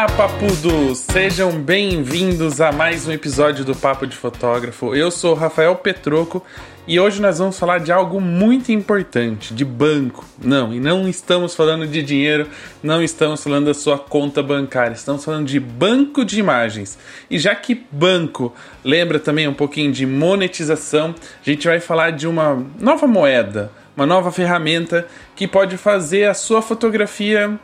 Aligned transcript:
Olá, 0.00 0.08
papudos! 0.08 0.96
Sejam 0.96 1.52
bem-vindos 1.60 2.58
a 2.58 2.72
mais 2.72 3.06
um 3.06 3.12
episódio 3.12 3.66
do 3.66 3.76
Papo 3.76 4.06
de 4.06 4.16
Fotógrafo. 4.16 4.94
Eu 4.94 5.10
sou 5.10 5.34
Rafael 5.34 5.76
Petroco 5.76 6.42
e 6.88 6.98
hoje 6.98 7.20
nós 7.20 7.38
vamos 7.38 7.58
falar 7.58 7.80
de 7.80 7.92
algo 7.92 8.18
muito 8.18 8.72
importante, 8.72 9.52
de 9.52 9.62
banco. 9.62 10.24
Não, 10.42 10.72
e 10.72 10.80
não 10.80 11.06
estamos 11.06 11.54
falando 11.54 11.86
de 11.86 12.02
dinheiro, 12.02 12.48
não 12.82 13.02
estamos 13.02 13.44
falando 13.44 13.66
da 13.66 13.74
sua 13.74 13.98
conta 13.98 14.42
bancária, 14.42 14.94
estamos 14.94 15.22
falando 15.22 15.46
de 15.46 15.60
banco 15.60 16.24
de 16.24 16.40
imagens. 16.40 16.98
E 17.30 17.38
já 17.38 17.54
que 17.54 17.84
banco 17.92 18.54
lembra 18.82 19.18
também 19.18 19.46
um 19.46 19.52
pouquinho 19.52 19.92
de 19.92 20.06
monetização, 20.06 21.14
a 21.46 21.50
gente 21.50 21.68
vai 21.68 21.78
falar 21.78 22.12
de 22.12 22.26
uma 22.26 22.64
nova 22.78 23.06
moeda, 23.06 23.70
uma 23.94 24.06
nova 24.06 24.32
ferramenta 24.32 25.06
que 25.36 25.46
pode 25.46 25.76
fazer 25.76 26.24
a 26.24 26.32
sua 26.32 26.62
fotografia 26.62 27.60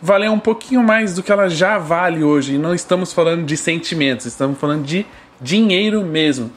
valer 0.00 0.30
um 0.30 0.38
pouquinho 0.38 0.82
mais 0.82 1.14
do 1.14 1.22
que 1.22 1.30
ela 1.32 1.48
já 1.48 1.78
vale 1.78 2.22
hoje. 2.22 2.54
E 2.54 2.58
não 2.58 2.74
estamos 2.74 3.12
falando 3.12 3.44
de 3.44 3.56
sentimentos, 3.56 4.26
estamos 4.26 4.58
falando 4.58 4.84
de 4.84 5.06
dinheiro 5.40 6.02
mesmo. 6.04 6.50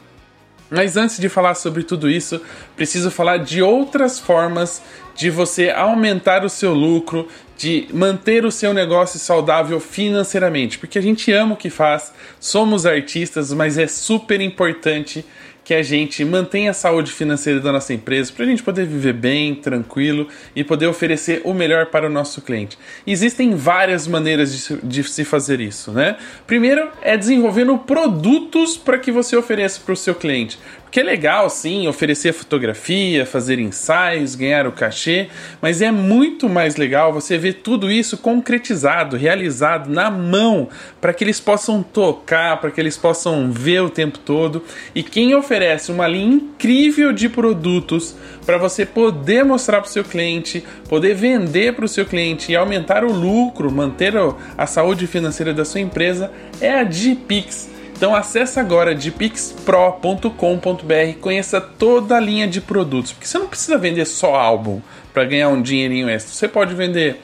Mas 0.69 0.97
antes 0.97 1.19
de 1.19 1.29
falar 1.29 1.53
sobre 1.53 1.83
tudo 1.83 2.09
isso, 2.09 2.41
preciso 2.75 3.11
falar 3.11 3.37
de 3.37 3.61
outras 3.61 4.19
formas 4.19 4.81
de 5.15 5.29
você 5.29 5.69
aumentar 5.69 6.43
o 6.43 6.49
seu 6.49 6.73
lucro, 6.73 7.27
de 7.55 7.87
manter 7.93 8.43
o 8.43 8.51
seu 8.51 8.73
negócio 8.73 9.19
saudável 9.19 9.79
financeiramente, 9.79 10.79
porque 10.79 10.97
a 10.97 11.01
gente 11.01 11.31
ama 11.31 11.53
o 11.53 11.57
que 11.57 11.69
faz, 11.69 12.11
somos 12.39 12.87
artistas, 12.87 13.53
mas 13.53 13.77
é 13.77 13.85
super 13.85 14.41
importante 14.41 15.23
que 15.63 15.73
a 15.73 15.81
gente 15.81 16.23
mantenha 16.25 16.71
a 16.71 16.73
saúde 16.73 17.11
financeira 17.11 17.59
da 17.59 17.71
nossa 17.71 17.93
empresa 17.93 18.31
para 18.33 18.45
a 18.45 18.47
gente 18.47 18.61
poder 18.61 18.85
viver 18.85 19.13
bem, 19.13 19.55
tranquilo 19.55 20.27
e 20.55 20.63
poder 20.63 20.87
oferecer 20.87 21.41
o 21.43 21.53
melhor 21.53 21.87
para 21.87 22.07
o 22.07 22.09
nosso 22.09 22.41
cliente. 22.41 22.77
Existem 23.07 23.55
várias 23.55 24.07
maneiras 24.07 24.67
de, 24.67 24.77
de 24.83 25.03
se 25.03 25.23
fazer 25.23 25.61
isso, 25.61 25.91
né? 25.91 26.17
Primeiro 26.45 26.89
é 27.01 27.15
desenvolvendo 27.17 27.77
produtos 27.77 28.77
para 28.77 28.97
que 28.97 29.11
você 29.11 29.35
ofereça 29.35 29.79
para 29.83 29.93
o 29.93 29.97
seu 29.97 30.13
cliente. 30.13 30.59
Porque 30.93 30.99
é 30.99 31.03
legal, 31.03 31.49
sim, 31.49 31.87
oferecer 31.87 32.33
fotografia, 32.33 33.25
fazer 33.25 33.57
ensaios, 33.57 34.35
ganhar 34.35 34.67
o 34.67 34.71
cachê, 34.71 35.27
mas 35.59 35.81
é 35.81 35.89
muito 35.89 36.47
mais 36.47 36.75
legal 36.75 37.11
você 37.11 37.35
ver 37.35 37.53
tudo 37.63 37.89
isso 37.89 38.15
concretizado, 38.15 39.17
realizado 39.17 39.89
na 39.89 40.11
mão, 40.11 40.69
para 41.01 41.11
que 41.11 41.23
eles 41.23 41.39
possam 41.39 41.81
tocar, 41.81 42.61
para 42.61 42.69
que 42.69 42.79
eles 42.79 42.95
possam 42.95 43.51
ver 43.51 43.81
o 43.81 43.89
tempo 43.89 44.19
todo. 44.19 44.63
E 44.93 45.01
quem 45.01 45.33
oferece 45.33 45.91
uma 45.91 46.07
linha 46.07 46.35
incrível 46.35 47.11
de 47.11 47.27
produtos 47.27 48.15
para 48.45 48.59
você 48.59 48.85
poder 48.85 49.43
mostrar 49.43 49.81
para 49.81 49.89
o 49.89 49.91
seu 49.91 50.03
cliente, 50.03 50.63
poder 50.87 51.15
vender 51.15 51.73
para 51.73 51.85
o 51.85 51.89
seu 51.89 52.05
cliente 52.05 52.51
e 52.51 52.55
aumentar 52.55 53.03
o 53.03 53.11
lucro, 53.11 53.71
manter 53.71 54.13
a 54.55 54.67
saúde 54.67 55.07
financeira 55.07 55.55
da 55.55 55.65
sua 55.65 55.81
empresa, 55.81 56.31
é 56.61 56.71
a 56.71 56.83
Gpix. 56.83 57.72
Então 58.03 58.13
acesse 58.13 58.59
agora 58.59 58.93
dpixpro.com.br, 58.93 61.19
conheça 61.21 61.61
toda 61.61 62.17
a 62.17 62.19
linha 62.19 62.45
de 62.45 62.59
produtos, 62.59 63.13
porque 63.13 63.25
você 63.25 63.39
não 63.39 63.47
precisa 63.47 63.77
vender 63.77 64.03
só 64.03 64.35
álbum 64.35 64.81
para 65.13 65.23
ganhar 65.23 65.47
um 65.47 65.61
dinheirinho 65.61 66.09
extra. 66.09 66.33
Você 66.33 66.49
pode 66.49 66.75
vender 66.75 67.21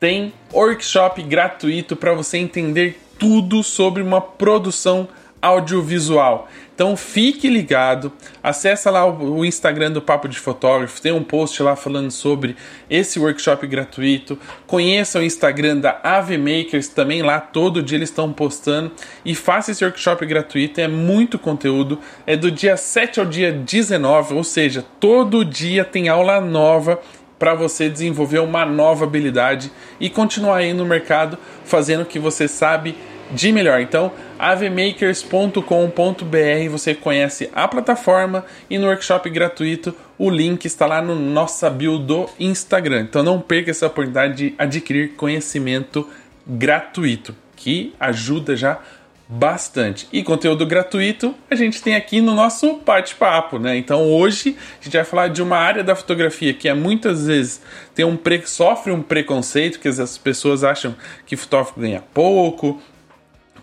tem 0.00 0.32
workshop 0.50 1.22
gratuito 1.22 1.94
para 1.94 2.14
você 2.14 2.38
entender 2.38 2.98
tudo 3.18 3.62
sobre 3.62 4.02
uma 4.02 4.22
produção 4.22 5.06
audiovisual. 5.42 6.48
Então 6.80 6.96
fique 6.96 7.46
ligado, 7.50 8.10
acessa 8.42 8.90
lá 8.90 9.04
o 9.04 9.44
Instagram 9.44 9.92
do 9.92 10.00
Papo 10.00 10.26
de 10.26 10.38
Fotógrafo, 10.38 10.98
tem 11.02 11.12
um 11.12 11.22
post 11.22 11.62
lá 11.62 11.76
falando 11.76 12.10
sobre 12.10 12.56
esse 12.88 13.20
workshop 13.20 13.66
gratuito. 13.66 14.38
Conheça 14.66 15.18
o 15.18 15.22
Instagram 15.22 15.76
da 15.76 16.00
Ave 16.02 16.38
Makers, 16.38 16.88
também 16.88 17.20
lá 17.20 17.38
todo 17.38 17.82
dia 17.82 17.98
eles 17.98 18.08
estão 18.08 18.32
postando 18.32 18.92
e 19.26 19.34
faça 19.34 19.72
esse 19.72 19.84
workshop 19.84 20.24
gratuito, 20.24 20.80
é 20.80 20.88
muito 20.88 21.38
conteúdo. 21.38 21.98
É 22.26 22.34
do 22.34 22.50
dia 22.50 22.78
7 22.78 23.20
ao 23.20 23.26
dia 23.26 23.52
19, 23.52 24.32
ou 24.32 24.42
seja, 24.42 24.82
todo 24.98 25.44
dia 25.44 25.84
tem 25.84 26.08
aula 26.08 26.40
nova 26.40 26.98
para 27.40 27.54
você 27.54 27.88
desenvolver 27.88 28.40
uma 28.40 28.66
nova 28.66 29.06
habilidade 29.06 29.72
e 29.98 30.10
continuar 30.10 30.58
aí 30.58 30.74
no 30.74 30.84
mercado 30.84 31.38
fazendo 31.64 32.02
o 32.02 32.06
que 32.06 32.18
você 32.18 32.46
sabe 32.46 32.94
de 33.32 33.50
melhor. 33.50 33.80
Então, 33.80 34.12
avemakers.com.br 34.38 36.68
você 36.70 36.94
conhece 36.94 37.48
a 37.54 37.66
plataforma 37.66 38.44
e 38.68 38.76
no 38.76 38.88
workshop 38.88 39.30
gratuito 39.30 39.94
o 40.18 40.28
link 40.28 40.66
está 40.66 40.84
lá 40.84 41.00
no 41.00 41.14
nossa 41.14 41.70
bio 41.70 41.98
do 41.98 42.28
Instagram. 42.38 43.06
Então 43.08 43.22
não 43.22 43.40
perca 43.40 43.70
essa 43.70 43.86
oportunidade 43.86 44.34
de 44.34 44.54
adquirir 44.58 45.14
conhecimento 45.14 46.06
gratuito, 46.46 47.34
que 47.56 47.94
ajuda 47.98 48.54
já 48.54 48.80
bastante. 49.30 50.08
E 50.12 50.24
conteúdo 50.24 50.66
gratuito 50.66 51.32
a 51.48 51.54
gente 51.54 51.80
tem 51.80 51.94
aqui 51.94 52.20
no 52.20 52.34
nosso 52.34 52.80
bate-papo, 52.84 53.60
né? 53.60 53.76
Então 53.76 54.10
hoje 54.10 54.56
a 54.80 54.84
gente 54.84 54.96
vai 54.96 55.04
falar 55.04 55.28
de 55.28 55.40
uma 55.40 55.56
área 55.56 55.84
da 55.84 55.94
fotografia 55.94 56.52
que 56.52 56.68
é 56.68 56.74
muitas 56.74 57.28
vezes 57.28 57.62
tem 57.94 58.04
um 58.04 58.16
pre... 58.16 58.42
sofre 58.44 58.90
um 58.90 59.00
preconceito, 59.00 59.78
que 59.78 59.86
as 59.86 60.18
pessoas 60.18 60.64
acham 60.64 60.96
que 61.24 61.36
fotógrafo 61.36 61.78
ganha 61.78 62.02
pouco, 62.12 62.82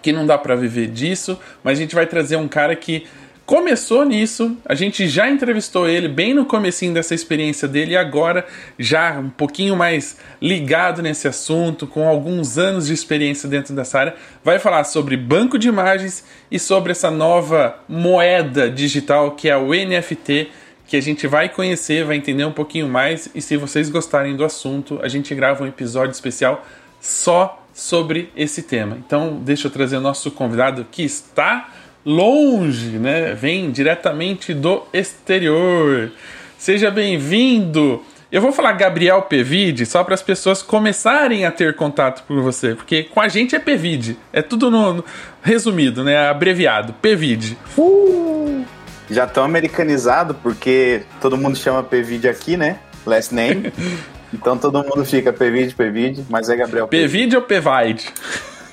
que 0.01 0.13
não 0.13 0.25
dá 0.25 0.37
para 0.37 0.55
viver 0.55 0.87
disso, 0.87 1.37
mas 1.61 1.77
a 1.77 1.81
gente 1.81 1.93
vai 1.93 2.07
trazer 2.07 2.37
um 2.37 2.47
cara 2.47 2.73
que 2.73 3.05
começou 3.47 4.03
nisso, 4.03 4.57
a 4.65 4.75
gente 4.75 5.07
já 5.07 5.29
entrevistou 5.29 5.88
ele 5.88 6.09
bem 6.09 6.33
no 6.33 6.45
comecinho 6.45 6.94
dessa 6.94 7.15
experiência 7.15 7.65
dele 7.65 7.94
e 7.94 7.97
agora 7.97 8.45
já 8.77 9.17
um 9.17 9.29
pouquinho 9.29 9.73
mais 9.73 10.17
ligado 10.41 11.01
nesse 11.01 11.29
assunto, 11.29 11.88
com 11.88 12.09
alguns 12.09 12.57
anos 12.57 12.88
de 12.88 12.94
experiência 12.94 13.47
dentro 13.47 13.73
dessa 13.73 13.99
área, 13.99 14.15
vai 14.44 14.59
falar 14.59 14.83
sobre 14.83 15.15
banco 15.15 15.57
de 15.57 15.69
imagens 15.69 16.25
e 16.51 16.59
sobre 16.59 16.91
essa 16.91 17.09
nova 17.09 17.79
moeda 17.88 18.69
digital 18.69 19.31
que 19.31 19.47
é 19.47 19.55
o 19.55 19.69
NFT, 19.69 20.51
que 20.85 20.97
a 20.97 21.01
gente 21.01 21.25
vai 21.25 21.47
conhecer, 21.47 22.03
vai 22.03 22.17
entender 22.17 22.43
um 22.43 22.51
pouquinho 22.51 22.89
mais 22.89 23.29
e 23.33 23.41
se 23.41 23.55
vocês 23.55 23.89
gostarem 23.89 24.35
do 24.35 24.43
assunto, 24.43 25.00
a 25.01 25.07
gente 25.07 25.33
grava 25.33 25.63
um 25.63 25.67
episódio 25.67 26.11
especial 26.11 26.65
só 27.00 27.65
sobre 27.73 28.29
esse 28.35 28.63
tema. 28.63 28.97
Então, 28.97 29.39
deixa 29.41 29.67
eu 29.67 29.71
trazer 29.71 29.95
o 29.95 30.01
nosso 30.01 30.31
convidado 30.31 30.85
que 30.91 31.03
está 31.03 31.69
longe, 32.07 32.98
né? 32.98 33.33
Vem 33.33 33.69
diretamente 33.69 34.54
do 34.54 34.83
exterior. 34.94 36.09
Seja 36.57 36.89
bem-vindo. 36.89 38.01
Eu 38.31 38.42
vou 38.42 38.54
falar 38.54 38.71
Gabriel 38.71 39.24
Pevide 39.24 39.86
só 39.86 40.06
para 40.06 40.13
as 40.13 40.21
pessoas 40.21 40.62
começarem 40.62 41.45
a 41.45 41.51
ter 41.51 41.75
contato 41.75 42.24
com 42.25 42.42
você, 42.42 42.75
porque 42.75 43.04
com 43.04 43.19
a 43.19 43.27
gente 43.27 43.57
é 43.57 43.59
Pevide. 43.59 44.18
É 44.31 44.42
tudo 44.42 44.71
no, 44.71 44.94
no 44.94 45.06
resumido, 45.42 46.01
né? 46.01 46.30
Abreviado. 46.30 46.94
Pevide. 46.94 47.57
Uh, 47.77 48.63
já 49.12 49.27
tão 49.27 49.44
americanizado 49.44 50.33
porque 50.36 51.03
todo 51.19 51.38
mundo 51.38 51.57
chama 51.57 51.83
Pevide 51.83 52.30
aqui, 52.30 52.56
né? 52.56 52.80
Last 53.06 53.36
name. 53.36 53.71
Então 54.33 54.57
todo 54.57 54.83
mundo 54.83 55.06
fica 55.06 55.31
Pevide, 55.31 55.74
Pevide, 55.74 56.25
mas 56.30 56.50
é 56.50 56.56
Gabriel 56.57 56.86
Pevide. 56.86 57.10
Pevide 57.10 57.36
ou 57.38 57.42
Pevide? 57.44 58.06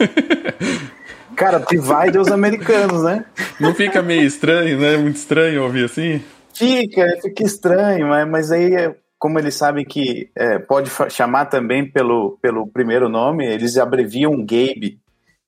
Cara, 1.37 1.61
Pevide 1.61 2.17
é 2.17 2.21
os 2.21 2.31
americanos, 2.31 3.03
né? 3.03 3.25
Não 3.61 3.75
fica 3.75 4.03
meio 4.03 4.23
estranho, 4.23 4.79
né? 4.79 4.97
Muito 4.97 5.17
estranho 5.17 5.63
ouvir 5.63 5.85
assim? 5.85 6.23
Fica, 6.53 7.19
fica 7.21 7.43
estranho, 7.43 8.09
mas, 8.09 8.29
mas 8.29 8.53
aí, 8.53 8.95
como 9.19 9.39
eles 9.39 9.55
sabem 9.55 9.85
que 9.85 10.31
é, 10.37 10.59
pode 10.59 10.91
chamar 11.11 11.47
também 11.47 11.85
pelo, 11.91 12.39
pelo 12.41 12.67
primeiro 12.67 13.09
nome, 13.09 13.47
eles 13.47 13.77
abreviam 13.77 14.37
Gabe 14.39 14.99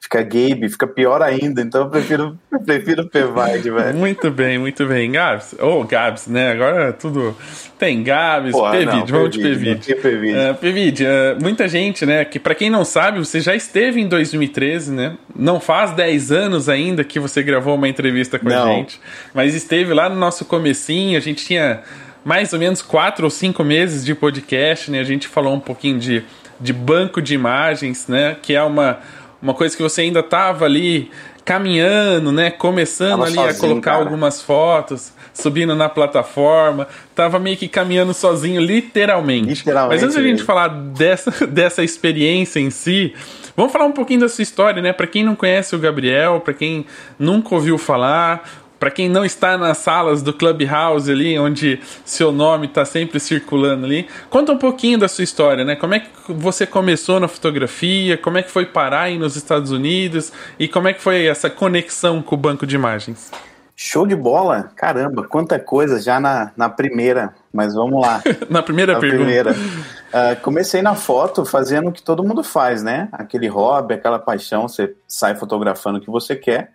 fica 0.01 0.23
Gabe, 0.23 0.69
fica 0.69 0.87
pior 0.87 1.21
ainda, 1.21 1.63
então 1.63 1.83
eu 1.83 1.91
prefiro, 1.91 2.39
eu 2.53 2.61
prefiro 2.61 3.09
Pevide, 3.09 3.71
velho. 3.71 3.97
Muito 3.97 4.31
bem, 4.31 4.59
muito 4.59 4.87
bem. 4.87 5.11
Gabs, 5.11 5.55
ou 5.59 5.81
oh, 5.81 5.85
Gabs, 5.85 6.27
né? 6.27 6.53
Agora 6.53 6.93
tudo. 6.93 7.37
Tem 7.79 8.03
Gabs, 8.03 8.55
Pevide, 8.71 9.13
vamos 9.13 9.31
de 9.31 9.41
Pevide. 9.41 9.95
Pevide, 9.97 10.39
uh, 10.39 10.55
Pevide 10.55 11.05
uh, 11.05 11.43
muita 11.43 11.69
gente, 11.69 12.07
né? 12.07 12.25
Que 12.25 12.39
para 12.39 12.55
quem 12.55 12.71
não 12.71 12.85
sabe, 12.85 13.19
você 13.19 13.41
já 13.41 13.55
esteve 13.55 14.01
em 14.01 14.09
2013, 14.09 14.93
né? 14.93 15.19
Não 15.35 15.61
faz 15.61 15.91
10 15.93 16.33
anos 16.33 16.69
ainda 16.69 17.03
que 17.03 17.19
você 17.19 17.43
gravou 17.43 17.75
uma 17.75 17.89
entrevista 17.89 18.39
com 18.39 18.49
não. 18.49 18.63
a 18.63 18.75
gente, 18.75 19.01
mas 19.35 19.55
esteve 19.55 19.93
lá 19.93 20.09
no 20.09 20.17
nosso 20.17 20.45
comecinho, 20.45 21.17
a 21.17 21.21
gente 21.21 21.45
tinha 21.45 21.83
mais 22.25 22.53
ou 22.53 22.59
menos 22.59 22.83
quatro 22.83 23.25
ou 23.25 23.31
cinco 23.31 23.63
meses 23.63 24.05
de 24.05 24.15
podcast, 24.15 24.91
né? 24.91 25.01
A 25.01 25.05
gente 25.05 25.29
falou 25.29 25.55
um 25.55 25.61
pouquinho 25.61 25.99
de, 25.99 26.25
de 26.61 26.73
banco 26.73 27.23
de 27.23 27.35
imagens, 27.35 28.09
né? 28.09 28.37
Que 28.43 28.55
é 28.55 28.63
uma 28.63 28.99
uma 29.41 29.55
coisa 29.55 29.77
que 29.77 29.83
você 29.83 30.03
ainda 30.03 30.21
estava 30.21 30.65
ali 30.65 31.11
caminhando, 31.45 32.33
né? 32.33 32.51
Começando 32.51 33.11
tava 33.11 33.25
ali 33.25 33.35
sozinho, 33.35 33.57
a 33.57 33.61
colocar 33.61 33.91
cara. 33.93 34.05
algumas 34.05 34.43
fotos, 34.43 35.13
subindo 35.33 35.75
na 35.77 35.89
plataforma, 35.89 36.89
tava 37.15 37.39
meio 37.39 37.57
que 37.57 37.69
caminhando 37.69 38.13
sozinho, 38.13 38.61
literalmente. 38.61 39.51
literalmente 39.51 39.95
Mas 39.95 40.03
antes 40.03 40.17
da 40.17 40.23
gente 40.23 40.43
falar 40.43 40.69
dessa, 40.69 41.47
dessa 41.47 41.85
experiência 41.85 42.59
em 42.59 42.71
si, 42.71 43.15
vamos 43.57 43.73
falar 43.73 43.85
um 43.85 43.93
pouquinho 43.93 44.21
da 44.21 44.29
sua 44.29 44.43
história, 44.43 44.83
né? 44.83 44.93
Para 44.93 45.07
quem 45.07 45.23
não 45.23 45.37
conhece 45.37 45.77
o 45.77 45.79
Gabriel, 45.79 46.41
para 46.41 46.53
quem 46.53 46.85
nunca 47.17 47.55
ouviu 47.55 47.79
falar, 47.79 48.66
para 48.79 48.91
quem 48.91 49.09
não 49.09 49.25
está 49.25 49.57
nas 49.57 49.79
salas 49.79 50.23
do 50.23 50.33
Clubhouse 50.33 51.11
ali, 51.11 51.39
onde 51.39 51.81
seu 52.05 52.31
nome 52.31 52.67
está 52.67 52.85
sempre 52.85 53.19
circulando 53.19 53.87
ali, 53.87 54.07
conta 54.29 54.53
um 54.53 54.59
pouquinho 54.59 54.99
da 54.99 55.09
sua 55.09 55.25
história, 55.25 55.65
né? 55.65 55.77
Como 55.77 55.95
é 55.95 56.01
que 56.01 56.09
você 56.29 56.67
começou 56.67 57.19
na 57.19 57.29
fotografia, 57.29 58.17
como 58.19 58.39
é 58.39 58.43
que 58.43 58.51
foi 58.51 58.67
parar 58.67 59.03
aí 59.03 59.19
nos 59.19 59.37
Estados 59.37 59.71
Unidos 59.71 60.33
e 60.59 60.69
como 60.69 60.89
é 60.89 60.93
que 60.93 61.03
foi 61.03 61.27
essa 61.27 61.49
conexão 61.49 62.23
com 62.23 62.35
o 62.35 62.39
banco 62.39 62.67
de 62.67 62.75
imagens? 62.75 63.31
Show 63.79 64.07
de 64.07 64.17
bola! 64.17 64.71
Caramba, 64.75 65.29
quanta 65.29 65.59
coisa 65.59 66.01
já 66.01 66.19
na, 66.19 66.51
na 66.57 66.71
primeira, 66.71 67.35
mas 67.53 67.75
vamos 67.75 68.01
lá. 68.01 68.23
na 68.49 68.63
primeira 68.63 68.95
na 68.95 69.01
pergunta. 69.01 69.23
Primeira. 69.23 69.53
Uh, 69.53 70.41
comecei 70.41 70.81
na 70.81 70.95
foto 70.95 71.45
fazendo 71.45 71.91
o 71.91 71.93
que 71.93 72.03
todo 72.03 72.25
mundo 72.25 72.43
faz, 72.43 72.83
né? 72.83 73.11
Aquele 73.13 73.49
hobby, 73.49 73.93
aquela 73.93 74.19
paixão, 74.19 74.67
você 74.67 74.95
sai 75.07 75.35
fotografando 75.35 75.99
o 75.99 76.01
que 76.01 76.11
você 76.11 76.35
quer. 76.35 76.73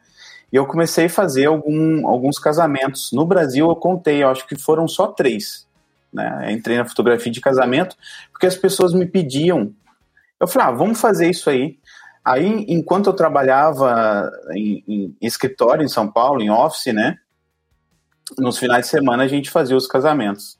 E 0.52 0.56
eu 0.56 0.66
comecei 0.66 1.06
a 1.06 1.10
fazer 1.10 1.46
algum, 1.46 2.08
alguns 2.08 2.38
casamentos. 2.38 3.12
No 3.12 3.26
Brasil, 3.26 3.70
eu 3.70 3.76
contei, 3.76 4.24
eu 4.24 4.30
acho 4.30 4.46
que 4.46 4.60
foram 4.60 4.88
só 4.88 5.08
três. 5.08 5.66
Né? 6.12 6.52
Entrei 6.52 6.78
na 6.78 6.86
fotografia 6.86 7.32
de 7.32 7.40
casamento 7.40 7.96
porque 8.32 8.46
as 8.46 8.56
pessoas 8.56 8.94
me 8.94 9.06
pediam. 9.06 9.74
Eu 10.40 10.48
falei, 10.48 10.68
ah, 10.68 10.72
vamos 10.72 11.00
fazer 11.00 11.30
isso 11.30 11.50
aí. 11.50 11.78
Aí, 12.24 12.66
enquanto 12.68 13.08
eu 13.08 13.14
trabalhava 13.14 14.30
em, 14.52 14.84
em 14.88 15.16
escritório 15.22 15.84
em 15.84 15.88
São 15.88 16.12
Paulo, 16.12 16.42
em 16.42 16.52
office, 16.52 16.94
né? 16.94 17.18
Nos 18.38 18.58
finais 18.58 18.86
de 18.86 18.92
semana 18.92 19.24
a 19.24 19.28
gente 19.28 19.50
fazia 19.50 19.76
os 19.76 19.88
casamentos. 19.88 20.60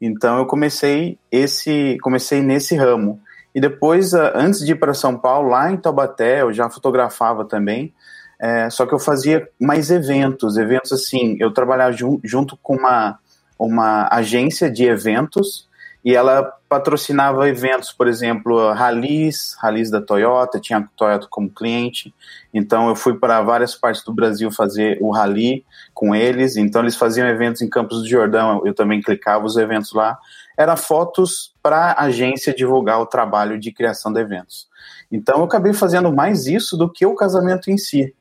Então 0.00 0.38
eu 0.38 0.46
comecei 0.46 1.18
esse, 1.30 1.96
comecei 2.02 2.42
nesse 2.42 2.76
ramo. 2.76 3.20
E 3.54 3.60
depois, 3.60 4.12
antes 4.14 4.60
de 4.60 4.72
ir 4.72 4.76
para 4.76 4.94
São 4.94 5.18
Paulo, 5.18 5.48
lá 5.48 5.70
em 5.70 5.76
Taubaté, 5.76 6.42
eu 6.42 6.52
já 6.52 6.68
fotografava 6.68 7.44
também. 7.44 7.92
É, 8.40 8.70
só 8.70 8.86
que 8.86 8.94
eu 8.94 8.98
fazia 8.98 9.48
mais 9.60 9.90
eventos, 9.90 10.56
eventos 10.56 10.92
assim, 10.92 11.36
eu 11.40 11.52
trabalhava 11.52 11.92
ju 11.92 12.20
junto 12.22 12.56
com 12.56 12.76
uma, 12.76 13.18
uma 13.58 14.08
agência 14.12 14.70
de 14.70 14.84
eventos 14.84 15.68
e 16.04 16.14
ela 16.14 16.44
patrocinava 16.68 17.48
eventos, 17.48 17.92
por 17.92 18.06
exemplo, 18.06 18.72
rallies, 18.72 19.56
rallies 19.60 19.90
da 19.90 20.00
Toyota, 20.00 20.60
tinha 20.60 20.78
a 20.78 20.86
Toyota 20.96 21.26
como 21.28 21.50
cliente, 21.50 22.14
então 22.54 22.88
eu 22.88 22.94
fui 22.94 23.18
para 23.18 23.42
várias 23.42 23.74
partes 23.74 24.04
do 24.04 24.12
Brasil 24.12 24.50
fazer 24.52 24.98
o 25.00 25.10
rally 25.10 25.64
com 25.92 26.14
eles, 26.14 26.56
então 26.56 26.82
eles 26.82 26.94
faziam 26.94 27.26
eventos 27.26 27.62
em 27.62 27.68
Campos 27.68 28.02
do 28.02 28.08
Jordão, 28.08 28.62
eu 28.64 28.72
também 28.72 29.00
clicava 29.00 29.44
os 29.44 29.56
eventos 29.56 29.92
lá, 29.92 30.16
era 30.56 30.76
fotos 30.76 31.54
para 31.62 31.92
a 31.92 32.04
agência 32.04 32.54
divulgar 32.54 33.00
o 33.00 33.06
trabalho 33.06 33.58
de 33.58 33.72
criação 33.72 34.12
de 34.12 34.20
eventos. 34.20 34.68
Então 35.10 35.38
eu 35.38 35.44
acabei 35.44 35.72
fazendo 35.72 36.12
mais 36.12 36.46
isso 36.46 36.76
do 36.76 36.90
que 36.90 37.06
o 37.06 37.14
casamento 37.14 37.70
em 37.70 37.78
si. 37.78 38.14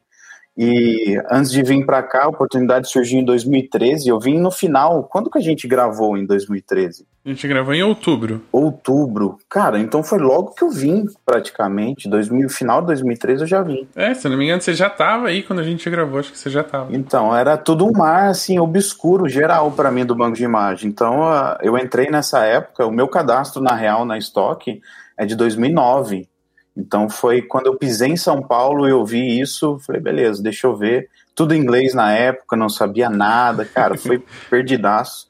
E 0.57 1.21
antes 1.30 1.51
de 1.51 1.62
vir 1.62 1.86
para 1.86 2.01
cá, 2.01 2.24
a 2.24 2.30
oportunidade 2.30 2.89
surgiu 2.89 3.19
em 3.19 3.24
2013. 3.24 4.09
Eu 4.09 4.19
vim 4.19 4.39
no 4.39 4.50
final. 4.50 5.04
Quando 5.04 5.30
que 5.30 5.38
a 5.38 5.42
gente 5.42 5.68
gravou 5.68 6.18
em 6.18 6.25
2013? 6.25 7.06
A 7.24 7.30
gente 7.30 7.48
gravou 7.48 7.75
em 7.75 7.83
outubro. 7.83 8.42
Outubro. 8.51 9.38
Cara, 9.48 9.77
então 9.77 10.01
foi 10.01 10.18
logo 10.18 10.56
que 10.56 10.63
eu 10.63 10.71
vim, 10.71 11.06
praticamente. 11.24 12.09
2000, 12.09 12.50
final 12.50 12.81
de 12.81 12.88
2013 12.88 13.42
eu 13.42 13.48
já 13.48 13.62
vim. 13.62 13.88
É, 13.95 14.15
se 14.15 14.27
não 14.27 14.36
me 14.36 14.45
engano, 14.45 14.62
você 14.62 14.74
já 14.74 14.89
tava 14.89 15.27
aí 15.27 15.44
quando 15.44 15.59
a 15.59 15.63
gente 15.63 15.88
gravou. 15.92 16.19
Acho 16.19 16.31
que 16.31 16.39
você 16.39 16.50
já 16.50 16.63
tava. 16.63 16.95
Então, 16.95 17.36
era 17.36 17.56
tudo 17.56 17.86
um 17.86 17.92
mar, 17.92 18.30
assim, 18.30 18.57
obscuro, 18.57 19.30
geral 19.30 19.71
para 19.71 19.92
mim 19.92 20.06
do 20.06 20.16
banco 20.16 20.37
de 20.37 20.44
imagem. 20.44 20.90
Então, 20.90 21.21
eu 21.61 21.78
entrei 21.78 22.09
nessa 22.09 22.44
época. 22.45 22.87
O 22.87 22.92
meu 22.92 23.07
cadastro, 23.07 23.61
na 23.61 23.76
real, 23.76 24.06
na 24.06 24.18
Stock, 24.18 24.81
é 25.16 25.26
de 25.26 25.35
2009. 25.35 26.28
Então 26.77 27.09
foi 27.09 27.41
quando 27.41 27.65
eu 27.65 27.75
pisei 27.75 28.09
em 28.09 28.17
São 28.17 28.41
Paulo 28.41 28.87
e 28.87 28.91
eu 28.91 29.03
vi 29.03 29.39
isso, 29.39 29.79
falei, 29.79 29.99
beleza, 29.99 30.43
deixa 30.43 30.67
eu 30.67 30.75
ver. 30.75 31.09
Tudo 31.33 31.55
em 31.55 31.59
inglês 31.59 31.95
na 31.95 32.13
época, 32.13 32.55
não 32.55 32.69
sabia 32.69 33.09
nada, 33.09 33.65
cara, 33.65 33.97
foi 33.97 34.23
perdidaço. 34.47 35.27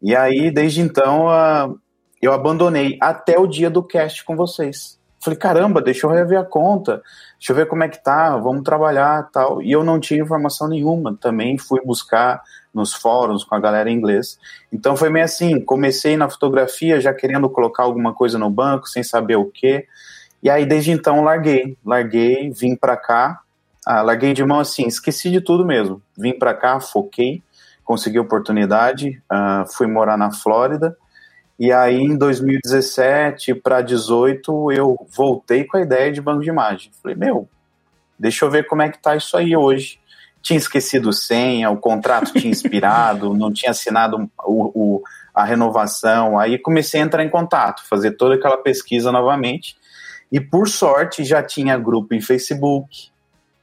E 0.00 0.16
aí, 0.16 0.50
desde 0.50 0.80
então, 0.80 1.26
eu 2.22 2.32
abandonei 2.32 2.96
até 3.00 3.38
o 3.38 3.46
dia 3.46 3.68
do 3.68 3.82
cast 3.82 4.24
com 4.24 4.34
vocês. 4.34 4.98
Falei, 5.20 5.38
caramba, 5.38 5.82
deixa 5.82 6.06
eu 6.06 6.10
rever 6.10 6.38
a 6.38 6.44
conta, 6.44 7.02
deixa 7.38 7.52
eu 7.52 7.56
ver 7.56 7.66
como 7.66 7.82
é 7.82 7.88
que 7.88 8.02
tá, 8.02 8.36
vamos 8.36 8.62
trabalhar 8.62 9.28
tal. 9.32 9.60
E 9.60 9.72
eu 9.72 9.82
não 9.82 9.98
tinha 9.98 10.22
informação 10.22 10.68
nenhuma, 10.68 11.16
também 11.20 11.58
fui 11.58 11.80
buscar 11.84 12.40
nos 12.72 12.94
fóruns 12.94 13.42
com 13.42 13.54
a 13.54 13.60
galera 13.60 13.90
em 13.90 13.94
inglês. 13.94 14.38
Então 14.72 14.96
foi 14.96 15.10
meio 15.10 15.24
assim, 15.24 15.60
comecei 15.60 16.16
na 16.16 16.30
fotografia 16.30 17.00
já 17.00 17.12
querendo 17.12 17.50
colocar 17.50 17.82
alguma 17.82 18.14
coisa 18.14 18.38
no 18.38 18.48
banco, 18.48 18.88
sem 18.88 19.02
saber 19.02 19.36
o 19.36 19.46
que. 19.46 19.84
E 20.42 20.48
aí, 20.48 20.64
desde 20.64 20.92
então, 20.92 21.22
larguei. 21.22 21.76
Larguei, 21.84 22.50
vim 22.50 22.76
para 22.76 22.96
cá. 22.96 23.40
Ah, 23.86 24.02
larguei 24.02 24.34
de 24.34 24.44
mão 24.44 24.60
assim, 24.60 24.86
esqueci 24.86 25.30
de 25.30 25.40
tudo 25.40 25.64
mesmo. 25.64 26.02
Vim 26.16 26.38
para 26.38 26.54
cá, 26.54 26.78
foquei, 26.78 27.42
consegui 27.84 28.18
oportunidade, 28.18 29.22
ah, 29.30 29.64
fui 29.66 29.86
morar 29.86 30.16
na 30.16 30.30
Flórida. 30.30 30.96
E 31.58 31.72
aí, 31.72 31.96
em 31.96 32.16
2017 32.16 33.54
para 33.54 33.80
2018, 33.80 34.72
eu 34.72 34.96
voltei 35.16 35.64
com 35.64 35.76
a 35.76 35.80
ideia 35.80 36.12
de 36.12 36.20
banco 36.20 36.42
de 36.42 36.48
imagem. 36.48 36.92
Falei, 37.02 37.16
meu, 37.16 37.48
deixa 38.18 38.44
eu 38.44 38.50
ver 38.50 38.66
como 38.66 38.82
é 38.82 38.88
que 38.90 38.98
tá 38.98 39.16
isso 39.16 39.36
aí 39.36 39.56
hoje. 39.56 39.98
Tinha 40.40 40.56
esquecido 40.56 41.12
senha, 41.12 41.68
o 41.68 41.76
contrato 41.76 42.32
tinha 42.32 42.52
expirado, 42.52 43.34
não 43.34 43.52
tinha 43.52 43.72
assinado 43.72 44.30
o, 44.44 44.98
o, 44.98 45.02
a 45.34 45.44
renovação. 45.44 46.38
Aí 46.38 46.58
comecei 46.58 47.00
a 47.00 47.04
entrar 47.04 47.24
em 47.24 47.30
contato, 47.30 47.82
fazer 47.88 48.12
toda 48.12 48.36
aquela 48.36 48.58
pesquisa 48.58 49.10
novamente. 49.10 49.76
E 50.30 50.40
por 50.40 50.68
sorte 50.68 51.24
já 51.24 51.42
tinha 51.42 51.78
grupo 51.78 52.14
em 52.14 52.20
Facebook. 52.20 53.10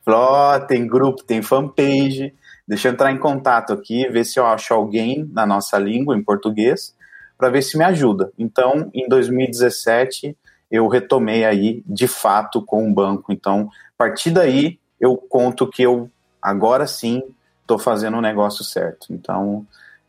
Falei, 0.03 0.19
oh, 0.19 0.65
tem 0.67 0.87
grupo, 0.87 1.23
tem 1.23 1.41
fanpage. 1.41 2.33
Deixa 2.67 2.87
eu 2.87 2.93
entrar 2.93 3.11
em 3.11 3.17
contato 3.17 3.73
aqui, 3.73 4.07
ver 4.09 4.23
se 4.23 4.39
eu 4.39 4.45
acho 4.45 4.73
alguém 4.73 5.29
na 5.31 5.45
nossa 5.45 5.77
língua, 5.77 6.17
em 6.17 6.23
português, 6.23 6.95
para 7.37 7.49
ver 7.49 7.61
se 7.61 7.77
me 7.77 7.83
ajuda. 7.83 8.31
Então, 8.37 8.89
em 8.93 9.07
2017, 9.07 10.35
eu 10.71 10.87
retomei 10.87 11.45
aí, 11.45 11.83
de 11.85 12.07
fato, 12.07 12.61
com 12.61 12.87
o 12.87 12.93
banco. 12.93 13.31
Então, 13.31 13.69
a 13.93 13.97
partir 13.97 14.31
daí, 14.31 14.79
eu 14.99 15.15
conto 15.15 15.69
que 15.69 15.83
eu, 15.83 16.09
agora 16.41 16.87
sim, 16.87 17.21
estou 17.61 17.77
fazendo 17.77 18.17
o 18.17 18.21
negócio 18.21 18.63
certo. 18.63 19.07
Então, 19.11 19.65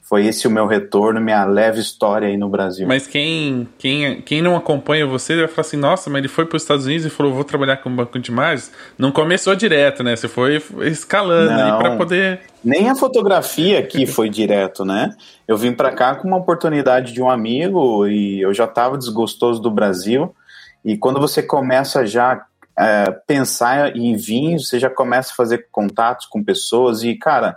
foi 0.08 0.24
esse 0.24 0.46
o 0.46 0.50
meu 0.50 0.68
retorno, 0.68 1.20
minha 1.20 1.44
leve 1.44 1.80
história 1.80 2.28
aí 2.28 2.36
no 2.36 2.48
Brasil. 2.48 2.86
Mas 2.86 3.08
quem, 3.08 3.68
quem, 3.76 4.20
quem 4.20 4.40
não 4.40 4.54
acompanha 4.54 5.04
você 5.04 5.34
vai 5.34 5.48
falar 5.48 5.66
assim, 5.66 5.76
nossa, 5.76 6.08
mas 6.08 6.20
ele 6.20 6.28
foi 6.28 6.46
para 6.46 6.56
os 6.56 6.62
Estados 6.62 6.86
Unidos 6.86 7.06
e 7.06 7.10
falou, 7.10 7.34
vou 7.34 7.42
trabalhar 7.42 7.78
com 7.78 7.90
banco 7.90 8.16
de 8.16 8.30
imagens. 8.30 8.70
Não 8.96 9.10
começou 9.10 9.56
direto, 9.56 10.04
né? 10.04 10.14
Você 10.14 10.28
foi 10.28 10.62
escalando 10.82 11.50
não, 11.50 11.74
aí 11.74 11.78
para 11.82 11.96
poder... 11.96 12.40
Nem 12.64 12.88
a 12.88 12.94
fotografia 12.94 13.80
aqui 13.80 14.06
foi 14.06 14.30
direto, 14.30 14.84
né? 14.84 15.12
Eu 15.46 15.56
vim 15.56 15.72
para 15.72 15.90
cá 15.90 16.14
com 16.14 16.28
uma 16.28 16.36
oportunidade 16.36 17.12
de 17.12 17.20
um 17.20 17.28
amigo 17.28 18.06
e 18.06 18.40
eu 18.40 18.54
já 18.54 18.64
estava 18.64 18.96
desgostoso 18.96 19.60
do 19.60 19.72
Brasil. 19.72 20.32
E 20.84 20.96
quando 20.96 21.18
você 21.18 21.42
começa 21.42 22.06
já 22.06 22.44
é, 22.78 23.10
pensar 23.26 23.96
em 23.96 24.14
vir, 24.14 24.60
você 24.60 24.78
já 24.78 24.88
começa 24.88 25.32
a 25.32 25.36
fazer 25.36 25.66
contatos 25.72 26.26
com 26.26 26.44
pessoas 26.44 27.02
e, 27.02 27.12
cara 27.16 27.56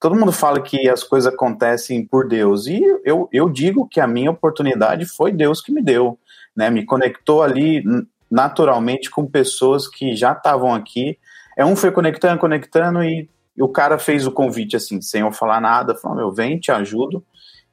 todo 0.00 0.16
mundo 0.16 0.32
fala 0.32 0.62
que 0.62 0.88
as 0.88 1.04
coisas 1.04 1.32
acontecem 1.32 2.04
por 2.04 2.26
Deus, 2.26 2.66
e 2.66 2.82
eu, 3.04 3.28
eu 3.30 3.50
digo 3.50 3.86
que 3.86 4.00
a 4.00 4.06
minha 4.06 4.30
oportunidade 4.30 5.04
foi 5.04 5.30
Deus 5.30 5.60
que 5.60 5.70
me 5.70 5.82
deu, 5.82 6.18
né? 6.56 6.70
Me 6.70 6.84
conectou 6.86 7.42
ali 7.42 7.84
naturalmente 8.30 9.10
com 9.10 9.26
pessoas 9.26 9.86
que 9.86 10.16
já 10.16 10.32
estavam 10.32 10.74
aqui. 10.74 11.18
É 11.56 11.64
um 11.64 11.76
foi 11.76 11.92
conectando, 11.92 12.40
conectando, 12.40 13.04
e, 13.04 13.28
o 13.58 13.68
cara 13.68 13.98
fez 13.98 14.26
o 14.26 14.32
convite 14.32 14.74
assim, 14.74 15.02
sem 15.02 15.20
eu 15.20 15.30
falar 15.32 15.60
nada, 15.60 15.94
falou: 15.94 16.16
meu, 16.16 16.32
vem, 16.32 16.58
te 16.58 16.72
ajudo. 16.72 17.22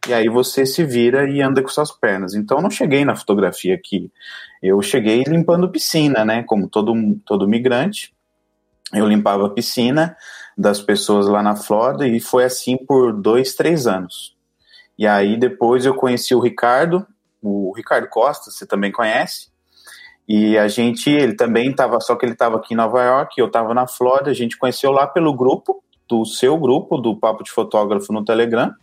E 0.08 0.14
aí 0.14 0.28
você 0.28 0.66
se 0.66 0.84
vira 0.84 1.30
e 1.30 1.42
anda 1.42 1.62
com 1.62 1.70
suas 1.70 1.92
pernas. 1.92 2.34
Então 2.34 2.58
eu 2.58 2.62
não 2.62 2.70
cheguei 2.70 3.06
na 3.06 3.16
fotografia 3.16 3.74
aqui. 3.74 4.12
Eu 4.62 4.82
cheguei 4.82 5.24
limpando 5.24 5.70
piscina, 5.70 6.26
né? 6.26 6.44
Como 6.44 6.68
todo, 6.68 6.94
todo 7.26 7.48
migrante. 7.48 8.14
Eu 8.94 9.06
limpava 9.06 9.50
piscina, 9.50 10.16
das 10.58 10.82
pessoas 10.82 11.28
lá 11.28 11.44
na 11.44 11.56
Flórida 11.56 12.08
e 12.08 12.20
foi 12.20 12.44
assim 12.44 12.78
por 12.78 13.14
dois, 13.14 13.54
três 13.54 13.86
anos. 13.86 14.36
E 14.98 15.06
aí 15.06 15.38
depois 15.38 15.86
eu 15.86 15.94
conheci 15.94 16.34
o 16.34 16.40
Ricardo, 16.40 17.06
o 17.42 17.72
Ricardo 17.76 18.08
Costa, 18.10 18.50
você 18.50 18.66
também 18.66 18.92
conhece. 18.92 19.50
E 20.28 20.58
a 20.58 20.68
gente, 20.68 21.10
ele 21.10 21.36
também 21.36 21.70
estava, 21.70 22.00
só 22.02 22.16
que 22.16 22.26
ele 22.26 22.34
estava 22.34 22.58
aqui 22.58 22.74
em 22.74 22.78
Nova 22.78 23.02
York, 23.02 23.40
eu 23.40 23.48
estava 23.48 23.74
na 23.74 23.88
Flórida, 23.88 24.32
a 24.32 24.34
gente 24.34 24.58
conheceu 24.58 24.92
lá 24.92 25.08
pelo 25.08 25.34
grupo, 25.34 25.82
do 26.10 26.26
seu 26.26 26.58
grupo, 26.58 26.98
do 26.98 27.16
Papo 27.16 27.44
de 27.44 27.52
Fotógrafo 27.52 28.12
no 28.12 28.26
Telegram. 28.26 28.74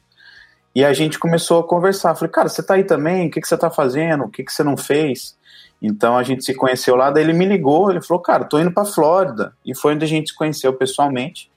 E 0.74 0.84
a 0.84 0.92
gente 0.92 1.18
começou 1.18 1.60
a 1.60 1.66
conversar. 1.66 2.14
Falei, 2.14 2.30
cara, 2.30 2.48
você 2.48 2.60
está 2.60 2.74
aí 2.74 2.84
também? 2.84 3.28
O 3.28 3.30
que, 3.30 3.40
que 3.40 3.48
você 3.48 3.54
está 3.54 3.70
fazendo? 3.70 4.24
O 4.24 4.28
que, 4.28 4.42
que 4.42 4.52
você 4.52 4.62
não 4.62 4.76
fez? 4.76 5.36
Então 5.80 6.16
a 6.16 6.22
gente 6.22 6.44
se 6.44 6.54
conheceu 6.54 6.96
lá, 6.96 7.10
daí 7.10 7.22
ele 7.22 7.32
me 7.32 7.44
ligou, 7.44 7.90
ele 7.90 8.00
falou, 8.00 8.22
cara, 8.22 8.44
tô 8.44 8.58
indo 8.58 8.72
para 8.72 8.84
Flórida. 8.84 9.54
E 9.64 9.74
foi 9.74 9.94
onde 9.94 10.04
a 10.04 10.08
gente 10.08 10.30
se 10.30 10.34
conheceu 10.34 10.72
pessoalmente. 10.72 11.50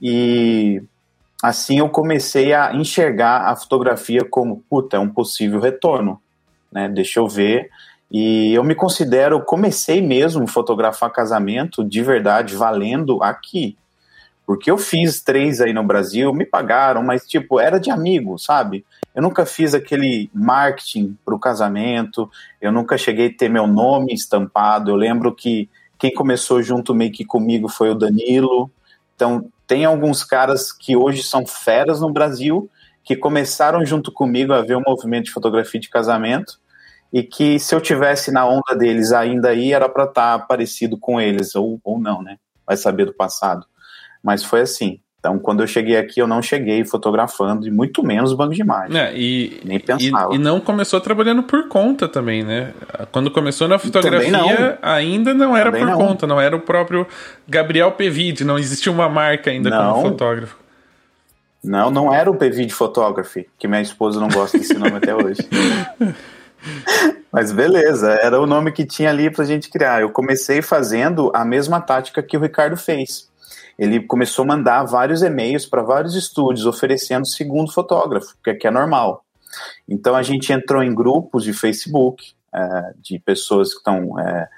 E 0.00 0.82
assim 1.42 1.78
eu 1.78 1.88
comecei 1.88 2.52
a 2.52 2.74
enxergar 2.74 3.48
a 3.48 3.56
fotografia 3.56 4.24
como, 4.24 4.64
puta, 4.68 4.96
é 4.96 5.00
um 5.00 5.08
possível 5.08 5.60
retorno, 5.60 6.20
né? 6.70 6.88
Deixa 6.88 7.20
eu 7.20 7.28
ver. 7.28 7.70
E 8.10 8.52
eu 8.52 8.64
me 8.64 8.74
considero, 8.74 9.40
comecei 9.44 10.02
mesmo 10.02 10.42
a 10.42 10.48
fotografar 10.48 11.12
casamento 11.12 11.84
de 11.84 12.02
verdade, 12.02 12.56
valendo 12.56 13.22
aqui. 13.22 13.76
Porque 14.44 14.68
eu 14.68 14.76
fiz 14.76 15.22
três 15.22 15.60
aí 15.60 15.72
no 15.72 15.84
Brasil, 15.84 16.34
me 16.34 16.44
pagaram, 16.44 17.04
mas 17.04 17.24
tipo, 17.24 17.60
era 17.60 17.78
de 17.78 17.88
amigo, 17.88 18.36
sabe? 18.36 18.84
Eu 19.14 19.22
nunca 19.22 19.46
fiz 19.46 19.74
aquele 19.74 20.28
marketing 20.34 21.16
para 21.24 21.34
o 21.34 21.38
casamento, 21.38 22.28
eu 22.60 22.72
nunca 22.72 22.98
cheguei 22.98 23.28
a 23.28 23.32
ter 23.32 23.48
meu 23.48 23.68
nome 23.68 24.12
estampado. 24.12 24.90
Eu 24.90 24.96
lembro 24.96 25.32
que 25.32 25.68
quem 25.96 26.12
começou 26.12 26.60
junto 26.62 26.94
meio 26.94 27.12
que 27.12 27.24
comigo 27.24 27.68
foi 27.68 27.90
o 27.90 27.94
Danilo. 27.94 28.68
Então, 29.14 29.48
tem 29.70 29.84
alguns 29.84 30.24
caras 30.24 30.72
que 30.72 30.96
hoje 30.96 31.22
são 31.22 31.46
feras 31.46 32.00
no 32.00 32.12
Brasil, 32.12 32.68
que 33.04 33.14
começaram 33.14 33.86
junto 33.86 34.10
comigo 34.10 34.52
a 34.52 34.62
ver 34.62 34.74
o 34.74 34.82
movimento 34.84 35.26
de 35.26 35.30
fotografia 35.30 35.80
de 35.80 35.88
casamento, 35.88 36.60
e 37.12 37.22
que 37.22 37.56
se 37.60 37.72
eu 37.72 37.80
tivesse 37.80 38.32
na 38.32 38.44
onda 38.44 38.74
deles 38.76 39.12
ainda 39.12 39.50
aí, 39.50 39.72
era 39.72 39.88
para 39.88 40.06
estar 40.06 40.40
tá 40.40 40.44
parecido 40.44 40.98
com 40.98 41.20
eles, 41.20 41.54
ou, 41.54 41.80
ou 41.84 42.00
não, 42.00 42.20
né? 42.20 42.36
Vai 42.66 42.76
saber 42.76 43.04
do 43.04 43.14
passado. 43.14 43.64
Mas 44.20 44.42
foi 44.42 44.62
assim. 44.62 45.00
Então, 45.20 45.38
quando 45.38 45.62
eu 45.62 45.66
cheguei 45.66 45.98
aqui, 45.98 46.18
eu 46.18 46.26
não 46.26 46.40
cheguei 46.40 46.82
fotografando, 46.82 47.68
e 47.68 47.70
muito 47.70 48.02
menos 48.02 48.32
banco 48.32 48.54
de 48.54 48.62
imagem. 48.62 48.98
É, 48.98 49.12
e, 49.14 49.60
Nem 49.62 49.78
pensava. 49.78 50.32
E, 50.32 50.36
e, 50.36 50.38
não 50.38 50.58
começou 50.58 50.98
trabalhando 50.98 51.42
por 51.42 51.68
conta 51.68 52.08
também, 52.08 52.42
né? 52.42 52.72
Quando 53.12 53.30
começou 53.30 53.68
na 53.68 53.78
fotografia, 53.78 54.30
não. 54.30 54.48
ainda 54.80 55.34
não 55.34 55.54
era 55.54 55.70
também 55.70 55.86
por 55.86 55.90
não. 55.90 55.98
conta, 55.98 56.26
não 56.26 56.40
era 56.40 56.56
o 56.56 56.60
próprio 56.60 57.06
Gabriel 57.46 57.92
Pevide, 57.92 58.44
não 58.44 58.58
existia 58.58 58.90
uma 58.90 59.10
marca 59.10 59.50
ainda 59.50 59.68
não. 59.68 59.92
como 59.92 60.08
fotógrafo. 60.08 60.56
Não, 61.62 61.90
não 61.90 62.14
era 62.14 62.30
o 62.30 62.34
Pevide 62.34 62.72
Photography, 62.72 63.46
que 63.58 63.68
minha 63.68 63.82
esposa 63.82 64.18
não 64.18 64.28
gosta 64.28 64.56
desse 64.56 64.72
nome 64.72 64.96
até 64.96 65.14
hoje. 65.14 65.46
Mas 67.30 67.52
beleza, 67.52 68.12
era 68.22 68.40
o 68.40 68.46
nome 68.46 68.72
que 68.72 68.86
tinha 68.86 69.10
ali 69.10 69.30
pra 69.30 69.44
gente 69.44 69.68
criar. 69.68 70.00
Eu 70.00 70.10
comecei 70.10 70.62
fazendo 70.62 71.30
a 71.34 71.44
mesma 71.44 71.78
tática 71.78 72.22
que 72.22 72.38
o 72.38 72.40
Ricardo 72.40 72.76
fez 72.76 73.29
ele 73.78 74.00
começou 74.00 74.44
a 74.44 74.48
mandar 74.48 74.84
vários 74.84 75.22
e-mails 75.22 75.66
para 75.66 75.82
vários 75.82 76.14
estúdios 76.14 76.66
oferecendo 76.66 77.26
segundo 77.26 77.72
fotógrafo, 77.72 78.36
que 78.42 78.50
aqui 78.50 78.66
é 78.66 78.70
normal. 78.70 79.24
Então 79.88 80.14
a 80.14 80.22
gente 80.22 80.52
entrou 80.52 80.82
em 80.82 80.94
grupos 80.94 81.44
de 81.44 81.52
Facebook 81.52 82.32
é, 82.52 82.92
de 83.00 83.18
pessoas 83.18 83.72
que 83.72 83.78
estão 83.78 84.18
é, 84.18 84.48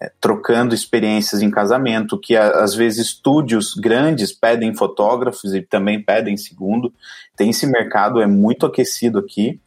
é, 0.00 0.12
trocando 0.20 0.74
experiências 0.74 1.42
em 1.42 1.50
casamento, 1.50 2.18
que 2.18 2.36
às 2.36 2.74
vezes 2.74 3.06
estúdios 3.06 3.74
grandes 3.74 4.32
pedem 4.32 4.74
fotógrafos 4.74 5.54
e 5.54 5.62
também 5.62 6.02
pedem 6.02 6.36
segundo. 6.36 6.92
Tem 7.36 7.50
esse 7.50 7.66
mercado, 7.66 8.20
é 8.20 8.26
muito 8.26 8.66
aquecido 8.66 9.18
aqui. 9.18 9.60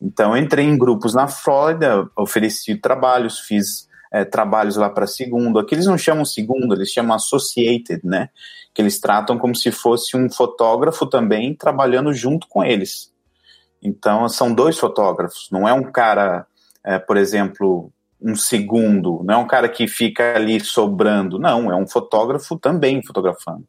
Então 0.00 0.36
entrei 0.36 0.64
em 0.64 0.78
grupos 0.78 1.14
na 1.14 1.28
Flórida, 1.28 2.08
ofereci 2.16 2.74
trabalhos, 2.74 3.38
fiz 3.38 3.88
é, 4.12 4.24
trabalhos 4.24 4.76
lá 4.76 4.90
para 4.90 5.06
segundo. 5.06 5.58
Aqui 5.58 5.74
eles 5.74 5.86
não 5.86 5.96
chamam 5.96 6.24
segundo, 6.24 6.74
eles 6.74 6.90
chamam 6.90 7.16
associated, 7.16 8.02
né? 8.04 8.28
Que 8.74 8.82
eles 8.82 9.00
tratam 9.00 9.38
como 9.38 9.56
se 9.56 9.72
fosse 9.72 10.16
um 10.16 10.30
fotógrafo 10.30 11.06
também 11.06 11.54
trabalhando 11.54 12.12
junto 12.12 12.46
com 12.46 12.62
eles. 12.62 13.10
Então 13.82 14.28
são 14.28 14.52
dois 14.54 14.78
fotógrafos, 14.78 15.48
não 15.50 15.66
é 15.66 15.72
um 15.72 15.90
cara, 15.90 16.46
é, 16.84 16.98
por 16.98 17.16
exemplo, 17.16 17.90
um 18.20 18.36
segundo, 18.36 19.22
não 19.24 19.34
é 19.34 19.36
um 19.38 19.46
cara 19.46 19.68
que 19.68 19.88
fica 19.88 20.36
ali 20.36 20.60
sobrando, 20.60 21.38
não, 21.38 21.72
é 21.72 21.74
um 21.74 21.88
fotógrafo 21.88 22.56
também 22.56 23.02
fotografando. 23.02 23.64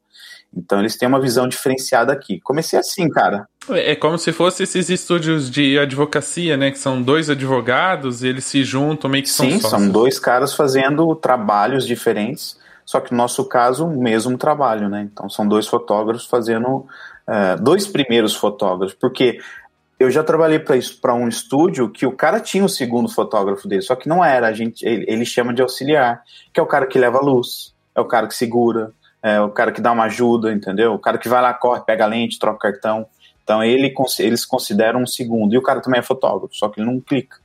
Então 0.55 0.79
eles 0.79 0.95
têm 0.95 1.07
uma 1.07 1.19
visão 1.19 1.47
diferenciada 1.47 2.13
aqui. 2.13 2.39
Comecei 2.41 2.77
assim, 2.77 3.09
cara. 3.09 3.47
É, 3.69 3.91
é 3.91 3.95
como 3.95 4.17
se 4.17 4.31
fosse 4.31 4.63
esses 4.63 4.89
estúdios 4.89 5.49
de 5.49 5.77
advocacia, 5.79 6.55
né? 6.55 6.71
Que 6.71 6.79
são 6.79 7.01
dois 7.01 7.29
advogados 7.29 8.23
e 8.23 8.27
eles 8.27 8.45
se 8.45 8.63
juntam 8.63 9.09
meio 9.09 9.23
que 9.23 9.29
são 9.29 9.49
Sim, 9.49 9.59
são 9.59 9.89
dois 9.89 10.19
caras 10.19 10.53
fazendo 10.53 11.15
trabalhos 11.15 11.85
diferentes, 11.85 12.57
só 12.85 12.99
que 12.99 13.11
no 13.11 13.17
nosso 13.17 13.45
caso, 13.45 13.85
o 13.85 14.01
mesmo 14.01 14.37
trabalho, 14.37 14.89
né? 14.89 15.09
Então 15.11 15.29
são 15.29 15.47
dois 15.47 15.67
fotógrafos 15.67 16.25
fazendo. 16.25 16.85
Uh, 17.25 17.55
dois 17.61 17.87
primeiros 17.87 18.35
fotógrafos, 18.35 18.93
porque 18.99 19.39
eu 19.97 20.11
já 20.11 20.21
trabalhei 20.23 20.59
para 20.59 21.13
um 21.13 21.29
estúdio 21.29 21.89
que 21.89 22.05
o 22.05 22.11
cara 22.11 22.39
tinha 22.39 22.65
o 22.65 22.69
segundo 22.69 23.07
fotógrafo 23.07 23.65
dele, 23.65 23.81
só 23.81 23.95
que 23.95 24.09
não 24.09 24.23
era, 24.23 24.47
a 24.47 24.53
gente, 24.53 24.85
ele, 24.85 25.05
ele 25.07 25.25
chama 25.25 25.53
de 25.53 25.61
auxiliar, 25.61 26.21
que 26.53 26.59
é 26.59 26.63
o 26.63 26.67
cara 26.67 26.85
que 26.85 26.99
leva 26.99 27.19
a 27.19 27.21
luz, 27.21 27.73
é 27.95 28.01
o 28.01 28.05
cara 28.05 28.27
que 28.27 28.35
segura, 28.35 28.91
é 29.23 29.39
o 29.39 29.49
cara 29.49 29.71
que 29.71 29.79
dá 29.79 29.91
uma 29.91 30.03
ajuda, 30.03 30.51
entendeu? 30.51 30.93
O 30.93 30.99
cara 30.99 31.17
que 31.17 31.29
vai 31.29 31.41
lá, 31.41 31.53
corre, 31.53 31.81
pega 31.81 32.03
a 32.03 32.07
lente, 32.07 32.37
troca 32.37 32.57
o 32.57 32.59
cartão. 32.59 33.07
Então 33.43 33.63
ele, 33.63 33.93
eles 34.19 34.45
consideram 34.45 35.01
um 35.01 35.07
segundo. 35.07 35.53
E 35.53 35.57
o 35.57 35.61
cara 35.61 35.81
também 35.81 35.99
é 35.99 36.03
fotógrafo, 36.03 36.53
só 36.55 36.67
que 36.67 36.81
ele 36.81 36.87
não 36.87 36.99
clica. 36.99 37.37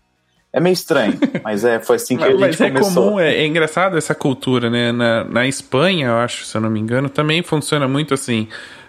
É 0.52 0.60
meio 0.60 0.72
estranho, 0.72 1.14
mas 1.44 1.64
é, 1.64 1.78
foi 1.78 1.96
assim 1.96 2.16
que 2.16 2.24
a 2.24 2.30
gente 2.30 2.40
mas 2.40 2.60
é 2.60 2.68
começou. 2.68 3.04
Comum, 3.04 3.20
é, 3.20 3.34
é 3.34 3.46
engraçado 3.46 3.96
essa 3.96 4.14
cultura, 4.14 4.68
né? 4.68 4.90
Na, 4.90 5.24
na 5.24 5.46
Espanha, 5.46 6.08
eu 6.08 6.16
acho, 6.16 6.44
se 6.44 6.56
eu 6.56 6.60
não 6.60 6.70
me 6.70 6.80
engano, 6.80 7.08
também 7.08 7.42
funciona 7.42 7.86
muito 7.86 8.12
assim. 8.12 8.48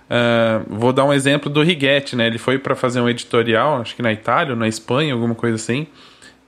Uh, 0.10 0.66
vou 0.68 0.92
dar 0.92 1.06
um 1.06 1.14
exemplo 1.14 1.52
do 1.52 1.62
Righetti, 1.62 2.16
né? 2.16 2.26
Ele 2.26 2.40
foi 2.40 2.58
para 2.58 2.76
fazer 2.76 3.02
um 3.02 3.08
editorial, 3.08 3.82
acho 3.82 3.96
que 3.96 4.02
na 4.02 4.12
Itália 4.12 4.54
ou 4.54 4.60
na 4.60 4.68
Espanha, 4.68 5.14
alguma 5.14 5.36
coisa 5.36 5.56
assim. 5.56 5.86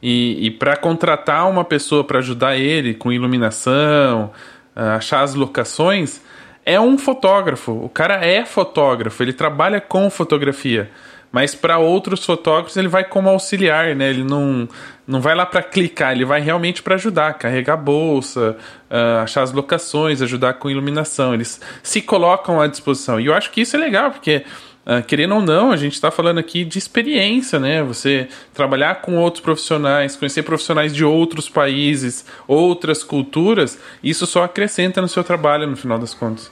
E, 0.02 0.48
e 0.48 0.50
para 0.50 0.76
contratar 0.76 1.48
uma 1.48 1.64
pessoa 1.64 2.04
para 2.04 2.18
ajudar 2.18 2.58
ele 2.58 2.96
com 2.96 3.12
iluminação, 3.12 4.32
uh, 4.76 4.80
achar 4.98 5.22
as 5.22 5.36
locações, 5.36 6.22
é 6.66 6.80
um 6.80 6.98
fotógrafo. 6.98 7.72
O 7.72 7.90
cara 7.90 8.26
é 8.26 8.46
fotógrafo, 8.46 9.22
ele 9.24 9.34
trabalha 9.34 9.82
com 9.82 10.10
fotografia. 10.10 10.90
Mas 11.32 11.56
para 11.56 11.78
outros 11.78 12.26
fotógrafos 12.26 12.76
ele 12.76 12.90
vai 12.90 13.06
como 13.06 13.30
auxiliar, 13.30 13.96
né? 13.96 14.10
Ele 14.10 14.24
não, 14.24 14.68
não 15.08 15.22
vai 15.22 15.34
lá 15.34 15.46
para 15.46 15.64
clicar, 15.64 16.12
ele 16.12 16.26
vai 16.26 16.42
realmente 16.42 16.84
para 16.84 16.96
ajudar, 16.96 17.36
carregar 17.36 17.78
bolsa, 17.78 18.58
uh, 18.90 19.22
achar 19.24 19.42
as 19.42 19.54
locações, 19.54 20.22
ajudar 20.22 20.56
com 20.56 20.70
iluminação. 20.70 21.34
Eles 21.34 21.62
se 21.82 22.02
colocam 22.02 22.60
à 22.60 22.68
disposição. 22.68 23.18
E 23.18 23.28
eu 23.28 23.34
acho 23.34 23.50
que 23.50 23.62
isso 23.62 23.78
é 23.78 23.80
legal, 23.80 24.12
porque 24.12 24.44
Uh, 24.86 25.04
querendo 25.06 25.36
ou 25.36 25.42
não, 25.42 25.72
a 25.72 25.78
gente 25.78 25.94
está 25.94 26.10
falando 26.10 26.40
aqui 26.40 26.66
de 26.66 26.80
experiência, 26.80 27.60
né? 27.60 27.84
Você 27.84 28.28
trabalhar 28.54 29.02
com 29.02 29.18
outros 29.18 29.44
profissionais, 29.44 30.16
conhecer 30.16 30.42
profissionais 30.42 30.94
de 30.94 31.06
outros 31.06 31.48
países, 31.48 32.26
outras 32.48 33.04
culturas, 33.04 33.78
isso 34.04 34.26
só 34.26 34.44
acrescenta 34.44 35.00
no 35.00 35.08
seu 35.08 35.24
trabalho 35.24 35.68
no 35.68 35.78
final 35.78 36.00
das 36.00 36.14
contas. 36.14 36.52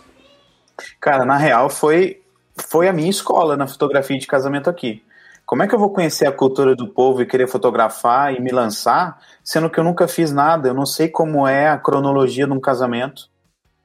Cara, 1.01 1.25
na 1.25 1.37
real 1.37 1.69
foi 1.69 2.21
foi 2.69 2.87
a 2.87 2.93
minha 2.93 3.09
escola 3.09 3.55
na 3.55 3.67
fotografia 3.67 4.17
de 4.19 4.27
casamento 4.27 4.69
aqui. 4.69 5.01
Como 5.45 5.63
é 5.63 5.67
que 5.67 5.73
eu 5.73 5.79
vou 5.79 5.91
conhecer 5.91 6.27
a 6.27 6.31
cultura 6.31 6.75
do 6.75 6.87
povo 6.87 7.21
e 7.21 7.25
querer 7.25 7.47
fotografar 7.47 8.33
e 8.35 8.39
me 8.39 8.51
lançar, 8.51 9.17
sendo 9.43 9.69
que 9.69 9.79
eu 9.79 9.83
nunca 9.83 10.07
fiz 10.07 10.31
nada? 10.31 10.67
Eu 10.67 10.75
não 10.75 10.85
sei 10.85 11.07
como 11.07 11.47
é 11.47 11.69
a 11.69 11.77
cronologia 11.77 12.45
de 12.45 12.53
um 12.53 12.59
casamento. 12.59 13.29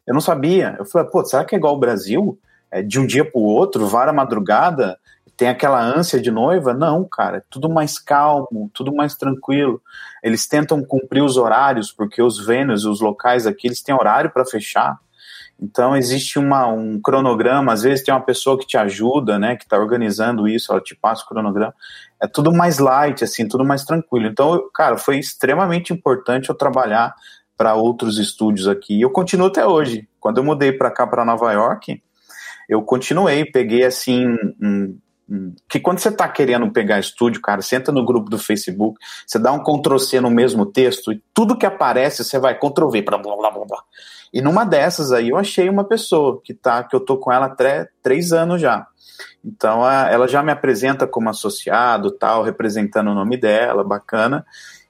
Eu 0.06 0.12
não 0.12 0.20
sabia. 0.20 0.76
Eu 0.78 0.84
falei, 0.84 1.08
pô, 1.08 1.24
será 1.24 1.44
que 1.44 1.54
é 1.54 1.58
igual 1.58 1.74
o 1.74 1.78
Brasil? 1.78 2.38
É 2.74 2.82
de 2.82 2.98
um 2.98 3.06
dia 3.06 3.24
para 3.24 3.38
o 3.38 3.44
outro, 3.44 3.86
vara 3.86 4.12
madrugada, 4.12 4.98
tem 5.36 5.46
aquela 5.46 5.80
ânsia 5.80 6.20
de 6.20 6.28
noiva? 6.28 6.74
Não, 6.74 7.04
cara, 7.04 7.36
é 7.36 7.42
tudo 7.48 7.68
mais 7.68 8.00
calmo, 8.00 8.68
tudo 8.74 8.92
mais 8.92 9.14
tranquilo. 9.14 9.80
Eles 10.20 10.48
tentam 10.48 10.82
cumprir 10.82 11.22
os 11.22 11.36
horários, 11.36 11.92
porque 11.92 12.20
os 12.20 12.44
Vênus, 12.44 12.84
os 12.84 13.00
locais 13.00 13.46
aqui, 13.46 13.68
eles 13.68 13.80
têm 13.80 13.94
horário 13.94 14.28
para 14.28 14.44
fechar. 14.44 14.98
Então 15.60 15.96
existe 15.96 16.36
uma, 16.36 16.66
um 16.66 17.00
cronograma, 17.00 17.72
às 17.72 17.82
vezes 17.82 18.04
tem 18.04 18.12
uma 18.12 18.20
pessoa 18.20 18.58
que 18.58 18.66
te 18.66 18.76
ajuda, 18.76 19.38
né, 19.38 19.54
que 19.54 19.62
está 19.62 19.78
organizando 19.78 20.48
isso, 20.48 20.72
ela 20.72 20.80
te 20.80 20.96
passa 20.96 21.22
o 21.22 21.28
cronograma. 21.28 21.72
É 22.20 22.26
tudo 22.26 22.52
mais 22.52 22.80
light, 22.80 23.22
assim, 23.22 23.46
tudo 23.46 23.64
mais 23.64 23.84
tranquilo. 23.84 24.26
Então, 24.26 24.68
cara, 24.74 24.96
foi 24.96 25.20
extremamente 25.20 25.92
importante 25.92 26.48
eu 26.48 26.56
trabalhar 26.56 27.14
para 27.56 27.74
outros 27.74 28.18
estúdios 28.18 28.66
aqui. 28.66 28.98
E 28.98 29.02
eu 29.02 29.10
continuo 29.10 29.46
até 29.46 29.64
hoje. 29.64 30.08
Quando 30.18 30.38
eu 30.38 30.44
mudei 30.44 30.72
para 30.72 30.90
cá, 30.90 31.06
para 31.06 31.24
Nova 31.24 31.52
York, 31.52 32.02
eu 32.68 32.82
continuei, 32.82 33.44
peguei 33.44 33.84
assim 33.84 34.26
um, 34.60 34.98
um, 35.28 35.54
que 35.68 35.80
quando 35.80 35.98
você 35.98 36.08
está 36.08 36.28
querendo 36.28 36.70
pegar 36.70 36.98
estúdio, 36.98 37.40
cara, 37.40 37.62
você 37.62 37.76
entra 37.76 37.92
no 37.92 38.04
grupo 38.04 38.28
do 38.28 38.38
Facebook, 38.38 38.98
você 39.26 39.38
dá 39.38 39.52
um 39.52 39.62
Ctrl 39.62 39.98
C 39.98 40.20
no 40.20 40.30
mesmo 40.30 40.66
texto 40.66 41.12
e 41.12 41.22
tudo 41.32 41.56
que 41.56 41.66
aparece 41.66 42.24
você 42.24 42.38
vai 42.38 42.58
Ctrl 42.58 42.88
V, 42.88 43.02
blá 43.02 43.18
blá 43.18 43.36
blá 43.36 43.50
blá. 43.50 43.82
E 44.32 44.42
numa 44.42 44.64
dessas 44.64 45.12
aí 45.12 45.30
eu 45.30 45.36
achei 45.36 45.68
uma 45.68 45.84
pessoa 45.84 46.40
que 46.42 46.52
tá, 46.52 46.82
que 46.84 46.94
eu 46.94 47.00
tô 47.00 47.16
com 47.18 47.32
ela 47.32 47.46
há 47.46 47.86
três 48.02 48.32
anos 48.32 48.60
já. 48.60 48.86
Então 49.44 49.88
ela 49.88 50.26
já 50.26 50.42
me 50.42 50.50
apresenta 50.50 51.06
como 51.06 51.30
associado, 51.30 52.10
tal, 52.10 52.42
representando 52.42 53.10
o 53.10 53.14
nome 53.14 53.36
dela, 53.36 53.84
bacana. 53.84 54.44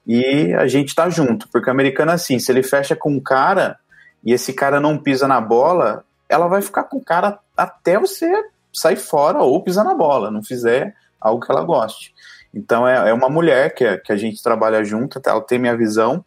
E 0.07 0.53
a 0.53 0.67
gente 0.67 0.93
tá 0.93 1.09
junto, 1.09 1.47
porque 1.49 1.69
o 1.69 1.71
americano 1.71 2.11
é 2.11 2.15
assim, 2.15 2.39
se 2.39 2.51
ele 2.51 2.63
fecha 2.63 2.95
com 2.95 3.11
um 3.11 3.19
cara 3.19 3.77
e 4.23 4.33
esse 4.33 4.53
cara 4.53 4.79
não 4.79 4.97
pisa 4.97 5.27
na 5.27 5.41
bola, 5.41 6.03
ela 6.27 6.47
vai 6.47 6.61
ficar 6.61 6.83
com 6.83 6.97
o 6.97 7.03
cara 7.03 7.39
até 7.55 7.99
você 7.99 8.31
sair 8.73 8.97
fora 8.97 9.39
ou 9.39 9.63
pisar 9.63 9.85
na 9.85 9.93
bola, 9.93 10.31
não 10.31 10.43
fizer 10.43 10.95
algo 11.19 11.45
que 11.45 11.51
ela 11.51 11.63
goste. 11.63 12.13
Então 12.53 12.87
é, 12.87 13.09
é 13.09 13.13
uma 13.13 13.29
mulher 13.29 13.73
que, 13.73 13.97
que 13.97 14.11
a 14.11 14.17
gente 14.17 14.41
trabalha 14.41 14.83
junto, 14.83 15.21
ela 15.25 15.41
tem 15.41 15.59
minha 15.59 15.75
visão, 15.75 16.23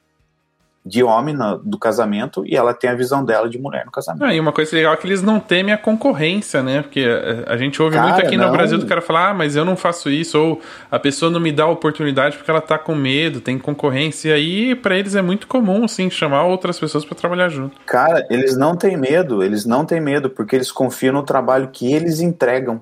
de 0.89 1.03
homem 1.03 1.35
no, 1.35 1.59
do 1.59 1.79
casamento 1.79 2.43
e 2.47 2.57
ela 2.57 2.73
tem 2.73 2.89
a 2.89 2.95
visão 2.95 3.23
dela 3.23 3.49
de 3.49 3.59
mulher 3.59 3.85
no 3.85 3.93
casamento. 3.93 4.25
Ah, 4.25 4.35
e 4.35 4.41
uma 4.41 4.53
coisa 4.53 4.75
legal 4.75 4.95
é 4.95 4.97
que 4.97 5.07
eles 5.07 5.23
não 5.23 5.39
temem 5.39 5.73
a 5.73 5.79
concorrência, 5.79 6.63
né? 6.63 6.81
Porque 6.81 7.05
a, 7.47 7.53
a 7.53 7.57
gente 7.59 7.81
ouve 7.83 7.97
cara, 7.97 8.09
muito 8.09 8.27
aqui 8.27 8.37
não. 8.37 8.47
no 8.47 8.53
Brasil 8.53 8.79
do 8.79 8.87
cara 8.87 9.03
falar, 9.03 9.31
ah, 9.31 9.35
mas 9.35 9.55
eu 9.55 9.65
não 9.65 9.77
faço 9.77 10.09
isso, 10.09 10.39
ou 10.39 10.61
a 10.91 10.99
pessoa 10.99 11.31
não 11.31 11.39
me 11.39 11.53
dá 11.53 11.65
a 11.65 11.69
oportunidade 11.69 12.39
porque 12.39 12.51
ela 12.51 12.63
tá 12.63 12.79
com 12.79 12.95
medo, 12.95 13.41
tem 13.41 13.59
concorrência. 13.59 14.31
E 14.31 14.33
aí, 14.33 14.75
para 14.75 14.97
eles 14.97 15.15
é 15.15 15.21
muito 15.21 15.47
comum, 15.47 15.85
assim, 15.85 16.09
chamar 16.09 16.45
outras 16.45 16.81
pessoas 16.81 17.05
para 17.05 17.15
trabalhar 17.15 17.51
junto. 17.51 17.79
Cara, 17.85 18.27
eles 18.31 18.57
não 18.57 18.75
têm 18.75 18.97
medo, 18.97 19.43
eles 19.43 19.67
não 19.67 19.85
têm 19.85 20.01
medo, 20.01 20.31
porque 20.31 20.57
eles 20.57 20.73
confiam 20.73 21.13
no 21.13 21.23
trabalho 21.23 21.69
que 21.69 21.93
eles 21.93 22.21
entregam. 22.21 22.81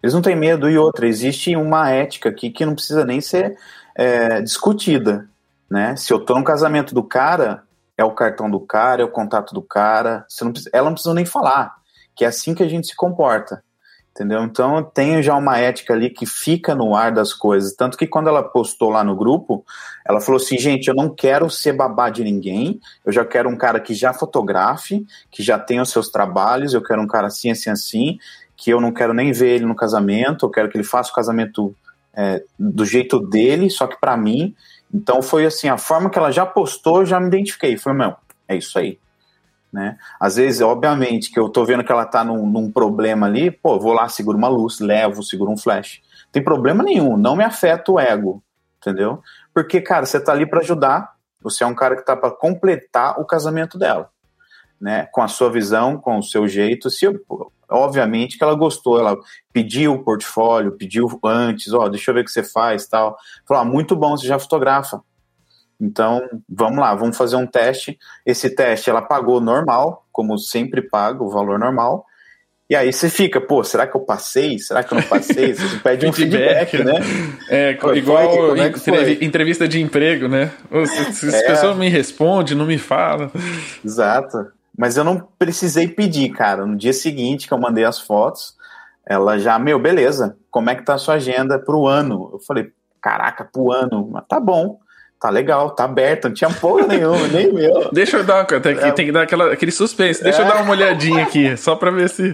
Eles 0.00 0.14
não 0.14 0.22
têm 0.22 0.36
medo. 0.36 0.70
E 0.70 0.78
outra, 0.78 1.08
existe 1.08 1.56
uma 1.56 1.90
ética 1.90 2.28
aqui 2.28 2.50
que 2.50 2.64
não 2.64 2.74
precisa 2.74 3.04
nem 3.04 3.20
ser 3.20 3.56
é, 3.96 4.40
discutida 4.40 5.28
né? 5.70 5.96
Se 5.96 6.12
eu 6.12 6.20
tô 6.20 6.34
no 6.36 6.44
casamento 6.44 6.94
do 6.94 7.02
cara, 7.02 7.62
é 7.96 8.04
o 8.04 8.12
cartão 8.12 8.50
do 8.50 8.60
cara, 8.60 9.02
é 9.02 9.04
o 9.04 9.10
contato 9.10 9.52
do 9.52 9.62
cara, 9.62 10.24
não 10.40 10.52
precisa, 10.52 10.70
ela 10.72 10.86
não 10.86 10.94
precisa 10.94 11.14
nem 11.14 11.26
falar, 11.26 11.74
que 12.14 12.24
é 12.24 12.28
assim 12.28 12.54
que 12.54 12.62
a 12.62 12.68
gente 12.68 12.86
se 12.86 12.96
comporta. 12.96 13.62
Entendeu? 14.18 14.42
Então 14.42 14.76
eu 14.76 14.82
tenho 14.82 15.22
já 15.22 15.36
uma 15.36 15.58
ética 15.58 15.94
ali 15.94 16.10
que 16.10 16.26
fica 16.26 16.74
no 16.74 16.96
ar 16.96 17.12
das 17.12 17.32
coisas. 17.32 17.76
Tanto 17.76 17.96
que 17.96 18.04
quando 18.04 18.28
ela 18.28 18.42
postou 18.42 18.90
lá 18.90 19.04
no 19.04 19.14
grupo, 19.14 19.64
ela 20.04 20.20
falou 20.20 20.40
assim: 20.40 20.58
gente, 20.58 20.88
eu 20.88 20.94
não 20.94 21.08
quero 21.08 21.48
ser 21.48 21.72
babá 21.72 22.10
de 22.10 22.24
ninguém, 22.24 22.80
eu 23.06 23.12
já 23.12 23.24
quero 23.24 23.48
um 23.48 23.56
cara 23.56 23.78
que 23.78 23.94
já 23.94 24.12
fotografe, 24.12 25.06
que 25.30 25.40
já 25.40 25.56
tenha 25.56 25.82
os 25.82 25.90
seus 25.90 26.08
trabalhos, 26.08 26.74
eu 26.74 26.82
quero 26.82 27.00
um 27.00 27.06
cara 27.06 27.28
assim, 27.28 27.52
assim, 27.52 27.70
assim, 27.70 28.18
que 28.56 28.70
eu 28.70 28.80
não 28.80 28.90
quero 28.90 29.14
nem 29.14 29.30
ver 29.30 29.50
ele 29.50 29.66
no 29.66 29.76
casamento, 29.76 30.46
eu 30.46 30.50
quero 30.50 30.68
que 30.68 30.76
ele 30.76 30.82
faça 30.82 31.12
o 31.12 31.14
casamento 31.14 31.72
é, 32.12 32.42
do 32.58 32.84
jeito 32.84 33.20
dele, 33.20 33.70
só 33.70 33.86
que 33.86 34.00
para 34.00 34.16
mim, 34.16 34.52
então 34.92 35.20
foi 35.20 35.44
assim, 35.46 35.68
a 35.68 35.76
forma 35.76 36.10
que 36.10 36.18
ela 36.18 36.30
já 36.30 36.46
postou, 36.46 37.00
eu 37.00 37.06
já 37.06 37.20
me 37.20 37.28
identifiquei. 37.28 37.76
Foi, 37.76 37.92
meu, 37.92 38.14
é 38.46 38.56
isso 38.56 38.78
aí. 38.78 38.98
Né? 39.72 39.98
Às 40.18 40.36
vezes, 40.36 40.62
obviamente, 40.62 41.30
que 41.30 41.38
eu 41.38 41.48
tô 41.48 41.64
vendo 41.64 41.84
que 41.84 41.92
ela 41.92 42.06
tá 42.06 42.24
num, 42.24 42.46
num 42.46 42.72
problema 42.72 43.26
ali, 43.26 43.50
pô, 43.50 43.78
vou 43.78 43.92
lá, 43.92 44.08
seguro 44.08 44.38
uma 44.38 44.48
luz, 44.48 44.80
levo, 44.80 45.22
seguro 45.22 45.50
um 45.50 45.58
flash. 45.58 46.00
Tem 46.32 46.42
problema 46.42 46.82
nenhum, 46.82 47.16
não 47.16 47.36
me 47.36 47.44
afeta 47.44 47.92
o 47.92 48.00
ego, 48.00 48.42
entendeu? 48.78 49.22
Porque, 49.52 49.80
cara, 49.80 50.06
você 50.06 50.18
tá 50.18 50.32
ali 50.32 50.46
para 50.46 50.60
ajudar, 50.60 51.14
você 51.40 51.64
é 51.64 51.66
um 51.66 51.74
cara 51.74 51.96
que 51.96 52.04
tá 52.04 52.16
para 52.16 52.30
completar 52.30 53.20
o 53.20 53.26
casamento 53.26 53.78
dela, 53.78 54.10
né? 54.80 55.06
Com 55.12 55.20
a 55.20 55.28
sua 55.28 55.50
visão, 55.50 55.98
com 55.98 56.18
o 56.18 56.22
seu 56.22 56.48
jeito. 56.48 56.90
Se 56.90 57.06
obviamente 57.70 58.38
que 58.38 58.44
ela 58.44 58.54
gostou, 58.54 58.98
ela 58.98 59.16
pediu 59.52 59.94
o 59.94 60.04
portfólio, 60.04 60.76
pediu 60.76 61.08
antes, 61.24 61.72
ó, 61.72 61.84
oh, 61.84 61.88
deixa 61.88 62.10
eu 62.10 62.14
ver 62.14 62.22
o 62.22 62.24
que 62.24 62.30
você 62.30 62.42
faz, 62.42 62.86
tal. 62.86 63.16
Falou, 63.46 63.62
ah, 63.62 63.66
muito 63.66 63.96
bom, 63.96 64.16
você 64.16 64.26
já 64.26 64.38
fotografa. 64.38 65.02
Então, 65.80 66.20
vamos 66.48 66.78
lá, 66.78 66.94
vamos 66.94 67.16
fazer 67.16 67.36
um 67.36 67.46
teste. 67.46 67.98
Esse 68.26 68.50
teste 68.50 68.90
ela 68.90 69.02
pagou 69.02 69.40
normal, 69.40 70.06
como 70.10 70.36
sempre 70.38 70.82
paga, 70.82 71.22
o 71.22 71.30
valor 71.30 71.58
normal. 71.58 72.04
E 72.70 72.76
aí 72.76 72.92
você 72.92 73.08
fica, 73.08 73.40
pô, 73.40 73.64
será 73.64 73.86
que 73.86 73.96
eu 73.96 74.00
passei? 74.00 74.58
Será 74.58 74.82
que 74.82 74.92
eu 74.92 74.96
não 74.96 75.04
passei? 75.04 75.54
Você 75.54 75.76
pede 75.80 76.06
um 76.06 76.12
feedback, 76.12 76.70
feedback 76.72 77.00
né? 77.00 77.38
É, 77.48 77.74
Pô, 77.74 77.94
igual 77.94 78.30
foi, 78.30 78.60
é 78.60 79.24
entrevista 79.24 79.66
de 79.66 79.80
emprego, 79.80 80.28
né? 80.28 80.52
Se, 80.86 81.12
se 81.14 81.34
é. 81.34 81.38
as 81.38 81.42
pessoas 81.46 81.76
me 81.78 81.88
respondem, 81.88 82.54
não 82.54 82.66
me 82.66 82.76
falam. 82.76 83.30
Exato. 83.82 84.57
Mas 84.78 84.96
eu 84.96 85.02
não 85.02 85.18
precisei 85.36 85.88
pedir, 85.88 86.28
cara. 86.28 86.64
No 86.64 86.76
dia 86.76 86.92
seguinte 86.92 87.48
que 87.48 87.52
eu 87.52 87.58
mandei 87.58 87.84
as 87.84 87.98
fotos, 87.98 88.56
ela 89.04 89.36
já, 89.36 89.58
meu, 89.58 89.76
beleza, 89.76 90.36
como 90.52 90.70
é 90.70 90.76
que 90.76 90.84
tá 90.84 90.94
a 90.94 90.98
sua 90.98 91.14
agenda 91.14 91.58
pro 91.58 91.88
ano? 91.88 92.30
Eu 92.34 92.38
falei, 92.38 92.70
caraca, 93.02 93.44
pro 93.44 93.72
ano, 93.72 94.08
mas 94.12 94.24
tá 94.28 94.38
bom, 94.38 94.78
tá 95.20 95.30
legal, 95.30 95.70
tá 95.70 95.82
aberto, 95.82 96.28
não 96.28 96.34
tinha 96.34 96.50
porra 96.50 96.86
nenhuma, 96.86 97.26
nem 97.26 97.50
meu. 97.52 97.90
Deixa 97.90 98.18
eu 98.18 98.24
dar, 98.24 98.44
tem 98.44 98.76
que, 98.76 98.84
é. 98.84 98.92
tem 98.92 99.06
que 99.06 99.12
dar 99.12 99.22
aquela, 99.22 99.52
aquele 99.52 99.72
suspense, 99.72 100.22
deixa 100.22 100.42
é. 100.42 100.44
eu 100.44 100.48
dar 100.48 100.62
uma 100.62 100.70
olhadinha 100.70 101.24
aqui, 101.24 101.56
só 101.56 101.74
pra 101.74 101.90
ver 101.90 102.08
se. 102.08 102.32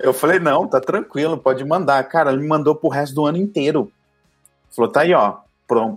Eu 0.00 0.12
falei, 0.12 0.40
não, 0.40 0.66
tá 0.66 0.80
tranquilo, 0.80 1.38
pode 1.38 1.64
mandar. 1.64 2.02
Cara, 2.04 2.32
ele 2.32 2.40
me 2.40 2.48
mandou 2.48 2.74
pro 2.74 2.88
resto 2.88 3.14
do 3.14 3.24
ano 3.24 3.38
inteiro. 3.38 3.92
Falou, 4.74 4.90
tá 4.90 5.02
aí, 5.02 5.14
ó, 5.14 5.36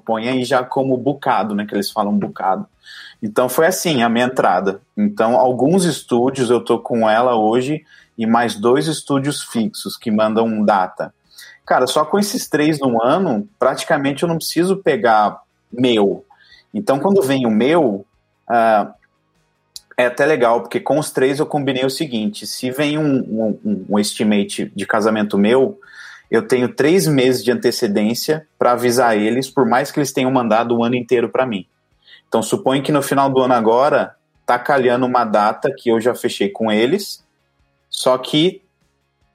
põe 0.05 0.27
aí 0.27 0.43
já 0.43 0.63
como 0.63 0.97
bucado, 0.97 1.53
né, 1.55 1.65
que 1.65 1.73
eles 1.73 1.91
falam 1.91 2.17
bucado. 2.17 2.65
Então 3.21 3.49
foi 3.49 3.67
assim 3.67 4.01
a 4.01 4.09
minha 4.09 4.25
entrada. 4.25 4.81
Então, 4.97 5.35
alguns 5.35 5.85
estúdios 5.85 6.49
eu 6.49 6.61
tô 6.61 6.79
com 6.79 7.09
ela 7.09 7.35
hoje 7.35 7.83
e 8.17 8.25
mais 8.25 8.55
dois 8.55 8.87
estúdios 8.87 9.43
fixos 9.43 9.97
que 9.97 10.09
mandam 10.09 10.63
data. 10.63 11.13
Cara, 11.65 11.85
só 11.85 12.03
com 12.03 12.17
esses 12.17 12.47
três 12.47 12.79
no 12.79 13.03
ano, 13.03 13.47
praticamente 13.59 14.23
eu 14.23 14.29
não 14.29 14.37
preciso 14.37 14.77
pegar 14.77 15.41
meu. 15.71 16.25
Então, 16.73 16.99
quando 16.99 17.21
vem 17.21 17.45
o 17.45 17.51
meu, 17.51 18.05
uh, 18.49 18.93
é 19.95 20.05
até 20.05 20.25
legal, 20.25 20.61
porque 20.61 20.79
com 20.79 20.97
os 20.97 21.11
três 21.11 21.39
eu 21.39 21.45
combinei 21.45 21.85
o 21.85 21.89
seguinte: 21.89 22.47
se 22.47 22.71
vem 22.71 22.97
um, 22.97 23.57
um, 23.63 23.85
um 23.89 23.99
estimate 23.99 24.71
de 24.75 24.85
casamento 24.85 25.37
meu, 25.37 25.79
eu 26.29 26.47
tenho 26.47 26.73
três 26.73 27.07
meses 27.07 27.43
de 27.43 27.51
antecedência 27.51 28.47
para 28.57 28.73
avisar 28.73 29.17
eles, 29.17 29.49
por 29.49 29.65
mais 29.65 29.91
que 29.91 29.99
eles 29.99 30.11
tenham 30.11 30.31
mandado 30.31 30.77
o 30.77 30.83
ano 30.83 30.95
inteiro 30.95 31.29
para 31.29 31.45
mim. 31.45 31.65
Então, 32.27 32.41
suponho 32.41 32.83
que 32.83 32.91
no 32.91 33.01
final 33.01 33.29
do 33.29 33.41
ano 33.41 33.53
agora, 33.53 34.15
tá 34.45 34.59
calhando 34.59 35.05
uma 35.05 35.25
data 35.25 35.73
que 35.75 35.89
eu 35.89 35.99
já 35.99 36.13
fechei 36.13 36.49
com 36.49 36.71
eles, 36.71 37.23
só 37.89 38.17
que 38.17 38.61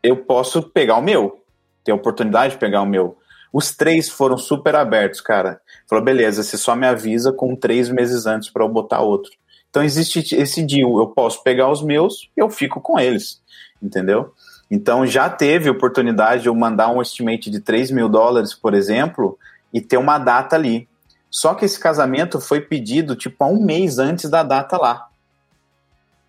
eu 0.02 0.16
posso 0.16 0.62
pegar 0.62 0.96
o 0.96 1.02
meu, 1.02 1.42
ter 1.83 1.92
a 1.92 1.96
oportunidade 1.96 2.54
de 2.54 2.61
pegar 2.61 2.83
o 2.83 2.87
meu. 2.87 3.18
Os 3.52 3.74
três 3.74 4.09
foram 4.09 4.37
super 4.37 4.74
abertos, 4.74 5.20
cara. 5.20 5.61
Falou, 5.88 6.04
beleza, 6.04 6.42
você 6.42 6.57
só 6.57 6.74
me 6.74 6.87
avisa 6.87 7.33
com 7.33 7.54
três 7.54 7.88
meses 7.88 8.26
antes 8.26 8.50
para 8.50 8.64
eu 8.64 8.68
botar 8.68 9.00
outro. 9.00 9.33
Então 9.70 9.83
existe 9.83 10.35
esse 10.37 10.62
deal, 10.62 10.98
eu 10.98 11.09
posso 11.09 11.42
pegar 11.42 11.70
os 11.70 11.83
meus 11.83 12.30
e 12.37 12.40
eu 12.40 12.48
fico 12.48 12.80
com 12.80 12.98
eles, 12.98 13.42
entendeu? 13.83 14.33
Então 14.70 15.07
já 15.07 15.29
teve 15.29 15.68
oportunidade 15.70 16.42
de 16.42 16.48
eu 16.48 16.55
mandar 16.55 16.88
um 16.90 17.00
estimate 17.03 17.50
de 17.50 17.61
3 17.61 17.90
mil 17.90 18.09
dólares, 18.09 18.55
por 18.55 18.74
exemplo, 18.74 19.38
e 19.72 19.81
ter 19.81 19.96
uma 19.96 20.18
data 20.18 20.57
ali. 20.57 20.88
Só 21.31 21.55
que 21.55 21.64
esse 21.64 21.79
casamento 21.79 22.40
foi 22.40 22.61
pedido 22.61 23.16
tipo 23.16 23.42
há 23.42 23.46
um 23.46 23.62
mês 23.62 23.98
antes 23.98 24.31
da 24.31 24.42
data 24.42 24.77
lá. 24.77 25.09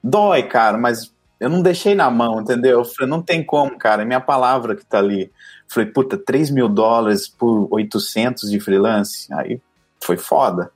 Dói, 0.04 0.44
cara, 0.44 0.78
mas 0.78 1.12
eu 1.40 1.50
não 1.50 1.62
deixei 1.62 1.96
na 1.96 2.10
mão, 2.10 2.42
entendeu? 2.42 2.80
Eu 2.80 2.86
falei, 2.86 3.10
não 3.10 3.22
tem 3.22 3.44
como, 3.44 3.78
cara, 3.78 4.02
é 4.02 4.06
minha 4.06 4.22
palavra 4.22 4.76
que 4.76 4.86
tá 4.86 5.00
ali. 5.00 5.24
Eu 5.24 5.30
falei, 5.68 5.90
puta, 5.90 6.18
3 6.18 6.50
mil 6.50 6.70
dólares 6.70 7.28
por 7.28 7.68
800 7.72 8.50
de 8.50 8.60
freelance? 8.60 9.32
Aí 9.34 9.60
foi 10.04 10.18
foda. 10.18 10.72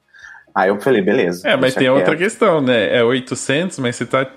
Aí 0.54 0.70
eu 0.70 0.80
falei, 0.80 1.02
beleza. 1.02 1.48
É, 1.48 1.56
mas 1.56 1.74
tem 1.74 1.84
quieto. 1.84 1.96
outra 1.96 2.18
questão, 2.18 2.62
né? 2.62 2.98
É 2.98 3.04
800, 3.04 3.80
mas 3.80 3.96
você 3.96 4.06
tá 4.06 4.30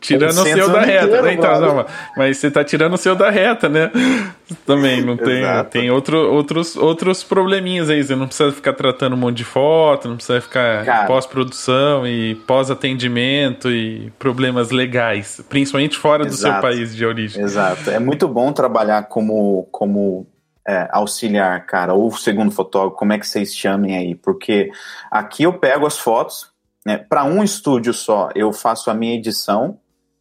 tirando 0.00 0.38
o 0.38 0.44
seu 0.44 0.72
da 0.72 0.80
reta, 0.80 1.06
inteiro, 1.06 1.22
né? 1.24 1.34
Então, 1.34 1.60
não, 1.60 1.86
mas 2.16 2.38
você 2.38 2.50
tá 2.50 2.64
tirando 2.64 2.94
o 2.94 2.96
seu 2.96 3.14
da 3.14 3.30
reta, 3.30 3.68
né? 3.68 3.90
Também 4.66 5.04
não 5.04 5.16
tem, 5.16 5.44
tem 5.70 5.90
outro, 5.90 6.18
outros, 6.32 6.74
outros 6.76 7.22
probleminhas 7.22 7.88
aí. 7.88 8.02
Você 8.02 8.16
não 8.16 8.26
precisa 8.26 8.50
ficar 8.50 8.72
tratando 8.72 9.14
um 9.14 9.18
monte 9.18 9.36
de 9.36 9.44
foto, 9.44 10.08
não 10.08 10.16
precisa 10.16 10.40
ficar 10.40 11.06
pós-produção 11.06 12.06
e 12.06 12.34
pós-atendimento 12.46 13.70
e 13.70 14.12
problemas 14.18 14.70
legais, 14.70 15.40
principalmente 15.48 15.96
fora 15.96 16.26
Exato. 16.26 16.36
do 16.36 16.40
seu 16.40 16.60
país 16.60 16.96
de 16.96 17.06
origem. 17.06 17.42
Exato. 17.42 17.90
É 17.90 17.98
muito 17.98 18.26
bom 18.26 18.52
trabalhar 18.52 19.04
como, 19.04 19.68
como 19.70 20.26
é, 20.66 20.88
auxiliar, 20.92 21.64
cara, 21.66 21.94
ou 21.94 22.10
segundo 22.12 22.50
fotógrafo, 22.50 22.96
como 22.96 23.12
é 23.12 23.18
que 23.18 23.26
vocês 23.26 23.54
chamem 23.54 23.96
aí, 23.96 24.14
porque 24.14 24.70
aqui 25.10 25.44
eu 25.44 25.52
pego 25.52 25.86
as 25.86 25.98
fotos, 25.98 26.50
né, 26.84 26.98
para 26.98 27.24
um 27.24 27.42
estúdio 27.42 27.92
só, 27.92 28.30
eu 28.34 28.52
faço 28.52 28.90
a 28.90 28.94
minha 28.94 29.14
edição 29.14 29.78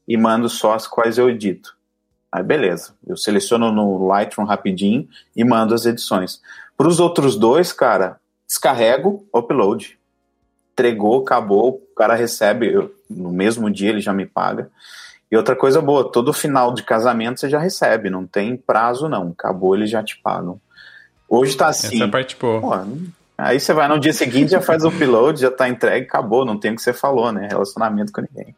e 0.09 0.17
mando 0.17 0.49
só 0.49 0.73
as 0.73 0.87
quais 0.87 1.19
eu 1.19 1.29
edito. 1.29 1.77
Aí 2.31 2.41
beleza, 2.41 2.95
eu 3.05 3.15
seleciono 3.15 3.71
no 3.71 4.07
Lightroom 4.07 4.45
rapidinho 4.45 5.07
e 5.35 5.43
mando 5.43 5.75
as 5.75 5.85
edições. 5.85 6.41
Para 6.75 6.87
os 6.87 6.99
outros 6.99 7.35
dois, 7.37 7.71
cara, 7.71 8.19
descarrego, 8.47 9.27
upload. 9.31 9.99
Entregou, 10.73 11.21
acabou, 11.21 11.75
o 11.75 11.95
cara 11.95 12.15
recebe, 12.15 12.73
eu, 12.73 12.91
no 13.09 13.31
mesmo 13.31 13.69
dia 13.69 13.89
ele 13.89 14.01
já 14.01 14.11
me 14.11 14.25
paga. 14.25 14.71
E 15.31 15.37
outra 15.37 15.55
coisa 15.55 15.79
boa, 15.79 16.11
todo 16.11 16.33
final 16.33 16.73
de 16.73 16.81
casamento 16.81 17.39
você 17.39 17.49
já 17.49 17.59
recebe, 17.59 18.09
não 18.09 18.25
tem 18.25 18.57
prazo 18.57 19.07
não, 19.07 19.29
acabou 19.29 19.75
eles 19.75 19.91
já 19.91 20.03
te 20.03 20.19
pagam. 20.23 20.59
Hoje 21.27 21.55
tá 21.55 21.67
assim. 21.67 21.97
Essa 21.97 22.05
é 22.05 22.07
parte 22.07 22.35
boa. 22.35 22.61
Pô, 22.61 22.71
aí 23.37 23.59
você 23.59 23.73
vai 23.73 23.87
no 23.87 23.99
dia 23.99 24.13
seguinte, 24.13 24.51
já 24.51 24.61
faz 24.61 24.83
o 24.83 24.87
upload, 24.87 25.39
já 25.39 25.51
tá 25.51 25.69
entregue, 25.69 26.07
acabou, 26.07 26.45
não 26.45 26.57
tem 26.57 26.71
o 26.71 26.75
que 26.75 26.81
você 26.81 26.93
falou, 26.93 27.31
né? 27.31 27.47
Relacionamento 27.47 28.11
com 28.11 28.21
ninguém. 28.21 28.48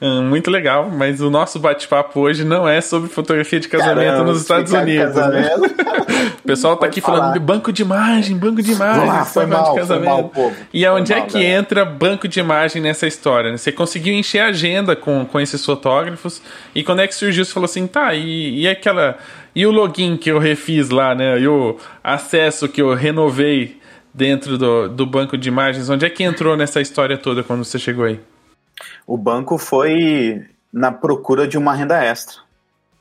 Hum, 0.00 0.22
muito 0.22 0.50
legal, 0.50 0.90
mas 0.90 1.20
o 1.20 1.28
nosso 1.28 1.58
bate-papo 1.58 2.20
hoje 2.20 2.44
não 2.44 2.66
é 2.66 2.80
sobre 2.80 3.10
fotografia 3.10 3.60
de 3.60 3.68
casamento 3.68 4.06
Caramba, 4.06 4.24
nos 4.24 4.40
Estados 4.40 4.72
Unidos. 4.72 5.14
Né? 5.14 5.50
o 6.42 6.46
pessoal 6.46 6.74
tá 6.74 6.80
Pode 6.80 6.90
aqui 6.90 7.00
falar. 7.00 7.18
falando 7.18 7.32
de 7.34 7.40
banco 7.40 7.72
de 7.72 7.82
imagem, 7.82 8.36
banco 8.36 8.62
de 8.62 8.72
imagem, 8.72 9.06
lá, 9.06 9.24
foi 9.24 9.46
mal, 9.46 9.74
de 9.74 9.80
casamento. 9.80 10.06
Mal, 10.06 10.28
povo. 10.30 10.56
E 10.72 10.86
aonde 10.86 11.12
é 11.12 11.20
que 11.20 11.44
entra 11.44 11.84
banco 11.84 12.26
de 12.26 12.40
imagem 12.40 12.80
nessa 12.80 13.06
história? 13.06 13.50
Né? 13.50 13.56
Você 13.56 13.70
conseguiu 13.70 14.14
encher 14.14 14.40
a 14.40 14.46
agenda 14.46 14.96
com, 14.96 15.24
com 15.26 15.38
esses 15.38 15.64
fotógrafos 15.64 16.40
e 16.74 16.82
quando 16.82 17.00
é 17.00 17.06
que 17.06 17.14
surgiu? 17.14 17.44
Você 17.44 17.52
falou 17.52 17.66
assim, 17.66 17.86
tá, 17.86 18.14
e, 18.14 18.60
e 18.60 18.68
aquela. 18.68 19.18
E 19.54 19.66
o 19.66 19.70
login 19.70 20.16
que 20.16 20.30
eu 20.30 20.38
refiz 20.38 20.90
lá, 20.90 21.14
né? 21.14 21.40
E 21.40 21.48
o 21.48 21.76
acesso 22.04 22.68
que 22.68 22.80
eu 22.80 22.94
renovei 22.94 23.80
dentro 24.14 24.56
do, 24.56 24.88
do 24.88 25.06
banco 25.06 25.36
de 25.36 25.48
imagens, 25.48 25.88
onde 25.90 26.04
é 26.04 26.10
que 26.10 26.22
entrou 26.22 26.56
nessa 26.56 26.80
história 26.80 27.18
toda 27.18 27.42
quando 27.42 27.64
você 27.64 27.78
chegou 27.78 28.04
aí? 28.04 28.20
O 29.10 29.16
banco 29.16 29.58
foi 29.58 30.46
na 30.72 30.92
procura 30.92 31.48
de 31.48 31.58
uma 31.58 31.74
renda 31.74 32.00
extra. 32.00 32.42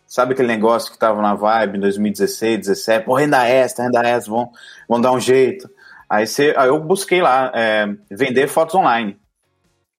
Sabe 0.07 0.33
aquele 0.33 0.47
negócio 0.47 0.89
que 0.89 0.95
estava 0.95 1.21
na 1.21 1.35
vibe 1.35 1.77
em 1.77 1.81
2016, 1.81 2.65
2017? 2.65 3.05
Pô, 3.05 3.13
renda 3.13 3.47
extra, 3.47 3.85
renda 3.85 4.01
extra, 4.01 4.33
vão, 4.33 4.49
vão 4.87 4.99
dar 4.99 5.11
um 5.11 5.19
jeito. 5.19 5.69
Aí, 6.09 6.25
aí 6.57 6.67
eu 6.67 6.79
busquei 6.79 7.21
lá, 7.21 7.51
é, 7.53 7.95
vender 8.09 8.47
fotos 8.47 8.73
online. 8.73 9.19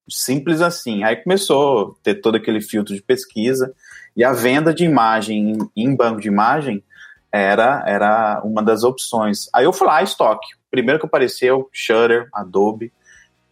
Simples 0.09 0.59
assim. 0.59 1.01
Aí 1.05 1.15
começou 1.15 1.95
a 1.97 2.03
ter 2.03 2.15
todo 2.15 2.35
aquele 2.35 2.59
filtro 2.59 2.93
de 2.93 3.01
pesquisa. 3.01 3.73
E 4.13 4.21
a 4.21 4.33
venda 4.33 4.73
de 4.73 4.83
imagem 4.83 5.51
em, 5.51 5.69
em 5.77 5.95
banco 5.95 6.19
de 6.19 6.27
imagem 6.27 6.83
era, 7.31 7.85
era 7.87 8.41
uma 8.43 8.61
das 8.61 8.83
opções. 8.83 9.47
Aí 9.53 9.63
eu 9.63 9.71
fui 9.71 9.87
lá, 9.87 10.03
estoque. 10.03 10.49
Primeiro 10.69 10.99
que 10.99 11.05
apareceu, 11.05 11.69
Shutter, 11.71 12.27
Adobe. 12.33 12.91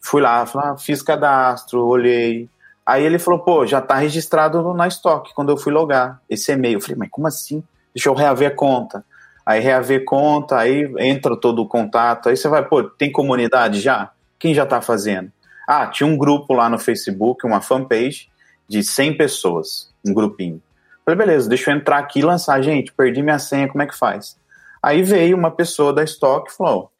Fui 0.09 0.23
lá, 0.23 0.41
ah, 0.41 0.75
fiz 0.75 1.03
cadastro, 1.03 1.85
olhei. 1.85 2.49
Aí 2.83 3.05
ele 3.05 3.19
falou, 3.19 3.41
pô, 3.41 3.63
já 3.67 3.79
tá 3.79 3.93
registrado 3.93 4.73
na 4.73 4.87
estoque 4.87 5.35
quando 5.35 5.49
eu 5.49 5.57
fui 5.57 5.71
logar 5.71 6.19
esse 6.27 6.51
e-mail. 6.51 6.77
Eu 6.77 6.81
falei, 6.81 6.97
mas 6.97 7.09
como 7.11 7.27
assim? 7.27 7.63
Deixa 7.93 8.09
eu 8.09 8.15
reaver 8.15 8.47
a 8.47 8.55
conta. 8.55 9.05
Aí 9.45 9.59
reaver 9.59 10.03
conta, 10.05 10.57
aí 10.57 10.91
entra 10.97 11.39
todo 11.39 11.61
o 11.61 11.67
contato. 11.67 12.27
Aí 12.27 12.35
você 12.35 12.49
vai, 12.49 12.65
pô, 12.65 12.83
tem 12.83 13.11
comunidade 13.11 13.79
já? 13.79 14.09
Quem 14.39 14.51
já 14.51 14.65
tá 14.65 14.81
fazendo? 14.81 15.31
Ah, 15.67 15.85
tinha 15.85 16.07
um 16.07 16.17
grupo 16.17 16.55
lá 16.55 16.67
no 16.67 16.79
Facebook, 16.79 17.45
uma 17.45 17.61
fanpage 17.61 18.31
de 18.67 18.81
100 18.81 19.15
pessoas, 19.15 19.93
um 20.03 20.11
grupinho. 20.11 20.59
Falei, 21.05 21.19
beleza, 21.19 21.47
deixa 21.47 21.69
eu 21.69 21.75
entrar 21.75 21.99
aqui 21.99 22.17
e 22.17 22.23
lançar. 22.23 22.59
Gente, 22.63 22.91
perdi 22.93 23.21
minha 23.21 23.37
senha, 23.37 23.67
como 23.67 23.83
é 23.83 23.85
que 23.85 23.95
faz? 23.95 24.35
Aí 24.81 25.03
veio 25.03 25.37
uma 25.37 25.51
pessoa 25.51 25.93
da 25.93 26.03
estoque 26.03 26.51
e 26.51 26.55
falou, 26.55 26.91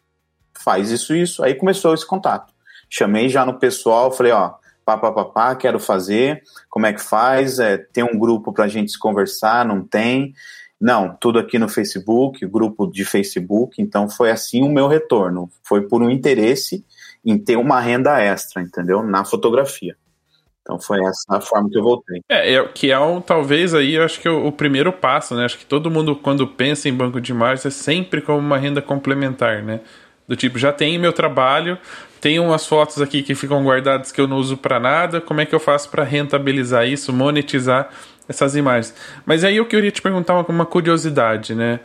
faz 0.53 0.91
isso, 0.91 1.15
isso. 1.15 1.43
Aí 1.43 1.55
começou 1.55 1.91
esse 1.95 2.05
contato. 2.05 2.58
Chamei 2.89 3.29
já 3.29 3.45
no 3.45 3.59
pessoal, 3.59 4.11
falei, 4.11 4.31
ó, 4.31 4.53
pá, 4.85 5.55
quero 5.55 5.79
fazer, 5.79 6.41
como 6.69 6.85
é 6.85 6.93
que 6.93 7.01
faz? 7.01 7.59
É, 7.59 7.77
tem 7.77 8.03
um 8.03 8.17
grupo 8.17 8.51
para 8.51 8.65
a 8.65 8.67
gente 8.67 8.91
se 8.91 8.99
conversar? 8.99 9.65
Não 9.65 9.83
tem? 9.83 10.33
Não, 10.79 11.15
tudo 11.19 11.39
aqui 11.39 11.59
no 11.59 11.67
Facebook, 11.67 12.45
grupo 12.45 12.87
de 12.87 13.03
Facebook, 13.03 13.81
então 13.81 14.09
foi 14.09 14.31
assim 14.31 14.63
o 14.63 14.69
meu 14.69 14.87
retorno. 14.87 15.49
Foi 15.61 15.81
por 15.87 16.01
um 16.01 16.09
interesse 16.09 16.85
em 17.25 17.37
ter 17.37 17.57
uma 17.57 17.81
renda 17.81 18.17
extra, 18.19 18.61
entendeu? 18.61 19.03
Na 19.03 19.25
fotografia. 19.25 19.95
Então 20.61 20.79
foi 20.79 20.99
essa 21.03 21.37
a 21.37 21.41
forma 21.41 21.69
que 21.69 21.77
eu 21.77 21.83
voltei. 21.83 22.21
É, 22.29 22.53
é 22.53 22.67
que 22.67 22.91
é 22.91 22.99
um, 22.99 23.19
talvez 23.19 23.73
aí, 23.73 23.95
eu 23.95 24.03
acho 24.03 24.21
que 24.21 24.27
é 24.27 24.31
o, 24.31 24.47
o, 24.47 24.51
primeiro 24.51 24.93
passo, 24.93 25.35
né? 25.35 25.43
Acho 25.43 25.57
que 25.57 25.65
todo 25.65 25.91
mundo, 25.91 26.15
quando 26.15 26.47
pensa 26.47 26.87
em 26.87 26.93
banco 26.93 27.19
de 27.19 27.31
imagens, 27.31 27.65
é 27.65 27.69
sempre 27.71 28.21
como 28.21 28.37
uma 28.37 28.57
renda 28.57 28.81
complementar, 28.81 29.63
né? 29.63 29.81
Do 30.27 30.35
tipo, 30.35 30.59
já 30.59 30.71
tem 30.71 30.99
meu 30.99 31.11
trabalho, 31.11 31.77
tem 32.21 32.39
umas 32.39 32.65
fotos 32.65 33.01
aqui 33.01 33.23
que 33.23 33.33
ficam 33.35 33.63
guardadas 33.63 34.11
que 34.11 34.19
eu 34.19 34.27
não 34.27 34.37
uso 34.37 34.57
para 34.57 34.79
nada. 34.79 35.21
Como 35.21 35.41
é 35.41 35.45
que 35.45 35.55
eu 35.55 35.59
faço 35.59 35.89
para 35.89 36.03
rentabilizar 36.03 36.87
isso, 36.87 37.13
monetizar 37.13 37.89
essas 38.27 38.55
imagens? 38.55 38.93
Mas 39.25 39.43
aí 39.43 39.57
eu 39.57 39.65
queria 39.65 39.91
te 39.91 40.01
perguntar 40.01 40.33
uma, 40.33 40.45
uma 40.47 40.65
curiosidade, 40.65 41.55
né? 41.55 41.79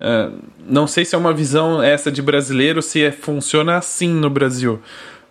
Uh, 0.00 0.38
não 0.66 0.86
sei 0.86 1.04
se 1.04 1.14
é 1.14 1.18
uma 1.18 1.32
visão 1.32 1.82
essa 1.82 2.10
de 2.10 2.22
brasileiro, 2.22 2.80
se 2.80 3.02
é, 3.02 3.12
funciona 3.12 3.76
assim 3.76 4.08
no 4.08 4.30
Brasil. 4.30 4.80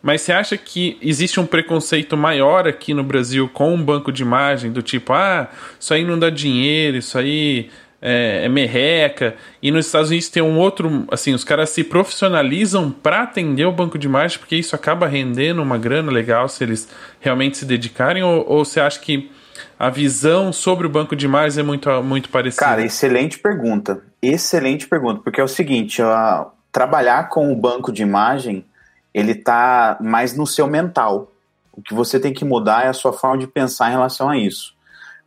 Mas 0.01 0.21
você 0.21 0.31
acha 0.31 0.57
que 0.57 0.97
existe 1.01 1.39
um 1.39 1.45
preconceito 1.45 2.15
maior 2.15 2.67
aqui 2.67 2.93
no 2.93 3.03
Brasil 3.03 3.49
com 3.51 3.73
um 3.73 3.83
banco 3.83 4.11
de 4.11 4.21
imagem, 4.23 4.71
do 4.71 4.81
tipo, 4.81 5.11
ah, 5.11 5.49
isso 5.79 5.93
aí 5.93 6.05
não 6.05 6.17
dá 6.17 6.29
dinheiro, 6.29 6.97
isso 6.97 7.17
aí 7.17 7.69
é, 8.01 8.45
é, 8.45 8.49
merreca. 8.49 9.35
E 9.61 9.71
nos 9.71 9.85
Estados 9.85 10.09
Unidos 10.09 10.29
tem 10.29 10.41
um 10.41 10.57
outro, 10.57 11.05
assim, 11.11 11.33
os 11.33 11.43
caras 11.43 11.69
se 11.69 11.83
profissionalizam 11.83 12.91
para 12.91 13.23
atender 13.23 13.65
o 13.65 13.71
banco 13.71 13.97
de 13.97 14.07
imagem, 14.07 14.39
porque 14.39 14.55
isso 14.55 14.75
acaba 14.75 15.07
rendendo 15.07 15.61
uma 15.61 15.77
grana 15.77 16.11
legal 16.11 16.47
se 16.47 16.63
eles 16.63 16.87
realmente 17.19 17.57
se 17.57 17.65
dedicarem, 17.65 18.23
ou, 18.23 18.45
ou 18.47 18.65
você 18.65 18.79
acha 18.79 18.99
que 18.99 19.29
a 19.77 19.89
visão 19.89 20.51
sobre 20.51 20.87
o 20.87 20.89
banco 20.89 21.15
de 21.15 21.25
imagens 21.25 21.57
é 21.57 21.63
muito, 21.63 21.89
muito 22.03 22.29
parecida? 22.29 22.65
Cara, 22.65 22.83
excelente 22.83 23.39
pergunta. 23.39 24.01
Excelente 24.21 24.87
pergunta, 24.87 25.21
porque 25.23 25.39
é 25.39 25.43
o 25.43 25.47
seguinte, 25.47 26.01
uh, 26.01 26.47
trabalhar 26.71 27.29
com 27.29 27.51
o 27.51 27.55
banco 27.55 27.91
de 27.91 28.01
imagem, 28.01 28.65
ele 29.13 29.35
tá 29.35 29.97
mais 30.01 30.35
no 30.35 30.45
seu 30.45 30.67
mental. 30.67 31.31
O 31.71 31.81
que 31.81 31.93
você 31.93 32.19
tem 32.19 32.33
que 32.33 32.43
mudar 32.43 32.85
é 32.85 32.89
a 32.89 32.93
sua 32.93 33.13
forma 33.13 33.37
de 33.37 33.47
pensar 33.47 33.87
em 33.87 33.91
relação 33.91 34.29
a 34.29 34.37
isso. 34.37 34.73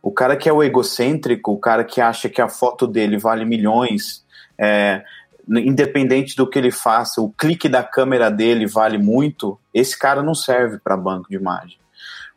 O 0.03 0.11
cara 0.11 0.35
que 0.35 0.49
é 0.49 0.53
o 0.53 0.61
egocêntrico, 0.61 1.53
o 1.53 1.57
cara 1.57 1.85
que 1.85 2.01
acha 2.01 2.27
que 2.27 2.41
a 2.41 2.49
foto 2.49 2.85
dele 2.85 3.17
vale 3.17 3.45
milhões, 3.45 4.25
é, 4.59 5.01
independente 5.47 6.35
do 6.35 6.45
que 6.45 6.59
ele 6.59 6.71
faça, 6.71 7.21
o 7.21 7.31
clique 7.31 7.69
da 7.69 7.81
câmera 7.81 8.29
dele 8.29 8.67
vale 8.67 8.97
muito, 8.97 9.57
esse 9.73 9.97
cara 9.97 10.21
não 10.21 10.35
serve 10.35 10.77
para 10.77 10.97
banco 10.97 11.29
de 11.29 11.37
imagem. 11.37 11.77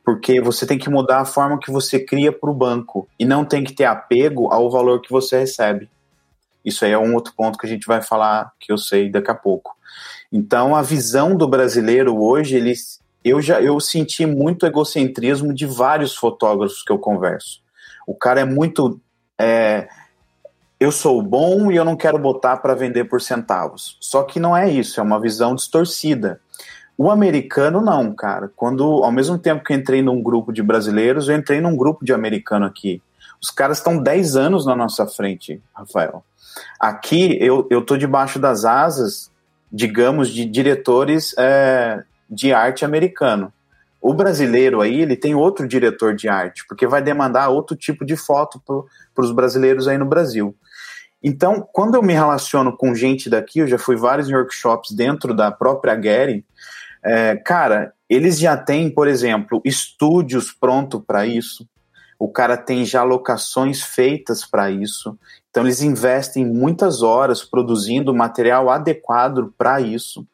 Porque 0.04 0.40
você 0.40 0.64
tem 0.64 0.78
que 0.78 0.88
mudar 0.88 1.20
a 1.20 1.24
forma 1.24 1.58
que 1.58 1.72
você 1.72 1.98
cria 1.98 2.30
para 2.30 2.48
o 2.48 2.54
banco 2.54 3.08
e 3.18 3.24
não 3.24 3.44
tem 3.44 3.64
que 3.64 3.72
ter 3.72 3.84
apego 3.84 4.52
ao 4.52 4.70
valor 4.70 5.02
que 5.02 5.10
você 5.10 5.40
recebe. 5.40 5.90
Isso 6.64 6.84
aí 6.84 6.92
é 6.92 6.98
um 6.98 7.14
outro 7.14 7.34
ponto 7.36 7.58
que 7.58 7.66
a 7.66 7.68
gente 7.68 7.86
vai 7.86 8.00
falar, 8.00 8.52
que 8.60 8.72
eu 8.72 8.78
sei 8.78 9.10
daqui 9.10 9.30
a 9.30 9.34
pouco. 9.34 9.76
Então, 10.32 10.76
a 10.76 10.82
visão 10.82 11.36
do 11.36 11.48
brasileiro 11.48 12.16
hoje, 12.16 12.54
ele 12.54 12.74
eu 13.26 13.40
já 13.40 13.60
eu 13.60 13.78
senti 13.80 14.24
muito 14.24 14.66
egocentrismo 14.66 15.52
de 15.52 15.66
vários 15.66 16.14
fotógrafos 16.14 16.82
que 16.82 16.92
eu 16.92 16.98
converso. 16.98 17.60
O 18.06 18.14
cara 18.14 18.40
é 18.40 18.44
muito 18.44 19.00
é, 19.38 19.88
eu 20.78 20.92
sou 20.92 21.20
bom 21.22 21.72
e 21.72 21.76
eu 21.76 21.84
não 21.84 21.96
quero 21.96 22.18
botar 22.18 22.58
para 22.58 22.74
vender 22.74 23.04
por 23.04 23.20
centavos. 23.20 23.96
Só 24.00 24.22
que 24.22 24.38
não 24.38 24.56
é 24.56 24.70
isso, 24.70 25.00
é 25.00 25.02
uma 25.02 25.20
visão 25.20 25.54
distorcida. 25.54 26.40
O 26.98 27.10
americano 27.10 27.80
não, 27.80 28.14
cara. 28.14 28.50
Quando 28.54 28.84
ao 29.04 29.12
mesmo 29.12 29.38
tempo 29.38 29.64
que 29.64 29.72
eu 29.72 29.76
entrei 29.76 30.02
num 30.02 30.22
grupo 30.22 30.52
de 30.52 30.62
brasileiros, 30.62 31.28
eu 31.28 31.36
entrei 31.36 31.60
num 31.60 31.76
grupo 31.76 32.04
de 32.04 32.12
americano 32.12 32.64
aqui. 32.64 33.02
Os 33.42 33.50
caras 33.50 33.78
estão 33.78 34.02
10 34.02 34.36
anos 34.36 34.64
na 34.64 34.74
nossa 34.74 35.06
frente, 35.06 35.60
Rafael. 35.74 36.24
Aqui 36.80 37.36
eu, 37.40 37.66
eu 37.70 37.82
tô 37.82 37.96
debaixo 37.96 38.38
das 38.38 38.64
asas, 38.64 39.30
digamos, 39.70 40.30
de 40.30 40.44
diretores 40.46 41.34
é, 41.38 42.02
de 42.28 42.52
arte 42.52 42.84
americano. 42.84 43.52
O 44.00 44.14
brasileiro 44.14 44.80
aí, 44.80 45.00
ele 45.00 45.16
tem 45.16 45.34
outro 45.34 45.66
diretor 45.66 46.14
de 46.14 46.28
arte, 46.28 46.64
porque 46.68 46.86
vai 46.86 47.02
demandar 47.02 47.48
outro 47.48 47.76
tipo 47.76 48.04
de 48.04 48.16
foto 48.16 48.62
para 49.14 49.24
os 49.24 49.32
brasileiros 49.32 49.88
aí 49.88 49.98
no 49.98 50.06
Brasil. 50.06 50.54
Então, 51.22 51.66
quando 51.72 51.96
eu 51.96 52.02
me 52.02 52.12
relaciono 52.12 52.76
com 52.76 52.94
gente 52.94 53.28
daqui, 53.28 53.60
eu 53.60 53.66
já 53.66 53.78
fui 53.78 53.96
vários 53.96 54.30
workshops 54.30 54.94
dentro 54.94 55.34
da 55.34 55.50
própria 55.50 56.00
Getty, 56.00 56.44
é, 57.02 57.36
cara, 57.36 57.92
eles 58.08 58.38
já 58.38 58.56
têm, 58.56 58.90
por 58.90 59.08
exemplo, 59.08 59.60
estúdios 59.64 60.52
pronto 60.52 61.00
para 61.00 61.26
isso. 61.26 61.66
o 62.18 62.28
cara 62.28 62.56
tem 62.56 62.84
já 62.84 63.02
locações 63.02 63.82
feitas 63.82 64.44
para 64.44 64.70
isso. 64.70 65.18
Então 65.50 65.62
eles 65.64 65.82
investem 65.82 66.46
muitas 66.46 67.02
horas 67.02 67.44
produzindo 67.44 68.14
material 68.14 68.70
adequado 68.70 69.52
para 69.58 69.80
isso. 69.80 70.26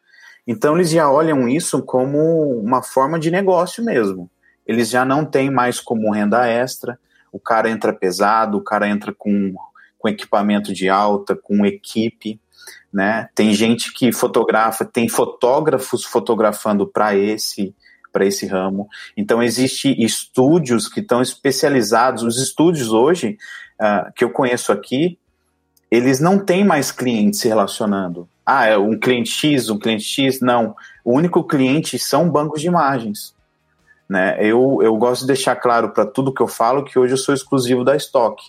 Então 0.47 0.77
eles 0.77 0.91
já 0.91 1.11
olham 1.11 1.49
isso 1.49 1.83
como 1.83 2.59
uma 2.61 2.83
forma 2.83 3.19
de 3.19 3.31
negócio 3.31 3.85
mesmo. 3.85 4.31
Eles 4.67 4.89
já 4.89 5.05
não 5.05 5.25
têm 5.25 5.51
mais 5.51 5.81
como 5.81 6.13
renda 6.13 6.47
extra. 6.47 6.99
O 7.31 7.39
cara 7.39 7.71
entra 7.71 7.93
pesado, 7.93 8.59
o 8.59 8.65
cara 8.65 8.89
entra 8.89 9.13
com, 9.13 9.55
com 9.99 10.09
equipamento 10.09 10.73
de 10.73 10.89
alta, 10.89 11.35
com 11.35 11.65
equipe, 11.65 12.41
né? 12.93 13.29
Tem 13.35 13.55
gente 13.55 13.93
que 13.93 14.13
fotografa, 14.13 14.85
tem 14.85 15.09
fotógrafos 15.09 16.05
fotografando 16.05 16.87
para 16.87 17.17
esse 17.17 17.75
para 18.13 18.27
esse 18.27 18.47
ramo. 18.47 18.89
Então, 19.17 19.43
existe 19.43 19.91
estúdios 19.99 20.87
que 20.87 21.01
estão 21.01 21.23
especializados. 21.23 22.23
Os 22.23 22.37
estúdios 22.37 22.93
hoje, 22.93 23.39
uh, 23.81 24.13
que 24.15 24.23
eu 24.23 24.31
conheço 24.31 24.71
aqui, 24.71 25.19
eles 25.91 26.21
não 26.21 26.39
têm 26.39 26.63
mais 26.63 26.93
clientes 26.93 27.41
se 27.41 27.49
relacionando. 27.49 28.29
Ah, 28.45 28.67
é 28.67 28.77
um 28.77 28.99
cliente 28.99 29.31
X, 29.31 29.69
um 29.71 29.79
cliente 29.79 30.05
X, 30.05 30.41
não. 30.41 30.75
O 31.05 31.13
único 31.13 31.45
cliente 31.45 31.99
são 31.99 32.29
bancos 32.29 32.61
de 32.61 32.67
imagens. 32.67 33.35
Né? 34.09 34.37
Eu, 34.41 34.81
eu 34.83 34.97
gosto 34.97 35.23
de 35.23 35.29
deixar 35.29 35.57
claro 35.57 35.91
para 35.91 36.05
tudo 36.05 36.35
que 36.35 36.43
eu 36.43 36.49
falo 36.49 36.85
que 36.85 36.99
hoje 36.99 37.15
eu 37.15 37.19
sou 37.19 37.35
exclusivo 37.35 37.85
da 37.85 37.97
Stock. 37.97 38.43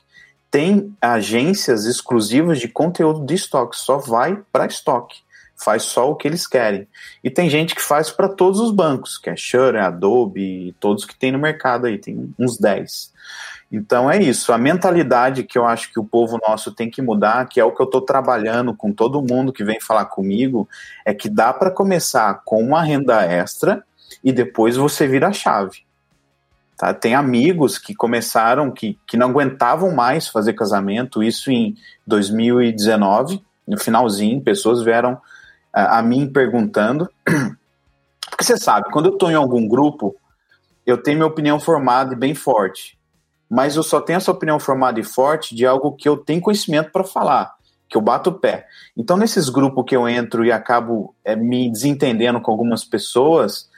Tem 0.49 0.95
agências 1.01 1.85
exclusivas 1.85 2.59
de 2.59 2.67
conteúdo 2.67 3.25
de 3.25 3.33
estoque, 3.33 3.75
só 3.75 3.97
vai 3.97 4.41
para 4.51 4.65
estoque 4.65 5.23
faz 5.63 5.83
só 5.83 6.11
o 6.11 6.15
que 6.15 6.27
eles 6.27 6.45
querem. 6.45 6.87
E 7.23 7.29
tem 7.29 7.49
gente 7.49 7.73
que 7.73 7.81
faz 7.81 8.11
para 8.11 8.27
todos 8.27 8.59
os 8.59 8.71
bancos, 8.71 9.17
que 9.17 9.29
é 9.29 9.35
Shure, 9.35 9.77
Adobe, 9.77 10.75
todos 10.79 11.05
que 11.05 11.15
tem 11.15 11.31
no 11.31 11.39
mercado 11.39 11.87
aí, 11.87 11.97
tem 11.97 12.33
uns 12.37 12.57
10. 12.57 13.11
Então 13.73 14.09
é 14.09 14.21
isso, 14.21 14.53
a 14.53 14.57
mentalidade 14.57 15.43
que 15.43 15.57
eu 15.57 15.65
acho 15.65 15.91
que 15.91 15.99
o 15.99 16.05
povo 16.05 16.39
nosso 16.47 16.71
tem 16.71 16.91
que 16.91 17.01
mudar, 17.01 17.49
que 17.49 17.59
é 17.59 17.65
o 17.65 17.71
que 17.71 17.81
eu 17.81 17.87
estou 17.87 18.01
trabalhando 18.01 18.75
com 18.75 18.93
todo 18.93 19.19
mundo 19.19 19.51
que 19.51 19.63
vem 19.63 19.81
falar 19.81 20.05
comigo, 20.05 20.69
é 21.03 21.11
que 21.11 21.27
dá 21.27 21.51
para 21.51 21.71
começar 21.71 22.43
com 22.45 22.61
uma 22.63 22.83
renda 22.83 23.23
extra 23.23 23.83
e 24.23 24.31
depois 24.31 24.75
você 24.75 25.07
vira 25.07 25.29
a 25.29 25.33
chave. 25.33 25.79
Tá? 26.77 26.93
Tem 26.93 27.15
amigos 27.15 27.79
que 27.79 27.95
começaram, 27.95 28.69
que, 28.69 28.99
que 29.07 29.17
não 29.17 29.29
aguentavam 29.29 29.91
mais 29.91 30.27
fazer 30.27 30.53
casamento, 30.53 31.23
isso 31.23 31.49
em 31.49 31.75
2019, 32.05 33.43
no 33.67 33.79
finalzinho, 33.79 34.39
pessoas 34.39 34.83
vieram 34.83 35.19
a, 35.73 35.99
mim 36.03 36.27
perguntando. 36.27 37.09
Porque 38.29 38.43
você 38.43 38.55
sabe, 38.55 38.91
quando 38.91 39.07
eu 39.07 39.13
estou 39.13 39.31
em 39.31 39.35
algum 39.35 39.67
grupo, 39.67 40.15
eu 40.85 40.95
tenho 40.95 41.17
minha 41.17 41.27
opinião 41.27 41.59
formada 41.59 42.13
e 42.13 42.17
bem 42.17 42.35
forte. 42.35 43.01
Mas 43.49 43.75
eu 43.75 43.83
só 43.83 44.01
tenho 44.01 44.17
essa 44.17 44.31
opinião 44.31 44.59
formada 44.59 44.99
e 44.99 45.03
forte 45.03 45.55
de 45.55 45.65
algo 45.65 45.91
que 45.91 46.07
eu 46.07 46.17
tenho 46.17 46.41
conhecimento 46.41 46.91
para 46.91 47.03
falar, 47.03 47.53
que 47.87 47.97
eu 47.97 48.01
bato 48.01 48.29
o 48.29 48.39
pé. 48.39 48.65
Então, 48.97 49.17
nesses 49.17 49.49
grupos 49.49 49.85
que 49.87 49.95
eu 49.95 50.07
entro 50.07 50.45
e 50.45 50.51
acabo 50.51 51.13
é, 51.23 51.35
me 51.35 51.71
desentendendo 51.71 52.41
com 52.41 52.51
algumas 52.51 52.83
pessoas, 52.83 53.69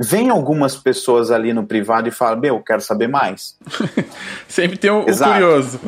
vem 0.00 0.30
algumas 0.30 0.74
pessoas 0.74 1.30
ali 1.30 1.52
no 1.52 1.66
privado 1.66 2.08
e 2.08 2.10
falam, 2.10 2.40
meu, 2.40 2.56
eu 2.56 2.62
quero 2.62 2.80
saber 2.80 3.06
mais. 3.06 3.58
Sempre 4.48 4.78
tem 4.78 4.90
o, 4.90 5.02
o, 5.02 5.04
curioso. 5.04 5.78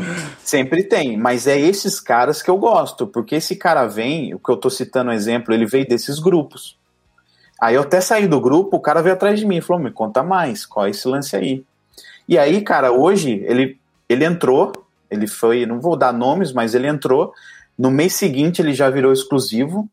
Sempre 0.45 0.85
tem, 0.85 1.17
mas 1.17 1.47
é 1.47 1.59
esses 1.59 1.99
caras 1.99 2.43
que 2.43 2.51
eu 2.51 2.59
gosto, 2.59 3.07
porque 3.07 3.37
esse 3.37 3.57
cara 3.57 3.87
vem, 3.87 4.35
o 4.35 4.39
que 4.39 4.51
eu 4.51 4.57
tô 4.59 4.69
citando 4.69 5.11
um 5.11 5.15
exemplo, 5.15 5.55
ele 5.55 5.65
veio 5.65 5.89
desses 5.89 6.19
grupos. 6.19 6.77
Aí 7.59 7.77
eu 7.77 7.83
até 7.83 8.01
saí 8.01 8.29
do 8.29 8.41
grupo, 8.41 8.77
o 8.77 8.81
cara 8.81 9.01
veio 9.01 9.15
atrás 9.15 9.41
de 9.41 9.47
mim 9.47 9.57
e 9.57 9.63
falou, 9.63 9.83
me 9.83 9.91
conta 9.91 10.23
mais, 10.23 10.67
qual 10.67 10.87
é 10.87 10.91
esse 10.91 11.09
lance 11.09 11.35
aí? 11.35 11.65
E 12.29 12.39
aí, 12.39 12.61
cara, 12.63 12.93
hoje 12.93 13.45
ele, 13.47 13.79
ele 14.09 14.25
entrou, 14.25 14.73
ele 15.11 15.27
foi, 15.27 15.67
não 15.67 15.81
vou 15.81 15.97
dar 15.97 16.13
nomes, 16.13 16.53
mas 16.53 16.75
ele 16.75 16.87
entrou, 16.87 17.33
no 17.79 17.91
mês 17.91 18.15
seguinte 18.15 18.63
ele 18.63 18.73
já 18.73 18.89
virou 18.89 19.13
exclusivo, 19.13 19.89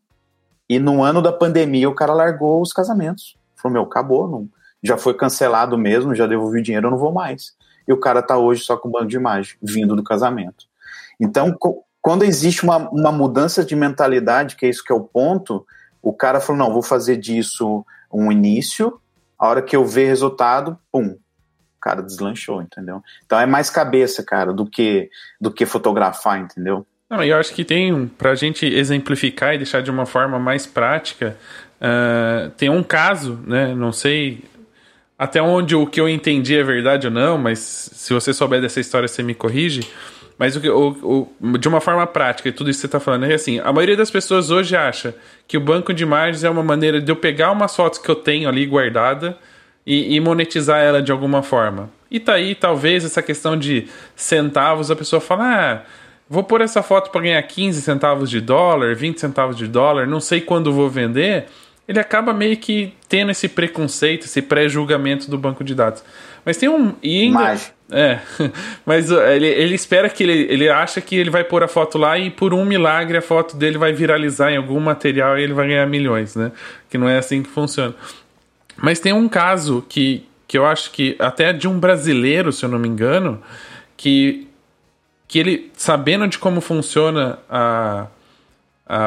e 0.68 0.78
no 0.78 1.02
ano 1.02 1.20
da 1.20 1.32
pandemia 1.32 1.88
o 1.88 1.94
cara 1.94 2.12
largou 2.12 2.62
os 2.62 2.72
casamentos. 2.72 3.36
Falou, 3.56 3.72
meu, 3.74 3.82
acabou, 3.82 4.28
não, 4.28 4.48
já 4.82 4.96
foi 4.96 5.14
cancelado 5.14 5.76
mesmo, 5.76 6.14
já 6.14 6.26
devolvi 6.26 6.60
o 6.60 6.62
dinheiro, 6.62 6.86
eu 6.86 6.90
não 6.92 6.98
vou 6.98 7.12
mais. 7.12 7.54
E 7.86 7.92
o 7.92 7.98
cara 7.98 8.22
tá 8.22 8.38
hoje 8.38 8.62
só 8.62 8.76
com 8.76 8.90
banco 8.90 9.08
de 9.08 9.16
imagem, 9.16 9.56
vindo 9.60 9.96
do 9.96 10.02
casamento. 10.02 10.66
Então, 11.18 11.56
quando 12.00 12.24
existe 12.24 12.62
uma, 12.62 12.88
uma 12.90 13.12
mudança 13.12 13.64
de 13.64 13.74
mentalidade, 13.74 14.56
que 14.56 14.64
é 14.64 14.68
isso 14.68 14.84
que 14.84 14.92
é 14.92 14.94
o 14.94 15.02
ponto, 15.02 15.66
o 16.02 16.12
cara 16.12 16.40
falou, 16.40 16.64
não, 16.64 16.72
vou 16.72 16.82
fazer 16.82 17.16
disso 17.16 17.84
um 18.12 18.30
início, 18.32 19.00
a 19.38 19.48
hora 19.48 19.62
que 19.62 19.76
eu 19.76 19.84
ver 19.84 20.06
resultado, 20.06 20.78
pum, 20.90 21.16
cara 21.80 22.02
deslanchou, 22.02 22.60
entendeu? 22.62 23.02
Então 23.24 23.38
é 23.38 23.46
mais 23.46 23.70
cabeça, 23.70 24.22
cara, 24.22 24.52
do 24.52 24.66
que 24.66 25.10
do 25.40 25.50
que 25.50 25.64
fotografar, 25.64 26.38
entendeu? 26.38 26.86
Não, 27.08 27.24
eu 27.24 27.36
acho 27.36 27.52
que 27.52 27.64
tem, 27.64 28.06
pra 28.06 28.36
gente 28.36 28.64
exemplificar 28.64 29.54
e 29.54 29.58
deixar 29.58 29.82
de 29.82 29.90
uma 29.90 30.06
forma 30.06 30.38
mais 30.38 30.64
prática, 30.64 31.36
Uh, 31.80 32.50
tem 32.58 32.68
um 32.68 32.82
caso, 32.82 33.40
né? 33.46 33.74
Não 33.74 33.90
sei 33.90 34.44
até 35.18 35.40
onde 35.40 35.74
o 35.74 35.86
que 35.86 36.00
eu 36.00 36.08
entendi 36.08 36.56
é 36.56 36.62
verdade 36.62 37.06
ou 37.06 37.12
não, 37.12 37.38
mas 37.38 37.58
se 37.58 38.12
você 38.12 38.32
souber 38.34 38.60
dessa 38.60 38.80
história, 38.80 39.08
você 39.08 39.22
me 39.22 39.34
corrige. 39.34 39.80
Mas 40.38 40.56
o, 40.56 40.60
o, 40.60 41.28
o, 41.40 41.58
de 41.58 41.68
uma 41.68 41.80
forma 41.80 42.06
prática, 42.06 42.48
e 42.48 42.52
tudo 42.52 42.70
isso 42.70 42.78
que 42.78 42.80
você 42.82 42.86
está 42.86 43.00
falando 43.00 43.24
é 43.24 43.34
assim: 43.34 43.60
a 43.60 43.72
maioria 43.72 43.96
das 43.96 44.10
pessoas 44.10 44.50
hoje 44.50 44.76
acha 44.76 45.14
que 45.48 45.56
o 45.56 45.60
banco 45.60 45.92
de 45.94 46.02
imagens 46.02 46.44
é 46.44 46.50
uma 46.50 46.62
maneira 46.62 47.00
de 47.00 47.10
eu 47.10 47.16
pegar 47.16 47.50
umas 47.50 47.74
fotos 47.74 47.98
que 47.98 48.08
eu 48.08 48.14
tenho 48.14 48.48
ali 48.48 48.66
guardada 48.66 49.38
e, 49.86 50.14
e 50.14 50.20
monetizar 50.20 50.80
ela 50.80 51.02
de 51.02 51.12
alguma 51.12 51.42
forma. 51.42 51.90
E 52.10 52.18
tá 52.18 52.34
aí, 52.34 52.54
talvez, 52.54 53.04
essa 53.04 53.22
questão 53.22 53.56
de 53.56 53.86
centavos, 54.16 54.90
a 54.90 54.96
pessoa 54.96 55.20
fala, 55.20 55.44
ah, 55.44 55.82
vou 56.28 56.42
pôr 56.42 56.60
essa 56.60 56.82
foto 56.82 57.10
para 57.10 57.20
ganhar 57.22 57.42
15 57.42 57.80
centavos 57.82 58.28
de 58.28 58.40
dólar, 58.40 58.94
20 58.94 59.20
centavos 59.20 59.56
de 59.56 59.66
dólar, 59.66 60.06
não 60.06 60.20
sei 60.20 60.40
quando 60.40 60.72
vou 60.72 60.88
vender 60.88 61.46
ele 61.90 61.98
acaba 61.98 62.32
meio 62.32 62.56
que 62.56 62.94
tendo 63.08 63.32
esse 63.32 63.48
preconceito, 63.48 64.24
esse 64.24 64.40
pré-julgamento 64.40 65.28
do 65.28 65.36
banco 65.36 65.64
de 65.64 65.74
dados. 65.74 66.04
Mas 66.44 66.56
tem 66.56 66.68
um. 66.68 66.94
E 67.02 67.22
ainda, 67.22 67.60
é, 67.90 68.20
mas 68.86 69.10
ele, 69.10 69.48
ele 69.48 69.74
espera 69.74 70.08
que 70.08 70.22
ele, 70.22 70.46
ele 70.48 70.68
acha 70.68 71.00
que 71.00 71.16
ele 71.16 71.30
vai 71.30 71.42
pôr 71.42 71.64
a 71.64 71.68
foto 71.68 71.98
lá 71.98 72.16
e 72.16 72.30
por 72.30 72.54
um 72.54 72.64
milagre 72.64 73.18
a 73.18 73.22
foto 73.22 73.56
dele 73.56 73.76
vai 73.76 73.92
viralizar 73.92 74.52
em 74.52 74.56
algum 74.56 74.78
material 74.78 75.36
e 75.36 75.42
ele 75.42 75.52
vai 75.52 75.66
ganhar 75.66 75.84
milhões, 75.88 76.36
né? 76.36 76.52
Que 76.88 76.96
não 76.96 77.08
é 77.08 77.18
assim 77.18 77.42
que 77.42 77.50
funciona. 77.50 77.92
Mas 78.80 79.00
tem 79.00 79.12
um 79.12 79.28
caso 79.28 79.84
que, 79.88 80.26
que 80.48 80.56
eu 80.56 80.66
acho 80.66 80.90
que 80.90 81.16
até 81.18 81.52
de 81.52 81.68
um 81.68 81.78
brasileiro, 81.78 82.52
se 82.52 82.64
eu 82.64 82.68
não 82.68 82.78
me 82.78 82.88
engano, 82.88 83.40
que, 83.96 84.48
que 85.28 85.38
ele, 85.38 85.70
sabendo 85.76 86.26
de 86.26 86.38
como 86.38 86.60
funciona 86.60 87.38
a 87.48 88.06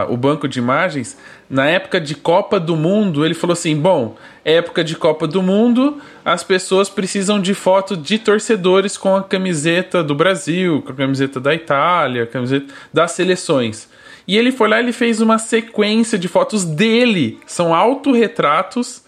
o 0.10 0.16
banco 0.16 0.48
de 0.48 0.60
imagens, 0.60 1.18
na 1.50 1.66
época 1.66 2.00
de 2.00 2.16
Copa 2.16 2.60
do 2.60 2.76
Mundo, 2.76 3.26
ele 3.26 3.34
falou 3.34 3.54
assim: 3.54 3.76
bom, 3.76 4.16
época 4.46 4.84
de 4.84 4.96
Copa 4.96 5.28
do 5.28 5.42
Mundo, 5.42 6.02
as 6.24 6.44
pessoas 6.44 6.90
precisam 6.90 7.40
de 7.40 7.54
foto 7.54 7.98
de 7.98 8.18
torcedores 8.18 8.98
com 8.98 9.16
a 9.16 9.24
camiseta 9.24 10.02
do 10.02 10.16
Brasil, 10.16 10.82
com 10.82 10.94
a 10.94 10.96
camiseta 10.96 11.40
da 11.40 11.54
Itália, 11.54 12.24
a 12.24 12.28
camiseta 12.28 12.74
das 12.94 13.12
seleções. 13.12 13.90
E 14.26 14.38
ele 14.38 14.54
foi 14.54 14.70
lá 14.70 14.82
e 14.82 14.94
fez 14.94 15.20
uma 15.20 15.38
sequência 15.38 16.18
de 16.18 16.30
fotos 16.30 16.64
dele, 16.64 17.40
são 17.46 17.76
autorretratos 17.76 19.03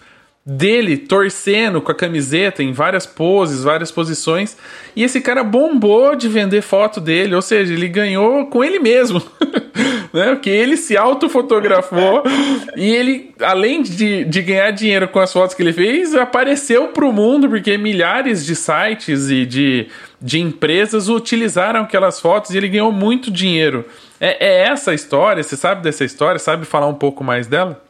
dele 0.46 0.96
torcendo 0.96 1.82
com 1.82 1.92
a 1.92 1.96
camiseta 1.96 2.62
em 2.62 2.72
várias 2.72 3.06
poses, 3.06 3.64
várias 3.64 3.92
posições. 3.92 4.56
E 4.96 5.04
esse 5.04 5.20
cara 5.20 5.44
bombou 5.44 6.16
de 6.16 6.30
vender 6.30 6.62
foto 6.62 7.02
dele, 7.02 7.34
ou 7.34 7.42
seja, 7.42 7.74
ele 7.74 7.88
ganhou 7.88 8.46
com 8.46 8.64
ele 8.64 8.78
mesmo. 8.78 9.22
né? 10.14 10.30
Porque 10.30 10.50
ele 10.50 10.78
se 10.78 10.96
autofotografou 10.96 12.24
e 12.78 12.94
ele, 12.94 13.34
além 13.42 13.82
de, 13.82 14.24
de 14.24 14.42
ganhar 14.44 14.70
dinheiro 14.72 15.08
com 15.08 15.20
as 15.20 15.34
fotos 15.34 15.56
que 15.56 15.64
ele 15.64 15.74
fez, 15.74 16.14
apareceu 16.14 16.90
para 16.90 17.06
o 17.06 17.12
mundo, 17.12 17.50
porque 17.50 17.76
milhares 17.78 18.46
de 18.46 18.56
sites 18.56 19.32
e 19.32 19.46
de, 19.48 19.88
de 20.22 20.40
empresas 20.40 21.10
utilizaram 21.10 21.82
aquelas 21.82 22.20
fotos 22.20 22.52
e 22.52 22.58
ele 22.58 22.70
ganhou 22.70 22.92
muito 22.92 23.32
dinheiro. 23.32 23.84
É, 24.20 24.48
é 24.48 24.68
essa 24.68 24.92
a 24.92 24.94
história? 24.94 25.44
Você 25.44 25.58
sabe 25.58 25.82
dessa 25.82 26.06
história? 26.06 26.40
Sabe 26.40 26.66
falar 26.66 26.88
um 26.88 26.94
pouco 26.94 27.24
mais 27.24 27.48
dela? 27.48 27.84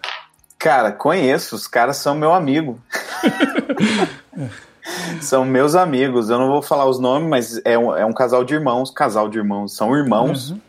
Cara, 0.66 0.92
conheço, 0.92 1.56
os 1.56 1.68
caras 1.68 1.98
são 1.98 2.16
meu 2.16 2.34
amigo. 2.34 2.82
são 5.22 5.46
meus 5.46 5.76
amigos. 5.76 6.32
Eu 6.32 6.40
não 6.40 6.48
vou 6.48 6.64
falar 6.64 6.88
os 6.88 7.00
nomes, 7.00 7.30
mas 7.30 7.62
é 7.64 7.78
um, 7.78 7.96
é 7.96 8.04
um 8.04 8.12
casal 8.12 8.44
de 8.44 8.56
irmãos. 8.56 8.90
Casal 8.90 9.30
de 9.30 9.38
irmãos. 9.38 9.76
São 9.76 9.96
irmãos 9.96 10.50
uhum. 10.50 10.60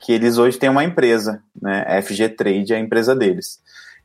que 0.00 0.12
eles 0.12 0.36
hoje 0.36 0.58
têm 0.58 0.68
uma 0.68 0.82
empresa, 0.82 1.44
né? 1.62 2.02
FG 2.02 2.30
Trade 2.30 2.72
é 2.72 2.76
a 2.76 2.80
empresa 2.80 3.14
deles. 3.14 3.60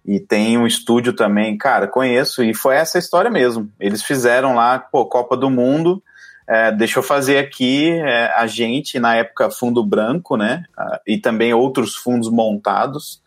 E 0.05 0.19
tem 0.19 0.59
um 0.59 0.67
estúdio 0.67 1.11
também, 1.11 1.57
cara, 1.57 1.87
conheço. 1.87 2.43
E 2.43 2.53
foi 2.53 2.75
essa 2.75 2.99
história 2.99 3.31
mesmo. 3.31 3.67
Eles 3.79 4.03
fizeram 4.03 4.53
lá, 4.53 4.77
pô, 4.77 5.07
Copa 5.07 5.35
do 5.35 5.49
Mundo. 5.49 6.03
É, 6.47 6.71
deixa 6.71 6.99
eu 6.99 7.03
fazer 7.03 7.39
aqui 7.39 7.89
é, 7.89 8.31
a 8.35 8.45
gente, 8.45 8.99
na 8.99 9.15
época, 9.15 9.49
fundo 9.49 9.83
branco, 9.83 10.37
né? 10.37 10.65
E 11.07 11.17
também 11.17 11.51
outros 11.51 11.95
fundos 11.95 12.29
montados 12.29 13.21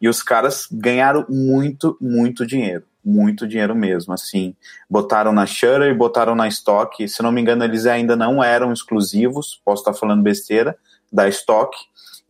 e 0.00 0.08
os 0.08 0.22
caras 0.22 0.66
ganharam 0.70 1.24
muito, 1.28 1.96
muito 2.00 2.46
dinheiro. 2.46 2.84
muito 3.04 3.46
dinheiro 3.46 3.74
mesmo, 3.74 4.14
assim. 4.14 4.56
Botaram 4.88 5.30
na 5.30 5.44
Shutter 5.44 5.90
e 5.90 5.94
botaram 5.94 6.34
na 6.34 6.48
Stock. 6.48 7.06
Se 7.06 7.22
não 7.22 7.30
me 7.30 7.40
engano, 7.40 7.62
eles 7.62 7.84
ainda 7.84 8.16
não 8.16 8.42
eram 8.42 8.72
exclusivos, 8.72 9.60
posso 9.62 9.82
estar 9.82 9.92
falando 9.92 10.22
besteira, 10.22 10.74
da 11.12 11.28
Stock. 11.28 11.76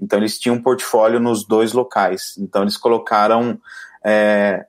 Então 0.00 0.18
eles 0.18 0.38
tinham 0.38 0.56
um 0.56 0.62
portfólio 0.62 1.20
nos 1.20 1.46
dois 1.46 1.72
locais. 1.72 2.34
Então 2.38 2.62
eles 2.62 2.76
colocaram 2.76 3.58
é, 4.04 4.66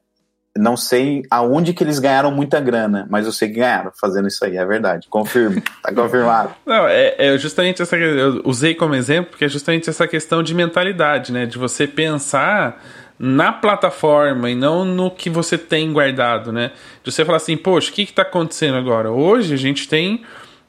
não 0.57 0.77
sei 0.77 1.23
aonde 1.29 1.73
que 1.73 1.83
eles 1.83 1.99
ganharam 1.99 2.31
muita 2.31 2.61
grana, 2.61 3.05
mas 3.09 3.25
eu 3.25 3.31
sei 3.31 3.49
que 3.49 3.55
ganharam 3.55 3.91
fazendo 3.99 4.27
isso 4.27 4.43
aí, 4.45 4.55
é 4.55 4.65
verdade. 4.65 5.07
Confirmo, 5.09 5.61
tá 5.83 5.91
confirmado. 5.93 6.55
Não, 6.65 6.87
é, 6.87 7.15
é, 7.17 7.37
justamente 7.37 7.81
essa. 7.81 7.97
Eu 7.97 8.41
usei 8.45 8.73
como 8.73 8.95
exemplo, 8.95 9.31
porque 9.31 9.45
é 9.45 9.49
justamente 9.49 9.89
essa 9.89 10.07
questão 10.07 10.41
de 10.41 10.55
mentalidade, 10.55 11.33
né? 11.33 11.45
De 11.45 11.57
você 11.57 11.85
pensar 11.85 12.81
na 13.19 13.51
plataforma 13.51 14.49
e 14.49 14.55
não 14.55 14.85
no 14.85 15.11
que 15.11 15.29
você 15.29 15.57
tem 15.57 15.91
guardado, 15.91 16.51
né? 16.51 16.71
De 17.03 17.11
você 17.11 17.25
falar 17.25 17.37
assim, 17.37 17.57
poxa, 17.57 17.91
o 17.91 17.93
que 17.93 18.03
está 18.03 18.21
acontecendo 18.21 18.77
agora? 18.77 19.11
Hoje 19.11 19.53
a 19.53 19.57
gente 19.57 19.87
tem 19.87 20.23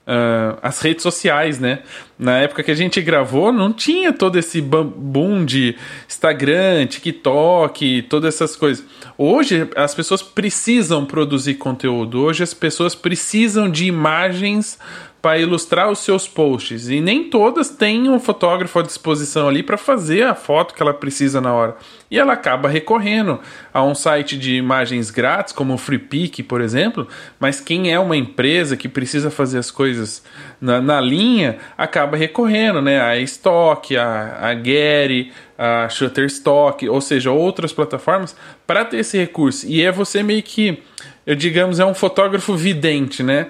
uh, 0.07 0.59
as 0.63 0.81
redes 0.81 1.03
sociais, 1.03 1.59
né? 1.59 1.81
Na 2.19 2.39
época 2.39 2.63
que 2.63 2.71
a 2.71 2.75
gente 2.75 3.03
gravou, 3.03 3.53
não 3.53 3.73
tinha 3.73 4.13
todo 4.13 4.39
esse 4.39 4.61
boom 4.61 5.45
de 5.45 5.77
Instagram, 6.09 6.87
TikTok, 6.87 8.03
todas 8.03 8.35
essas 8.35 8.57
coisas. 8.57 8.85
Hoje 9.19 9.69
as 9.75 9.95
pessoas 9.95 10.23
precisam 10.23 11.05
produzir 11.05 11.55
conteúdo, 11.55 12.21
hoje 12.21 12.43
as 12.43 12.55
pessoas 12.55 12.95
precisam 12.95 13.69
de 13.69 13.87
imagens 13.87 14.79
para 15.27 15.41
ilustrar 15.41 15.91
os 15.91 15.99
seus 15.99 16.29
posts. 16.29 16.89
E 16.89 17.01
nem 17.01 17.25
todas 17.25 17.69
têm 17.69 18.09
um 18.09 18.21
fotógrafo 18.21 18.79
à 18.79 18.83
disposição 18.83 19.49
ali 19.49 19.61
para 19.61 19.77
fazer 19.77 20.23
a 20.23 20.37
foto 20.37 20.73
que 20.73 20.81
ela 20.81 20.95
precisa 20.95 21.41
na 21.41 21.53
hora. 21.53 21.77
E 22.09 22.17
ela 22.17 22.35
acaba 22.35 22.69
recorrendo 22.69 23.41
a 23.75 23.83
um 23.83 23.93
site 23.93 24.39
de 24.39 24.55
imagens 24.55 25.11
grátis, 25.11 25.53
como 25.53 25.75
o 25.75 25.79
FreePic, 25.79 26.45
por 26.45 26.61
exemplo. 26.61 27.09
Mas 27.41 27.59
quem 27.59 27.93
é 27.93 27.99
uma 27.99 28.17
empresa 28.17 28.77
que 28.77 28.89
precisa 28.89 29.29
fazer 29.29 29.59
as 29.59 29.69
coisas 29.69 30.23
na, 30.61 30.81
na 30.81 31.01
linha, 31.01 31.59
acaba 31.77 32.17
recorrendo 32.17 32.81
né? 32.81 33.01
a 33.01 33.19
Stock, 33.19 33.97
a, 33.97 34.39
a 34.41 34.55
Getty, 34.55 35.33
a 35.59 35.89
Shutterstock, 35.89 36.89
ou 36.89 37.01
seja, 37.01 37.33
outras 37.33 37.73
plataformas, 37.73 38.37
para 38.65 38.85
ter 38.85 38.99
esse 38.99 39.19
recurso. 39.19 39.67
E 39.67 39.83
é 39.83 39.91
você 39.91 40.23
meio 40.23 40.45
que, 40.45 40.85
eu 41.27 41.35
digamos, 41.35 41.81
é 41.81 41.85
um 41.85 41.95
fotógrafo 41.95 42.55
vidente, 42.55 43.25
né? 43.25 43.49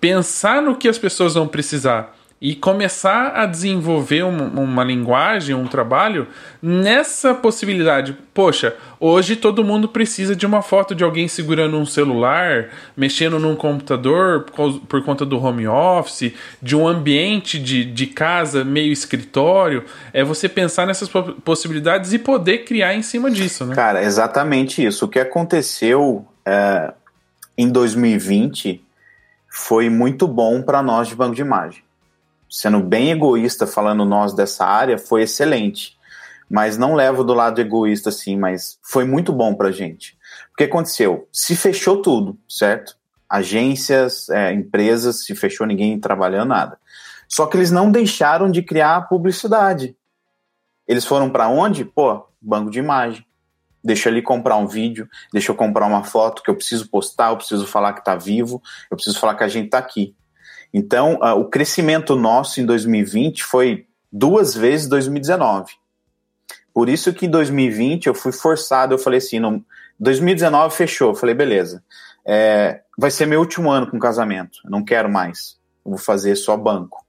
Pensar 0.00 0.62
no 0.62 0.76
que 0.76 0.88
as 0.88 0.98
pessoas 0.98 1.34
vão 1.34 1.46
precisar 1.48 2.14
e 2.40 2.54
começar 2.54 3.32
a 3.34 3.46
desenvolver 3.46 4.22
uma, 4.22 4.44
uma, 4.44 4.84
linguagem, 4.84 5.56
um 5.56 5.66
trabalho 5.66 6.28
nessa 6.62 7.34
possibilidade. 7.34 8.16
Poxa, 8.32 8.76
hoje 9.00 9.34
todo 9.34 9.64
mundo 9.64 9.88
precisa 9.88 10.36
de 10.36 10.46
uma 10.46 10.62
foto 10.62 10.94
de 10.94 11.02
alguém 11.02 11.26
segurando 11.26 11.76
um 11.76 11.84
celular, 11.84 12.68
mexendo 12.96 13.40
num 13.40 13.56
computador 13.56 14.42
por, 14.42 14.78
por 14.80 15.04
conta 15.04 15.26
do 15.26 15.42
home 15.42 15.66
office, 15.66 16.32
de 16.62 16.76
um 16.76 16.86
ambiente 16.86 17.58
de, 17.58 17.84
de 17.84 18.06
casa 18.06 18.64
meio 18.64 18.92
escritório. 18.92 19.84
É 20.12 20.22
você 20.22 20.48
pensar 20.48 20.86
nessas 20.86 21.10
possibilidades 21.44 22.12
e 22.12 22.20
poder 22.20 22.58
criar 22.58 22.94
em 22.94 23.02
cima 23.02 23.32
disso, 23.32 23.66
né? 23.66 23.74
Cara, 23.74 24.00
exatamente 24.04 24.84
isso. 24.84 25.06
O 25.06 25.08
que 25.08 25.18
aconteceu 25.18 26.24
é, 26.46 26.92
em 27.56 27.68
2020 27.68 28.80
foi 29.48 29.88
muito 29.88 30.28
bom 30.28 30.62
para 30.62 30.82
nós 30.82 31.08
de 31.08 31.14
banco 31.14 31.34
de 31.34 31.42
imagem. 31.42 31.82
Sendo 32.48 32.80
bem 32.80 33.10
egoísta 33.10 33.66
falando 33.66 34.04
nós 34.04 34.34
dessa 34.34 34.64
área, 34.64 34.98
foi 34.98 35.22
excelente. 35.22 35.96
Mas 36.50 36.78
não 36.78 36.94
levo 36.94 37.22
do 37.22 37.34
lado 37.34 37.60
egoísta 37.60 38.08
assim, 38.08 38.36
mas 38.36 38.78
foi 38.82 39.04
muito 39.04 39.32
bom 39.32 39.54
para 39.54 39.68
a 39.68 39.72
gente. 39.72 40.16
O 40.52 40.56
que 40.56 40.64
aconteceu? 40.64 41.28
Se 41.32 41.54
fechou 41.54 42.00
tudo, 42.00 42.38
certo? 42.48 42.96
Agências, 43.28 44.28
é, 44.30 44.52
empresas, 44.52 45.24
se 45.24 45.34
fechou 45.34 45.66
ninguém 45.66 46.00
trabalhando 46.00 46.48
nada. 46.48 46.78
Só 47.28 47.46
que 47.46 47.56
eles 47.56 47.70
não 47.70 47.90
deixaram 47.90 48.50
de 48.50 48.62
criar 48.62 49.08
publicidade. 49.08 49.94
Eles 50.86 51.04
foram 51.04 51.28
para 51.28 51.48
onde? 51.48 51.84
Pô, 51.84 52.26
banco 52.40 52.70
de 52.70 52.78
imagem 52.78 53.27
deixa 53.88 54.10
ele 54.10 54.20
comprar 54.20 54.56
um 54.56 54.66
vídeo, 54.66 55.08
deixa 55.32 55.50
eu 55.50 55.56
comprar 55.56 55.86
uma 55.86 56.04
foto 56.04 56.42
que 56.42 56.50
eu 56.50 56.54
preciso 56.54 56.90
postar, 56.90 57.30
eu 57.30 57.38
preciso 57.38 57.66
falar 57.66 57.94
que 57.94 58.00
está 58.00 58.14
vivo, 58.14 58.62
eu 58.90 58.96
preciso 58.96 59.18
falar 59.18 59.34
que 59.34 59.44
a 59.44 59.48
gente 59.48 59.64
está 59.64 59.78
aqui. 59.78 60.14
Então, 60.74 61.14
uh, 61.22 61.40
o 61.40 61.46
crescimento 61.46 62.14
nosso 62.14 62.60
em 62.60 62.66
2020 62.66 63.42
foi 63.44 63.86
duas 64.12 64.54
vezes 64.54 64.86
2019. 64.88 65.72
Por 66.74 66.90
isso 66.90 67.14
que 67.14 67.24
em 67.24 67.30
2020 67.30 68.06
eu 68.06 68.14
fui 68.14 68.30
forçado, 68.30 68.92
eu 68.92 68.98
falei 68.98 69.18
assim, 69.18 69.40
no, 69.40 69.64
2019 69.98 70.76
fechou, 70.76 71.08
eu 71.08 71.14
falei, 71.14 71.34
beleza, 71.34 71.82
é, 72.26 72.82
vai 72.96 73.10
ser 73.10 73.24
meu 73.24 73.40
último 73.40 73.70
ano 73.70 73.90
com 73.90 73.98
casamento, 73.98 74.58
não 74.66 74.84
quero 74.84 75.08
mais, 75.08 75.56
vou 75.82 75.96
fazer 75.96 76.36
só 76.36 76.58
banco. 76.58 77.02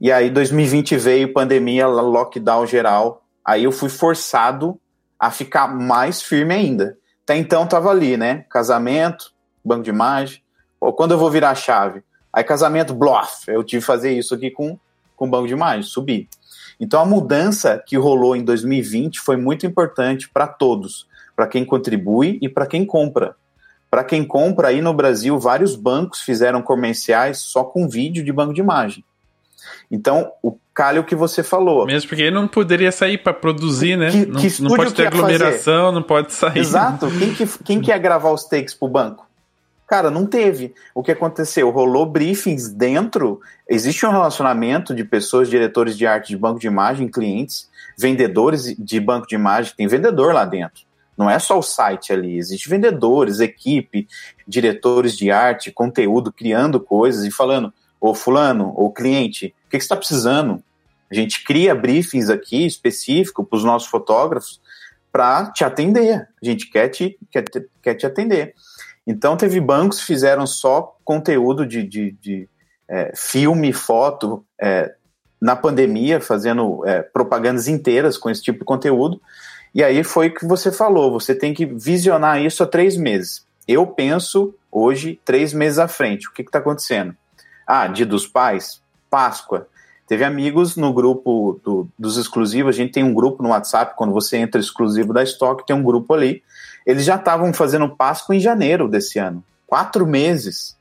E 0.00 0.10
aí 0.10 0.28
2020 0.28 0.96
veio 0.96 1.32
pandemia, 1.32 1.86
lockdown 1.86 2.66
geral, 2.66 3.24
aí 3.44 3.62
eu 3.62 3.70
fui 3.70 3.88
forçado 3.88 4.78
a 5.20 5.30
ficar 5.30 5.68
mais 5.68 6.22
firme 6.22 6.54
ainda. 6.54 6.96
Até 7.22 7.36
então 7.36 7.66
tava 7.66 7.90
ali, 7.90 8.16
né? 8.16 8.46
Casamento, 8.48 9.32
banco 9.62 9.82
de 9.82 9.90
imagem. 9.90 10.42
Pô, 10.80 10.92
quando 10.94 11.12
eu 11.12 11.18
vou 11.18 11.30
virar 11.30 11.50
a 11.50 11.54
chave? 11.54 12.02
Aí 12.32 12.42
casamento, 12.42 12.94
bluff. 12.94 13.44
Eu 13.46 13.62
tive 13.62 13.82
que 13.82 13.86
fazer 13.86 14.12
isso 14.12 14.34
aqui 14.34 14.50
com, 14.50 14.78
com 15.14 15.28
banco 15.28 15.46
de 15.46 15.52
imagem, 15.52 15.82
subir. 15.82 16.26
Então 16.80 17.02
a 17.02 17.04
mudança 17.04 17.82
que 17.86 17.98
rolou 17.98 18.34
em 18.34 18.42
2020 18.42 19.20
foi 19.20 19.36
muito 19.36 19.66
importante 19.66 20.30
para 20.30 20.46
todos, 20.46 21.06
para 21.36 21.46
quem 21.46 21.64
contribui 21.64 22.38
e 22.40 22.48
para 22.48 22.66
quem 22.66 22.86
compra. 22.86 23.36
Para 23.90 24.04
quem 24.04 24.24
compra 24.24 24.68
aí 24.68 24.80
no 24.80 24.94
Brasil, 24.94 25.38
vários 25.38 25.76
bancos 25.76 26.20
fizeram 26.20 26.62
comerciais 26.62 27.40
só 27.40 27.64
com 27.64 27.88
vídeo 27.88 28.24
de 28.24 28.32
banco 28.32 28.54
de 28.54 28.60
imagem. 28.60 29.04
Então, 29.90 30.32
o 30.42 30.56
calho 30.74 31.04
que 31.04 31.14
você 31.14 31.42
falou. 31.42 31.86
Mesmo 31.86 32.08
porque 32.08 32.22
ele 32.22 32.34
não 32.34 32.48
poderia 32.48 32.90
sair 32.90 33.18
para 33.18 33.32
produzir, 33.32 33.96
né? 33.96 34.10
Que, 34.10 34.26
não, 34.26 34.40
que 34.40 34.62
não 34.62 34.76
pode 34.76 34.94
ter 34.94 35.06
aglomeração, 35.06 35.86
fazer? 35.86 35.94
não 35.94 36.02
pode 36.02 36.32
sair. 36.32 36.58
Exato. 36.58 37.10
Quem 37.18 37.34
que, 37.34 37.46
quem 37.64 37.80
que 37.80 37.90
ia 37.90 37.98
gravar 37.98 38.30
os 38.30 38.44
takes 38.44 38.74
pro 38.74 38.88
banco? 38.88 39.26
Cara, 39.90 40.08
não 40.08 40.24
teve. 40.24 40.72
O 40.94 41.02
que 41.02 41.10
aconteceu? 41.10 41.68
Rolou 41.70 42.06
briefings 42.06 42.68
dentro. 42.68 43.40
Existe 43.68 44.06
um 44.06 44.10
relacionamento 44.12 44.94
de 44.94 45.02
pessoas, 45.02 45.50
diretores 45.50 45.98
de 45.98 46.06
arte 46.06 46.28
de 46.28 46.36
banco 46.36 46.60
de 46.60 46.68
imagem, 46.68 47.08
clientes, 47.08 47.68
vendedores 47.98 48.74
de 48.78 49.00
banco 49.00 49.26
de 49.26 49.34
imagem. 49.34 49.74
Tem 49.76 49.88
vendedor 49.88 50.32
lá 50.32 50.44
dentro. 50.44 50.84
Não 51.18 51.28
é 51.28 51.38
só 51.38 51.58
o 51.58 51.62
site 51.62 52.12
ali. 52.12 52.38
Existe 52.38 52.68
vendedores, 52.68 53.40
equipe, 53.40 54.06
diretores 54.46 55.14
de 55.14 55.30
arte, 55.30 55.72
conteúdo, 55.72 56.32
criando 56.32 56.80
coisas 56.80 57.24
e 57.24 57.30
falando: 57.30 57.70
Ô 58.00 58.14
fulano, 58.14 58.72
ô 58.76 58.90
cliente, 58.90 59.46
o 59.48 59.59
que, 59.70 59.78
que 59.78 59.80
você 59.80 59.86
está 59.86 59.96
precisando? 59.96 60.62
A 61.10 61.14
gente 61.14 61.44
cria 61.44 61.74
briefings 61.74 62.28
aqui 62.28 62.66
específico 62.66 63.44
para 63.44 63.56
os 63.56 63.64
nossos 63.64 63.88
fotógrafos 63.88 64.60
para 65.10 65.50
te 65.50 65.64
atender. 65.64 66.28
A 66.40 66.46
gente 66.46 66.70
quer 66.70 66.88
te, 66.88 67.18
quer, 67.30 67.42
te, 67.42 67.66
quer 67.82 67.94
te 67.94 68.06
atender. 68.06 68.54
Então, 69.06 69.36
teve 69.36 69.60
bancos 69.60 70.00
que 70.00 70.06
fizeram 70.06 70.46
só 70.46 70.96
conteúdo 71.04 71.66
de, 71.66 71.82
de, 71.82 72.12
de 72.12 72.48
é, 72.88 73.12
filme, 73.16 73.72
foto, 73.72 74.44
é, 74.60 74.94
na 75.40 75.56
pandemia, 75.56 76.20
fazendo 76.20 76.86
é, 76.86 77.02
propagandas 77.02 77.66
inteiras 77.66 78.16
com 78.16 78.30
esse 78.30 78.42
tipo 78.42 78.60
de 78.60 78.64
conteúdo. 78.64 79.20
E 79.74 79.82
aí 79.82 80.04
foi 80.04 80.28
o 80.28 80.34
que 80.34 80.46
você 80.46 80.70
falou: 80.70 81.10
você 81.10 81.34
tem 81.34 81.54
que 81.54 81.64
visionar 81.66 82.40
isso 82.40 82.62
há 82.62 82.66
três 82.66 82.96
meses. 82.96 83.44
Eu 83.66 83.86
penso 83.86 84.54
hoje, 84.70 85.20
três 85.24 85.52
meses 85.52 85.78
à 85.78 85.88
frente. 85.88 86.28
O 86.28 86.32
que 86.32 86.42
está 86.42 86.58
acontecendo? 86.58 87.16
Ah, 87.66 87.86
Dia 87.86 88.06
dos 88.06 88.26
Pais, 88.26 88.82
Páscoa. 89.10 89.66
Teve 90.06 90.24
amigos 90.24 90.76
no 90.76 90.92
grupo 90.92 91.60
do, 91.62 91.88
dos 91.98 92.16
exclusivos, 92.16 92.74
a 92.74 92.76
gente 92.76 92.92
tem 92.92 93.04
um 93.04 93.14
grupo 93.14 93.42
no 93.42 93.50
WhatsApp, 93.50 93.94
quando 93.96 94.12
você 94.12 94.36
entra 94.36 94.60
exclusivo 94.60 95.12
da 95.12 95.22
Stock, 95.22 95.66
tem 95.66 95.76
um 95.76 95.82
grupo 95.82 96.14
ali. 96.14 96.42
Eles 96.86 97.04
já 97.04 97.16
estavam 97.16 97.52
fazendo 97.52 97.94
Páscoa 97.94 98.34
em 98.34 98.40
janeiro 98.40 98.88
desse 98.88 99.18
ano. 99.18 99.44
Quatro 99.66 100.06
meses, 100.06 100.76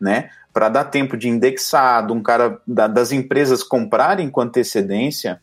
né? 0.00 0.30
Para 0.52 0.68
dar 0.68 0.84
tempo 0.84 1.16
de 1.16 1.28
indexado, 1.28 2.12
um 2.12 2.22
cara 2.22 2.60
da, 2.66 2.86
das 2.86 3.12
empresas 3.12 3.62
comprarem 3.62 4.28
com 4.28 4.40
antecedência 4.40 5.40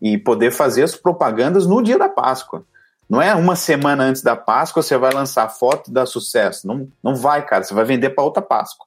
e 0.00 0.16
poder 0.16 0.50
fazer 0.50 0.82
as 0.82 0.94
propagandas 0.94 1.66
no 1.66 1.82
dia 1.82 1.98
da 1.98 2.08
Páscoa. 2.08 2.64
Não 3.08 3.20
é 3.20 3.34
uma 3.34 3.56
semana 3.56 4.04
antes 4.04 4.22
da 4.22 4.36
Páscoa 4.36 4.82
você 4.82 4.96
vai 4.96 5.12
lançar 5.12 5.48
foto 5.48 5.90
e 5.90 5.92
dar 5.92 6.06
sucesso. 6.06 6.68
Não, 6.68 6.86
não 7.02 7.16
vai, 7.16 7.44
cara. 7.44 7.64
Você 7.64 7.74
vai 7.74 7.84
vender 7.84 8.10
para 8.10 8.22
outra 8.22 8.40
Páscoa. 8.40 8.86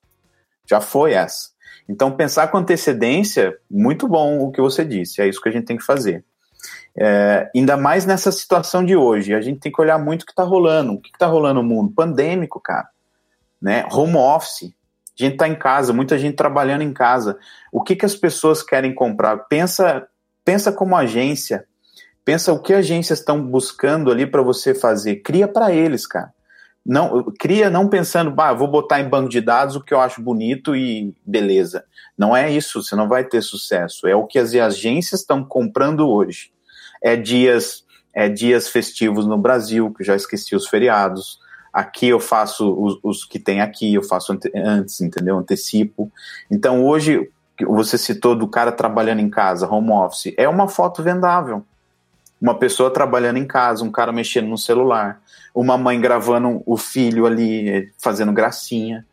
Já 0.66 0.80
foi 0.80 1.12
essa. 1.12 1.53
Então, 1.88 2.12
pensar 2.12 2.48
com 2.48 2.58
antecedência, 2.58 3.58
muito 3.70 4.08
bom 4.08 4.40
o 4.40 4.52
que 4.52 4.62
você 4.62 4.86
disse, 4.86 5.22
é 5.22 5.28
isso 5.28 5.42
que 5.42 5.50
a 5.50 5.52
gente 5.52 5.66
tem 5.66 5.78
que 5.78 5.84
fazer. 5.84 6.24
É, 6.96 7.50
ainda 7.56 7.76
mais 7.76 8.06
nessa 8.06 8.32
situação 8.32 8.86
de 8.86 8.96
hoje, 8.96 9.34
a 9.34 9.42
gente 9.42 9.60
tem 9.60 9.72
que 9.72 9.82
olhar 9.82 9.98
muito 9.98 10.24
o 10.24 10.26
que 10.26 10.32
está 10.32 10.44
rolando. 10.44 10.94
O 10.94 11.02
que 11.02 11.10
está 11.10 11.26
rolando 11.26 11.62
no 11.62 11.68
mundo? 11.68 11.94
Pandêmico, 11.94 12.60
cara. 12.60 12.88
Né? 13.62 13.86
Home 13.92 14.16
office. 14.16 14.74
A 15.20 15.24
gente 15.24 15.34
está 15.34 15.48
em 15.48 15.56
casa, 15.56 15.94
muita 15.94 16.18
gente 16.18 16.36
trabalhando 16.36 16.82
em 16.82 16.94
casa. 16.94 17.38
O 17.72 17.84
que, 17.84 17.96
que 17.96 18.06
as 18.06 18.16
pessoas 18.16 18.64
querem 18.64 18.94
comprar? 18.94 19.38
Pensa, 19.48 20.08
pensa 20.44 20.72
como 20.72 20.96
agência. 20.96 21.66
Pensa 22.26 22.54
o 22.54 22.60
que 22.60 22.74
agências 22.74 23.20
estão 23.20 23.42
buscando 23.44 24.12
ali 24.12 24.26
para 24.26 24.42
você 24.42 24.74
fazer. 24.74 25.18
Cria 25.18 25.48
para 25.48 25.72
eles, 25.72 26.08
cara. 26.08 26.34
Não 26.86 27.24
cria 27.40 27.70
não 27.70 27.88
pensando, 27.88 28.30
bah, 28.30 28.54
vou 28.54 28.68
botar 28.68 29.00
em 29.00 29.08
banco 29.08 29.30
de 29.30 29.40
dados 29.40 29.76
o 29.76 29.82
que 29.82 29.94
eu 29.94 30.00
acho 30.00 30.22
bonito 30.22 30.76
e 30.76 31.14
beleza. 31.26 31.86
Não 32.18 32.36
é 32.36 32.52
isso, 32.52 32.84
você 32.84 32.96
não 32.96 33.08
vai 33.08 33.24
ter 33.24 33.42
sucesso. 33.42 34.06
É 34.06 34.16
o 34.16 34.26
que 34.26 34.38
as 34.38 34.54
agências 34.54 35.22
estão 35.22 35.44
comprando 35.44 36.10
hoje. 36.10 36.52
É 37.02 37.16
dias, 37.16 37.86
é 38.14 38.28
dias 38.28 38.68
festivos 38.68 39.26
no 39.26 39.38
Brasil, 39.38 39.94
que 39.94 40.02
eu 40.02 40.06
já 40.06 40.16
esqueci 40.16 40.56
os 40.56 40.68
feriados. 40.68 41.40
Aqui 41.72 42.10
eu 42.10 42.20
faço 42.20 42.72
os, 42.80 43.00
os 43.02 43.26
que 43.26 43.40
tem 43.40 43.62
aqui, 43.62 43.94
eu 43.94 44.04
faço 44.04 44.38
antes, 44.54 45.02
entendeu? 45.02 45.38
Antecipo. 45.38 46.12
Então 46.52 46.86
hoje 46.86 47.30
você 47.66 47.98
citou 47.98 48.36
do 48.36 48.48
cara 48.48 48.72
trabalhando 48.72 49.22
em 49.22 49.30
casa, 49.30 49.70
home 49.70 49.92
office, 49.92 50.34
é 50.38 50.50
uma 50.50 50.68
foto 50.68 51.02
vendável. 51.02 51.66
Uma 52.44 52.60
pessoa 52.60 52.92
trabalhando 52.92 53.38
em 53.38 53.48
casa, 53.48 53.84
um 53.84 53.92
cara 53.92 54.12
mexendo 54.12 54.50
no 54.50 54.58
celular 54.58 55.24
uma 55.54 55.78
mãe 55.78 56.00
gravando 56.02 56.64
o 56.66 56.78
filho 56.78 57.26
ali, 57.26 57.92
fazendo 58.00 58.32
gracinha. 58.32 59.06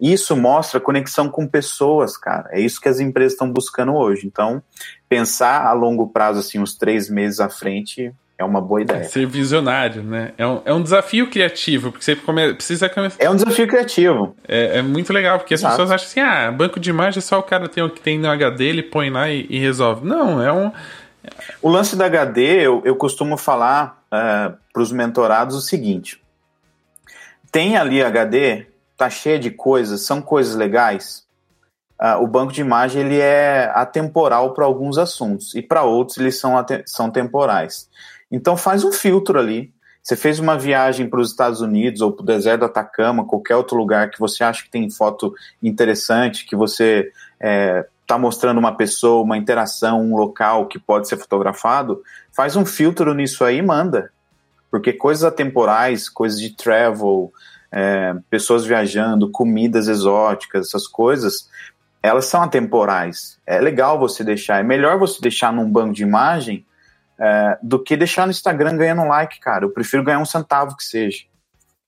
Isso 0.00 0.36
mostra 0.36 0.78
conexão 0.78 1.28
com 1.28 1.46
pessoas, 1.46 2.16
cara. 2.16 2.48
É 2.52 2.60
isso 2.60 2.80
que 2.80 2.88
as 2.88 3.00
empresas 3.00 3.32
estão 3.32 3.50
buscando 3.50 3.94
hoje. 3.94 4.26
Então, 4.26 4.62
pensar 5.08 5.66
a 5.66 5.72
longo 5.72 6.06
prazo, 6.06 6.38
assim, 6.38 6.60
uns 6.60 6.76
três 6.76 7.10
meses 7.10 7.40
à 7.40 7.48
frente, 7.48 8.12
é 8.38 8.44
uma 8.44 8.60
boa 8.60 8.80
ideia. 8.80 9.00
É 9.00 9.02
ser 9.02 9.26
visionário, 9.26 10.04
né? 10.04 10.32
É 10.38 10.46
um, 10.46 10.62
é 10.64 10.72
um 10.72 10.80
desafio 10.80 11.28
criativo, 11.28 11.90
porque 11.90 12.04
você 12.04 12.14
come, 12.14 12.54
precisa 12.54 12.88
começar. 12.88 13.20
É 13.20 13.28
um 13.28 13.34
desafio 13.34 13.66
criativo. 13.66 14.36
É, 14.46 14.78
é 14.78 14.82
muito 14.82 15.12
legal, 15.12 15.40
porque 15.40 15.54
Exato. 15.54 15.72
as 15.72 15.76
pessoas 15.76 15.90
acham 15.90 16.06
assim: 16.06 16.20
ah, 16.20 16.52
banco 16.52 16.78
de 16.78 16.90
imagem 16.90 17.18
é 17.18 17.20
só 17.20 17.40
o 17.40 17.42
cara 17.42 17.68
tem 17.68 17.82
o 17.82 17.90
que 17.90 18.00
tem 18.00 18.20
no 18.20 18.30
HD, 18.30 18.66
ele 18.66 18.84
põe 18.84 19.10
lá 19.10 19.28
e, 19.28 19.44
e 19.50 19.58
resolve. 19.58 20.06
Não, 20.06 20.40
é 20.40 20.52
um. 20.52 20.70
O 21.62 21.68
lance 21.68 21.96
da 21.96 22.06
HD, 22.06 22.66
eu, 22.66 22.82
eu 22.84 22.96
costumo 22.96 23.36
falar 23.36 24.02
uh, 24.12 24.16
é, 24.16 24.54
para 24.72 24.82
os 24.82 24.92
mentorados 24.92 25.56
o 25.56 25.60
seguinte: 25.60 26.22
tem 27.50 27.76
ali 27.76 28.02
HD, 28.02 28.66
tá 28.96 29.08
cheio 29.08 29.38
de 29.38 29.50
coisas, 29.50 30.02
são 30.02 30.20
coisas 30.20 30.54
legais. 30.54 31.26
Uh, 32.00 32.22
o 32.22 32.26
banco 32.28 32.52
de 32.52 32.60
imagem 32.60 33.02
ele 33.02 33.18
é 33.18 33.70
atemporal 33.74 34.54
para 34.54 34.64
alguns 34.64 34.98
assuntos 34.98 35.54
e 35.56 35.62
para 35.62 35.82
outros 35.82 36.18
eles 36.18 36.38
são, 36.38 36.54
são 36.86 37.10
temporais. 37.10 37.88
Então 38.30 38.56
faz 38.56 38.84
um 38.84 38.92
filtro 38.92 39.38
ali. 39.38 39.72
Você 40.02 40.16
fez 40.16 40.38
uma 40.38 40.56
viagem 40.56 41.08
para 41.08 41.20
os 41.20 41.30
Estados 41.30 41.60
Unidos 41.60 42.00
ou 42.00 42.12
para 42.12 42.22
o 42.22 42.26
deserto 42.26 42.60
do 42.60 42.66
Atacama, 42.66 43.26
qualquer 43.26 43.56
outro 43.56 43.76
lugar 43.76 44.10
que 44.10 44.18
você 44.18 44.42
acha 44.42 44.62
que 44.62 44.70
tem 44.70 44.88
foto 44.88 45.34
interessante, 45.62 46.46
que 46.46 46.56
você 46.56 47.10
é, 47.40 47.84
está 48.08 48.16
mostrando 48.16 48.56
uma 48.56 48.74
pessoa, 48.74 49.22
uma 49.22 49.36
interação, 49.36 50.00
um 50.00 50.16
local 50.16 50.66
que 50.66 50.78
pode 50.78 51.06
ser 51.06 51.18
fotografado, 51.18 52.02
faz 52.34 52.56
um 52.56 52.64
filtro 52.64 53.12
nisso 53.12 53.44
aí 53.44 53.58
e 53.58 53.62
manda. 53.62 54.10
Porque 54.70 54.94
coisas 54.94 55.24
atemporais, 55.24 56.08
coisas 56.08 56.40
de 56.40 56.56
travel, 56.56 57.30
é, 57.70 58.16
pessoas 58.30 58.64
viajando, 58.64 59.30
comidas 59.30 59.88
exóticas, 59.88 60.68
essas 60.68 60.86
coisas, 60.86 61.50
elas 62.02 62.24
são 62.24 62.42
atemporais. 62.42 63.38
É 63.46 63.60
legal 63.60 63.98
você 63.98 64.24
deixar, 64.24 64.58
é 64.58 64.62
melhor 64.62 64.98
você 64.98 65.20
deixar 65.20 65.52
num 65.52 65.70
banco 65.70 65.92
de 65.92 66.02
imagem 66.02 66.64
é, 67.18 67.58
do 67.62 67.78
que 67.78 67.94
deixar 67.94 68.24
no 68.24 68.30
Instagram 68.30 68.78
ganhando 68.78 69.02
um 69.02 69.08
like, 69.08 69.38
cara. 69.38 69.66
Eu 69.66 69.70
prefiro 69.70 70.02
ganhar 70.02 70.18
um 70.18 70.24
centavo 70.24 70.74
que 70.74 70.84
seja. 70.84 71.24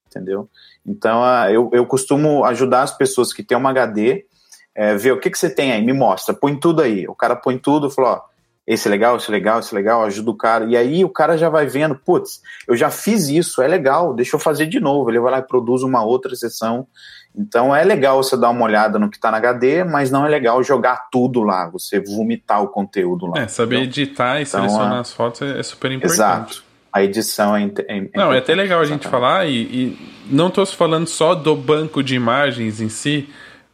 Entendeu? 0.07 0.51
Então, 0.85 1.23
eu, 1.49 1.71
eu 1.73 1.87
costumo 1.87 2.45
ajudar 2.45 2.83
as 2.83 2.95
pessoas 2.95 3.33
que 3.33 3.43
têm 3.43 3.57
uma 3.57 3.71
HD 3.71 4.27
é, 4.75 4.95
ver 4.95 5.13
o 5.13 5.21
que, 5.21 5.31
que 5.31 5.39
você 5.39 5.51
tem 5.51 5.73
aí, 5.73 5.83
me 5.83 5.93
mostra, 5.93 6.35
põe 6.35 6.57
tudo 6.57 6.83
aí. 6.83 7.07
O 7.09 7.15
cara 7.15 7.37
põe 7.37 7.59
tudo, 7.59 7.91
falou, 7.91 8.13
ó, 8.13 8.31
esse 8.67 8.87
é 8.87 8.91
legal, 8.91 9.17
esse 9.17 9.29
é 9.29 9.33
legal, 9.33 9.59
esse 9.59 9.75
é 9.75 9.77
legal, 9.77 10.05
ajuda 10.05 10.31
o 10.31 10.37
cara. 10.37 10.65
E 10.67 10.77
aí 10.77 11.05
o 11.05 11.09
cara 11.09 11.37
já 11.37 11.49
vai 11.49 11.67
vendo, 11.67 11.97
putz, 11.97 12.41
eu 12.69 12.77
já 12.77 12.91
fiz 12.91 13.29
isso, 13.29 13.61
é 13.61 13.67
legal, 13.67 14.15
deixa 14.15 14.37
eu 14.37 14.41
fazer 14.41 14.67
de 14.67 14.79
novo. 14.79 15.11
Ele 15.11 15.19
vai 15.19 15.33
lá 15.33 15.39
e 15.39 15.43
produz 15.43 15.83
uma 15.83 16.05
outra 16.05 16.35
sessão. 16.37 16.87
Então 17.35 17.75
é 17.75 17.83
legal 17.85 18.23
você 18.23 18.37
dar 18.37 18.51
uma 18.51 18.65
olhada 18.65 18.99
no 18.99 19.11
que 19.11 19.17
está 19.17 19.31
na 19.31 19.39
HD, 19.39 19.85
mas 19.85 20.11
não 20.11 20.27
é 20.27 20.29
legal 20.29 20.63
jogar 20.63 21.09
tudo 21.11 21.43
lá, 21.43 21.69
você 21.69 22.01
vomitar 22.01 22.63
o 22.63 22.69
conteúdo 22.69 23.27
lá. 23.27 23.43
É, 23.43 23.49
saber 23.49 23.77
entendeu? 23.77 24.05
editar 24.05 24.39
e 24.39 24.43
então, 24.43 24.61
selecionar 24.61 24.99
é... 24.99 25.01
as 25.01 25.13
fotos 25.13 25.43
é, 25.43 25.63
super 25.63 25.91
importante. 25.91 26.15
Exato. 26.15 26.65
A 26.93 27.05
edição 27.05 27.57
é, 27.57 27.71
é, 27.89 28.09
Não, 28.17 28.33
é 28.33 28.39
até 28.39 28.53
legal 28.53 28.81
a 28.81 28.85
gente 28.85 29.07
falar, 29.07 29.47
e, 29.47 29.63
e 29.63 30.11
não 30.29 30.49
estou 30.49 30.67
falando 30.67 31.07
só 31.07 31.37
do 31.37 31.55
banco 31.55 32.03
de 32.03 32.17
imagens 32.17 32.81
em 32.81 32.89
si, 32.89 33.29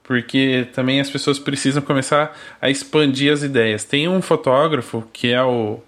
porque 0.06 0.68
também 0.72 1.00
as 1.00 1.10
pessoas 1.10 1.38
precisam 1.38 1.82
começar 1.82 2.36
a 2.62 2.70
expandir 2.70 3.32
as 3.32 3.42
ideias. 3.42 3.82
Tem 3.82 4.08
um 4.08 4.22
fotógrafo 4.22 5.02
que 5.12 5.32
é 5.32 5.42
o, 5.42 5.80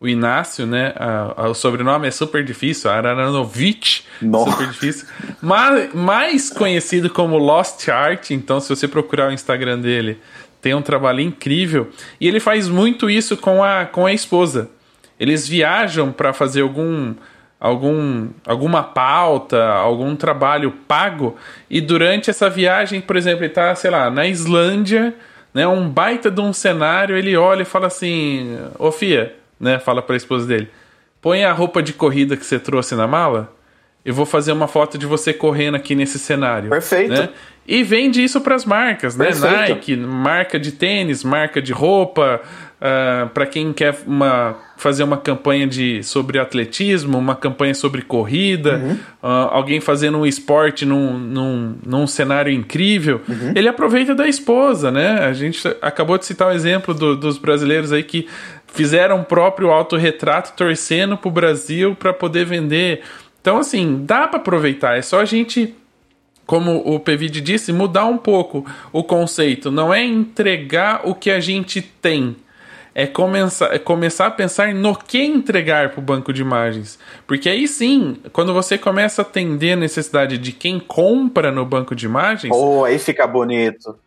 o 0.00 0.06
Inácio, 0.06 0.64
né? 0.64 0.94
A, 0.96 1.42
a, 1.42 1.48
o 1.48 1.54
sobrenome 1.54 2.06
é 2.06 2.10
super 2.12 2.44
difícil, 2.44 2.88
Aranovic, 2.88 4.02
super 4.20 4.68
difícil. 4.68 5.08
Mas, 5.42 5.92
mais 5.92 6.50
conhecido 6.50 7.10
como 7.10 7.36
Lost 7.36 7.88
Art, 7.88 8.30
então 8.30 8.60
se 8.60 8.68
você 8.68 8.86
procurar 8.86 9.28
o 9.28 9.32
Instagram 9.32 9.80
dele, 9.80 10.18
tem 10.62 10.72
um 10.72 10.82
trabalho 10.82 11.20
incrível. 11.20 11.90
E 12.20 12.28
ele 12.28 12.38
faz 12.38 12.68
muito 12.68 13.10
isso 13.10 13.36
com 13.36 13.62
a, 13.62 13.86
com 13.86 14.06
a 14.06 14.12
esposa. 14.12 14.70
Eles 15.18 15.48
viajam 15.48 16.12
para 16.12 16.32
fazer 16.32 16.62
algum 16.62 17.14
algum, 17.58 18.28
alguma 18.46 18.82
pauta, 18.82 19.64
algum 19.66 20.14
trabalho 20.14 20.70
pago, 20.86 21.36
e 21.70 21.80
durante 21.80 22.30
essa 22.30 22.50
viagem, 22.50 23.00
por 23.00 23.16
exemplo, 23.16 23.40
ele 23.40 23.50
está, 23.50 23.74
sei 23.74 23.90
lá, 23.90 24.10
na 24.10 24.26
Islândia, 24.26 25.14
né, 25.52 25.66
um 25.66 25.88
baita 25.88 26.30
de 26.30 26.40
um 26.40 26.52
cenário, 26.52 27.16
ele 27.16 27.36
olha 27.36 27.62
e 27.62 27.64
fala 27.64 27.86
assim, 27.86 28.58
ô 28.78 28.90
Fia, 28.90 29.34
né, 29.58 29.78
fala 29.78 30.02
para 30.02 30.14
a 30.14 30.16
esposa 30.16 30.46
dele, 30.46 30.68
põe 31.22 31.44
a 31.44 31.52
roupa 31.52 31.82
de 31.82 31.92
corrida 31.92 32.36
que 32.36 32.44
você 32.44 32.58
trouxe 32.58 32.94
na 32.94 33.06
mala, 33.06 33.50
eu 34.04 34.12
vou 34.12 34.26
fazer 34.26 34.52
uma 34.52 34.68
foto 34.68 34.98
de 34.98 35.06
você 35.06 35.32
correndo 35.32 35.76
aqui 35.76 35.94
nesse 35.94 36.18
cenário. 36.18 36.68
Perfeito. 36.68 37.12
Né? 37.12 37.30
E 37.66 37.82
vende 37.82 38.22
isso 38.22 38.40
para 38.42 38.54
as 38.54 38.66
marcas, 38.66 39.16
né? 39.16 39.26
Perfeito. 39.26 39.56
Nike, 39.56 39.96
marca 39.96 40.60
de 40.60 40.72
tênis, 40.72 41.24
marca 41.24 41.62
de 41.62 41.72
roupa, 41.72 42.42
uh, 42.84 43.24
ah, 43.24 43.30
para 43.32 43.46
quem 43.46 43.72
quer 43.72 43.96
uma, 44.06 44.56
fazer 44.76 45.02
uma 45.02 45.16
campanha 45.16 45.66
de, 45.66 46.02
sobre 46.02 46.38
atletismo, 46.38 47.16
uma 47.16 47.34
campanha 47.34 47.74
sobre 47.74 48.02
corrida, 48.02 48.76
uhum. 48.76 48.92
uh, 49.22 49.48
alguém 49.50 49.80
fazendo 49.80 50.18
um 50.18 50.26
esporte 50.26 50.84
num, 50.84 51.18
num, 51.18 51.76
num 51.84 52.06
cenário 52.06 52.52
incrível, 52.52 53.22
uhum. 53.26 53.52
ele 53.56 53.68
aproveita 53.68 54.14
da 54.14 54.28
esposa, 54.28 54.90
né? 54.90 55.24
A 55.24 55.32
gente 55.32 55.66
acabou 55.80 56.18
de 56.18 56.26
citar 56.26 56.48
o 56.48 56.52
exemplo 56.52 56.92
do, 56.92 57.16
dos 57.16 57.38
brasileiros 57.38 57.90
aí 57.90 58.02
que 58.02 58.28
fizeram 58.66 59.20
o 59.20 59.24
próprio 59.24 59.70
autorretrato 59.70 60.52
torcendo 60.54 61.16
para 61.16 61.28
o 61.28 61.32
Brasil 61.32 61.94
para 61.94 62.12
poder 62.12 62.44
vender. 62.44 63.02
Então, 63.40 63.58
assim, 63.58 64.04
dá 64.04 64.26
para 64.26 64.38
aproveitar, 64.38 64.98
é 64.98 65.02
só 65.02 65.20
a 65.20 65.24
gente 65.24 65.74
como 66.46 66.82
o 66.84 67.00
Pevide 67.00 67.40
disse, 67.40 67.72
mudar 67.72 68.04
um 68.04 68.18
pouco 68.18 68.66
o 68.92 69.02
conceito. 69.02 69.70
Não 69.70 69.94
é 69.94 70.04
entregar 70.04 71.00
o 71.04 71.14
que 71.14 71.30
a 71.30 71.40
gente 71.40 71.80
tem, 71.80 72.36
é 72.94 73.06
começar, 73.06 73.74
é 73.74 73.78
começar 73.78 74.26
a 74.26 74.30
pensar 74.30 74.72
no 74.72 74.96
que 74.96 75.22
entregar 75.22 75.90
para 75.90 75.98
o 75.98 76.02
banco 76.02 76.32
de 76.32 76.42
imagens. 76.42 76.98
Porque 77.26 77.48
aí 77.48 77.66
sim, 77.66 78.18
quando 78.32 78.54
você 78.54 78.78
começa 78.78 79.22
a 79.22 79.24
atender 79.24 79.72
a 79.72 79.76
necessidade 79.76 80.38
de 80.38 80.52
quem 80.52 80.78
compra 80.78 81.50
no 81.50 81.64
banco 81.64 81.94
de 81.94 82.06
imagens. 82.06 82.54
Oh, 82.54 82.84
aí 82.84 82.98
fica 82.98 83.26
bonito. 83.26 83.98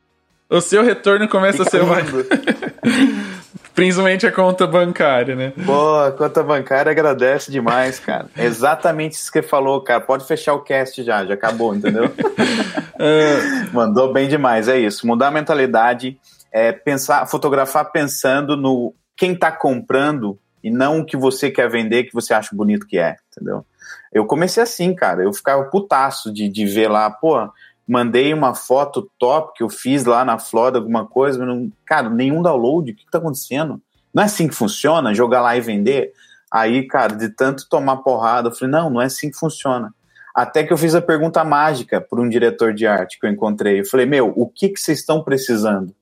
O 0.50 0.62
seu 0.62 0.82
retorno 0.82 1.28
começa 1.28 1.66
fica 1.66 1.78
a 1.78 1.82
ser 1.82 1.86
mais. 1.86 2.10
Principalmente 3.76 4.26
a 4.26 4.32
conta 4.32 4.66
bancária, 4.66 5.36
né? 5.36 5.54
Pô, 5.64 6.00
a 6.00 6.12
conta 6.12 6.42
bancária 6.42 6.90
agradece 6.90 7.52
demais, 7.52 8.00
cara. 8.00 8.26
exatamente 8.36 9.14
isso 9.14 9.32
que 9.32 9.40
você 9.42 9.48
falou, 9.48 9.82
cara. 9.82 10.00
Pode 10.00 10.26
fechar 10.26 10.54
o 10.54 10.62
cast 10.62 11.04
já, 11.04 11.24
já 11.26 11.34
acabou, 11.36 11.76
entendeu? 11.76 12.06
uh... 12.06 13.70
Mandou 13.72 14.12
bem 14.12 14.28
demais, 14.28 14.68
é 14.68 14.80
isso. 14.80 15.06
Mudar 15.06 15.28
a 15.28 15.32
mentalidade 15.32 16.18
é, 16.52 16.72
pensar, 16.72 17.26
fotografar 17.28 17.92
pensando 17.92 18.56
no 18.56 18.94
quem 19.16 19.34
está 19.34 19.52
comprando 19.52 20.40
e 20.64 20.70
não 20.70 21.00
o 21.00 21.06
que 21.06 21.18
você 21.18 21.50
quer 21.50 21.70
vender, 21.70 22.04
que 22.04 22.14
você 22.14 22.34
acha 22.34 22.56
bonito 22.56 22.86
que 22.86 22.98
é, 22.98 23.16
entendeu? 23.32 23.66
Eu 24.12 24.26
comecei 24.26 24.62
assim, 24.62 24.94
cara, 24.94 25.24
eu 25.24 25.34
ficava 25.34 25.64
putaço 25.66 26.32
de, 26.32 26.48
de 26.50 26.66
ver 26.66 26.88
lá, 26.88 27.10
pô, 27.10 27.50
mandei 27.88 28.34
uma 28.34 28.54
foto 28.54 29.10
top 29.18 29.54
que 29.56 29.64
eu 29.64 29.70
fiz 29.70 30.06
lá 30.06 30.26
na 30.26 30.38
Flórida, 30.38 30.78
alguma 30.78 31.06
coisa, 31.06 31.40
mas 31.40 31.48
não, 31.48 31.72
cara, 31.86 32.10
nenhum 32.10 32.42
download, 32.42 32.92
o 32.92 32.96
que, 32.96 33.06
que 33.06 33.12
tá 33.12 33.18
acontecendo? 33.18 33.82
Não 34.14 34.24
é 34.24 34.26
assim 34.26 34.48
que 34.48 34.56
funciona, 34.56 35.14
jogar 35.14 35.42
lá 35.42 35.56
e 35.56 35.62
vender? 35.62 36.12
Aí, 36.52 36.88
cara, 36.88 37.16
de 37.16 37.30
tanto 37.30 37.68
tomar 37.70 37.98
porrada, 37.98 38.50
eu 38.50 38.54
falei, 38.54 38.72
não, 38.72 38.90
não 38.90 39.02
é 39.02 39.06
assim 39.06 39.30
que 39.30 39.38
funciona. 39.38 39.94
Até 40.34 40.64
que 40.64 40.72
eu 40.72 40.78
fiz 40.78 40.94
a 40.94 41.02
pergunta 41.02 41.44
mágica 41.44 42.00
para 42.00 42.22
um 42.22 42.30
diretor 42.30 42.74
de 42.74 42.86
arte 42.86 43.20
que 43.20 43.26
eu 43.26 43.32
encontrei. 43.32 43.80
Eu 43.80 43.86
falei, 43.86 44.06
meu, 44.06 44.32
o 44.36 44.48
que, 44.48 44.70
que 44.70 44.80
vocês 44.80 45.00
estão 45.00 45.24
precisando? 45.24 45.96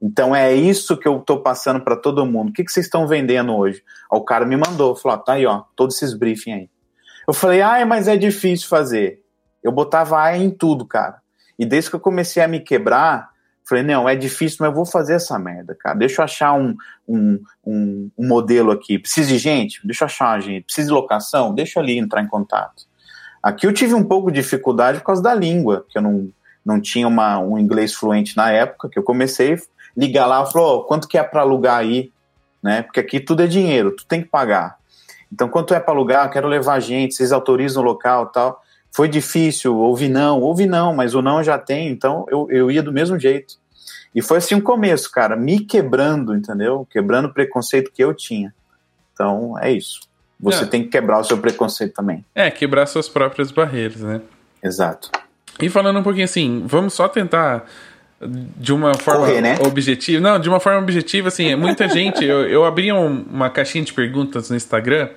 Então 0.00 0.34
é 0.34 0.54
isso 0.54 0.96
que 0.96 1.08
eu 1.08 1.18
estou 1.18 1.42
passando 1.42 1.80
para 1.80 1.96
todo 1.96 2.24
mundo. 2.24 2.50
O 2.50 2.52
que, 2.52 2.64
que 2.64 2.70
vocês 2.70 2.86
estão 2.86 3.06
vendendo 3.06 3.54
hoje? 3.54 3.82
o 4.10 4.20
cara 4.22 4.46
me 4.46 4.56
mandou, 4.56 4.94
falou: 4.94 5.18
tá 5.18 5.32
aí, 5.34 5.44
ó, 5.44 5.64
todos 5.74 5.96
esses 5.96 6.14
briefing 6.14 6.52
aí. 6.52 6.70
Eu 7.26 7.34
falei, 7.34 7.60
ah, 7.60 7.84
mas 7.84 8.08
é 8.08 8.16
difícil 8.16 8.68
fazer. 8.68 9.20
Eu 9.62 9.70
botava 9.70 10.18
A 10.18 10.36
em 10.36 10.50
tudo, 10.50 10.86
cara. 10.86 11.20
E 11.58 11.66
desde 11.66 11.90
que 11.90 11.96
eu 11.96 12.00
comecei 12.00 12.42
a 12.42 12.48
me 12.48 12.60
quebrar, 12.60 13.28
falei, 13.68 13.84
não, 13.84 14.08
é 14.08 14.16
difícil, 14.16 14.58
mas 14.60 14.70
eu 14.70 14.74
vou 14.74 14.86
fazer 14.86 15.14
essa 15.14 15.38
merda, 15.38 15.76
cara. 15.78 15.94
Deixa 15.98 16.22
eu 16.22 16.24
achar 16.24 16.54
um, 16.54 16.74
um, 17.06 17.38
um, 17.66 18.10
um 18.16 18.26
modelo 18.26 18.70
aqui. 18.70 18.98
Precisa 18.98 19.28
de 19.28 19.36
gente? 19.36 19.84
Deixa 19.84 20.04
eu 20.04 20.06
achar 20.06 20.40
gente. 20.40 20.64
Precisa 20.64 20.86
de 20.86 20.94
locação? 20.94 21.54
Deixa 21.54 21.78
eu 21.78 21.82
ali 21.82 21.98
entrar 21.98 22.22
em 22.22 22.26
contato. 22.26 22.86
Aqui 23.42 23.66
eu 23.66 23.74
tive 23.74 23.92
um 23.92 24.04
pouco 24.04 24.30
de 24.30 24.40
dificuldade 24.40 24.98
por 25.00 25.04
causa 25.04 25.22
da 25.22 25.34
língua, 25.34 25.84
que 25.90 25.98
eu 25.98 26.02
não, 26.02 26.30
não 26.64 26.80
tinha 26.80 27.06
uma, 27.06 27.38
um 27.38 27.58
inglês 27.58 27.92
fluente 27.92 28.36
na 28.36 28.50
época, 28.50 28.88
que 28.88 28.98
eu 28.98 29.02
comecei 29.02 29.58
a 29.98 30.00
ligar 30.00 30.26
lá 30.26 30.42
e 30.42 30.52
falou, 30.52 30.78
oh, 30.78 30.84
quanto 30.84 31.08
que 31.08 31.18
é 31.18 31.22
para 31.22 31.40
alugar 31.40 31.78
aí? 31.78 32.12
Né? 32.62 32.82
Porque 32.82 33.00
aqui 33.00 33.20
tudo 33.20 33.42
é 33.42 33.46
dinheiro, 33.46 33.92
tu 33.92 34.06
tem 34.06 34.22
que 34.22 34.28
pagar. 34.28 34.78
Então, 35.32 35.48
quanto 35.48 35.74
é 35.74 35.80
para 35.80 35.92
alugar? 35.92 36.30
Quero 36.30 36.48
levar 36.48 36.80
gente, 36.80 37.14
vocês 37.14 37.32
autorizam 37.32 37.82
o 37.82 37.86
local 37.86 38.26
tal. 38.26 38.62
Foi 38.90 39.08
difícil, 39.08 39.76
ouvi 39.76 40.08
não, 40.08 40.40
ouvi 40.40 40.66
não, 40.66 40.94
mas 40.94 41.14
o 41.14 41.20
não 41.20 41.42
já 41.42 41.58
tem, 41.58 41.88
então 41.88 42.24
eu, 42.30 42.48
eu 42.50 42.70
ia 42.70 42.82
do 42.82 42.92
mesmo 42.92 43.18
jeito. 43.18 43.56
E 44.14 44.22
foi 44.22 44.38
assim 44.38 44.54
o 44.54 44.58
um 44.58 44.60
começo, 44.62 45.10
cara, 45.10 45.36
me 45.36 45.60
quebrando, 45.60 46.34
entendeu? 46.34 46.86
Quebrando 46.90 47.26
o 47.26 47.32
preconceito 47.32 47.92
que 47.92 48.02
eu 48.02 48.14
tinha. 48.14 48.54
Então, 49.12 49.58
é 49.58 49.70
isso. 49.70 50.00
Você 50.40 50.64
é. 50.64 50.66
tem 50.66 50.82
que 50.82 50.88
quebrar 50.88 51.20
o 51.20 51.24
seu 51.24 51.36
preconceito 51.36 51.94
também. 51.94 52.24
É, 52.34 52.50
quebrar 52.50 52.86
suas 52.86 53.08
próprias 53.08 53.50
barreiras, 53.50 54.00
né? 54.00 54.22
Exato. 54.62 55.10
E 55.60 55.68
falando 55.68 55.98
um 55.98 56.02
pouquinho 56.02 56.24
assim, 56.24 56.62
vamos 56.66 56.94
só 56.94 57.08
tentar 57.08 57.66
de 58.20 58.72
uma 58.72 58.94
forma 58.94 59.26
Correr, 59.26 59.40
né? 59.40 59.58
objetiva. 59.64 60.20
Não, 60.20 60.38
de 60.38 60.48
uma 60.48 60.60
forma 60.60 60.80
objetiva, 60.80 61.28
assim, 61.28 61.54
muita 61.54 61.88
gente. 61.88 62.24
Eu, 62.24 62.48
eu 62.48 62.64
abri 62.64 62.92
um, 62.92 63.24
uma 63.30 63.48
caixinha 63.48 63.84
de 63.84 63.92
perguntas 63.92 64.50
no 64.50 64.56
Instagram 64.56 65.08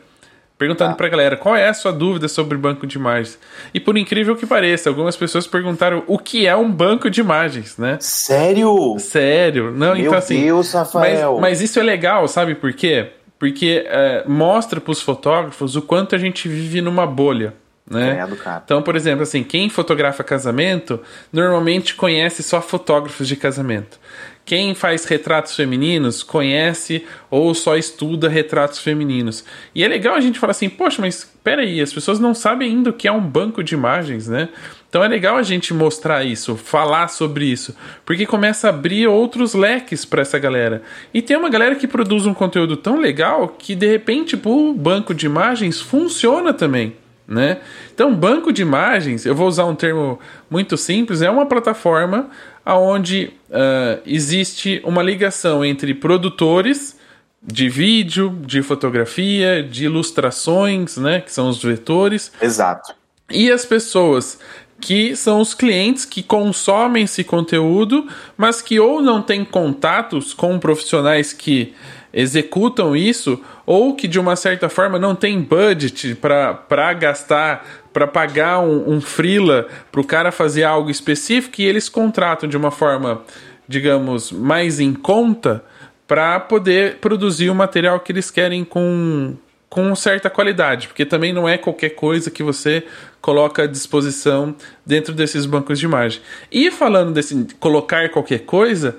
perguntando 0.62 0.92
ah. 0.92 0.96
pra 0.96 1.10
galera 1.10 1.36
qual 1.36 1.56
é 1.56 1.68
a 1.68 1.74
sua 1.74 1.92
dúvida 1.92 2.28
sobre 2.28 2.56
banco 2.56 2.86
de 2.86 2.96
imagens. 2.96 3.40
E 3.74 3.80
por 3.80 3.98
incrível 3.98 4.36
que 4.36 4.46
pareça, 4.46 4.90
algumas 4.90 5.18
pessoas 5.18 5.48
perguntaram 5.48 6.04
o 6.06 6.20
que 6.20 6.46
é 6.46 6.56
um 6.56 6.72
banco 6.72 7.10
de 7.10 7.20
imagens, 7.20 7.80
né? 7.80 7.98
Sério? 8.00 8.96
Sério. 9.00 9.72
Não, 9.72 9.96
Meu 9.96 10.06
então 10.06 10.14
assim. 10.14 10.40
Deus, 10.44 10.72
Rafael. 10.72 11.34
Mas, 11.34 11.42
mas 11.42 11.62
isso 11.62 11.80
é 11.80 11.84
legal, 11.84 12.28
sabe 12.28 12.54
por 12.54 12.72
quê? 12.74 13.08
Porque 13.40 13.84
é, 13.88 14.24
mostra 14.28 14.80
para 14.80 14.92
os 14.92 15.02
fotógrafos 15.02 15.76
o 15.76 15.82
quanto 15.82 16.14
a 16.14 16.20
gente 16.20 16.48
vive 16.48 16.80
numa 16.80 17.08
bolha. 17.08 17.56
Né? 17.92 18.18
Então, 18.64 18.82
por 18.82 18.96
exemplo, 18.96 19.24
assim, 19.24 19.44
quem 19.44 19.70
fotografa 19.70 20.24
casamento 20.24 21.00
normalmente 21.32 21.96
conhece 21.96 22.42
só 22.42 22.62
fotógrafos 22.62 23.28
de 23.28 23.36
casamento. 23.36 24.00
Quem 24.44 24.74
faz 24.74 25.06
retratos 25.06 25.56
femininos 25.56 26.24
conhece 26.24 27.06
ou 27.30 27.54
só 27.54 27.78
estuda 27.78 28.28
retratos 28.28 28.80
femininos. 28.80 29.46
E 29.74 29.84
é 29.84 29.88
legal 29.88 30.16
a 30.16 30.20
gente 30.20 30.40
falar 30.40 30.52
assim, 30.52 30.68
poxa, 30.68 31.02
mas 31.02 31.32
peraí, 31.44 31.80
as 31.80 31.94
pessoas 31.94 32.20
não 32.20 32.34
sabem 32.34 32.70
ainda 32.70 32.90
o 32.90 32.94
que 32.94 33.08
é 33.08 33.12
um 33.12 33.22
banco 33.22 33.64
de 33.64 33.76
imagens, 33.76 34.28
né? 34.28 34.50
Então 34.90 35.04
é 35.04 35.08
legal 35.08 35.38
a 35.38 35.44
gente 35.44 35.74
mostrar 35.74 36.26
isso, 36.26 36.58
falar 36.58 37.08
sobre 37.08 37.46
isso, 37.46 37.74
porque 38.04 38.26
começa 38.26 38.68
a 38.68 38.72
abrir 38.72 39.08
outros 39.08 39.54
leques 39.54 40.04
para 40.04 40.22
essa 40.22 40.38
galera. 40.38 40.82
E 41.14 41.22
tem 41.22 41.38
uma 41.38 41.50
galera 41.50 41.76
que 41.76 41.88
produz 41.88 42.26
um 42.26 42.34
conteúdo 42.34 42.76
tão 42.76 43.00
legal 43.00 43.56
que 43.58 43.74
de 43.74 43.88
repente 43.88 44.38
o 44.44 44.74
banco 44.74 45.14
de 45.14 45.28
imagens 45.28 45.80
funciona 45.80 46.54
também. 46.54 46.94
Né? 47.32 47.60
Então, 47.94 48.14
banco 48.14 48.52
de 48.52 48.62
imagens, 48.62 49.26
eu 49.26 49.34
vou 49.34 49.48
usar 49.48 49.64
um 49.64 49.74
termo 49.74 50.20
muito 50.50 50.76
simples, 50.76 51.22
é 51.22 51.30
uma 51.30 51.46
plataforma 51.46 52.30
onde 52.66 53.32
uh, 53.50 54.02
existe 54.06 54.82
uma 54.84 55.02
ligação 55.02 55.64
entre 55.64 55.94
produtores 55.94 57.00
de 57.42 57.70
vídeo, 57.70 58.38
de 58.46 58.62
fotografia, 58.62 59.64
de 59.64 59.86
ilustrações, 59.86 60.98
né, 60.98 61.22
que 61.22 61.32
são 61.32 61.48
os 61.48 61.64
vetores. 61.64 62.34
Exato. 62.42 62.94
E 63.30 63.50
as 63.50 63.64
pessoas 63.64 64.38
que 64.82 65.16
são 65.16 65.40
os 65.40 65.54
clientes 65.54 66.04
que 66.04 66.22
consomem 66.22 67.06
esse 67.06 67.24
conteúdo, 67.24 68.10
mas 68.36 68.62
que 68.62 68.78
ou 68.78 69.02
não 69.02 69.22
têm 69.22 69.46
contatos 69.46 70.34
com 70.34 70.60
profissionais 70.60 71.32
que 71.32 71.74
executam 72.14 72.94
isso, 72.94 73.40
ou 73.72 73.96
que 73.96 74.06
de 74.06 74.20
uma 74.20 74.36
certa 74.36 74.68
forma 74.68 75.00
não 75.00 75.16
tem 75.16 75.40
budget 75.40 76.16
para 76.16 76.94
gastar, 76.94 77.66
para 77.94 78.06
pagar 78.06 78.60
um, 78.60 78.96
um 78.96 79.00
freela 79.00 79.66
para 79.90 80.02
o 80.02 80.04
cara 80.04 80.30
fazer 80.30 80.66
algo 80.66 80.90
específico 80.90 81.62
e 81.62 81.64
eles 81.64 81.88
contratam 81.88 82.50
de 82.50 82.58
uma 82.58 82.70
forma, 82.70 83.22
digamos, 83.66 84.30
mais 84.30 84.82
em 84.82 84.94
conta 84.94 85.64
para 86.06 86.38
poder 86.38 86.98
produzir 86.98 87.50
o 87.50 87.56
material 87.56 88.02
que 88.02 88.12
eles 88.12 88.30
querem 88.30 88.66
com, 88.66 89.38
com 89.70 89.96
certa 89.96 90.30
qualidade, 90.30 90.90
porque 90.90 91.06
também 91.06 91.32
não 91.32 91.48
é 91.48 91.58
qualquer 91.58 91.92
coisa 91.92 92.30
que 92.30 92.44
você 92.44 92.84
coloca 93.22 93.64
à 93.64 93.68
disposição 93.68 94.54
dentro 94.86 95.14
desses 95.14 95.46
bancos 95.46 95.80
de 95.80 95.86
imagem. 95.86 96.20
E 96.52 96.70
falando 96.72 97.14
desse 97.14 97.48
colocar 97.58 98.10
qualquer 98.10 98.40
coisa, 98.40 98.98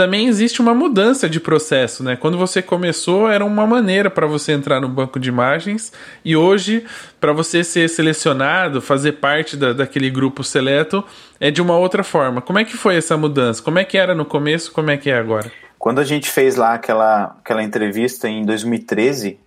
também 0.00 0.28
existe 0.28 0.62
uma 0.62 0.72
mudança 0.74 1.28
de 1.28 1.38
processo, 1.38 2.02
né? 2.02 2.16
Quando 2.16 2.38
você 2.38 2.62
começou 2.62 3.28
era 3.30 3.44
uma 3.44 3.66
maneira 3.66 4.08
para 4.08 4.26
você 4.26 4.52
entrar 4.52 4.80
no 4.80 4.88
banco 4.88 5.20
de 5.20 5.28
imagens 5.28 5.92
e 6.24 6.34
hoje 6.34 6.86
para 7.20 7.34
você 7.34 7.62
ser 7.62 7.86
selecionado, 7.86 8.80
fazer 8.80 9.12
parte 9.12 9.58
da, 9.58 9.74
daquele 9.74 10.08
grupo 10.08 10.42
seleto 10.42 11.04
é 11.38 11.50
de 11.50 11.60
uma 11.60 11.76
outra 11.76 12.02
forma. 12.02 12.40
Como 12.40 12.58
é 12.58 12.64
que 12.64 12.78
foi 12.78 12.96
essa 12.96 13.14
mudança? 13.14 13.62
Como 13.62 13.78
é 13.78 13.84
que 13.84 13.98
era 13.98 14.14
no 14.14 14.24
começo? 14.24 14.72
Como 14.72 14.90
é 14.90 14.96
que 14.96 15.10
é 15.10 15.18
agora? 15.18 15.52
Quando 15.78 15.98
a 15.98 16.04
gente 16.04 16.30
fez 16.30 16.56
lá 16.56 16.72
aquela, 16.72 17.36
aquela 17.38 17.62
entrevista 17.62 18.26
em 18.26 18.42
2013, 18.46 19.38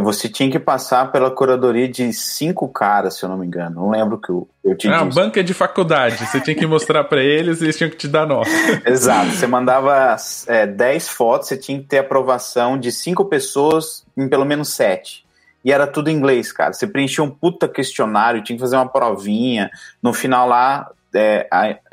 você 0.00 0.26
tinha 0.26 0.50
que 0.50 0.58
passar 0.58 1.12
pela 1.12 1.30
curadoria 1.30 1.86
de 1.86 2.12
cinco 2.14 2.66
caras, 2.66 3.18
se 3.18 3.24
eu 3.24 3.28
não 3.28 3.36
me 3.36 3.46
engano. 3.46 3.82
Não 3.82 3.90
lembro 3.90 4.18
que 4.18 4.30
eu, 4.30 4.48
eu 4.64 4.74
tinha. 4.74 4.96
Ah, 4.96 5.04
banca 5.04 5.44
de 5.44 5.52
faculdade. 5.52 6.26
Você 6.26 6.40
tinha 6.40 6.56
que 6.56 6.66
mostrar 6.66 7.04
para 7.04 7.22
eles 7.22 7.60
e 7.60 7.64
eles 7.64 7.76
tinham 7.76 7.90
que 7.90 7.96
te 7.96 8.08
dar 8.08 8.26
nota. 8.26 8.48
Exato. 8.86 9.32
Você 9.32 9.46
mandava 9.46 10.16
é, 10.46 10.66
dez 10.66 11.08
fotos, 11.08 11.48
você 11.48 11.58
tinha 11.58 11.78
que 11.78 11.84
ter 11.84 11.98
aprovação 11.98 12.78
de 12.78 12.90
cinco 12.90 13.26
pessoas 13.26 14.04
em 14.16 14.28
pelo 14.28 14.46
menos 14.46 14.70
sete. 14.70 15.26
E 15.62 15.70
era 15.70 15.86
tudo 15.86 16.08
em 16.08 16.16
inglês, 16.16 16.52
cara. 16.52 16.72
Você 16.72 16.86
preenchia 16.86 17.22
um 17.22 17.30
puta 17.30 17.68
questionário, 17.68 18.42
tinha 18.42 18.56
que 18.56 18.62
fazer 18.62 18.76
uma 18.76 18.88
provinha. 18.88 19.70
No 20.02 20.14
final 20.14 20.48
lá, 20.48 20.90
é, 21.14 21.46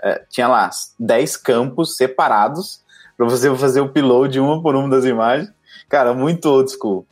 é, 0.03 0.21
tinha 0.29 0.47
lá 0.47 0.69
dez 0.97 1.35
campos 1.35 1.97
separados 1.97 2.81
para 3.17 3.27
você 3.27 3.53
fazer 3.55 3.81
o 3.81 3.85
upload 3.85 4.39
uma 4.39 4.61
por 4.61 4.73
uma 4.73 4.89
das 4.89 5.03
imagens. 5.03 5.51
Cara, 5.89 6.13
muito 6.13 6.45
old 6.49 6.71
school. 6.71 7.05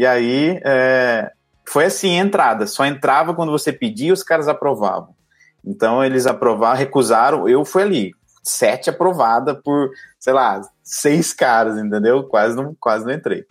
E 0.00 0.06
aí 0.06 0.58
é, 0.64 1.30
foi 1.62 1.84
assim 1.84 2.16
entrada, 2.16 2.66
só 2.66 2.86
entrava 2.86 3.34
quando 3.34 3.52
você 3.52 3.70
pedia, 3.70 4.14
os 4.14 4.22
caras 4.22 4.48
aprovavam. 4.48 5.14
Então 5.62 6.02
eles 6.02 6.26
aprovaram, 6.26 6.78
recusaram, 6.78 7.46
eu 7.46 7.66
fui 7.66 7.82
ali, 7.82 8.14
sete 8.42 8.88
aprovada 8.88 9.54
por, 9.54 9.90
sei 10.18 10.32
lá, 10.32 10.62
seis 10.82 11.34
caras, 11.34 11.76
entendeu? 11.76 12.24
Quase 12.24 12.56
não, 12.56 12.74
quase 12.80 13.04
não 13.04 13.12
entrei. 13.12 13.44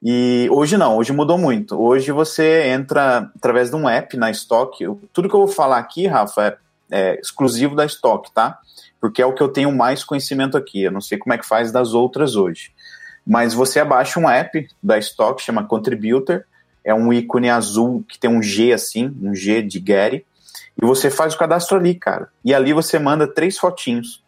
E 0.00 0.46
hoje 0.52 0.76
não, 0.76 0.96
hoje 0.96 1.12
mudou 1.12 1.36
muito. 1.36 1.76
Hoje 1.76 2.12
você 2.12 2.68
entra 2.68 3.28
através 3.36 3.68
de 3.68 3.74
um 3.74 3.88
app 3.88 4.16
na 4.16 4.30
Stock. 4.30 4.78
Tudo 5.12 5.28
que 5.28 5.34
eu 5.34 5.44
vou 5.44 5.48
falar 5.48 5.78
aqui, 5.78 6.06
Rafa, 6.06 6.46
é, 6.46 6.58
é 6.92 7.20
exclusivo 7.20 7.74
da 7.74 7.84
Stock, 7.84 8.30
tá? 8.32 8.60
porque 9.00 9.22
é 9.22 9.26
o 9.26 9.32
que 9.32 9.42
eu 9.42 9.48
tenho 9.48 9.72
mais 9.72 10.04
conhecimento 10.04 10.56
aqui. 10.56 10.82
Eu 10.82 10.92
não 10.92 11.00
sei 11.00 11.16
como 11.16 11.32
é 11.32 11.38
que 11.38 11.46
faz 11.46 11.72
das 11.72 11.94
outras 11.94 12.36
hoje. 12.36 12.70
Mas 13.26 13.54
você 13.54 13.80
abaixa 13.80 14.18
um 14.18 14.28
app 14.28 14.66
da 14.82 14.98
Stock, 14.98 15.42
chama 15.42 15.64
Contributor, 15.64 16.44
é 16.84 16.94
um 16.94 17.12
ícone 17.12 17.50
azul 17.50 18.04
que 18.08 18.18
tem 18.18 18.30
um 18.30 18.42
G 18.42 18.72
assim, 18.72 19.14
um 19.22 19.34
G 19.34 19.62
de 19.62 19.78
Gary, 19.78 20.24
e 20.80 20.86
você 20.86 21.10
faz 21.10 21.34
o 21.34 21.38
cadastro 21.38 21.76
ali, 21.76 21.94
cara. 21.94 22.28
E 22.44 22.54
ali 22.54 22.72
você 22.72 22.98
manda 22.98 23.26
três 23.26 23.58
fotinhos. 23.58 24.22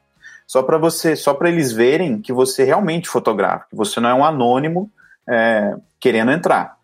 Só 0.46 0.62
para 0.62 0.76
você, 0.76 1.16
só 1.16 1.32
para 1.32 1.48
eles 1.48 1.72
verem 1.72 2.20
que 2.20 2.32
você 2.32 2.64
realmente 2.64 3.08
fotografa, 3.08 3.64
que 3.70 3.76
você 3.76 4.00
não 4.00 4.10
é 4.10 4.14
um 4.14 4.24
anônimo 4.24 4.90
é, 5.26 5.74
querendo 5.98 6.30
entrar. 6.30 6.76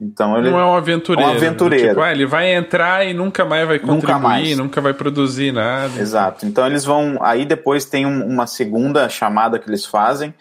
Então 0.00 0.36
ele 0.36 0.50
não 0.50 0.58
é 0.58 0.66
um 0.66 0.74
aventureiro. 0.74 1.30
Um 1.30 1.34
aventureiro. 1.34 1.88
Tipo, 1.88 2.00
ah, 2.02 2.12
ele 2.12 2.26
vai 2.26 2.52
entrar 2.52 3.06
e 3.06 3.14
nunca 3.14 3.44
mais 3.44 3.66
vai 3.66 3.78
contribuir, 3.78 4.02
nunca, 4.02 4.18
mais. 4.18 4.56
nunca 4.58 4.80
vai 4.80 4.92
produzir 4.92 5.52
nada. 5.52 5.98
Exato. 5.98 6.44
Então 6.44 6.66
eles 6.66 6.84
vão. 6.84 7.18
Aí 7.22 7.46
depois 7.46 7.84
tem 7.84 8.04
um, 8.04 8.26
uma 8.26 8.46
segunda 8.46 9.08
chamada 9.08 9.58
que 9.58 9.70
eles 9.70 9.86
fazem, 9.86 10.34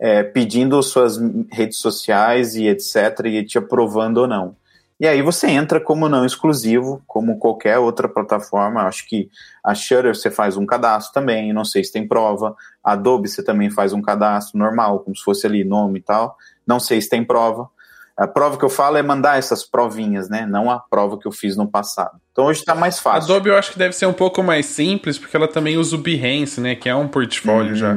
é, 0.00 0.22
pedindo 0.22 0.82
suas 0.82 1.18
redes 1.52 1.78
sociais 1.78 2.54
e 2.54 2.66
etc. 2.66 3.26
e 3.26 3.44
te 3.44 3.58
aprovando 3.58 4.18
ou 4.18 4.26
não. 4.26 4.56
E 4.98 5.06
aí 5.06 5.22
você 5.22 5.46
entra 5.46 5.80
como 5.80 6.10
não 6.10 6.26
exclusivo, 6.26 7.02
como 7.06 7.38
qualquer 7.38 7.78
outra 7.78 8.06
plataforma. 8.06 8.82
Acho 8.82 9.08
que 9.08 9.30
a 9.64 9.74
Shutter 9.74 10.14
você 10.14 10.30
faz 10.30 10.56
um 10.58 10.66
cadastro 10.66 11.14
também, 11.14 11.52
não 11.54 11.64
sei 11.64 11.82
se 11.82 11.92
tem 11.92 12.06
prova. 12.06 12.54
A 12.84 12.92
Adobe 12.92 13.28
você 13.28 13.42
também 13.42 13.70
faz 13.70 13.94
um 13.94 14.02
cadastro 14.02 14.58
normal, 14.58 15.00
como 15.00 15.16
se 15.16 15.22
fosse 15.22 15.46
ali 15.46 15.64
nome 15.64 16.00
e 16.00 16.02
tal. 16.02 16.36
Não 16.66 16.78
sei 16.78 17.00
se 17.00 17.08
tem 17.08 17.24
prova. 17.24 17.68
A 18.14 18.26
prova 18.26 18.58
que 18.58 18.64
eu 18.64 18.68
falo 18.68 18.98
é 18.98 19.02
mandar 19.02 19.38
essas 19.38 19.64
provinhas, 19.64 20.28
né? 20.28 20.44
Não 20.44 20.70
a 20.70 20.78
prova 20.78 21.18
que 21.18 21.26
eu 21.26 21.32
fiz 21.32 21.56
no 21.56 21.66
passado. 21.66 22.20
Então 22.32 22.44
hoje 22.44 22.60
está 22.60 22.74
mais 22.74 22.98
fácil. 22.98 23.32
A 23.32 23.36
Adobe 23.36 23.48
eu 23.48 23.56
acho 23.56 23.72
que 23.72 23.78
deve 23.78 23.94
ser 23.94 24.04
um 24.04 24.12
pouco 24.12 24.42
mais 24.42 24.66
simples, 24.66 25.18
porque 25.18 25.34
ela 25.34 25.48
também 25.48 25.78
usa 25.78 25.96
o 25.96 25.98
Behance, 25.98 26.60
né? 26.60 26.74
Que 26.74 26.90
é 26.90 26.94
um 26.94 27.08
portfólio 27.08 27.74
já. 27.74 27.96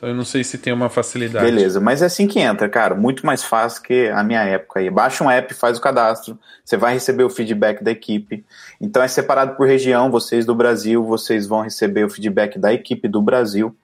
Então 0.00 0.08
eu 0.08 0.14
não 0.14 0.24
sei 0.24 0.42
se 0.42 0.56
tem 0.56 0.72
uma 0.72 0.88
facilidade. 0.88 1.44
Beleza, 1.44 1.78
mas 1.78 2.00
é 2.00 2.06
assim 2.06 2.26
que 2.26 2.40
entra, 2.40 2.70
cara. 2.70 2.94
Muito 2.94 3.26
mais 3.26 3.44
fácil 3.44 3.82
que 3.82 4.08
a 4.08 4.24
minha 4.24 4.40
época 4.40 4.80
aí. 4.80 4.88
Baixa 4.88 5.22
um 5.22 5.30
app, 5.30 5.52
faz 5.52 5.76
o 5.76 5.80
cadastro, 5.82 6.38
você 6.64 6.74
vai 6.78 6.94
receber 6.94 7.22
o 7.22 7.28
feedback 7.28 7.84
da 7.84 7.90
equipe. 7.90 8.42
Então 8.80 9.02
é 9.02 9.08
separado 9.08 9.56
por 9.56 9.66
região, 9.66 10.10
vocês 10.10 10.46
do 10.46 10.54
Brasil, 10.54 11.04
vocês 11.04 11.46
vão 11.46 11.60
receber 11.60 12.02
o 12.04 12.08
feedback 12.08 12.58
da 12.58 12.72
equipe 12.72 13.06
do 13.08 13.20
Brasil 13.20 13.76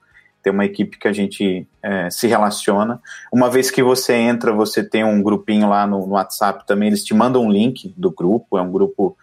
tem 0.47 0.53
uma 0.53 0.65
equipe 0.65 0.97
que 0.97 1.07
a 1.09 1.11
gente 1.11 1.67
é, 1.83 2.09
se 2.09 2.25
relaciona. 2.25 3.01
Uma 3.33 3.49
vez 3.49 3.69
que 3.69 3.83
você 3.83 4.13
entra, 4.13 4.53
você 4.53 4.81
tem 4.81 5.03
um 5.03 5.21
grupinho 5.21 5.67
lá 5.67 5.85
no, 5.85 6.07
no, 6.07 6.13
WhatsApp 6.13 6.65
também, 6.65 6.87
eles 6.87 7.03
te 7.03 7.13
mandam 7.13 7.43
um 7.43 7.51
link 7.51 7.93
do 7.97 8.11
grupo, 8.11 8.57
é 8.57 8.61
um 8.61 8.71
grupo 8.71 9.17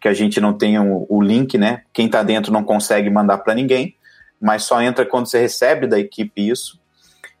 que 0.00 0.06
a 0.06 0.14
gente 0.14 0.40
não 0.40 0.52
tem 0.52 0.78
o, 0.78 1.04
o 1.08 1.20
link, 1.20 1.58
né? 1.58 1.82
Quem 1.92 2.06
está 2.06 2.22
dentro 2.22 2.52
não 2.52 2.62
consegue 2.62 3.10
mandar 3.10 3.38
para 3.38 3.54
ninguém, 3.54 3.96
mas 4.40 4.64
só 4.64 4.80
entra 4.80 5.04
quando 5.04 5.26
você 5.26 5.38
recebe 5.38 5.86
da 5.86 5.98
equipe 5.98 6.48
isso. 6.48 6.78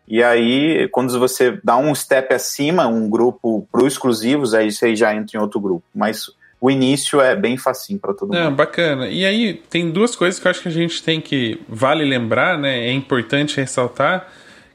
E 0.06 0.22
aí, 0.22 0.88
quando 0.88 1.18
você 1.18 1.58
dá 1.62 1.76
um 1.76 1.94
step 1.94 2.32
acima, 2.32 2.86
um 2.86 3.10
grupo 3.10 3.68
para 3.70 3.86
exclusivos, 3.86 4.54
aí 4.54 4.72
você 4.72 4.96
já 4.96 5.14
entra 5.14 5.36
em 5.36 5.40
outro 5.40 5.60
grupo. 5.60 5.84
Mas 5.94 6.30
o 6.58 6.70
início 6.70 7.20
é 7.20 7.36
bem 7.36 7.58
facinho 7.58 7.98
para 7.98 8.14
todo 8.14 8.32
mundo. 8.32 8.38
bacana. 8.50 9.06
E 9.08 9.26
aí, 9.26 9.62
tem 9.68 9.90
duas 9.90 10.16
coisas 10.16 10.40
que 10.40 10.46
eu 10.46 10.50
acho 10.50 10.62
que 10.62 10.68
a 10.68 10.72
gente 10.72 11.02
tem 11.02 11.20
que, 11.20 11.60
vale 11.68 12.06
lembrar, 12.06 12.58
né? 12.58 12.88
É 12.88 12.92
importante 12.92 13.58
ressaltar. 13.58 14.28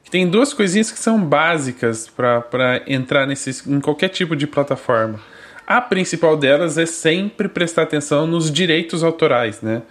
Que 0.04 0.12
tem 0.12 0.30
duas 0.30 0.54
coisinhas 0.54 0.92
que 0.92 1.00
são 1.00 1.20
básicas 1.20 2.08
para 2.08 2.84
entrar 2.86 3.26
nesse, 3.26 3.68
em 3.68 3.80
qualquer 3.80 4.10
tipo 4.10 4.36
de 4.36 4.46
plataforma. 4.46 5.20
A 5.66 5.82
principal 5.82 6.38
delas 6.38 6.78
é 6.78 6.86
sempre 6.86 7.48
prestar 7.48 7.84
atenção 7.84 8.28
nos 8.28 8.52
direitos 8.52 9.04
autorais, 9.04 9.62
né? 9.62 9.82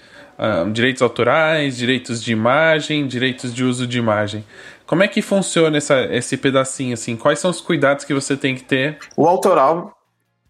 Uh, 0.43 0.69
direitos 0.73 1.01
autorais, 1.03 1.77
direitos 1.77 2.21
de 2.21 2.33
imagem, 2.33 3.07
direitos 3.07 3.55
de 3.55 3.63
uso 3.63 3.87
de 3.87 3.99
imagem. 3.99 4.45
Como 4.85 5.03
é 5.05 5.09
que 5.09 5.23
funciona 5.23 5.77
essa, 5.77 6.03
esse 6.11 6.37
pedacinho 6.37 6.95
assim? 6.95 7.17
Quais 7.17 7.39
são 7.39 7.51
os 7.51 7.61
cuidados 7.61 8.05
que 8.05 8.13
você 8.13 8.37
tem 8.37 8.57
que 8.57 8.65
ter? 8.65 8.99
O 9.17 9.27
autoral, 9.27 9.97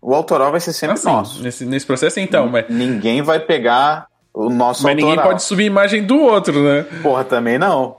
o 0.00 0.14
autoral 0.14 0.50
vai 0.50 0.60
ser 0.60 0.72
sempre 0.72 0.94
assim, 0.94 1.06
nosso. 1.06 1.42
Nesse, 1.42 1.66
nesse 1.66 1.84
processo 1.84 2.18
então, 2.20 2.48
mas 2.48 2.64
ninguém 2.70 3.20
vai 3.20 3.38
pegar 3.38 4.06
o 4.34 4.48
nosso 4.48 4.82
Mas 4.82 4.94
autoral. 4.94 5.10
ninguém 5.10 5.24
pode 5.24 5.42
subir 5.42 5.64
imagem 5.64 6.04
do 6.04 6.18
outro, 6.18 6.62
né? 6.62 6.86
Porra, 7.02 7.22
também 7.22 7.58
não. 7.58 7.96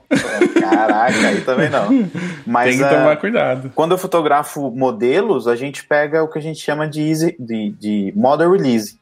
Caraca, 0.60 1.28
aí 1.28 1.40
também 1.42 1.70
não. 1.70 1.88
Mas, 2.44 2.70
Tem 2.70 2.78
que 2.78 2.94
tomar 2.94 3.16
uh, 3.16 3.20
cuidado. 3.20 3.72
Quando 3.74 3.92
eu 3.92 3.98
fotografo 3.98 4.70
modelos, 4.70 5.46
a 5.48 5.56
gente 5.56 5.86
pega 5.86 6.22
o 6.22 6.28
que 6.28 6.38
a 6.38 6.42
gente 6.42 6.60
chama 6.60 6.86
de, 6.86 7.00
easy, 7.08 7.36
de, 7.38 7.70
de 7.70 8.12
model 8.14 8.50
release. 8.50 8.98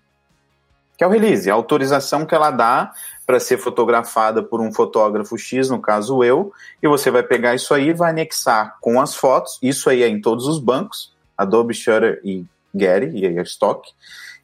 Que 0.96 1.04
é 1.04 1.06
o 1.06 1.10
release, 1.10 1.50
a 1.50 1.54
autorização 1.54 2.26
que 2.26 2.34
ela 2.34 2.50
dá 2.50 2.92
para 3.26 3.40
ser 3.40 3.58
fotografada 3.58 4.42
por 4.42 4.60
um 4.60 4.72
fotógrafo 4.72 5.38
X, 5.38 5.70
no 5.70 5.80
caso 5.80 6.22
eu, 6.22 6.52
e 6.82 6.88
você 6.88 7.10
vai 7.10 7.22
pegar 7.22 7.54
isso 7.54 7.72
aí 7.72 7.88
e 7.88 7.94
vai 7.94 8.10
anexar 8.10 8.76
com 8.80 9.00
as 9.00 9.14
fotos, 9.14 9.58
isso 9.62 9.88
aí 9.88 10.02
é 10.02 10.08
em 10.08 10.20
todos 10.20 10.46
os 10.46 10.58
bancos, 10.58 11.14
Adobe 11.36 11.72
Shutter 11.72 12.20
e 12.24 12.44
Getty, 12.74 13.16
e 13.16 13.38
a 13.38 13.42
Stock, 13.42 13.88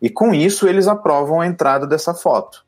e 0.00 0.08
com 0.08 0.32
isso 0.32 0.68
eles 0.68 0.86
aprovam 0.86 1.40
a 1.40 1.46
entrada 1.46 1.86
dessa 1.86 2.14
foto. 2.14 2.64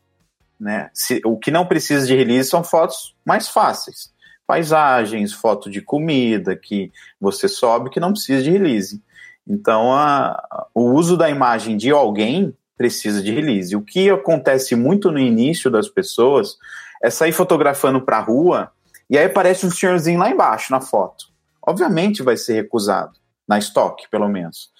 Né? 0.58 0.90
Se, 0.92 1.22
o 1.24 1.38
que 1.38 1.50
não 1.50 1.64
precisa 1.64 2.06
de 2.06 2.14
release 2.14 2.50
são 2.50 2.62
fotos 2.62 3.14
mais 3.24 3.48
fáceis. 3.48 4.12
Paisagens, 4.46 5.32
foto 5.32 5.70
de 5.70 5.80
comida 5.80 6.56
que 6.56 6.92
você 7.20 7.48
sobe 7.48 7.88
que 7.88 8.00
não 8.00 8.12
precisa 8.12 8.42
de 8.42 8.50
release. 8.50 9.02
Então, 9.46 9.92
a, 9.92 10.66
o 10.74 10.90
uso 10.90 11.16
da 11.16 11.30
imagem 11.30 11.76
de 11.76 11.90
alguém 11.90 12.54
precisa 12.80 13.22
de 13.22 13.30
release. 13.30 13.76
O 13.76 13.82
que 13.82 14.08
acontece 14.08 14.74
muito 14.74 15.12
no 15.12 15.18
início 15.18 15.70
das 15.70 15.86
pessoas 15.86 16.56
é 17.02 17.10
sair 17.10 17.30
fotografando 17.30 18.00
para 18.00 18.16
a 18.16 18.22
rua 18.22 18.72
e 19.10 19.18
aí 19.18 19.26
aparece 19.26 19.66
um 19.66 19.70
senhorzinho 19.70 20.18
lá 20.18 20.30
embaixo 20.30 20.72
na 20.72 20.80
foto. 20.80 21.26
Obviamente 21.60 22.22
vai 22.22 22.38
ser 22.38 22.54
recusado, 22.54 23.12
na 23.46 23.58
estoque, 23.58 24.08
pelo 24.10 24.26
menos. 24.30 24.70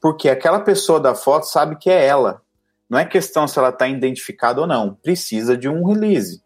Porque 0.00 0.30
aquela 0.30 0.60
pessoa 0.60 1.00
da 1.00 1.16
foto 1.16 1.46
sabe 1.46 1.74
que 1.74 1.90
é 1.90 2.06
ela. 2.06 2.42
Não 2.88 2.96
é 2.96 3.04
questão 3.04 3.48
se 3.48 3.58
ela 3.58 3.70
está 3.70 3.88
identificada 3.88 4.60
ou 4.60 4.66
não. 4.68 4.94
Precisa 4.94 5.56
de 5.56 5.68
um 5.68 5.84
release. 5.84 6.40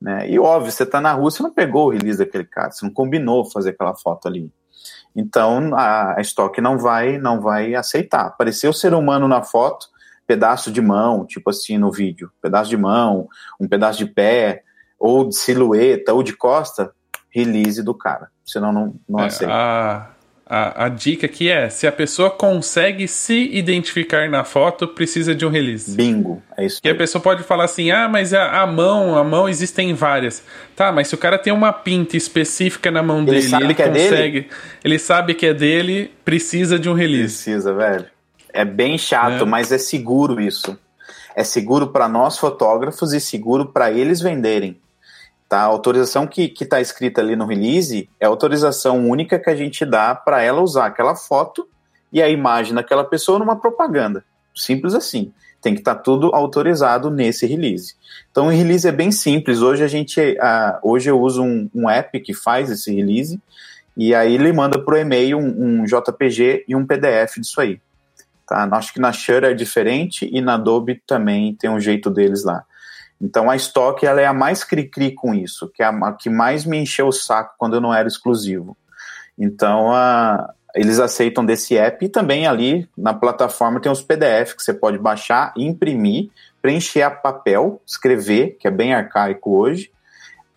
Né? 0.00 0.26
E 0.30 0.38
óbvio, 0.38 0.72
você 0.72 0.84
está 0.84 1.02
na 1.02 1.12
rua, 1.12 1.30
você 1.30 1.42
não 1.42 1.52
pegou 1.52 1.88
o 1.88 1.90
release 1.90 2.16
daquele 2.16 2.46
cara, 2.46 2.70
você 2.70 2.82
não 2.82 2.94
combinou 2.94 3.44
fazer 3.44 3.70
aquela 3.70 3.94
foto 3.94 4.26
ali. 4.26 4.50
Então 5.14 5.74
a, 5.74 6.12
a 6.12 6.60
não 6.62 6.78
vai, 6.78 7.18
não 7.18 7.42
vai 7.42 7.74
aceitar. 7.74 8.24
Apareceu 8.24 8.70
o 8.70 8.74
ser 8.74 8.94
humano 8.94 9.28
na 9.28 9.42
foto, 9.42 9.90
pedaço 10.30 10.70
de 10.70 10.80
mão, 10.80 11.26
tipo 11.26 11.50
assim 11.50 11.76
no 11.76 11.90
vídeo, 11.90 12.30
pedaço 12.40 12.70
de 12.70 12.76
mão, 12.76 13.26
um 13.60 13.66
pedaço 13.66 13.98
de 13.98 14.06
pé, 14.06 14.62
ou 14.96 15.28
de 15.28 15.34
silhueta, 15.34 16.14
ou 16.14 16.22
de 16.22 16.36
costa, 16.36 16.92
release 17.34 17.82
do 17.82 17.92
cara. 17.92 18.28
Senão 18.44 18.72
não, 18.72 18.94
não 19.08 19.18
é, 19.18 19.26
aceita. 19.26 19.52
A, 19.52 20.06
a, 20.46 20.84
a, 20.84 20.88
dica 20.88 21.26
aqui 21.26 21.50
é: 21.50 21.68
se 21.68 21.84
a 21.84 21.90
pessoa 21.90 22.30
consegue 22.30 23.08
se 23.08 23.50
identificar 23.52 24.30
na 24.30 24.44
foto, 24.44 24.86
precisa 24.86 25.34
de 25.34 25.44
um 25.44 25.48
release. 25.48 25.96
Bingo, 25.96 26.40
é 26.56 26.64
isso. 26.64 26.80
Que 26.80 26.90
a 26.90 26.94
pessoa 26.94 27.20
pode 27.20 27.42
falar 27.42 27.64
assim: 27.64 27.90
ah, 27.90 28.08
mas 28.08 28.32
a, 28.32 28.62
a, 28.62 28.66
mão, 28.68 29.18
a 29.18 29.24
mão 29.24 29.48
existem 29.48 29.92
várias. 29.94 30.44
Tá, 30.76 30.92
mas 30.92 31.08
se 31.08 31.14
o 31.16 31.18
cara 31.18 31.38
tem 31.38 31.52
uma 31.52 31.72
pinta 31.72 32.16
específica 32.16 32.88
na 32.88 33.02
mão 33.02 33.22
ele 33.22 33.32
dele, 33.32 33.64
ele 33.64 33.74
consegue, 33.74 33.82
é 33.82 34.42
dele? 34.42 34.48
ele 34.84 34.98
sabe 35.00 35.34
que 35.34 35.46
é 35.46 35.52
dele, 35.52 36.12
precisa 36.24 36.78
de 36.78 36.88
um 36.88 36.94
release. 36.94 37.34
Precisa, 37.34 37.74
velho. 37.74 38.06
É 38.52 38.64
bem 38.64 38.96
chato, 38.98 39.42
é. 39.42 39.46
mas 39.46 39.72
é 39.72 39.78
seguro 39.78 40.40
isso. 40.40 40.78
É 41.34 41.44
seguro 41.44 41.88
para 41.88 42.08
nós 42.08 42.38
fotógrafos 42.38 43.12
e 43.12 43.20
seguro 43.20 43.66
para 43.66 43.90
eles 43.90 44.20
venderem. 44.20 44.80
Tá? 45.48 45.62
A 45.62 45.64
autorização 45.64 46.26
que 46.26 46.54
está 46.60 46.80
escrita 46.80 47.20
ali 47.20 47.34
no 47.34 47.46
release 47.46 48.08
é 48.20 48.26
a 48.26 48.28
autorização 48.28 49.08
única 49.08 49.38
que 49.38 49.50
a 49.50 49.56
gente 49.56 49.84
dá 49.84 50.14
para 50.14 50.42
ela 50.42 50.60
usar 50.60 50.86
aquela 50.86 51.16
foto 51.16 51.66
e 52.12 52.22
a 52.22 52.28
imagem 52.28 52.74
daquela 52.74 53.04
pessoa 53.04 53.38
numa 53.38 53.56
propaganda. 53.56 54.24
Simples 54.54 54.94
assim. 54.94 55.32
Tem 55.60 55.74
que 55.74 55.80
estar 55.80 55.96
tá 55.96 56.00
tudo 56.00 56.34
autorizado 56.34 57.10
nesse 57.10 57.46
release. 57.46 57.94
Então 58.30 58.46
o 58.46 58.50
release 58.50 58.86
é 58.86 58.92
bem 58.92 59.10
simples. 59.10 59.60
Hoje 59.60 59.84
a 59.84 59.88
gente, 59.88 60.20
uh, 60.20 60.78
hoje 60.82 61.10
eu 61.10 61.20
uso 61.20 61.42
um, 61.42 61.68
um, 61.74 61.90
app 61.90 62.18
que 62.20 62.32
faz 62.32 62.70
esse 62.70 62.94
release 62.94 63.40
e 63.96 64.14
aí 64.14 64.34
ele 64.34 64.52
manda 64.52 64.78
para 64.78 64.94
o 64.94 64.98
e-mail 64.98 65.38
um, 65.38 65.80
um 65.80 65.84
JPG 65.84 66.64
e 66.66 66.74
um 66.74 66.86
PDF 66.86 67.38
disso 67.38 67.60
aí. 67.60 67.80
Tá? 68.50 68.68
Acho 68.72 68.92
que 68.92 68.98
na 68.98 69.12
Shure 69.12 69.46
é 69.46 69.54
diferente 69.54 70.28
e 70.32 70.40
na 70.40 70.54
Adobe 70.54 71.00
também 71.06 71.54
tem 71.54 71.70
um 71.70 71.78
jeito 71.78 72.10
deles 72.10 72.42
lá. 72.42 72.64
Então 73.20 73.48
a 73.48 73.54
Stock 73.54 74.04
ela 74.04 74.20
é 74.20 74.26
a 74.26 74.34
mais 74.34 74.64
cri-cri 74.64 75.14
com 75.14 75.32
isso, 75.32 75.70
que 75.72 75.84
é 75.84 75.86
a, 75.86 76.12
que 76.12 76.28
mais 76.28 76.64
me 76.64 76.76
encheu 76.76 77.06
o 77.06 77.12
saco 77.12 77.54
quando 77.56 77.76
eu 77.76 77.80
não 77.80 77.94
era 77.94 78.08
exclusivo. 78.08 78.76
Então 79.38 79.92
a, 79.92 80.52
eles 80.74 80.98
aceitam 80.98 81.46
desse 81.46 81.78
app 81.78 82.04
e 82.04 82.08
também 82.08 82.48
ali 82.48 82.88
na 82.98 83.14
plataforma 83.14 83.80
tem 83.80 83.92
os 83.92 84.02
PDF 84.02 84.56
que 84.56 84.64
você 84.64 84.74
pode 84.74 84.98
baixar, 84.98 85.54
imprimir, 85.56 86.30
preencher 86.60 87.02
a 87.02 87.10
papel, 87.10 87.80
escrever, 87.86 88.56
que 88.58 88.66
é 88.66 88.70
bem 88.70 88.92
arcaico 88.92 89.56
hoje, 89.56 89.92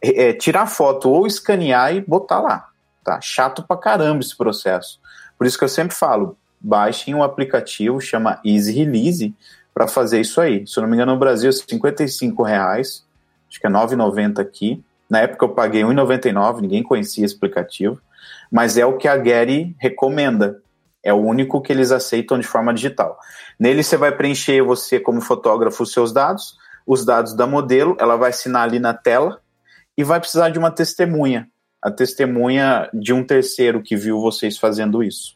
é, 0.02 0.34
tirar 0.34 0.66
foto 0.66 1.12
ou 1.12 1.28
escanear 1.28 1.94
e 1.94 2.02
botar 2.02 2.40
lá. 2.40 2.70
Tá 3.04 3.22
chato 3.22 3.62
pra 3.62 3.78
caramba 3.78 4.22
esse 4.22 4.36
processo. 4.36 5.00
Por 5.38 5.46
isso 5.46 5.60
que 5.60 5.64
eu 5.64 5.70
sempre 5.70 5.96
falo, 5.96 6.36
baixem 6.64 7.14
um 7.14 7.22
aplicativo, 7.22 8.00
chama 8.00 8.40
Easy 8.46 8.72
Release, 8.72 9.36
para 9.74 9.88
fazer 9.88 10.22
isso 10.22 10.40
aí. 10.40 10.66
Se 10.66 10.80
eu 10.80 10.82
não 10.82 10.90
me 10.90 10.96
engano, 10.96 11.14
no 11.14 11.20
Brasil, 11.20 11.52
55 11.52 12.42
reais, 12.44 13.06
acho 13.50 13.60
que 13.60 13.68
é 13.68 13.70
R$ 13.70 13.76
9,90 13.76 14.40
aqui. 14.40 14.84
Na 15.10 15.20
época 15.20 15.46
eu 15.46 15.50
paguei 15.50 15.84
R$ 15.84 15.90
1,99, 15.90 16.62
ninguém 16.62 16.82
conhecia 16.82 17.26
esse 17.26 17.36
aplicativo, 17.36 18.00
mas 18.50 18.78
é 18.78 18.86
o 18.86 18.98
que 18.98 19.08
a 19.08 19.22
Getty 19.22 19.76
recomenda. 19.78 20.62
É 21.04 21.14
o 21.14 21.18
único 21.18 21.62
que 21.62 21.74
eles 21.74 21.92
aceitam 21.92 22.40
de 22.40 22.48
forma 22.48 22.74
digital. 22.74 23.20
Nele 23.60 23.84
você 23.84 23.98
vai 23.98 24.16
preencher 24.16 24.62
você 24.62 25.00
como 25.00 25.20
fotógrafo 25.20 25.84
os 25.84 25.92
seus 25.92 26.14
dados, 26.14 26.58
os 26.88 27.04
dados 27.04 27.34
da 27.36 27.46
modelo, 27.46 27.98
ela 28.00 28.16
vai 28.16 28.30
assinar 28.30 28.64
ali 28.64 28.80
na 28.80 28.94
tela 28.94 29.42
e 29.98 30.04
vai 30.04 30.20
precisar 30.20 30.50
de 30.50 30.58
uma 30.58 30.72
testemunha, 30.72 31.48
a 31.82 31.92
testemunha 31.92 32.90
de 32.94 33.12
um 33.12 33.24
terceiro 33.24 33.82
que 33.82 33.98
viu 33.98 34.22
vocês 34.22 34.58
fazendo 34.58 35.04
isso. 35.04 35.36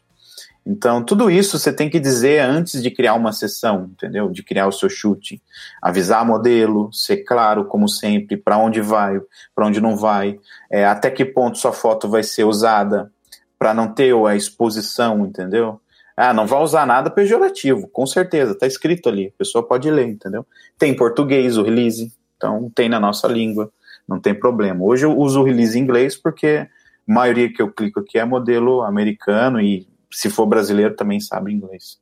Então, 0.66 1.02
tudo 1.02 1.30
isso 1.30 1.58
você 1.58 1.72
tem 1.72 1.88
que 1.88 1.98
dizer 1.98 2.40
antes 2.40 2.82
de 2.82 2.90
criar 2.90 3.14
uma 3.14 3.32
sessão, 3.32 3.90
entendeu? 3.92 4.28
De 4.28 4.42
criar 4.42 4.66
o 4.66 4.72
seu 4.72 4.90
chute. 4.90 5.40
Avisar 5.80 6.26
modelo, 6.26 6.92
ser 6.92 7.24
claro, 7.24 7.64
como 7.64 7.88
sempre, 7.88 8.36
para 8.36 8.58
onde 8.58 8.80
vai, 8.80 9.18
para 9.54 9.66
onde 9.66 9.80
não 9.80 9.96
vai, 9.96 10.38
é, 10.70 10.84
até 10.84 11.10
que 11.10 11.24
ponto 11.24 11.56
sua 11.56 11.72
foto 11.72 12.08
vai 12.08 12.22
ser 12.22 12.44
usada, 12.44 13.10
para 13.58 13.74
não 13.74 13.92
ter 13.92 14.14
a 14.14 14.36
exposição, 14.36 15.26
entendeu? 15.26 15.80
Ah, 16.16 16.32
não 16.32 16.46
vai 16.46 16.60
usar 16.60 16.86
nada 16.86 17.10
pejorativo, 17.10 17.88
com 17.88 18.06
certeza, 18.06 18.54
tá 18.54 18.66
escrito 18.66 19.08
ali, 19.08 19.28
a 19.28 19.38
pessoa 19.38 19.66
pode 19.66 19.90
ler, 19.90 20.08
entendeu? 20.08 20.46
Tem 20.78 20.94
português 20.94 21.56
o 21.56 21.62
release, 21.62 22.12
então 22.36 22.70
tem 22.74 22.88
na 22.88 22.98
nossa 22.98 23.28
língua, 23.28 23.70
não 24.06 24.18
tem 24.18 24.34
problema. 24.34 24.84
Hoje 24.84 25.06
eu 25.06 25.16
uso 25.16 25.40
o 25.40 25.44
release 25.44 25.78
em 25.78 25.82
inglês 25.82 26.16
porque 26.16 26.66
a 27.08 27.12
maioria 27.12 27.52
que 27.52 27.62
eu 27.62 27.70
clico 27.70 28.00
aqui 28.00 28.18
é 28.18 28.24
modelo 28.24 28.82
americano 28.82 29.60
e 29.60 29.86
se 30.10 30.30
for 30.30 30.46
brasileiro, 30.46 30.94
também 30.94 31.20
sabe 31.20 31.52
inglês. 31.52 31.98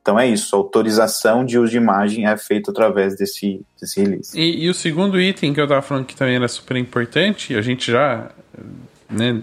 Então 0.00 0.18
é 0.18 0.28
isso, 0.28 0.56
a 0.56 0.58
autorização 0.58 1.44
de 1.44 1.58
uso 1.58 1.70
de 1.70 1.76
imagem 1.76 2.26
é 2.26 2.36
feita 2.36 2.72
através 2.72 3.16
desse, 3.16 3.64
desse 3.80 4.00
release. 4.00 4.38
E, 4.38 4.64
e 4.64 4.68
o 4.68 4.74
segundo 4.74 5.20
item 5.20 5.54
que 5.54 5.60
eu 5.60 5.64
estava 5.64 5.80
falando 5.80 6.06
que 6.06 6.16
também 6.16 6.34
era 6.34 6.48
super 6.48 6.76
importante, 6.76 7.54
a 7.54 7.62
gente 7.62 7.92
já 7.92 8.32
né, 9.08 9.40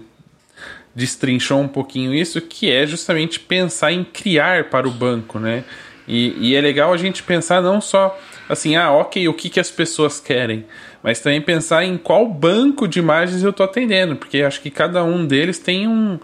destrinchou 0.94 1.60
um 1.60 1.68
pouquinho 1.68 2.14
isso, 2.14 2.40
que 2.42 2.70
é 2.70 2.86
justamente 2.86 3.40
pensar 3.40 3.90
em 3.90 4.04
criar 4.04 4.68
para 4.68 4.86
o 4.86 4.90
banco, 4.90 5.38
né? 5.38 5.64
E, 6.06 6.50
e 6.50 6.54
é 6.54 6.60
legal 6.60 6.92
a 6.92 6.96
gente 6.96 7.22
pensar 7.22 7.62
não 7.62 7.80
só 7.80 8.18
assim, 8.50 8.74
ah, 8.76 8.92
ok, 8.92 9.28
o 9.28 9.32
que, 9.32 9.48
que 9.48 9.60
as 9.60 9.70
pessoas 9.70 10.18
querem, 10.20 10.66
mas 11.02 11.20
também 11.20 11.40
pensar 11.40 11.84
em 11.84 11.96
qual 11.96 12.26
banco 12.26 12.88
de 12.88 12.98
imagens 12.98 13.42
eu 13.42 13.50
estou 13.50 13.64
atendendo, 13.64 14.16
porque 14.16 14.42
acho 14.42 14.60
que 14.60 14.70
cada 14.70 15.04
um 15.04 15.24
deles 15.24 15.58
tem 15.58 15.86
um, 15.86 16.18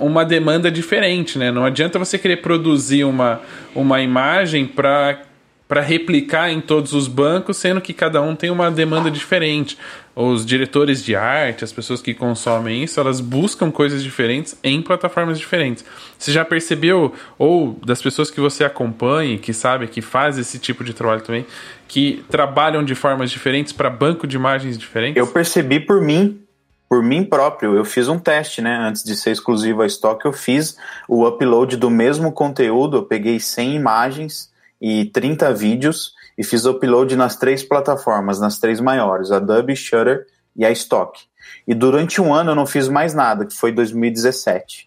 um, 0.00 0.06
uma 0.06 0.24
demanda 0.24 0.70
diferente, 0.70 1.38
né? 1.38 1.50
Não 1.50 1.64
adianta 1.64 1.98
você 1.98 2.18
querer 2.18 2.38
produzir 2.38 3.04
uma, 3.04 3.40
uma 3.74 4.02
imagem 4.02 4.66
para 4.66 5.22
para 5.66 5.80
replicar 5.80 6.50
em 6.50 6.60
todos 6.60 6.92
os 6.92 7.08
bancos, 7.08 7.56
sendo 7.56 7.80
que 7.80 7.94
cada 7.94 8.20
um 8.20 8.36
tem 8.36 8.50
uma 8.50 8.70
demanda 8.70 9.10
diferente. 9.10 9.78
Os 10.14 10.44
diretores 10.44 11.02
de 11.02 11.16
arte, 11.16 11.64
as 11.64 11.72
pessoas 11.72 12.00
que 12.00 12.14
consomem 12.14 12.84
isso, 12.84 13.00
elas 13.00 13.20
buscam 13.20 13.70
coisas 13.70 14.02
diferentes 14.02 14.56
em 14.62 14.80
plataformas 14.80 15.38
diferentes. 15.38 15.84
Você 16.18 16.30
já 16.30 16.44
percebeu, 16.44 17.12
ou 17.38 17.78
das 17.84 18.00
pessoas 18.00 18.30
que 18.30 18.40
você 18.40 18.62
acompanha, 18.62 19.38
que 19.38 19.52
sabe, 19.52 19.88
que 19.88 20.02
faz 20.02 20.38
esse 20.38 20.58
tipo 20.58 20.84
de 20.84 20.92
trabalho 20.92 21.22
também, 21.22 21.46
que 21.88 22.24
trabalham 22.28 22.84
de 22.84 22.94
formas 22.94 23.30
diferentes 23.30 23.72
para 23.72 23.90
banco 23.90 24.26
de 24.26 24.36
imagens 24.36 24.78
diferentes? 24.78 25.16
Eu 25.16 25.26
percebi 25.26 25.80
por 25.80 26.00
mim, 26.00 26.40
por 26.88 27.02
mim 27.02 27.24
próprio, 27.24 27.74
eu 27.74 27.84
fiz 27.84 28.06
um 28.06 28.18
teste, 28.18 28.60
né? 28.62 28.76
Antes 28.76 29.02
de 29.02 29.16
ser 29.16 29.32
exclusivo 29.32 29.82
a 29.82 29.86
estoque, 29.86 30.26
eu 30.26 30.32
fiz 30.32 30.76
o 31.08 31.26
upload 31.26 31.76
do 31.76 31.90
mesmo 31.90 32.30
conteúdo, 32.30 32.98
eu 32.98 33.02
peguei 33.02 33.40
100 33.40 33.74
imagens 33.74 34.53
e 34.86 35.06
30 35.06 35.50
vídeos 35.54 36.12
e 36.36 36.44
fiz 36.44 36.66
upload 36.66 37.16
nas 37.16 37.36
três 37.36 37.62
plataformas, 37.62 38.38
nas 38.38 38.58
três 38.58 38.80
maiores, 38.80 39.32
a 39.32 39.38
Dub, 39.38 39.74
Shutter 39.74 40.26
e 40.54 40.62
a 40.62 40.70
Stock. 40.72 41.18
E 41.66 41.72
durante 41.72 42.20
um 42.20 42.34
ano 42.34 42.50
eu 42.50 42.54
não 42.54 42.66
fiz 42.66 42.86
mais 42.86 43.14
nada, 43.14 43.46
que 43.46 43.56
foi 43.56 43.72
2017. 43.72 44.86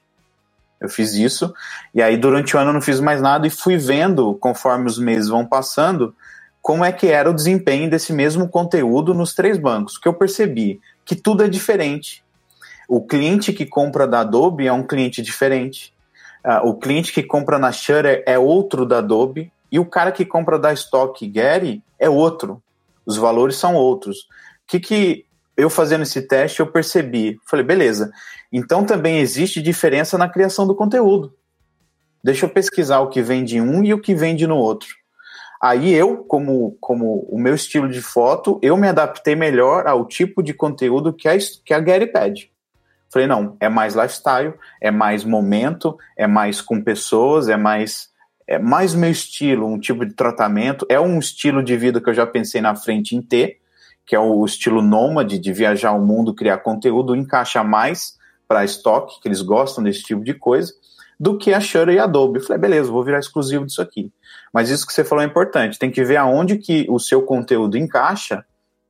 Eu 0.79 0.87
fiz 0.87 1.15
isso, 1.15 1.51
e 1.95 2.03
aí 2.03 2.15
durante 2.15 2.55
o 2.55 2.59
ano 2.59 2.69
eu 2.69 2.73
não 2.75 2.81
fiz 2.81 2.99
mais 2.99 3.19
nada 3.19 3.47
e 3.47 3.49
fui 3.49 3.75
vendo, 3.75 4.35
conforme 4.35 4.85
os 4.85 4.99
meses 4.99 5.29
vão 5.29 5.43
passando, 5.43 6.13
como 6.61 6.85
é 6.85 6.91
que 6.91 7.07
era 7.07 7.27
o 7.27 7.33
desempenho 7.33 7.89
desse 7.89 8.13
mesmo 8.13 8.47
conteúdo 8.47 9.15
nos 9.15 9.33
três 9.33 9.57
bancos, 9.57 9.97
que 9.97 10.07
eu 10.07 10.13
percebi 10.13 10.79
que 11.03 11.15
tudo 11.15 11.43
é 11.43 11.47
diferente. 11.47 12.23
O 12.87 13.03
cliente 13.03 13.51
que 13.51 13.65
compra 13.65 14.07
da 14.07 14.19
Adobe 14.19 14.67
é 14.67 14.71
um 14.71 14.85
cliente 14.85 15.23
diferente. 15.23 15.91
Uh, 16.45 16.67
o 16.67 16.75
cliente 16.75 17.11
que 17.11 17.23
compra 17.23 17.57
na 17.57 17.71
Shutter 17.71 18.23
é 18.27 18.37
outro 18.37 18.85
da 18.85 18.99
Adobe. 18.99 19.51
E 19.71 19.79
o 19.79 19.85
cara 19.85 20.11
que 20.11 20.25
compra 20.25 20.57
da 20.57 20.73
Stock 20.73 21.25
Gary 21.27 21.83
é 21.99 22.09
outro. 22.09 22.61
Os 23.05 23.17
valores 23.17 23.55
são 23.55 23.75
outros. 23.75 24.19
O 24.19 24.23
que, 24.67 24.79
que 24.79 25.25
eu 25.55 25.69
fazendo 25.69 26.03
esse 26.03 26.21
teste 26.21 26.59
eu 26.59 26.67
percebi? 26.67 27.39
Falei, 27.45 27.65
beleza. 27.65 28.11
Então 28.51 28.85
também 28.85 29.19
existe 29.19 29.61
diferença 29.61 30.17
na 30.17 30.29
criação 30.29 30.67
do 30.67 30.75
conteúdo. 30.75 31.33
Deixa 32.23 32.45
eu 32.45 32.49
pesquisar 32.49 32.99
o 32.99 33.09
que 33.09 33.21
vende 33.21 33.61
um 33.61 33.83
e 33.83 33.93
o 33.93 34.01
que 34.01 34.13
vende 34.13 34.45
no 34.45 34.57
outro. 34.57 34.89
Aí 35.61 35.91
eu, 35.91 36.17
como, 36.17 36.77
como 36.79 37.27
o 37.29 37.39
meu 37.39 37.55
estilo 37.55 37.89
de 37.89 38.01
foto, 38.01 38.59
eu 38.61 38.77
me 38.77 38.87
adaptei 38.87 39.35
melhor 39.35 39.87
ao 39.87 40.05
tipo 40.05 40.43
de 40.43 40.53
conteúdo 40.53 41.13
que 41.13 41.27
a, 41.27 41.35
que 41.65 41.73
a 41.73 41.79
Gary 41.79 42.07
pede. 42.07 42.51
Falei, 43.09 43.27
não, 43.27 43.55
é 43.59 43.69
mais 43.69 43.95
lifestyle, 43.95 44.53
é 44.81 44.91
mais 44.91 45.23
momento, 45.23 45.97
é 46.15 46.27
mais 46.27 46.61
com 46.61 46.81
pessoas, 46.81 47.47
é 47.47 47.57
mais 47.57 48.09
é 48.47 48.57
mais 48.57 48.95
meu 48.95 49.11
estilo, 49.11 49.67
um 49.67 49.77
tipo 49.77 50.05
de 50.05 50.13
tratamento. 50.13 50.85
É 50.89 50.99
um 50.99 51.19
estilo 51.19 51.61
de 51.61 51.75
vida 51.75 51.99
que 51.99 52.09
eu 52.09 52.13
já 52.13 52.25
pensei 52.25 52.61
na 52.61 52.75
frente 52.75 53.15
em 53.15 53.21
ter, 53.21 53.59
que 54.05 54.15
é 54.15 54.19
o 54.19 54.45
estilo 54.45 54.81
nômade, 54.81 55.37
de 55.37 55.51
viajar 55.51 55.91
o 55.91 56.03
mundo, 56.03 56.33
criar 56.33 56.59
conteúdo, 56.59 57.15
encaixa 57.15 57.63
mais 57.63 58.17
para 58.47 58.63
estoque, 58.63 59.19
que 59.21 59.27
eles 59.27 59.41
gostam 59.41 59.83
desse 59.83 60.01
tipo 60.03 60.23
de 60.23 60.33
coisa, 60.33 60.71
do 61.19 61.37
que 61.37 61.53
a 61.53 61.59
Shutter 61.59 61.95
e 61.95 61.99
a 61.99 62.05
Adobe. 62.05 62.39
Eu 62.39 62.45
falei, 62.45 62.61
beleza, 62.61 62.89
vou 62.89 63.03
virar 63.03 63.19
exclusivo 63.19 63.65
disso 63.65 63.81
aqui. 63.81 64.11
Mas 64.53 64.69
isso 64.69 64.87
que 64.87 64.93
você 64.93 65.03
falou 65.03 65.23
é 65.23 65.27
importante, 65.27 65.77
tem 65.77 65.91
que 65.91 66.03
ver 66.05 66.15
aonde 66.15 66.57
que 66.57 66.85
o 66.89 66.99
seu 66.99 67.21
conteúdo 67.23 67.77
encaixa 67.77 68.45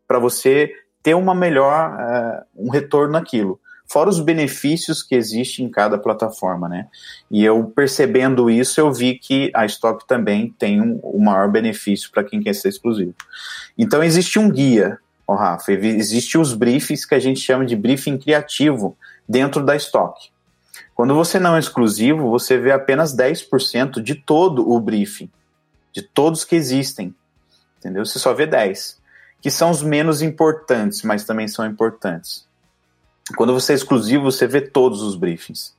para 0.08 0.20
você 0.20 0.72
ter 1.02 1.16
uma 1.16 1.34
melhor, 1.34 1.94
uh, 1.94 2.46
um 2.56 2.70
retorno 2.70 3.14
naquilo 3.14 3.60
fora 3.88 4.10
os 4.10 4.20
benefícios 4.20 5.02
que 5.02 5.16
existem 5.16 5.66
em 5.66 5.70
cada 5.70 5.98
plataforma, 5.98 6.68
né? 6.68 6.88
E 7.32 7.44
eu 7.44 7.64
percebendo 7.66 8.50
isso, 8.50 8.80
eu 8.80 8.92
vi 8.92 9.16
que 9.16 9.50
a 9.54 9.66
Stock 9.66 10.06
também 10.06 10.54
tem 10.60 10.82
um, 10.82 11.00
o 11.02 11.20
maior 11.20 11.50
benefício 11.50 12.12
para 12.12 12.24
quem 12.24 12.42
quer 12.42 12.54
ser 12.54 12.70
exclusivo. 12.70 13.16
Então 13.78 14.04
existe 14.04 14.38
um 14.38 14.50
guia, 14.50 15.00
oh, 15.26 15.36
Rafa, 15.36 15.72
existe 15.72 16.38
os 16.38 16.54
briefings 16.54 17.06
que 17.06 17.16
a 17.16 17.20
gente 17.20 17.40
chama 17.40 17.66
de 17.66 17.76
briefing 17.76 18.18
criativo 18.18 18.98
dentro 19.28 19.64
da 19.64 19.76
Stock. 19.76 20.30
Quando 20.94 21.14
você 21.14 21.40
não 21.40 21.56
é 21.56 21.60
exclusivo, 21.60 22.30
você 22.30 22.58
vê 22.58 22.72
apenas 22.72 23.16
10% 23.16 24.02
de 24.02 24.16
todo 24.16 24.68
o 24.68 24.80
briefing, 24.80 25.30
de 25.94 26.02
todos 26.02 26.44
que 26.44 26.56
existem, 26.56 27.14
entendeu? 27.78 28.04
Você 28.04 28.18
só 28.18 28.34
vê 28.34 28.48
10, 28.48 29.00
que 29.40 29.52
são 29.52 29.70
os 29.70 29.84
menos 29.84 30.24
importantes, 30.24 31.04
mas 31.04 31.24
também 31.24 31.48
são 31.48 31.66
importantes. 31.66 32.47
Quando 33.36 33.54
você 33.54 33.74
é 33.74 33.76
exclusivo, 33.76 34.24
você 34.24 34.48
vê 34.48 34.62
todos 34.62 35.02
os 35.02 35.16
briefings. 35.16 35.76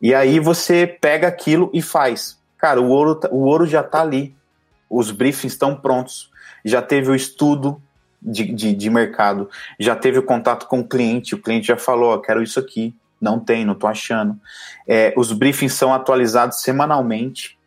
E 0.00 0.14
aí 0.14 0.38
você 0.38 0.86
pega 0.86 1.28
aquilo 1.28 1.70
e 1.72 1.80
faz. 1.80 2.38
Cara, 2.58 2.80
o 2.80 2.88
ouro, 2.88 3.14
tá, 3.14 3.28
o 3.30 3.44
ouro 3.44 3.66
já 3.66 3.80
está 3.80 4.02
ali. 4.02 4.34
Os 4.88 5.10
briefings 5.10 5.52
estão 5.54 5.76
prontos. 5.76 6.30
Já 6.64 6.82
teve 6.82 7.10
o 7.10 7.14
estudo 7.14 7.80
de, 8.20 8.44
de, 8.52 8.72
de, 8.72 8.90
mercado, 8.90 9.50
já 9.78 9.94
teve 9.94 10.18
o 10.18 10.22
contato 10.22 10.66
com 10.66 10.80
o 10.80 10.88
cliente. 10.88 11.34
O 11.34 11.42
cliente 11.42 11.66
já 11.66 11.76
falou: 11.76 12.14
oh, 12.14 12.20
quero 12.20 12.42
isso 12.42 12.58
aqui. 12.58 12.94
Não 13.20 13.38
tem, 13.38 13.64
não 13.64 13.74
estou 13.74 13.88
achando. 13.88 14.38
É, 14.86 15.14
os 15.16 15.32
briefings 15.32 15.74
são 15.74 15.92
atualizados 15.92 16.60
semanalmente. 16.60 17.58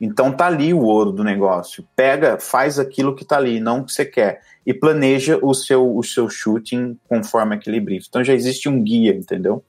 Então 0.00 0.32
tá 0.32 0.46
ali 0.46 0.72
o 0.72 0.80
ouro 0.80 1.12
do 1.12 1.22
negócio. 1.22 1.86
Pega, 1.94 2.38
faz 2.38 2.78
aquilo 2.78 3.14
que 3.14 3.24
tá 3.24 3.36
ali, 3.36 3.60
não 3.60 3.80
o 3.80 3.84
que 3.84 3.92
você 3.92 4.04
quer. 4.04 4.42
E 4.66 4.74
planeja 4.74 5.38
o 5.42 5.54
seu, 5.54 5.96
o 5.96 6.02
seu 6.02 6.28
shooting 6.28 6.98
conforme 7.08 7.54
aquele 7.54 7.80
brief. 7.80 8.06
Então 8.08 8.22
já 8.22 8.34
existe 8.34 8.68
um 8.68 8.82
guia, 8.82 9.12
entendeu? 9.12 9.64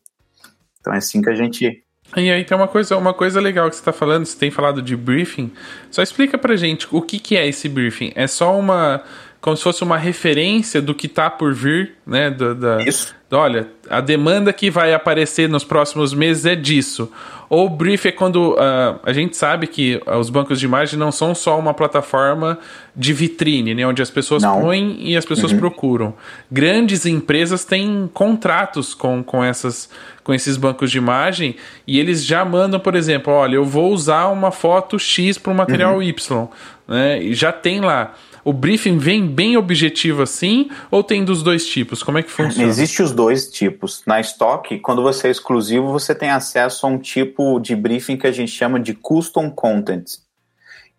Então 0.79 0.93
é 0.93 0.97
assim 0.97 1.21
que 1.21 1.29
a 1.29 1.35
gente. 1.35 1.83
E 2.17 2.29
aí 2.29 2.43
tem 2.43 2.57
uma 2.57 2.67
coisa, 2.67 2.97
uma 2.97 3.13
coisa 3.13 3.39
legal 3.39 3.69
que 3.69 3.75
você 3.75 3.81
está 3.81 3.93
falando, 3.93 4.25
você 4.25 4.37
tem 4.37 4.51
falado 4.51 4.81
de 4.81 4.97
briefing. 4.97 5.51
Só 5.89 6.01
explica 6.01 6.37
pra 6.37 6.55
gente 6.55 6.87
o 6.91 7.01
que, 7.01 7.19
que 7.19 7.37
é 7.37 7.47
esse 7.47 7.69
briefing. 7.69 8.11
É 8.15 8.27
só 8.27 8.57
uma. 8.57 9.03
Como 9.41 9.57
se 9.57 9.63
fosse 9.63 9.83
uma 9.83 9.97
referência 9.97 10.79
do 10.79 10.93
que 10.93 11.07
tá 11.07 11.27
por 11.27 11.51
vir, 11.51 11.95
né? 12.05 12.29
Da, 12.29 12.53
da, 12.53 12.83
Isso. 12.83 13.13
olha, 13.31 13.67
a 13.89 13.99
demanda 13.99 14.53
que 14.53 14.69
vai 14.69 14.93
aparecer 14.93 15.49
nos 15.49 15.63
próximos 15.63 16.13
meses 16.13 16.45
é 16.45 16.55
disso. 16.55 17.11
Ou 17.49 17.67
brief 17.67 18.07
é 18.07 18.11
quando 18.11 18.53
uh, 18.53 18.99
a 19.03 19.11
gente 19.11 19.35
sabe 19.35 19.65
que 19.65 19.99
os 20.19 20.29
bancos 20.29 20.59
de 20.59 20.65
imagem 20.65 20.97
não 20.97 21.11
são 21.11 21.33
só 21.33 21.57
uma 21.57 21.73
plataforma 21.73 22.59
de 22.95 23.11
vitrine, 23.13 23.73
né, 23.73 23.85
onde 23.85 24.01
as 24.01 24.11
pessoas 24.11 24.43
não. 24.43 24.61
põem 24.61 24.97
e 25.01 25.17
as 25.17 25.25
pessoas 25.25 25.51
uhum. 25.51 25.57
procuram. 25.57 26.13
Grandes 26.49 27.05
empresas 27.07 27.65
têm 27.65 28.09
contratos 28.13 28.93
com, 28.93 29.23
com, 29.23 29.43
essas, 29.43 29.89
com 30.23 30.33
esses 30.33 30.55
bancos 30.55 30.91
de 30.91 30.99
imagem 30.99 31.55
e 31.85 31.99
eles 31.99 32.23
já 32.23 32.45
mandam, 32.45 32.79
por 32.79 32.95
exemplo, 32.95 33.33
olha, 33.33 33.55
eu 33.55 33.65
vou 33.65 33.91
usar 33.91 34.27
uma 34.27 34.51
foto 34.51 34.99
X 34.99 35.37
para 35.37 35.51
o 35.51 35.55
material 35.55 35.95
uhum. 35.95 36.03
Y. 36.03 36.47
Né, 36.87 37.23
e 37.23 37.33
já 37.33 37.51
tem 37.51 37.81
lá 37.81 38.13
o 38.43 38.51
briefing 38.51 38.97
vem 38.97 39.27
bem 39.27 39.57
objetivo 39.57 40.21
assim 40.21 40.69
ou 40.89 41.03
tem 41.03 41.23
dos 41.23 41.43
dois 41.43 41.65
tipos? 41.65 42.03
Como 42.03 42.17
é 42.17 42.23
que 42.23 42.31
funciona? 42.31 42.67
Existem 42.67 43.05
os 43.05 43.11
dois 43.11 43.49
tipos. 43.49 44.01
Na 44.05 44.19
Stock, 44.19 44.77
quando 44.79 45.01
você 45.01 45.27
é 45.27 45.31
exclusivo, 45.31 45.91
você 45.91 46.15
tem 46.15 46.29
acesso 46.29 46.85
a 46.85 46.89
um 46.89 46.97
tipo 46.97 47.59
de 47.59 47.75
briefing 47.75 48.17
que 48.17 48.27
a 48.27 48.31
gente 48.31 48.51
chama 48.51 48.79
de 48.79 48.93
custom 48.93 49.49
content, 49.49 50.05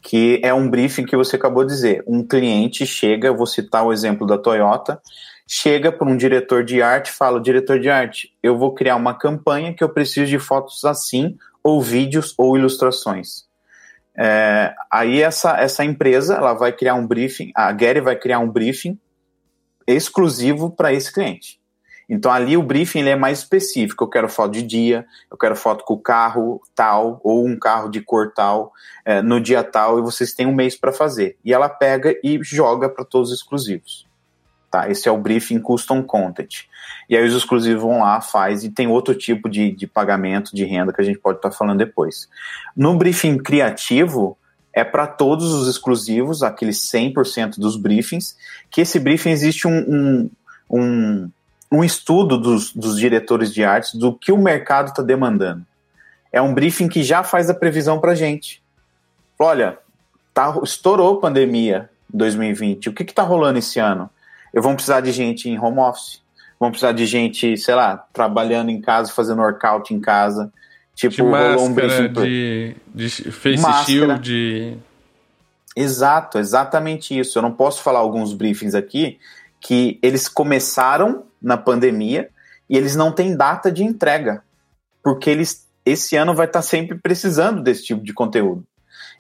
que 0.01 0.41
é 0.43 0.53
um 0.53 0.69
briefing 0.69 1.05
que 1.05 1.17
você 1.17 1.37
acabou 1.37 1.65
de 1.65 1.73
dizer. 1.73 2.05
Um 2.07 2.27
cliente 2.27 2.87
chega, 2.87 3.33
vou 3.33 3.47
citar 3.47 3.85
o 3.85 3.93
exemplo 3.93 4.27
da 4.27 4.39
Toyota, 4.39 5.01
chega 5.47 5.93
para 5.93 6.09
um 6.09 6.17
diretor 6.17 6.65
de 6.65 6.81
arte, 6.81 7.11
fala: 7.11 7.41
diretor 7.41 7.79
de 7.79 7.91
arte, 7.91 8.33
eu 8.43 8.57
vou 8.57 8.73
criar 8.73 8.97
uma 8.97 9.15
campanha 9.15 9.75
que 9.75 9.83
eu 9.83 9.89
preciso 9.89 10.27
de 10.27 10.39
fotos 10.39 10.85
assim, 10.85 11.37
ou 11.63 11.81
vídeos 11.81 12.35
ou 12.39 12.57
ilustrações. 12.57 13.51
É, 14.17 14.75
aí 14.91 15.23
essa, 15.23 15.59
essa 15.59 15.85
empresa 15.85 16.35
ela 16.35 16.53
vai 16.53 16.73
criar 16.73 16.95
um 16.95 17.07
briefing, 17.07 17.51
a 17.55 17.73
Gary 17.73 18.01
vai 18.01 18.17
criar 18.17 18.39
um 18.39 18.49
briefing 18.49 18.99
exclusivo 19.87 20.71
para 20.71 20.93
esse 20.93 21.13
cliente. 21.13 21.61
Então 22.09 22.31
ali 22.31 22.57
o 22.57 22.63
briefing 22.63 23.01
ele 23.01 23.11
é 23.11 23.17
mais 23.17 23.39
específico. 23.39 24.05
Eu 24.05 24.09
quero 24.09 24.29
foto 24.29 24.53
de 24.53 24.63
dia, 24.63 25.07
eu 25.31 25.37
quero 25.39 25.57
foto 25.57 25.85
com 25.85 25.95
o 25.95 25.99
carro 25.99 26.61
tal 26.75 27.21
ou 27.25 27.47
um 27.47 27.59
carro 27.59 27.89
de 27.89 28.03
cor 28.03 28.33
tal 28.35 28.73
é, 29.05 29.23
no 29.23 29.41
dia 29.41 29.65
tal 29.65 29.99
e 29.99 30.03
vocês 30.03 30.35
têm 30.35 30.47
um 30.47 30.55
mês 30.55 30.77
para 30.77 30.93
fazer. 30.93 31.39
E 31.43 31.55
ela 31.55 31.69
pega 31.69 32.15
e 32.23 32.39
joga 32.43 32.89
para 32.89 33.05
todos 33.05 33.31
os 33.31 33.39
exclusivos. 33.39 34.07
Tá? 34.73 34.89
Esse 34.89 35.07
é 35.07 35.13
o 35.13 35.19
briefing 35.19 35.61
custom 35.61 36.03
content. 36.03 36.65
E 37.07 37.15
aí 37.15 37.23
os 37.27 37.35
exclusivos 37.35 37.83
vão 37.83 38.01
lá, 38.01 38.23
faz, 38.23 38.65
e 38.65 38.71
tem 38.71 38.87
outro 38.87 39.15
tipo 39.15 39.47
de, 39.47 39.71
de 39.71 39.87
pagamento 39.87 40.57
de 40.57 40.65
renda 40.65 40.95
que 40.95 41.01
a 41.03 41.05
gente 41.05 41.19
pode 41.19 41.37
estar 41.37 41.51
tá 41.51 41.55
falando 41.55 41.77
depois. 41.77 42.27
No 42.75 42.97
briefing 42.97 43.37
criativo, 43.37 44.35
é 44.73 44.83
para 44.83 45.07
todos 45.07 45.53
os 45.53 45.69
exclusivos, 45.69 46.43
aqueles 46.43 46.79
100% 46.91 47.59
dos 47.59 47.77
briefings, 47.77 48.35
que 48.71 48.81
esse 48.81 48.99
briefing 48.99 49.29
existe 49.29 49.69
um, 49.69 49.77
um, 49.77 50.31
um, 50.71 51.31
um 51.71 51.85
estudo 51.85 52.39
dos, 52.39 52.73
dos 52.73 52.99
diretores 52.99 53.53
de 53.53 53.63
artes 53.63 53.93
do 53.93 54.15
que 54.15 54.33
o 54.33 54.39
mercado 54.39 54.89
está 54.89 55.03
demandando. 55.03 55.67
É 56.33 56.41
um 56.41 56.55
briefing 56.55 56.89
que 56.89 57.03
já 57.03 57.23
faz 57.23 57.51
a 57.51 57.55
previsão 57.55 58.01
para 58.01 58.15
gente. 58.15 58.63
Olha, 59.39 59.77
tá, 60.33 60.59
estourou 60.65 61.19
a 61.19 61.21
pandemia 61.21 61.91
2020, 62.09 62.89
o 62.89 62.95
que 62.95 63.03
está 63.03 63.23
rolando 63.23 63.59
esse 63.59 63.79
ano? 63.79 64.09
Eu 64.53 64.63
vou 64.63 64.75
precisar 64.75 65.01
de 65.01 65.13
gente 65.13 65.49
em 65.49 65.59
home 65.59 65.79
office, 65.79 66.21
vão 66.59 66.71
precisar 66.71 66.93
de 66.93 67.07
gente, 67.07 67.57
sei 67.57 67.75
lá, 67.75 68.07
trabalhando 68.13 68.71
em 68.71 68.81
casa, 68.81 69.13
fazendo 69.13 69.41
workout 69.41 69.93
em 69.93 70.01
casa. 70.01 70.53
Tipo, 70.95 71.15
de 71.15 71.23
máscara, 71.23 71.61
um 71.61 71.75
de, 72.23 72.77
de 72.95 73.09
face 73.09 73.63
máscara. 73.63 73.85
shield, 73.85 74.21
de... 74.21 74.77
Exato, 75.75 76.39
exatamente 76.39 77.19
isso. 77.19 77.39
Eu 77.39 77.43
não 77.43 77.53
posso 77.53 77.83
falar 77.83 78.01
alguns 78.01 78.35
briefings 78.35 78.75
aqui 78.75 79.19
que 79.59 79.99
eles 80.03 80.29
começaram 80.29 81.25
na 81.41 81.57
pandemia 81.57 82.29
e 82.69 82.77
eles 82.77 82.95
não 82.95 83.11
têm 83.11 83.37
data 83.37 83.73
de 83.73 83.83
entrega, 83.83 84.43
porque 85.03 85.31
eles 85.31 85.67
esse 85.85 86.17
ano 86.17 86.35
vai 86.35 86.47
estar 86.47 86.63
sempre 86.63 86.97
precisando 86.97 87.63
desse 87.63 87.85
tipo 87.85 88.05
de 88.05 88.13
conteúdo. 88.13 88.65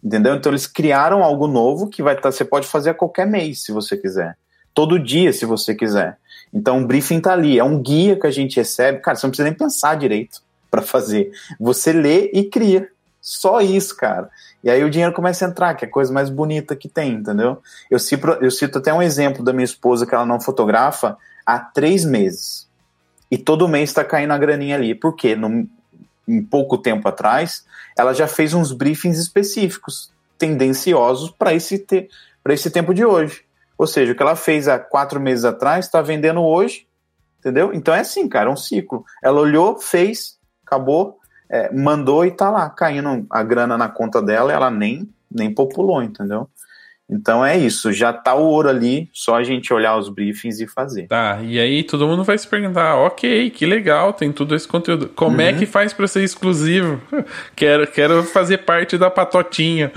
Entendeu? 0.02 0.34
Então 0.34 0.50
eles 0.50 0.66
criaram 0.66 1.22
algo 1.22 1.46
novo 1.46 1.88
que 1.88 2.02
vai 2.02 2.14
estar, 2.14 2.32
você 2.32 2.44
pode 2.44 2.66
fazer 2.66 2.90
a 2.90 2.94
qualquer 2.94 3.26
mês, 3.26 3.64
se 3.64 3.72
você 3.72 3.96
quiser. 3.96 4.36
Todo 4.74 4.98
dia, 4.98 5.32
se 5.32 5.44
você 5.44 5.74
quiser. 5.74 6.18
Então 6.52 6.82
o 6.82 6.86
briefing 6.86 7.20
tá 7.20 7.32
ali, 7.32 7.58
é 7.58 7.64
um 7.64 7.80
guia 7.80 8.18
que 8.18 8.26
a 8.26 8.30
gente 8.30 8.56
recebe. 8.56 9.00
Cara, 9.00 9.16
você 9.16 9.26
não 9.26 9.30
precisa 9.30 9.48
nem 9.48 9.56
pensar 9.56 9.96
direito 9.96 10.42
para 10.70 10.82
fazer. 10.82 11.30
Você 11.58 11.92
lê 11.92 12.30
e 12.32 12.44
cria. 12.44 12.88
Só 13.20 13.60
isso, 13.60 13.96
cara. 13.96 14.28
E 14.64 14.70
aí 14.70 14.82
o 14.82 14.90
dinheiro 14.90 15.12
começa 15.12 15.46
a 15.46 15.48
entrar, 15.48 15.74
que 15.74 15.84
é 15.84 15.88
a 15.88 15.90
coisa 15.90 16.12
mais 16.12 16.28
bonita 16.28 16.74
que 16.74 16.88
tem, 16.88 17.14
entendeu? 17.14 17.62
Eu 17.90 17.98
cito, 17.98 18.26
eu 18.40 18.50
cito 18.50 18.78
até 18.78 18.92
um 18.92 19.02
exemplo 19.02 19.44
da 19.44 19.52
minha 19.52 19.64
esposa 19.64 20.06
que 20.06 20.14
ela 20.14 20.26
não 20.26 20.40
fotografa 20.40 21.16
há 21.46 21.58
três 21.58 22.04
meses. 22.04 22.68
E 23.30 23.38
todo 23.38 23.68
mês 23.68 23.90
está 23.90 24.04
caindo 24.04 24.32
a 24.32 24.38
graninha 24.38 24.76
ali. 24.76 24.94
Por 24.94 25.14
quê? 25.14 25.34
No, 25.36 25.66
em 26.26 26.42
pouco 26.42 26.78
tempo 26.78 27.08
atrás, 27.08 27.64
ela 27.96 28.12
já 28.12 28.26
fez 28.26 28.54
uns 28.54 28.72
briefings 28.72 29.18
específicos, 29.18 30.12
tendenciosos 30.38 31.30
para 31.30 31.54
esse, 31.54 31.78
te, 31.78 32.08
esse 32.48 32.70
tempo 32.70 32.92
de 32.92 33.04
hoje. 33.04 33.44
Ou 33.76 33.86
seja, 33.86 34.12
o 34.12 34.14
que 34.14 34.22
ela 34.22 34.36
fez 34.36 34.68
há 34.68 34.78
quatro 34.78 35.20
meses 35.20 35.44
atrás 35.44 35.86
está 35.86 36.00
vendendo 36.00 36.42
hoje, 36.42 36.86
entendeu? 37.38 37.72
Então 37.72 37.94
é 37.94 38.00
assim, 38.00 38.28
cara, 38.28 38.48
é 38.48 38.52
um 38.52 38.56
ciclo. 38.56 39.04
Ela 39.22 39.40
olhou, 39.40 39.78
fez, 39.78 40.38
acabou, 40.64 41.18
é, 41.50 41.72
mandou 41.72 42.24
e 42.24 42.30
tá 42.30 42.50
lá, 42.50 42.70
caindo 42.70 43.26
a 43.28 43.42
grana 43.42 43.76
na 43.76 43.88
conta 43.88 44.22
dela, 44.22 44.52
ela 44.52 44.70
nem, 44.70 45.08
nem 45.30 45.52
populou, 45.52 46.02
entendeu? 46.02 46.48
Então 47.12 47.44
é 47.44 47.58
isso, 47.58 47.92
já 47.92 48.10
tá 48.10 48.34
o 48.34 48.44
ouro 48.44 48.70
ali, 48.70 49.10
só 49.12 49.34
a 49.34 49.42
gente 49.42 49.72
olhar 49.72 49.98
os 49.98 50.08
briefings 50.08 50.60
e 50.60 50.66
fazer. 50.66 51.08
Tá, 51.08 51.40
e 51.42 51.60
aí 51.60 51.82
todo 51.82 52.08
mundo 52.08 52.24
vai 52.24 52.38
se 52.38 52.48
perguntar, 52.48 52.96
ok, 52.96 53.50
que 53.50 53.66
legal, 53.66 54.14
tem 54.14 54.32
tudo 54.32 54.54
esse 54.54 54.66
conteúdo. 54.66 55.08
Como 55.08 55.38
é 55.40 55.50
uhum. 55.50 55.56
é 55.56 55.58
que 55.58 55.66
faz 55.66 55.92
para 55.92 56.06
ser 56.06 56.24
exclusivo? 56.24 57.02
quero, 57.54 57.86
quero 57.86 58.22
fazer 58.22 58.58
parte 58.58 58.96
da 58.96 59.10
patotinha. 59.10 59.92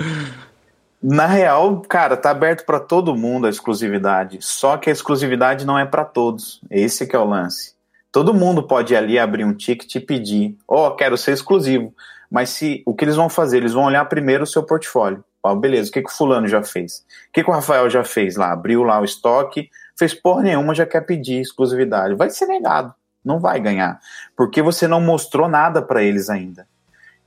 Na 1.01 1.27
real, 1.27 1.81
cara, 1.81 2.17
tá 2.17 2.31
aberto 2.31 2.65
para 2.65 2.79
todo 2.79 3.15
mundo 3.15 3.45
a 3.45 3.49
exclusividade. 3.49 4.39
Só 4.41 4.77
que 4.77 4.89
a 4.89 4.93
exclusividade 4.93 5.65
não 5.65 5.77
é 5.77 5.85
para 5.85 6.03
todos. 6.03 6.61
Esse 6.69 7.05
que 7.05 7.15
é 7.15 7.19
o 7.19 7.25
lance. 7.25 7.75
Todo 8.11 8.33
mundo 8.33 8.63
pode 8.63 8.93
ir 8.93 8.97
ali 8.97 9.19
abrir 9.19 9.43
um 9.43 9.53
ticket 9.53 9.93
e 9.95 9.99
pedir, 9.99 10.57
ó, 10.67 10.87
oh, 10.87 10.95
quero 10.95 11.17
ser 11.17 11.33
exclusivo. 11.33 11.93
Mas 12.31 12.49
se 12.49 12.81
o 12.85 12.93
que 12.93 13.05
eles 13.05 13.15
vão 13.15 13.29
fazer? 13.29 13.57
Eles 13.57 13.73
vão 13.73 13.83
olhar 13.83 14.05
primeiro 14.05 14.43
o 14.43 14.47
seu 14.47 14.63
portfólio. 14.63 15.23
Ó, 15.43 15.53
beleza, 15.53 15.89
o 15.89 15.93
que, 15.93 16.01
que 16.01 16.09
o 16.09 16.13
fulano 16.13 16.47
já 16.47 16.63
fez? 16.63 17.05
O 17.29 17.33
que, 17.33 17.43
que 17.43 17.49
o 17.49 17.53
Rafael 17.53 17.87
já 17.89 18.03
fez 18.03 18.35
lá? 18.35 18.51
Abriu 18.51 18.83
lá 18.83 18.99
o 18.99 19.05
estoque, 19.05 19.69
fez 19.95 20.13
porra 20.13 20.41
nenhuma, 20.41 20.73
já 20.73 20.85
quer 20.85 21.01
pedir 21.01 21.39
exclusividade. 21.39 22.15
Vai 22.15 22.31
ser 22.31 22.47
negado, 22.47 22.93
não 23.23 23.39
vai 23.39 23.59
ganhar, 23.59 23.99
porque 24.35 24.61
você 24.61 24.87
não 24.87 24.99
mostrou 24.99 25.47
nada 25.47 25.83
para 25.83 26.01
eles 26.01 26.29
ainda. 26.29 26.67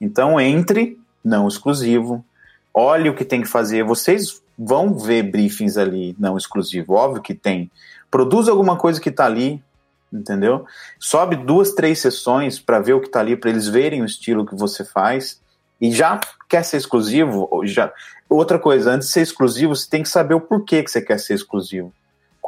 Então 0.01 0.41
entre, 0.41 0.99
não 1.25 1.47
exclusivo, 1.47 2.25
olhe 2.73 3.09
o 3.09 3.14
que 3.14 3.25
tem 3.25 3.43
que 3.43 3.49
fazer. 3.49 3.85
Vocês 3.85 4.43
vão 4.59 4.95
ver 4.95 5.23
briefings 5.25 5.77
ali 5.77 6.16
não 6.19 6.37
exclusivo, 6.37 6.95
óbvio 6.95 7.23
que 7.23 7.35
tem. 7.35 7.71
Produz 8.11 8.49
alguma 8.49 8.77
coisa 8.77 9.01
que 9.01 9.09
está 9.09 9.27
ali, 9.27 9.62
entendeu? 10.12 10.64
Sobe 10.99 11.37
duas, 11.37 11.73
três 11.73 12.01
sessões 12.01 12.59
para 12.59 12.81
ver 12.81 12.95
o 12.95 13.01
que 13.01 13.07
está 13.07 13.21
ali, 13.21 13.37
para 13.37 13.51
eles 13.51 13.69
verem 13.69 14.03
o 14.03 14.07
estilo 14.07 14.47
que 14.47 14.55
você 14.55 14.85
faz 14.85 15.41
e 15.81 15.93
já 15.93 16.21
quer 16.49 16.64
ser 16.64 16.79
exclusivo, 16.79 17.49
já 17.64 17.93
outra 18.29 18.59
coisa, 18.59 18.91
antes 18.91 19.09
de 19.09 19.14
ser 19.14 19.21
exclusivo, 19.23 19.75
você 19.75 19.89
tem 19.89 20.03
que 20.03 20.09
saber 20.09 20.35
o 20.35 20.41
porquê 20.41 20.83
que 20.83 20.91
você 20.91 21.01
quer 21.01 21.19
ser 21.19 21.35
exclusivo. 21.35 21.93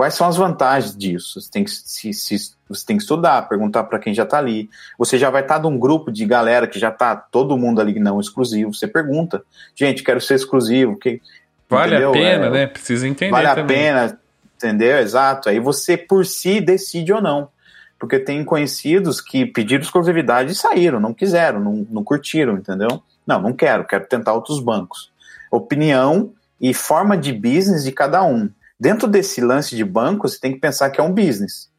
Quais 0.00 0.14
são 0.14 0.26
as 0.26 0.38
vantagens 0.38 0.96
disso? 0.96 1.38
Você 1.38 1.50
tem 1.50 1.62
que, 1.62 1.70
se, 1.70 2.14
se, 2.14 2.54
você 2.66 2.86
tem 2.86 2.96
que 2.96 3.02
estudar, 3.02 3.46
perguntar 3.46 3.84
para 3.84 3.98
quem 3.98 4.14
já 4.14 4.22
está 4.22 4.38
ali. 4.38 4.70
Você 4.98 5.18
já 5.18 5.28
vai 5.28 5.42
estar 5.42 5.56
tá 5.56 5.60
num 5.60 5.78
grupo 5.78 6.10
de 6.10 6.24
galera 6.24 6.66
que 6.66 6.78
já 6.78 6.88
está 6.88 7.14
todo 7.14 7.58
mundo 7.58 7.82
ali 7.82 8.00
não 8.00 8.18
exclusivo. 8.18 8.72
Você 8.72 8.88
pergunta, 8.88 9.42
gente, 9.74 10.02
quero 10.02 10.18
ser 10.18 10.36
exclusivo. 10.36 10.98
Que, 10.98 11.20
vale 11.68 11.96
entendeu? 11.96 12.08
a 12.08 12.12
pena, 12.14 12.46
é, 12.46 12.50
né? 12.50 12.66
Precisa 12.66 13.06
entender. 13.06 13.30
Vale 13.30 13.48
também. 13.48 13.62
a 13.62 13.68
pena, 13.68 14.20
entendeu? 14.56 14.98
Exato. 15.00 15.50
Aí 15.50 15.60
você 15.60 15.98
por 15.98 16.24
si 16.24 16.62
decide 16.62 17.12
ou 17.12 17.20
não 17.20 17.50
porque 17.98 18.18
tem 18.18 18.42
conhecidos 18.42 19.20
que 19.20 19.44
pediram 19.44 19.82
exclusividade 19.82 20.52
e 20.52 20.54
saíram, 20.54 20.98
não 20.98 21.12
quiseram, 21.12 21.60
não, 21.60 21.86
não 21.90 22.02
curtiram, 22.02 22.54
entendeu? 22.54 23.02
Não, 23.26 23.42
não 23.42 23.52
quero, 23.52 23.84
quero 23.84 24.06
tentar 24.06 24.32
outros 24.32 24.60
bancos. 24.60 25.12
Opinião 25.50 26.32
e 26.58 26.72
forma 26.72 27.18
de 27.18 27.34
business 27.34 27.84
de 27.84 27.92
cada 27.92 28.24
um. 28.24 28.48
Dentro 28.80 29.06
desse 29.06 29.42
lance 29.42 29.76
de 29.76 29.84
banco, 29.84 30.26
você 30.26 30.40
tem 30.40 30.52
que 30.52 30.58
pensar 30.58 30.88
que 30.88 30.98
é 30.98 31.04
um 31.04 31.12
business. 31.12 31.70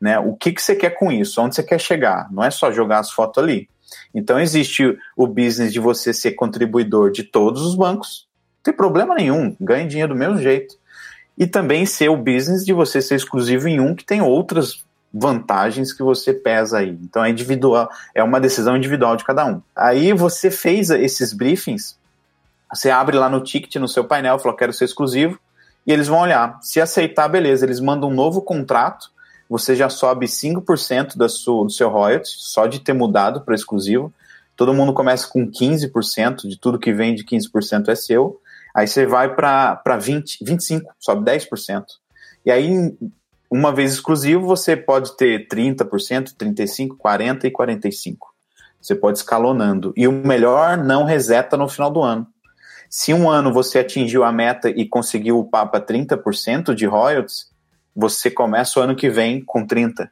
Né? 0.00 0.18
O 0.18 0.34
que, 0.34 0.50
que 0.50 0.60
você 0.60 0.74
quer 0.74 0.90
com 0.90 1.12
isso? 1.12 1.40
Onde 1.40 1.54
você 1.54 1.62
quer 1.62 1.80
chegar? 1.80 2.28
Não 2.32 2.42
é 2.42 2.50
só 2.50 2.72
jogar 2.72 2.98
as 2.98 3.12
fotos 3.12 3.40
ali. 3.40 3.68
Então 4.12 4.40
existe 4.40 4.98
o 5.16 5.26
business 5.28 5.72
de 5.72 5.78
você 5.78 6.12
ser 6.12 6.32
contribuidor 6.32 7.12
de 7.12 7.22
todos 7.22 7.62
os 7.62 7.76
bancos. 7.76 8.26
Não 8.56 8.62
tem 8.64 8.74
problema 8.74 9.14
nenhum, 9.14 9.56
ganha 9.60 9.86
dinheiro 9.86 10.14
do 10.14 10.18
mesmo 10.18 10.38
jeito. 10.38 10.76
E 11.38 11.46
também 11.46 11.86
ser 11.86 12.08
o 12.08 12.16
business 12.16 12.64
de 12.64 12.72
você 12.72 13.00
ser 13.00 13.14
exclusivo 13.14 13.68
em 13.68 13.78
um 13.78 13.94
que 13.94 14.04
tem 14.04 14.20
outras 14.20 14.84
vantagens 15.14 15.92
que 15.92 16.02
você 16.02 16.34
pesa 16.34 16.78
aí. 16.78 16.98
Então 17.02 17.24
é 17.24 17.30
individual, 17.30 17.88
é 18.12 18.22
uma 18.22 18.40
decisão 18.40 18.76
individual 18.76 19.16
de 19.16 19.24
cada 19.24 19.46
um. 19.46 19.62
Aí 19.76 20.12
você 20.12 20.50
fez 20.50 20.90
esses 20.90 21.32
briefings, 21.32 21.96
você 22.68 22.90
abre 22.90 23.16
lá 23.16 23.28
no 23.28 23.40
ticket, 23.40 23.76
no 23.76 23.88
seu 23.88 24.04
painel, 24.04 24.38
fala, 24.40 24.56
quero 24.56 24.72
ser 24.72 24.84
exclusivo, 24.84 25.38
e 25.88 25.92
eles 25.92 26.06
vão 26.06 26.20
olhar. 26.20 26.58
Se 26.60 26.82
aceitar, 26.82 27.26
beleza, 27.28 27.64
eles 27.64 27.80
mandam 27.80 28.10
um 28.10 28.14
novo 28.14 28.42
contrato, 28.42 29.10
você 29.48 29.74
já 29.74 29.88
sobe 29.88 30.26
5% 30.26 31.16
da 31.16 31.30
sua, 31.30 31.64
do 31.64 31.70
seu 31.70 31.88
royalties, 31.88 32.34
só 32.40 32.66
de 32.66 32.78
ter 32.78 32.92
mudado 32.92 33.40
para 33.40 33.54
exclusivo. 33.54 34.12
Todo 34.54 34.74
mundo 34.74 34.92
começa 34.92 35.26
com 35.26 35.50
15%, 35.50 36.46
de 36.46 36.58
tudo 36.58 36.78
que 36.78 36.92
vem 36.92 37.14
de 37.14 37.24
15% 37.24 37.88
é 37.88 37.94
seu. 37.94 38.38
Aí 38.74 38.86
você 38.86 39.06
vai 39.06 39.34
para 39.34 39.96
20, 39.98 40.44
25%, 40.44 40.82
sobe 40.98 41.24
10%. 41.24 41.84
E 42.44 42.50
aí, 42.50 42.94
uma 43.50 43.72
vez 43.72 43.94
exclusivo, 43.94 44.46
você 44.46 44.76
pode 44.76 45.16
ter 45.16 45.48
30%, 45.48 46.34
35%, 46.38 46.88
40% 47.02 47.44
e 47.44 47.50
45%. 47.50 48.16
Você 48.78 48.94
pode 48.94 49.16
escalonando. 49.16 49.94
E 49.96 50.06
o 50.06 50.12
melhor, 50.12 50.76
não 50.76 51.04
reseta 51.04 51.56
no 51.56 51.66
final 51.66 51.90
do 51.90 52.02
ano. 52.02 52.26
Se 52.88 53.12
um 53.12 53.28
ano 53.28 53.52
você 53.52 53.80
atingiu 53.80 54.24
a 54.24 54.32
meta 54.32 54.70
e 54.70 54.86
conseguiu 54.86 55.38
upar 55.38 55.70
para 55.70 55.84
30% 55.84 56.74
de 56.74 56.86
royalties, 56.86 57.50
você 57.94 58.30
começa 58.30 58.78
o 58.78 58.82
ano 58.82 58.96
que 58.96 59.10
vem 59.10 59.44
com 59.44 59.66
30%. 59.66 60.08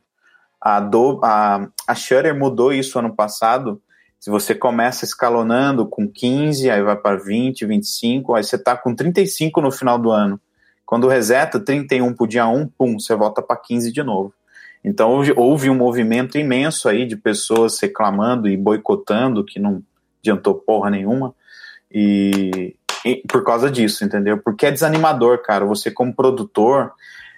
A, 0.61 0.81
do, 0.81 1.20
a, 1.22 1.68
a 1.87 1.95
Shutter 1.95 2.37
mudou 2.37 2.72
isso 2.72 2.99
ano 2.99 3.14
passado. 3.14 3.81
Se 4.18 4.31
você 4.31 4.55
começa 4.55 5.05
escalonando 5.05 5.87
com 5.87 6.09
15, 6.09 6.68
aí 6.68 6.83
vai 6.83 6.97
para 6.97 7.16
20, 7.16 7.64
25, 7.64 8.35
aí 8.35 8.43
você 8.43 8.57
está 8.57 8.77
com 8.77 8.95
35 8.95 9.61
no 9.61 9.70
final 9.70 9.99
do 9.99 10.11
ano. 10.11 10.41
Quando 10.85 11.09
reseta 11.09 11.61
31 11.61 12.14
para 12.14 12.24
o 12.24 12.27
dia 12.27 12.47
1, 12.47 12.68
pum, 12.68 12.99
você 12.99 13.14
volta 13.14 13.43
para 13.43 13.57
15 13.57 13.93
de 13.93 14.03
novo. 14.03 14.33
Então 14.85 15.11
houve, 15.11 15.33
houve 15.37 15.70
um 15.70 15.74
movimento 15.74 16.39
imenso 16.39 16.89
aí 16.89 17.07
de 17.07 17.16
pessoas 17.16 17.79
reclamando 17.81 18.49
e 18.49 18.57
boicotando, 18.57 19.45
que 19.45 19.59
não 19.59 19.83
adiantou 20.20 20.55
porra 20.55 20.91
nenhuma, 20.91 21.35
e, 21.99 22.76
e 23.07 23.22
por 23.26 23.42
causa 23.42 23.70
disso, 23.70 24.05
entendeu? 24.05 24.36
Porque 24.36 24.66
é 24.66 24.70
desanimador, 24.70 25.38
cara. 25.38 25.64
Você, 25.64 25.90
como 25.90 26.14
produtor, 26.14 26.92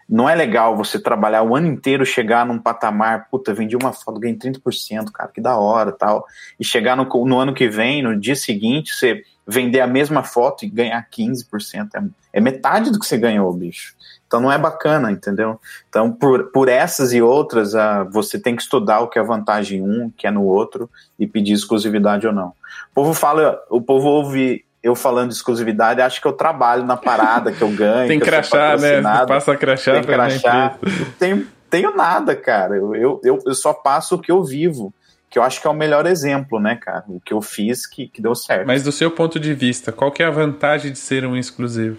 não 0.09 0.28
é 0.28 0.34
legal 0.34 0.76
você 0.76 0.98
trabalhar 0.98 1.44
o 1.44 1.54
ano 1.54 1.68
inteiro, 1.68 2.04
chegar 2.04 2.44
num 2.44 2.59
patamar, 2.59 3.28
puta, 3.30 3.54
vendi 3.54 3.76
uma 3.76 3.92
foto, 3.92 4.18
ganhei 4.18 4.36
30%, 4.36 5.12
cara, 5.12 5.30
que 5.32 5.40
da 5.40 5.56
hora 5.56 5.92
tal. 5.92 6.26
E 6.59 6.64
chegar 6.64 6.96
no, 6.96 7.04
no 7.24 7.38
ano 7.38 7.54
que 7.54 7.68
vem, 7.68 8.02
no 8.02 8.18
dia 8.18 8.34
seguinte, 8.34 8.92
você 8.92 9.22
vender 9.46 9.80
a 9.80 9.86
mesma 9.86 10.24
foto 10.24 10.64
e 10.64 10.68
ganhar 10.68 11.09
15%. 11.09 11.90
É, 11.94 12.38
é 12.38 12.40
metade 12.40 12.90
do 12.90 12.98
que 12.98 13.06
você 13.06 13.16
ganhou, 13.16 13.52
bicho. 13.52 13.94
Então 14.28 14.40
não 14.40 14.52
é 14.52 14.58
bacana, 14.58 15.10
entendeu? 15.10 15.58
Então, 15.88 16.12
por, 16.12 16.52
por 16.52 16.68
essas 16.68 17.14
e 17.14 17.22
outras, 17.22 17.72
uh, 17.72 18.06
você 18.10 18.38
tem 18.38 18.54
que 18.54 18.62
estudar 18.62 19.00
o 19.00 19.08
que 19.08 19.18
é 19.18 19.22
vantagem 19.22 19.78
em 19.78 19.82
um, 19.82 20.06
o 20.06 20.12
que 20.12 20.26
é 20.26 20.30
no 20.30 20.44
outro, 20.44 20.88
e 21.18 21.26
pedir 21.26 21.54
exclusividade 21.54 22.26
ou 22.26 22.32
não. 22.32 22.48
O 22.48 22.94
povo 22.94 23.14
fala, 23.14 23.58
o 23.70 23.80
povo 23.80 24.06
ouve 24.06 24.64
eu 24.82 24.94
falando 24.94 25.30
de 25.30 25.34
exclusividade, 25.34 26.02
acho 26.02 26.20
que 26.20 26.28
eu 26.28 26.32
trabalho 26.32 26.84
na 26.84 26.96
parada, 26.96 27.50
que 27.50 27.62
eu 27.62 27.70
ganho. 27.74 28.06
tem 28.06 28.20
que 28.20 28.26
crachá, 28.26 28.76
né? 28.76 29.02
Passa 29.26 29.56
crachá 29.56 29.94
tem 29.94 30.02
crachá. 30.02 30.76
Tenho, 31.18 31.46
tenho 31.70 31.96
nada, 31.96 32.36
cara. 32.36 32.76
Eu, 32.76 32.94
eu, 33.24 33.40
eu 33.44 33.54
só 33.54 33.72
passo 33.72 34.14
o 34.14 34.18
que 34.18 34.30
eu 34.30 34.44
vivo 34.44 34.92
que 35.30 35.38
eu 35.38 35.42
acho 35.42 35.60
que 35.60 35.66
é 35.66 35.70
o 35.70 35.74
melhor 35.74 36.06
exemplo, 36.06 36.58
né, 36.58 36.76
cara? 36.76 37.04
O 37.06 37.20
que 37.20 37.34
eu 37.34 37.42
fiz 37.42 37.86
que, 37.86 38.08
que 38.08 38.22
deu 38.22 38.34
certo. 38.34 38.66
Mas 38.66 38.82
do 38.82 38.90
seu 38.90 39.10
ponto 39.10 39.38
de 39.38 39.52
vista, 39.52 39.92
qual 39.92 40.10
que 40.10 40.22
é 40.22 40.26
a 40.26 40.30
vantagem 40.30 40.90
de 40.90 40.98
ser 40.98 41.26
um 41.26 41.36
exclusivo? 41.36 41.98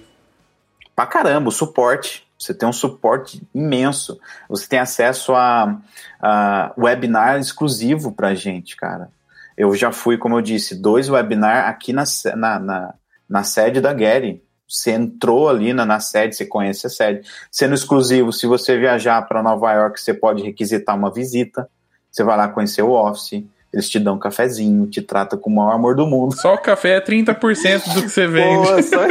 Pra 1.00 1.08
caramba, 1.08 1.48
o 1.48 1.52
suporte. 1.52 2.28
Você 2.38 2.54
tem 2.54 2.68
um 2.68 2.74
suporte 2.74 3.42
imenso. 3.56 4.20
Você 4.50 4.68
tem 4.68 4.80
acesso 4.80 5.34
a, 5.34 5.80
a 6.22 6.74
webinar 6.78 7.40
exclusivo 7.40 8.12
pra 8.12 8.36
gente, 8.36 8.76
cara. 8.76 9.10
Eu 9.58 9.74
já 9.78 9.94
fui, 9.94 10.18
como 10.18 10.36
eu 10.36 10.42
disse, 10.42 10.76
dois 10.76 11.08
webinars 11.08 11.70
aqui 11.70 11.94
na, 11.94 12.04
na, 12.36 12.60
na, 12.60 12.94
na 13.30 13.44
sede 13.44 13.80
da 13.80 13.94
Gary. 13.94 14.44
Você 14.68 14.92
entrou 14.92 15.48
ali 15.48 15.72
na, 15.72 15.86
na 15.86 16.02
sede, 16.02 16.36
você 16.36 16.46
conhece 16.46 16.86
a 16.86 16.90
sede. 16.90 17.26
Sendo 17.50 17.76
exclusivo, 17.76 18.34
se 18.34 18.46
você 18.46 18.78
viajar 18.78 19.22
para 19.22 19.42
Nova 19.42 19.72
York, 19.72 20.02
você 20.02 20.14
pode 20.14 20.44
requisitar 20.44 20.98
uma 20.98 21.14
visita. 21.14 21.70
Você 22.12 22.26
vai 22.26 22.36
lá 22.36 22.50
conhecer 22.50 22.82
o 22.82 22.92
office, 22.92 23.46
eles 23.72 23.90
te 23.90 24.00
dão 24.00 24.16
um 24.16 24.20
cafezinho, 24.20 24.88
te 24.88 25.02
trata 25.02 25.38
com 25.38 25.50
o 25.50 25.56
maior 25.56 25.74
amor 25.74 25.96
do 25.96 26.08
mundo. 26.08 26.36
Só 26.36 26.56
o 26.56 26.58
café 26.58 26.98
é 26.98 27.02
30% 27.02 27.94
do 27.94 28.02
que 28.02 28.10
você 28.10 28.26
vende. 28.28 28.68
Pô, 28.68 28.84
só... 28.84 28.98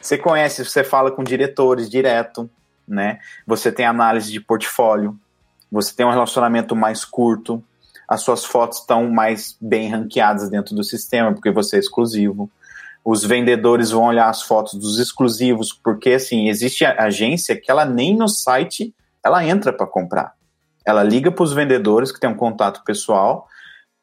você 0.00 0.18
conhece, 0.18 0.64
você 0.64 0.84
fala 0.84 1.10
com 1.10 1.22
diretores 1.22 1.88
direto, 1.88 2.50
né? 2.86 3.18
Você 3.46 3.72
tem 3.72 3.86
análise 3.86 4.30
de 4.30 4.40
portfólio, 4.40 5.18
você 5.70 5.94
tem 5.94 6.04
um 6.04 6.10
relacionamento 6.10 6.76
mais 6.76 7.04
curto, 7.04 7.62
as 8.06 8.20
suas 8.20 8.44
fotos 8.44 8.80
estão 8.80 9.10
mais 9.10 9.56
bem 9.60 9.88
ranqueadas 9.88 10.50
dentro 10.50 10.74
do 10.74 10.84
sistema, 10.84 11.32
porque 11.32 11.50
você 11.50 11.76
é 11.76 11.78
exclusivo 11.78 12.50
os 13.04 13.24
vendedores 13.24 13.90
vão 13.90 14.04
olhar 14.04 14.28
as 14.28 14.42
fotos 14.42 14.74
dos 14.74 14.98
exclusivos, 14.98 15.72
porque 15.72 16.10
assim, 16.10 16.48
existe 16.48 16.84
agência 16.84 17.56
que 17.56 17.70
ela 17.70 17.84
nem 17.84 18.16
no 18.16 18.28
site 18.28 18.94
ela 19.24 19.44
entra 19.44 19.72
para 19.72 19.86
comprar. 19.86 20.34
Ela 20.84 21.02
liga 21.02 21.30
para 21.30 21.44
os 21.44 21.52
vendedores 21.52 22.10
que 22.10 22.20
tem 22.20 22.30
um 22.30 22.36
contato 22.36 22.82
pessoal. 22.84 23.46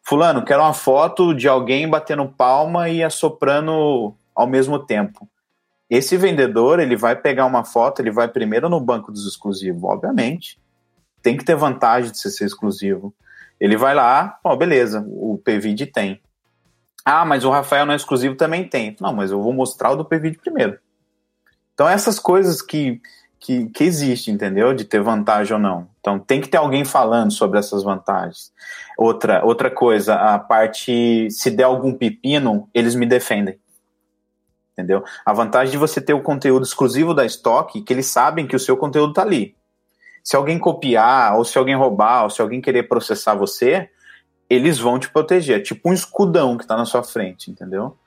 Fulano, 0.04 0.44
quero 0.44 0.62
uma 0.62 0.74
foto 0.74 1.34
de 1.34 1.48
alguém 1.48 1.88
batendo 1.88 2.28
palma 2.28 2.90
e 2.90 3.04
assoprando 3.04 4.16
ao 4.36 4.48
mesmo 4.48 4.80
tempo. 4.80 5.28
Esse 5.90 6.16
vendedor, 6.18 6.80
ele 6.80 6.96
vai 6.96 7.16
pegar 7.16 7.46
uma 7.46 7.66
foto, 7.66 8.02
ele 8.02 8.12
vai 8.12 8.28
primeiro 8.28 8.70
no 8.70 8.80
banco 8.80 9.12
dos 9.12 9.28
exclusivos, 9.28 9.84
obviamente. 9.84 10.60
Tem 11.22 11.36
que 11.36 11.44
ter 11.44 11.56
vantagem 11.56 12.12
de 12.12 12.20
ser 12.20 12.46
exclusivo. 12.46 13.14
Ele 13.60 13.76
vai 13.76 13.94
lá, 13.94 14.40
ó, 14.44 14.56
beleza, 14.56 15.06
o 15.08 15.38
PVD 15.44 15.88
tem. 15.88 16.22
Ah, 17.04 17.26
mas 17.26 17.44
o 17.44 17.50
Rafael 17.50 17.86
não 17.86 17.94
é 17.94 17.96
exclusivo, 17.98 18.36
também 18.36 18.68
tem. 18.68 18.96
Não, 19.02 19.14
mas 19.14 19.32
eu 19.32 19.42
vou 19.42 19.52
mostrar 19.52 19.92
o 19.92 19.96
do 19.96 20.06
PVD 20.06 20.38
primeiro. 20.38 20.80
Então, 21.74 21.90
essas 21.90 22.20
coisas 22.20 22.62
que, 22.62 23.02
que, 23.40 23.68
que 23.68 23.84
existem, 23.84 24.34
entendeu? 24.34 24.74
De 24.74 24.84
ter 24.84 25.02
vantagem 25.02 25.54
ou 25.54 25.60
não. 25.60 25.88
Então, 26.00 26.20
tem 26.20 26.42
que 26.42 26.50
ter 26.50 26.58
alguém 26.58 26.84
falando 26.84 27.32
sobre 27.32 27.58
essas 27.58 27.84
vantagens. 27.84 28.52
Outra, 28.98 29.44
outra 29.46 29.72
coisa, 29.72 30.16
a 30.16 30.38
parte, 30.38 31.30
se 31.32 31.50
der 31.50 31.64
algum 31.64 31.94
pepino, 31.94 32.70
eles 32.74 32.96
me 32.96 33.06
defendem. 33.06 33.58
Entendeu? 34.74 35.04
A 35.26 35.34
vantagem 35.34 35.72
de 35.72 35.78
você 35.78 36.00
ter 36.00 36.14
o 36.14 36.22
conteúdo 36.22 36.64
exclusivo 36.64 37.14
da 37.14 37.26
estoque, 37.26 37.82
que 37.82 37.94
eles 37.94 38.08
sabem 38.08 38.48
que 38.48 38.56
o 38.56 38.60
seu 38.60 38.78
conteúdo 38.78 39.12
está 39.12 39.22
ali. 39.22 39.56
Se 40.24 40.36
alguém 40.36 40.60
copiar, 40.60 41.38
ou 41.38 41.46
se 41.46 41.58
alguém 41.58 41.76
roubar, 41.76 42.24
ou 42.24 42.30
se 42.30 42.42
alguém 42.42 42.62
querer 42.62 42.84
processar 42.84 43.36
você, 43.36 43.90
eles 44.50 44.80
vão 44.80 45.00
te 45.00 45.10
proteger. 45.10 45.60
É 45.60 45.62
tipo 45.62 45.90
um 45.90 45.94
escudão 45.94 46.58
que 46.58 46.64
está 46.64 46.76
na 46.76 46.86
sua 46.86 47.04
frente, 47.04 47.52
entendeu? 47.52 47.98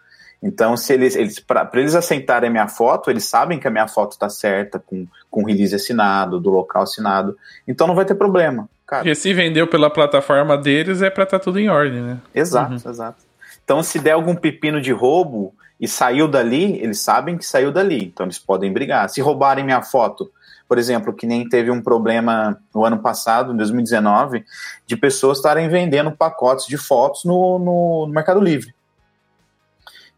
Então, 0.43 0.77
se 0.77 0.93
eles, 0.93 1.15
eles 1.15 1.39
para 1.39 1.71
eles 1.75 1.95
aceitarem 1.95 2.49
a 2.49 2.53
minha 2.53 2.69
foto, 2.69 3.11
eles 3.11 3.25
sabem 3.25 3.61
que 3.61 3.69
a 3.69 3.71
minha 3.71 3.87
foto 3.87 4.13
está 4.13 4.29
certa, 4.29 4.79
com, 4.79 5.07
com 5.31 5.45
release 5.45 5.75
assinado, 5.75 6.41
do 6.41 6.51
local 6.51 6.83
assinado. 6.83 7.37
Então 7.67 7.87
não 7.87 7.95
vai 7.95 8.05
ter 8.05 8.17
problema. 8.17 8.69
Cara. 8.87 9.05
Porque 9.05 9.15
se 9.15 9.33
vendeu 9.33 9.69
pela 9.69 9.89
plataforma 9.89 10.59
deles, 10.59 11.01
é 11.01 11.09
para 11.09 11.25
estar 11.25 11.39
tá 11.39 11.45
tudo 11.45 11.61
em 11.61 11.69
ordem, 11.69 12.03
né? 12.03 12.19
Exato, 12.35 12.73
uhum. 12.73 12.91
exato. 12.91 13.23
Então, 13.65 13.83
se 13.83 14.01
der 14.01 14.13
algum 14.13 14.35
pepino 14.35 14.81
de 14.81 14.91
roubo 14.91 15.55
e 15.81 15.87
saiu 15.87 16.27
dali, 16.27 16.79
eles 16.83 16.99
sabem 16.99 17.39
que 17.39 17.47
saiu 17.47 17.71
dali. 17.71 18.05
Então, 18.05 18.27
eles 18.27 18.39
podem 18.39 18.73
brigar. 18.73 19.09
Se 19.09 19.21
roubarem 19.21 19.65
minha 19.65 19.83
foto, 19.83 20.31
por 20.69 20.77
exemplo, 20.77 21.13
que 21.13 21.27
nem 21.27 21.49
teve 21.49 21.71
um 21.71 21.81
problema 21.81 22.59
no 22.75 22.85
ano 22.85 22.99
passado, 22.99 23.53
em 23.53 23.57
2019, 23.57 24.45
de 24.87 24.97
pessoas 24.97 25.39
estarem 25.39 25.69
vendendo 25.69 26.11
pacotes 26.11 26.67
de 26.67 26.77
fotos 26.77 27.25
no, 27.25 27.59
no, 27.59 28.07
no 28.07 28.13
Mercado 28.13 28.41
Livre. 28.41 28.75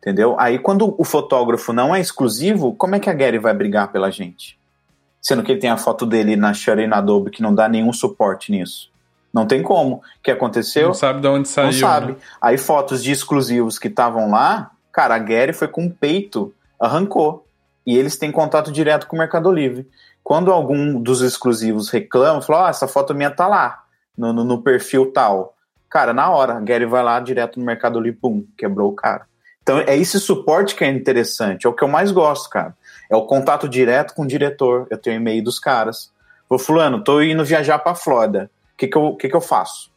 Entendeu? 0.04 0.36
Aí, 0.38 0.58
quando 0.58 0.94
o 0.98 1.02
fotógrafo 1.02 1.72
não 1.72 1.94
é 1.94 1.98
exclusivo, 1.98 2.74
como 2.74 2.94
é 2.94 3.00
que 3.00 3.08
a 3.08 3.14
Gary 3.14 3.38
vai 3.38 3.54
brigar 3.54 3.90
pela 3.90 4.10
gente? 4.10 4.58
Sendo 5.18 5.42
que 5.42 5.50
ele 5.50 5.60
tem 5.60 5.70
a 5.70 5.78
foto 5.78 6.04
dele 6.04 6.36
na 6.36 6.52
Shure 6.52 6.82
e 6.82 6.86
na 6.86 6.98
Adobe 6.98 7.30
que 7.30 7.40
não 7.40 7.54
dá 7.54 7.70
nenhum 7.70 7.90
suporte 7.90 8.52
nisso. 8.52 8.92
Não 9.32 9.46
tem 9.46 9.62
como. 9.62 9.96
O 9.96 10.02
que 10.22 10.30
aconteceu? 10.30 10.88
Não 10.88 10.94
sabe 10.94 11.22
de 11.22 11.26
onde 11.26 11.48
saiu. 11.48 11.68
Não 11.68 11.72
sabe. 11.72 12.12
Né? 12.12 12.18
Aí 12.38 12.58
fotos 12.58 13.02
de 13.02 13.12
exclusivos 13.12 13.78
que 13.78 13.88
estavam 13.88 14.30
lá, 14.30 14.72
cara, 14.92 15.14
a 15.14 15.18
Gary 15.18 15.54
foi 15.54 15.68
com 15.68 15.86
o 15.86 15.90
peito, 15.90 16.52
arrancou. 16.78 17.46
E 17.86 17.96
eles 17.96 18.18
têm 18.18 18.30
contato 18.30 18.70
direto 18.70 19.06
com 19.06 19.16
o 19.16 19.18
Mercado 19.18 19.50
Livre. 19.50 19.88
Quando 20.22 20.52
algum 20.52 21.00
dos 21.00 21.22
exclusivos 21.22 21.88
reclama, 21.88 22.42
fala, 22.42 22.66
oh, 22.66 22.68
essa 22.68 22.86
foto 22.86 23.14
minha 23.14 23.30
tá 23.30 23.48
lá, 23.48 23.84
no, 24.18 24.34
no, 24.34 24.44
no, 24.44 24.60
perfil 24.60 25.10
tal. 25.10 25.54
Cara, 25.88 26.12
na 26.12 26.28
hora, 26.28 26.60
Gary 26.60 26.84
vai 26.84 27.02
lá 27.02 27.18
direto 27.20 27.58
no 27.58 27.64
Mercado 27.64 27.98
Livre, 27.98 28.20
pum, 28.20 28.44
quebrou 28.58 28.90
o 28.90 28.94
cara. 28.94 29.26
Então 29.64 29.78
é 29.78 29.96
esse 29.96 30.20
suporte 30.20 30.76
que 30.76 30.84
é 30.84 30.88
interessante, 30.88 31.66
é 31.66 31.70
o 31.70 31.72
que 31.72 31.82
eu 31.82 31.88
mais 31.88 32.12
gosto, 32.12 32.50
cara. 32.50 32.76
É 33.10 33.16
o 33.16 33.24
contato 33.24 33.66
direto 33.66 34.14
com 34.14 34.22
o 34.22 34.26
diretor. 34.26 34.86
Eu 34.90 34.98
tenho 34.98 35.16
e-mail 35.16 35.42
dos 35.42 35.58
caras. 35.58 36.12
Vou, 36.48 36.58
fulano, 36.58 37.02
tô 37.02 37.22
indo 37.22 37.42
viajar 37.42 37.78
pra 37.78 37.94
Flórida. 37.94 38.50
O 38.74 38.76
que 38.76 38.86
que 38.86 38.96
eu, 38.96 39.16
que 39.16 39.28
que 39.28 39.34
eu 39.34 39.40
faço? 39.40 39.90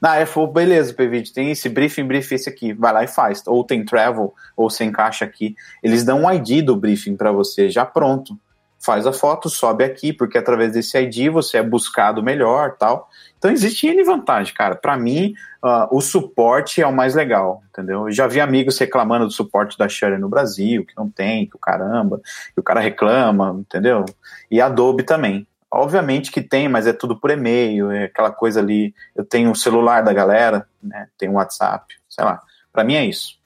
Na 0.00 0.14
ah, 0.14 0.26
falou, 0.26 0.50
beleza, 0.50 0.94
PVD, 0.94 1.32
tem 1.32 1.50
esse 1.50 1.68
briefing, 1.68 2.04
briefing 2.04 2.34
esse 2.34 2.48
aqui, 2.48 2.72
vai 2.72 2.92
lá 2.92 3.04
e 3.04 3.08
faz. 3.08 3.42
Ou 3.46 3.64
tem 3.64 3.84
travel, 3.84 4.34
ou 4.56 4.70
você 4.70 4.84
encaixa 4.84 5.24
aqui. 5.24 5.54
Eles 5.82 6.02
dão 6.02 6.22
um 6.22 6.30
ID 6.30 6.64
do 6.64 6.76
briefing 6.76 7.16
para 7.16 7.32
você 7.32 7.68
já 7.68 7.84
pronto 7.84 8.38
faz 8.86 9.04
a 9.04 9.12
foto, 9.12 9.50
sobe 9.50 9.82
aqui, 9.82 10.12
porque 10.12 10.38
através 10.38 10.72
desse 10.72 10.96
ID 10.96 11.28
você 11.28 11.58
é 11.58 11.62
buscado 11.62 12.22
melhor 12.22 12.76
tal. 12.78 13.10
Então 13.36 13.50
existe 13.50 13.88
N 13.88 14.04
vantagem, 14.04 14.54
cara. 14.54 14.76
Para 14.76 14.96
mim, 14.96 15.34
uh, 15.62 15.88
o 15.90 16.00
suporte 16.00 16.80
é 16.80 16.86
o 16.86 16.92
mais 16.92 17.16
legal, 17.16 17.64
entendeu? 17.68 18.06
Eu 18.06 18.12
já 18.12 18.28
vi 18.28 18.40
amigos 18.40 18.78
reclamando 18.78 19.26
do 19.26 19.32
suporte 19.32 19.76
da 19.76 19.88
Shure 19.88 20.16
no 20.18 20.28
Brasil, 20.28 20.86
que 20.86 20.96
não 20.96 21.10
tem, 21.10 21.46
que 21.46 21.56
o 21.56 21.58
caramba, 21.58 22.20
que 22.54 22.60
o 22.60 22.62
cara 22.62 22.80
reclama, 22.80 23.56
entendeu? 23.58 24.04
E 24.48 24.60
Adobe 24.60 25.02
também. 25.02 25.46
Obviamente 25.68 26.30
que 26.30 26.40
tem, 26.40 26.68
mas 26.68 26.86
é 26.86 26.92
tudo 26.92 27.18
por 27.18 27.30
e-mail, 27.30 27.90
é 27.90 28.04
aquela 28.04 28.30
coisa 28.30 28.60
ali. 28.60 28.94
Eu 29.16 29.24
tenho 29.24 29.50
o 29.50 29.56
celular 29.56 30.04
da 30.04 30.12
galera, 30.12 30.64
né? 30.80 31.08
Tem 31.18 31.28
o 31.28 31.32
WhatsApp, 31.32 31.92
sei 32.08 32.24
lá. 32.24 32.40
Para 32.72 32.84
mim 32.84 32.94
é 32.94 33.04
isso 33.04 33.36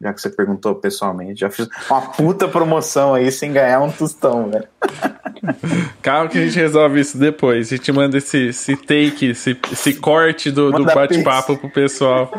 já 0.00 0.12
que 0.12 0.20
você 0.20 0.30
perguntou 0.30 0.74
pessoalmente. 0.74 1.40
Já 1.40 1.50
fiz 1.50 1.68
uma 1.90 2.00
puta 2.02 2.46
promoção 2.46 3.14
aí 3.14 3.30
sem 3.32 3.52
ganhar 3.52 3.80
um 3.80 3.90
tostão, 3.90 4.50
velho. 4.50 4.66
Calma 6.02 6.28
que 6.28 6.38
a 6.38 6.44
gente 6.44 6.56
resolve 6.56 7.00
isso 7.00 7.16
depois. 7.18 7.72
A 7.72 7.76
gente 7.76 7.92
manda 7.92 8.18
esse, 8.18 8.48
esse 8.48 8.76
take, 8.76 9.30
esse, 9.30 9.56
esse 9.72 9.94
corte 9.94 10.50
do, 10.50 10.70
do 10.70 10.84
bate-papo 10.84 11.56
pro 11.56 11.70
pessoal. 11.70 12.30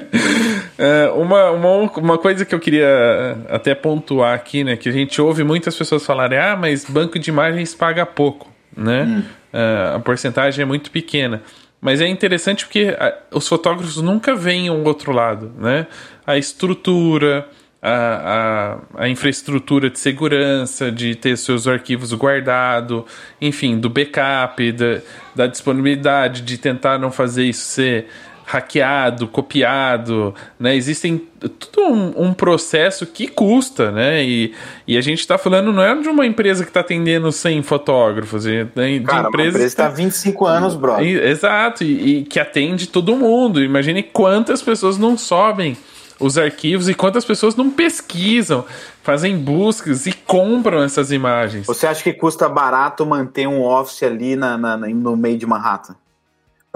é, 0.78 1.10
uma, 1.10 1.50
uma, 1.50 1.92
uma 1.92 2.18
coisa 2.18 2.44
que 2.44 2.54
eu 2.54 2.60
queria 2.60 3.38
até 3.48 3.74
pontuar 3.74 4.34
aqui, 4.34 4.64
né? 4.64 4.76
Que 4.76 4.88
a 4.88 4.92
gente 4.92 5.20
ouve 5.20 5.44
muitas 5.44 5.76
pessoas 5.76 6.04
falarem, 6.04 6.38
ah, 6.38 6.56
mas 6.56 6.84
banco 6.84 7.18
de 7.18 7.30
imagens 7.30 7.74
paga 7.74 8.06
pouco, 8.06 8.50
né? 8.76 9.02
Hum. 9.04 9.22
É, 9.52 9.94
a 9.96 9.98
porcentagem 9.98 10.62
é 10.62 10.66
muito 10.66 10.90
pequena. 10.90 11.42
Mas 11.80 12.00
é 12.00 12.08
interessante 12.08 12.64
porque 12.64 12.96
os 13.32 13.46
fotógrafos 13.46 13.96
nunca 13.98 14.34
veem 14.34 14.70
o 14.70 14.84
outro 14.84 15.12
lado, 15.12 15.52
né? 15.58 15.86
A 16.26 16.36
estrutura, 16.36 17.48
a, 17.80 18.78
a, 18.96 19.04
a, 19.04 19.08
infraestrutura 19.08 19.88
de 19.88 19.98
segurança, 19.98 20.90
de 20.90 21.14
ter 21.14 21.36
seus 21.36 21.68
arquivos 21.68 22.12
guardados, 22.12 23.04
enfim, 23.40 23.78
do 23.78 23.88
backup, 23.88 24.72
da, 24.72 25.00
da 25.34 25.46
disponibilidade, 25.46 26.42
de 26.42 26.58
tentar 26.58 26.98
não 26.98 27.12
fazer 27.12 27.44
isso 27.44 27.66
ser 27.66 28.08
hackeado, 28.46 29.26
copiado, 29.26 30.32
né? 30.58 30.76
Existem 30.76 31.18
todo 31.18 31.82
um, 31.82 32.28
um, 32.28 32.32
processo 32.32 33.04
que 33.04 33.26
custa, 33.26 33.90
né? 33.90 34.22
E, 34.24 34.54
e 34.86 34.96
a 34.96 35.00
gente 35.00 35.18
está 35.18 35.36
falando 35.36 35.72
não 35.72 35.82
é 35.82 36.00
de 36.00 36.08
uma 36.08 36.24
empresa 36.24 36.62
que 36.62 36.70
está 36.70 36.78
atendendo 36.78 37.32
100 37.32 37.64
fotógrafos, 37.64 38.44
de, 38.44 38.64
de 38.64 39.00
Cara, 39.00 39.28
empresa 39.28 39.64
está 39.64 39.88
25 39.88 40.46
anos, 40.46 40.76
brother. 40.76 41.26
Exato, 41.26 41.82
e, 41.82 42.20
e, 42.20 42.24
que 42.24 42.38
atende 42.38 42.86
todo 42.86 43.16
mundo. 43.16 43.60
Imagine 43.60 44.04
quantas 44.04 44.62
pessoas 44.62 44.96
não 44.96 45.18
sobem 45.18 45.76
os 46.20 46.38
arquivos 46.38 46.88
e 46.88 46.94
quantas 46.94 47.24
pessoas 47.24 47.56
não 47.56 47.68
pesquisam, 47.68 48.64
fazem 49.02 49.36
buscas 49.36 50.06
e 50.06 50.12
compram 50.12 50.84
essas 50.84 51.10
imagens. 51.10 51.66
Você 51.66 51.86
acha 51.86 52.02
que 52.02 52.12
custa 52.12 52.48
barato 52.48 53.04
manter 53.04 53.48
um 53.48 53.62
office 53.62 54.04
ali 54.04 54.36
na, 54.36 54.56
na 54.56 54.76
no 54.76 55.16
meio 55.16 55.36
de 55.36 55.44
Manhattan? 55.44 55.96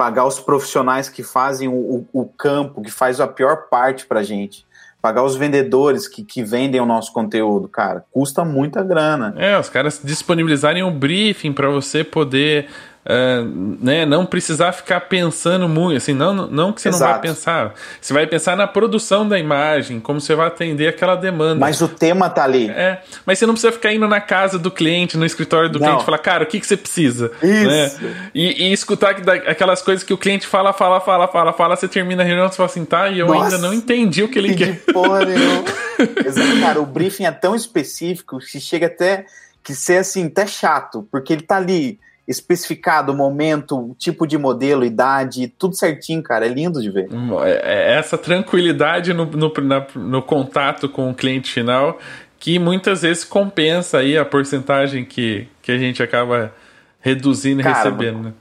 Pagar 0.01 0.25
os 0.25 0.39
profissionais 0.39 1.09
que 1.09 1.21
fazem 1.21 1.67
o, 1.67 2.07
o, 2.11 2.25
campo, 2.25 2.81
que 2.81 2.89
faz 2.89 3.19
a 3.19 3.27
pior 3.27 3.67
parte 3.69 4.07
pra 4.07 4.23
gente. 4.23 4.65
Pagar 4.99 5.21
os 5.21 5.35
vendedores 5.35 6.07
que, 6.07 6.23
que 6.23 6.43
vendem 6.43 6.81
o 6.81 6.87
nosso 6.87 7.13
conteúdo, 7.13 7.67
cara, 7.67 8.03
custa 8.09 8.43
muita 8.43 8.81
grana. 8.81 9.31
É, 9.37 9.59
os 9.59 9.69
caras 9.69 10.01
disponibilizarem 10.03 10.81
um 10.81 10.91
briefing 10.91 11.53
para 11.53 11.69
você 11.69 12.03
poder 12.03 12.67
Uh, 13.03 13.77
né, 13.81 14.05
não 14.05 14.27
precisar 14.27 14.71
ficar 14.73 15.01
pensando 15.01 15.67
muito, 15.67 15.97
assim, 15.97 16.13
não, 16.13 16.33
não 16.45 16.71
que 16.71 16.79
você 16.79 16.89
Exato. 16.89 17.03
não 17.03 17.11
vai 17.11 17.21
pensar, 17.21 17.73
você 17.99 18.13
vai 18.13 18.27
pensar 18.27 18.55
na 18.55 18.67
produção 18.67 19.27
da 19.27 19.39
imagem, 19.39 19.99
como 19.99 20.21
você 20.21 20.35
vai 20.35 20.45
atender 20.45 20.87
aquela 20.87 21.15
demanda. 21.15 21.59
Mas 21.59 21.81
o 21.81 21.87
tema 21.87 22.29
tá 22.29 22.43
ali. 22.43 22.69
É, 22.69 23.01
mas 23.25 23.39
você 23.39 23.47
não 23.47 23.55
precisa 23.55 23.73
ficar 23.73 23.91
indo 23.91 24.07
na 24.07 24.21
casa 24.21 24.59
do 24.59 24.69
cliente, 24.69 25.17
no 25.17 25.25
escritório 25.25 25.67
do 25.67 25.79
não. 25.79 25.87
cliente, 25.87 26.05
falar, 26.05 26.19
cara, 26.19 26.43
o 26.43 26.47
que, 26.47 26.59
que 26.59 26.67
você 26.67 26.77
precisa? 26.77 27.31
Isso. 27.41 28.03
Né? 28.03 28.19
E, 28.35 28.67
e, 28.67 28.71
escutar 28.71 29.15
aquelas 29.47 29.81
coisas 29.81 30.03
que 30.03 30.13
o 30.13 30.17
cliente 30.17 30.45
fala, 30.45 30.71
fala, 30.71 31.01
fala, 31.01 31.27
fala, 31.27 31.53
fala, 31.53 31.75
você 31.75 31.87
termina 31.87 32.21
a 32.21 32.25
reunião 32.25 32.45
e 32.45 32.51
fala 32.51 32.69
assim, 32.69 32.85
tá, 32.85 33.09
e 33.09 33.17
eu 33.17 33.25
Nossa, 33.25 33.55
ainda 33.55 33.57
não 33.57 33.73
entendi 33.73 34.21
o 34.21 34.29
que 34.29 34.37
ele 34.37 34.53
que 34.53 34.65
quer. 34.65 34.93
Porra, 34.93 35.21
cara, 36.61 36.79
o 36.79 36.85
briefing 36.85 37.25
é 37.25 37.31
tão 37.31 37.55
específico 37.55 38.37
que 38.37 38.59
chega 38.59 38.85
até 38.85 39.25
que 39.63 39.73
ser 39.73 39.97
assim, 39.97 40.27
até 40.27 40.45
chato, 40.45 41.07
porque 41.11 41.33
ele 41.33 41.41
tá 41.41 41.57
ali 41.57 41.99
especificado 42.27 43.11
o 43.11 43.15
momento, 43.15 43.77
o 43.77 43.95
tipo 43.95 44.25
de 44.25 44.37
modelo, 44.37 44.85
idade, 44.85 45.47
tudo 45.47 45.75
certinho, 45.75 46.21
cara. 46.21 46.45
É 46.45 46.49
lindo 46.49 46.81
de 46.81 46.89
ver. 46.89 47.09
É, 47.43 47.73
é 47.73 47.97
essa 47.97 48.17
tranquilidade 48.17 49.13
no, 49.13 49.25
no, 49.25 49.53
na, 49.61 49.87
no 49.95 50.21
contato 50.21 50.87
com 50.87 51.09
o 51.09 51.15
cliente 51.15 51.51
final 51.51 51.99
que 52.41 52.57
muitas 52.57 53.03
vezes 53.03 53.23
compensa 53.23 53.99
aí 53.99 54.17
a 54.17 54.25
porcentagem 54.25 55.05
que, 55.05 55.47
que 55.61 55.71
a 55.71 55.77
gente 55.77 56.01
acaba 56.01 56.51
reduzindo 56.99 57.61
e 57.61 57.63
cara, 57.63 57.75
recebendo. 57.77 58.23
Né? 58.23 58.33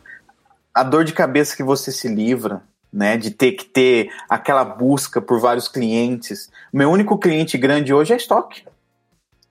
A 0.73 0.83
dor 0.83 1.05
de 1.05 1.13
cabeça 1.13 1.55
que 1.55 1.63
você 1.63 1.93
se 1.93 2.09
livra, 2.09 2.63
né, 2.91 3.19
de 3.19 3.31
ter 3.31 3.53
que 3.53 3.67
ter 3.67 4.11
aquela 4.27 4.65
busca 4.65 5.21
por 5.21 5.39
vários 5.39 5.69
clientes. 5.69 6.51
Meu 6.73 6.91
único 6.91 7.19
cliente 7.19 7.59
grande 7.59 7.93
hoje 7.93 8.15
é 8.15 8.17
estoque. 8.17 8.65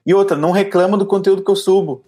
E 0.04 0.16
outra, 0.16 0.36
não 0.36 0.50
reclama 0.50 0.98
do 0.98 1.06
conteúdo 1.06 1.44
que 1.44 1.52
eu 1.52 1.56
subo, 1.56 2.04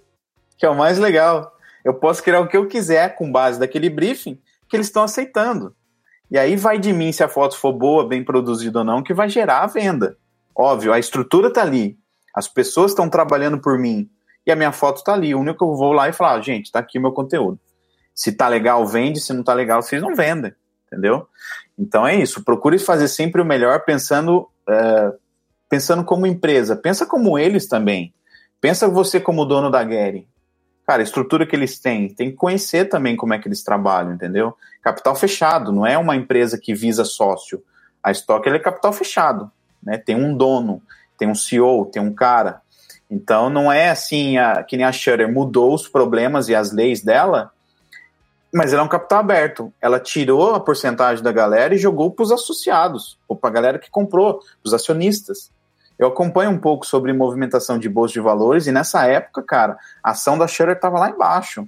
que 0.57 0.65
é 0.65 0.69
o 0.69 0.75
mais 0.75 0.97
legal. 0.97 1.55
Eu 1.83 1.93
posso 1.93 2.23
criar 2.23 2.39
o 2.39 2.47
que 2.47 2.55
eu 2.55 2.67
quiser 2.67 3.15
com 3.15 3.31
base 3.31 3.59
daquele 3.59 3.89
briefing 3.89 4.39
que 4.69 4.75
eles 4.75 4.87
estão 4.87 5.03
aceitando. 5.03 5.75
E 6.29 6.37
aí 6.37 6.55
vai 6.55 6.79
de 6.79 6.93
mim 6.93 7.11
se 7.11 7.23
a 7.23 7.27
foto 7.27 7.57
for 7.57 7.73
boa, 7.73 8.07
bem 8.07 8.23
produzida 8.23 8.79
ou 8.79 8.85
não, 8.85 9.03
que 9.03 9.13
vai 9.13 9.27
gerar 9.27 9.63
a 9.63 9.67
venda. 9.67 10.17
Óbvio, 10.55 10.93
a 10.93 10.99
estrutura 10.99 11.49
está 11.49 11.61
ali, 11.61 11.97
as 12.33 12.47
pessoas 12.47 12.91
estão 12.91 13.09
trabalhando 13.09 13.59
por 13.59 13.77
mim 13.77 14.09
e 14.45 14.51
a 14.51 14.55
minha 14.55 14.71
foto 14.71 14.97
está 14.97 15.13
ali. 15.13 15.35
O 15.35 15.39
único 15.39 15.59
que 15.59 15.63
eu 15.63 15.75
vou 15.75 15.91
lá 15.91 16.07
e 16.07 16.13
falar, 16.13 16.33
ah, 16.33 16.41
gente, 16.41 16.65
está 16.65 16.79
aqui 16.79 16.97
o 16.97 17.01
meu 17.01 17.11
conteúdo. 17.11 17.59
Se 18.13 18.31
tá 18.31 18.47
legal, 18.47 18.85
vende. 18.85 19.19
Se 19.19 19.33
não 19.33 19.43
tá 19.43 19.53
legal, 19.53 19.81
vocês 19.81 20.01
não 20.01 20.15
vendem, 20.15 20.53
entendeu? 20.87 21.27
Então 21.77 22.07
é 22.07 22.15
isso. 22.15 22.43
Procure 22.43 22.79
fazer 22.79 23.07
sempre 23.07 23.41
o 23.41 23.45
melhor 23.45 23.83
pensando, 23.83 24.47
é, 24.69 25.11
pensando 25.69 26.03
como 26.03 26.27
empresa. 26.27 26.75
Pensa 26.75 27.05
como 27.05 27.37
eles 27.37 27.67
também. 27.67 28.13
Pensa 28.59 28.87
você 28.87 29.19
como 29.19 29.45
dono 29.45 29.69
da 29.69 29.83
Gary 29.83 30.27
cara, 30.91 31.01
a 31.01 31.03
estrutura 31.03 31.45
que 31.45 31.55
eles 31.55 31.79
têm, 31.79 32.09
tem 32.09 32.31
que 32.31 32.35
conhecer 32.35 32.89
também 32.89 33.15
como 33.15 33.33
é 33.33 33.39
que 33.39 33.47
eles 33.47 33.63
trabalham, 33.63 34.11
entendeu? 34.11 34.57
Capital 34.81 35.15
fechado, 35.15 35.71
não 35.71 35.87
é 35.87 35.97
uma 35.97 36.17
empresa 36.17 36.57
que 36.57 36.73
visa 36.73 37.05
sócio. 37.05 37.63
A 38.03 38.11
Stock 38.11 38.49
é 38.49 38.59
capital 38.59 38.91
fechado, 38.91 39.49
né? 39.81 39.97
Tem 39.97 40.17
um 40.17 40.35
dono, 40.35 40.81
tem 41.17 41.29
um 41.29 41.35
CEO, 41.35 41.85
tem 41.85 42.01
um 42.01 42.13
cara. 42.13 42.61
Então 43.09 43.49
não 43.49 43.71
é 43.71 43.89
assim 43.89 44.37
a, 44.37 44.63
que 44.63 44.75
nem 44.75 44.85
a 44.85 44.91
Shutter 44.91 45.31
mudou 45.31 45.73
os 45.73 45.87
problemas 45.87 46.49
e 46.49 46.55
as 46.55 46.73
leis 46.73 47.01
dela, 47.01 47.51
mas 48.53 48.73
ela 48.73 48.81
é 48.81 48.85
um 48.85 48.89
capital 48.89 49.19
aberto. 49.19 49.73
Ela 49.79 49.97
tirou 49.97 50.55
a 50.55 50.59
porcentagem 50.59 51.23
da 51.23 51.31
galera 51.31 51.73
e 51.73 51.77
jogou 51.77 52.11
para 52.11 52.23
os 52.23 52.33
associados, 52.33 53.17
ou 53.29 53.35
para 53.37 53.49
a 53.49 53.53
galera 53.53 53.79
que 53.79 53.89
comprou, 53.89 54.41
os 54.61 54.73
acionistas 54.73 55.49
eu 56.01 56.07
acompanho 56.07 56.49
um 56.49 56.57
pouco 56.57 56.83
sobre 56.83 57.13
movimentação 57.13 57.77
de 57.77 57.87
bolsa 57.87 58.15
de 58.15 58.19
valores 58.19 58.65
e 58.65 58.71
nessa 58.71 59.05
época, 59.05 59.43
cara, 59.43 59.77
a 60.03 60.09
ação 60.09 60.35
da 60.35 60.47
Shutter 60.47 60.75
estava 60.75 60.97
lá 60.97 61.11
embaixo. 61.11 61.67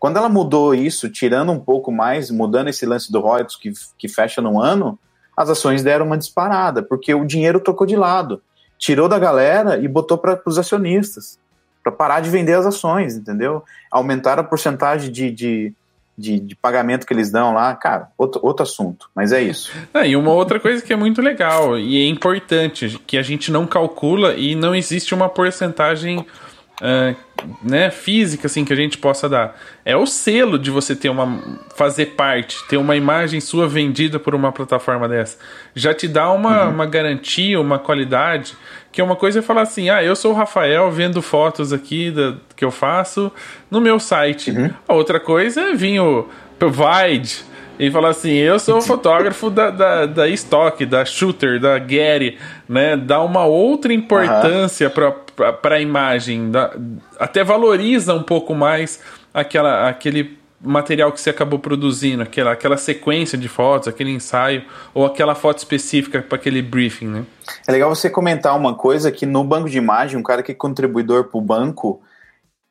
Quando 0.00 0.16
ela 0.16 0.28
mudou 0.28 0.74
isso, 0.74 1.08
tirando 1.08 1.52
um 1.52 1.60
pouco 1.60 1.92
mais, 1.92 2.28
mudando 2.28 2.66
esse 2.66 2.84
lance 2.84 3.12
do 3.12 3.20
royalties 3.20 3.56
que, 3.56 3.72
que 3.96 4.08
fecha 4.08 4.42
no 4.42 4.60
ano, 4.60 4.98
as 5.36 5.48
ações 5.48 5.84
deram 5.84 6.06
uma 6.06 6.18
disparada, 6.18 6.82
porque 6.82 7.14
o 7.14 7.24
dinheiro 7.24 7.60
tocou 7.60 7.86
de 7.86 7.94
lado. 7.94 8.42
Tirou 8.76 9.08
da 9.08 9.16
galera 9.16 9.78
e 9.78 9.86
botou 9.86 10.18
para 10.18 10.42
os 10.44 10.58
acionistas, 10.58 11.38
para 11.80 11.92
parar 11.92 12.18
de 12.18 12.30
vender 12.30 12.54
as 12.54 12.66
ações, 12.66 13.14
entendeu? 13.14 13.62
Aumentar 13.92 14.40
a 14.40 14.44
porcentagem 14.44 15.12
de, 15.12 15.30
de 15.30 15.72
de, 16.18 16.40
de, 16.40 16.56
pagamento 16.56 17.06
que 17.06 17.14
eles 17.14 17.30
dão 17.30 17.54
lá, 17.54 17.72
cara, 17.76 18.08
outro, 18.18 18.40
outro 18.42 18.64
assunto, 18.64 19.08
mas 19.14 19.30
é 19.30 19.40
isso. 19.40 19.72
Ah, 19.94 20.04
e 20.04 20.16
uma 20.16 20.32
outra 20.32 20.58
coisa 20.58 20.82
que 20.82 20.92
é 20.92 20.96
muito 20.96 21.22
legal 21.22 21.78
e 21.78 22.04
é 22.04 22.08
importante, 22.08 23.00
que 23.06 23.16
a 23.16 23.22
gente 23.22 23.52
não 23.52 23.66
calcula 23.66 24.34
e 24.34 24.56
não 24.56 24.74
existe 24.74 25.14
uma 25.14 25.28
porcentagem 25.28 26.18
uh, 26.18 27.16
né, 27.62 27.90
física 27.90 28.46
assim 28.46 28.64
que 28.64 28.72
a 28.72 28.76
gente 28.76 28.98
possa 28.98 29.28
dar. 29.28 29.58
É 29.84 29.96
o 29.96 30.06
selo 30.06 30.58
de 30.58 30.70
você 30.70 30.94
ter 30.94 31.08
uma 31.08 31.40
fazer 31.76 32.06
parte, 32.06 32.56
ter 32.68 32.76
uma 32.76 32.96
imagem 32.96 33.40
sua 33.40 33.66
vendida 33.66 34.18
por 34.18 34.34
uma 34.34 34.52
plataforma 34.52 35.08
dessa. 35.08 35.38
Já 35.74 35.94
te 35.94 36.08
dá 36.08 36.30
uma, 36.30 36.64
uhum. 36.64 36.70
uma 36.70 36.86
garantia, 36.86 37.60
uma 37.60 37.78
qualidade, 37.78 38.54
que 38.90 39.00
é 39.00 39.04
uma 39.04 39.16
coisa 39.16 39.38
é 39.38 39.42
falar 39.42 39.62
assim: 39.62 39.90
"Ah, 39.90 40.02
eu 40.02 40.16
sou 40.16 40.32
o 40.32 40.34
Rafael 40.34 40.90
vendo 40.90 41.22
fotos 41.22 41.72
aqui 41.72 42.10
da, 42.10 42.34
que 42.56 42.64
eu 42.64 42.70
faço 42.70 43.32
no 43.70 43.80
meu 43.80 43.98
site". 44.00 44.50
Uhum. 44.50 44.70
A 44.86 44.94
outra 44.94 45.20
coisa 45.20 45.60
é 45.60 45.74
vir 45.74 46.00
o 46.00 46.28
Provide 46.58 47.44
e 47.78 47.90
falar 47.90 48.10
assim: 48.10 48.32
eu 48.32 48.58
sou 48.58 48.80
fotógrafo 48.82 49.48
da, 49.50 49.70
da, 49.70 50.06
da 50.06 50.28
Stock, 50.28 50.84
da 50.84 51.04
Shooter, 51.04 51.60
da 51.60 51.78
Getty, 51.78 52.36
né? 52.68 52.96
Dá 52.96 53.22
uma 53.22 53.44
outra 53.44 53.92
importância 53.92 54.88
uhum. 54.88 54.94
para 54.94 55.27
a 55.44 55.80
imagem, 55.80 56.50
dá, 56.50 56.74
até 57.18 57.44
valoriza 57.44 58.14
um 58.14 58.22
pouco 58.22 58.54
mais 58.54 59.00
aquela, 59.32 59.88
aquele 59.88 60.38
material 60.60 61.12
que 61.12 61.20
você 61.20 61.30
acabou 61.30 61.58
produzindo, 61.58 62.22
aquela, 62.22 62.52
aquela 62.52 62.76
sequência 62.76 63.38
de 63.38 63.48
fotos, 63.48 63.88
aquele 63.88 64.10
ensaio, 64.10 64.64
ou 64.92 65.06
aquela 65.06 65.34
foto 65.34 65.58
específica 65.58 66.20
para 66.20 66.36
aquele 66.36 66.60
briefing, 66.60 67.06
né? 67.06 67.26
É 67.66 67.72
legal 67.72 67.94
você 67.94 68.10
comentar 68.10 68.56
uma 68.56 68.74
coisa 68.74 69.12
que 69.12 69.24
no 69.24 69.44
banco 69.44 69.68
de 69.68 69.78
imagem, 69.78 70.18
um 70.18 70.22
cara 70.22 70.42
que 70.42 70.52
é 70.52 70.54
contribuidor 70.54 71.24
para 71.24 71.38
o 71.38 71.42
banco, 71.42 72.02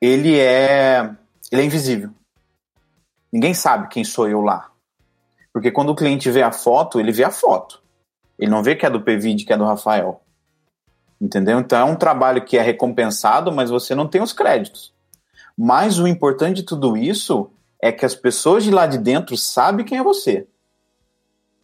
ele 0.01 0.37
é, 0.37 1.09
ele 1.51 1.61
é 1.61 1.65
invisível. 1.65 2.09
Ninguém 3.31 3.53
sabe 3.53 3.87
quem 3.89 4.03
sou 4.03 4.27
eu 4.27 4.41
lá. 4.41 4.69
Porque 5.53 5.71
quando 5.71 5.89
o 5.89 5.95
cliente 5.95 6.29
vê 6.29 6.41
a 6.41 6.51
foto, 6.51 6.99
ele 6.99 7.11
vê 7.11 7.23
a 7.23 7.31
foto. 7.31 7.81
Ele 8.37 8.51
não 8.51 8.61
vê 8.61 8.75
que 8.75 8.85
é 8.85 8.89
do 8.89 9.01
PVD, 9.01 9.43
que 9.43 9.53
é 9.53 9.57
do 9.57 9.65
Rafael. 9.65 10.21
Entendeu? 11.19 11.59
Então 11.59 11.79
é 11.79 11.83
um 11.83 11.95
trabalho 11.95 12.45
que 12.45 12.57
é 12.57 12.61
recompensado, 12.61 13.51
mas 13.51 13.69
você 13.69 13.95
não 13.95 14.07
tem 14.07 14.21
os 14.21 14.33
créditos. 14.33 14.93
Mas 15.57 15.97
o 15.97 16.07
importante 16.07 16.57
de 16.57 16.63
tudo 16.63 16.95
isso 16.95 17.49
é 17.81 17.91
que 17.91 18.05
as 18.05 18.13
pessoas 18.13 18.63
de 18.63 18.71
lá 18.71 18.85
de 18.85 18.97
dentro 18.97 19.35
sabem 19.35 19.85
quem 19.85 19.97
é 19.97 20.03
você. 20.03 20.47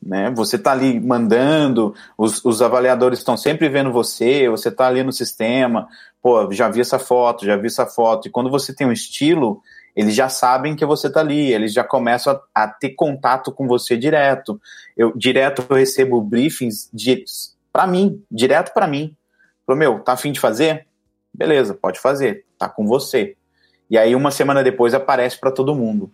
Né? 0.01 0.32
Você 0.32 0.58
está 0.58 0.72
ali 0.72 0.99
mandando, 0.99 1.95
os, 2.18 2.43
os 2.43 2.62
avaliadores 2.62 3.20
estão 3.20 3.38
sempre 3.38 3.70
vendo 3.70 3.91
você, 3.91 4.49
você 4.49 4.70
está 4.70 4.88
ali 4.88 5.01
no 5.04 5.14
sistema, 5.14 5.88
pô, 6.22 6.51
já 6.51 6.68
vi 6.68 6.82
essa 6.82 6.99
foto, 6.99 7.45
já 7.45 7.56
vi 7.56 7.68
essa 7.68 7.86
foto. 7.86 8.28
E 8.28 8.32
quando 8.32 8.49
você 8.49 8.74
tem 8.74 8.86
um 8.86 8.91
estilo, 8.91 9.62
eles 9.95 10.14
já 10.14 10.28
sabem 10.28 10.76
que 10.76 10.86
você 10.86 11.08
está 11.08 11.22
ali, 11.22 11.54
eles 11.54 11.72
já 11.72 11.84
começam 11.84 12.34
a, 12.34 12.64
a, 12.64 12.68
ter 12.68 12.91
contato 12.91 13.51
com 13.51 13.68
você 13.68 13.95
direto. 13.95 14.60
Eu 14.97 15.14
direto 15.16 15.64
eu 15.70 15.76
recebo 15.76 16.20
briefings 16.22 16.89
para 17.72 17.88
mim, 17.88 18.22
direto 18.30 18.74
para 18.74 18.88
mim. 18.88 19.16
Falou, 19.65 19.79
meu, 19.79 19.99
tá 19.99 20.13
afim 20.13 20.31
de 20.31 20.39
fazer? 20.39 20.87
Beleza, 21.33 21.73
pode 21.73 21.99
fazer, 21.99 22.45
tá 22.57 22.69
com 22.69 22.85
você. 22.85 23.35
E 23.89 23.97
aí 23.97 24.15
uma 24.15 24.31
semana 24.31 24.63
depois 24.63 24.93
aparece 24.93 25.39
para 25.39 25.51
todo 25.51 25.75
mundo 25.75 26.11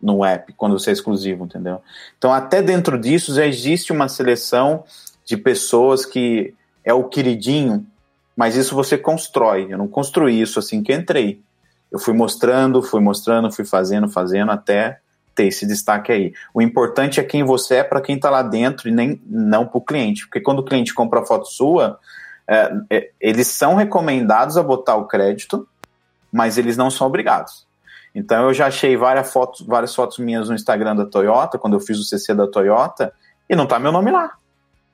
no 0.00 0.24
app, 0.24 0.52
quando 0.52 0.78
você 0.78 0.90
é 0.90 0.92
exclusivo, 0.92 1.44
entendeu? 1.44 1.80
Então 2.18 2.32
até 2.32 2.62
dentro 2.62 2.98
disso 2.98 3.34
já 3.34 3.46
existe 3.46 3.92
uma 3.92 4.08
seleção 4.08 4.84
de 5.24 5.36
pessoas 5.36 6.04
que 6.04 6.54
é 6.84 6.92
o 6.92 7.04
queridinho, 7.04 7.86
mas 8.36 8.56
isso 8.56 8.74
você 8.74 8.96
constrói. 8.96 9.66
Eu 9.70 9.78
não 9.78 9.88
construí 9.88 10.40
isso 10.40 10.58
assim 10.58 10.82
que 10.82 10.92
entrei 10.92 11.42
eu 11.90 11.98
fui 11.98 12.14
mostrando, 12.14 12.82
fui 12.82 13.00
mostrando, 13.00 13.50
fui 13.50 13.64
fazendo, 13.64 14.08
fazendo 14.08 14.50
até 14.50 14.98
ter 15.34 15.46
esse 15.46 15.66
destaque 15.66 16.12
aí. 16.12 16.32
O 16.52 16.60
importante 16.60 17.20
é 17.20 17.24
quem 17.24 17.44
você 17.44 17.76
é 17.76 17.84
para 17.84 18.00
quem 18.00 18.16
está 18.16 18.30
lá 18.30 18.42
dentro 18.42 18.88
e 18.88 18.92
nem 18.92 19.20
não 19.26 19.66
para 19.66 19.78
o 19.78 19.82
cliente, 19.82 20.26
porque 20.26 20.40
quando 20.40 20.60
o 20.60 20.64
cliente 20.64 20.94
compra 20.94 21.20
a 21.20 21.26
foto 21.26 21.46
sua, 21.46 21.98
é, 22.48 22.72
é, 22.90 23.10
eles 23.20 23.48
são 23.48 23.74
recomendados 23.74 24.56
a 24.56 24.62
botar 24.62 24.96
o 24.96 25.06
crédito, 25.06 25.68
mas 26.32 26.58
eles 26.58 26.76
não 26.76 26.90
são 26.90 27.06
obrigados. 27.06 27.66
Então 28.14 28.44
eu 28.44 28.54
já 28.54 28.66
achei 28.66 28.96
várias 28.96 29.30
fotos, 29.32 29.66
várias 29.66 29.94
fotos 29.94 30.18
minhas 30.18 30.48
no 30.48 30.54
Instagram 30.54 30.96
da 30.96 31.04
Toyota, 31.04 31.58
quando 31.58 31.74
eu 31.74 31.80
fiz 31.80 31.98
o 31.98 32.04
CC 32.04 32.34
da 32.34 32.46
Toyota, 32.46 33.12
e 33.48 33.54
não 33.54 33.66
tá 33.66 33.78
meu 33.78 33.92
nome 33.92 34.10
lá. 34.10 34.32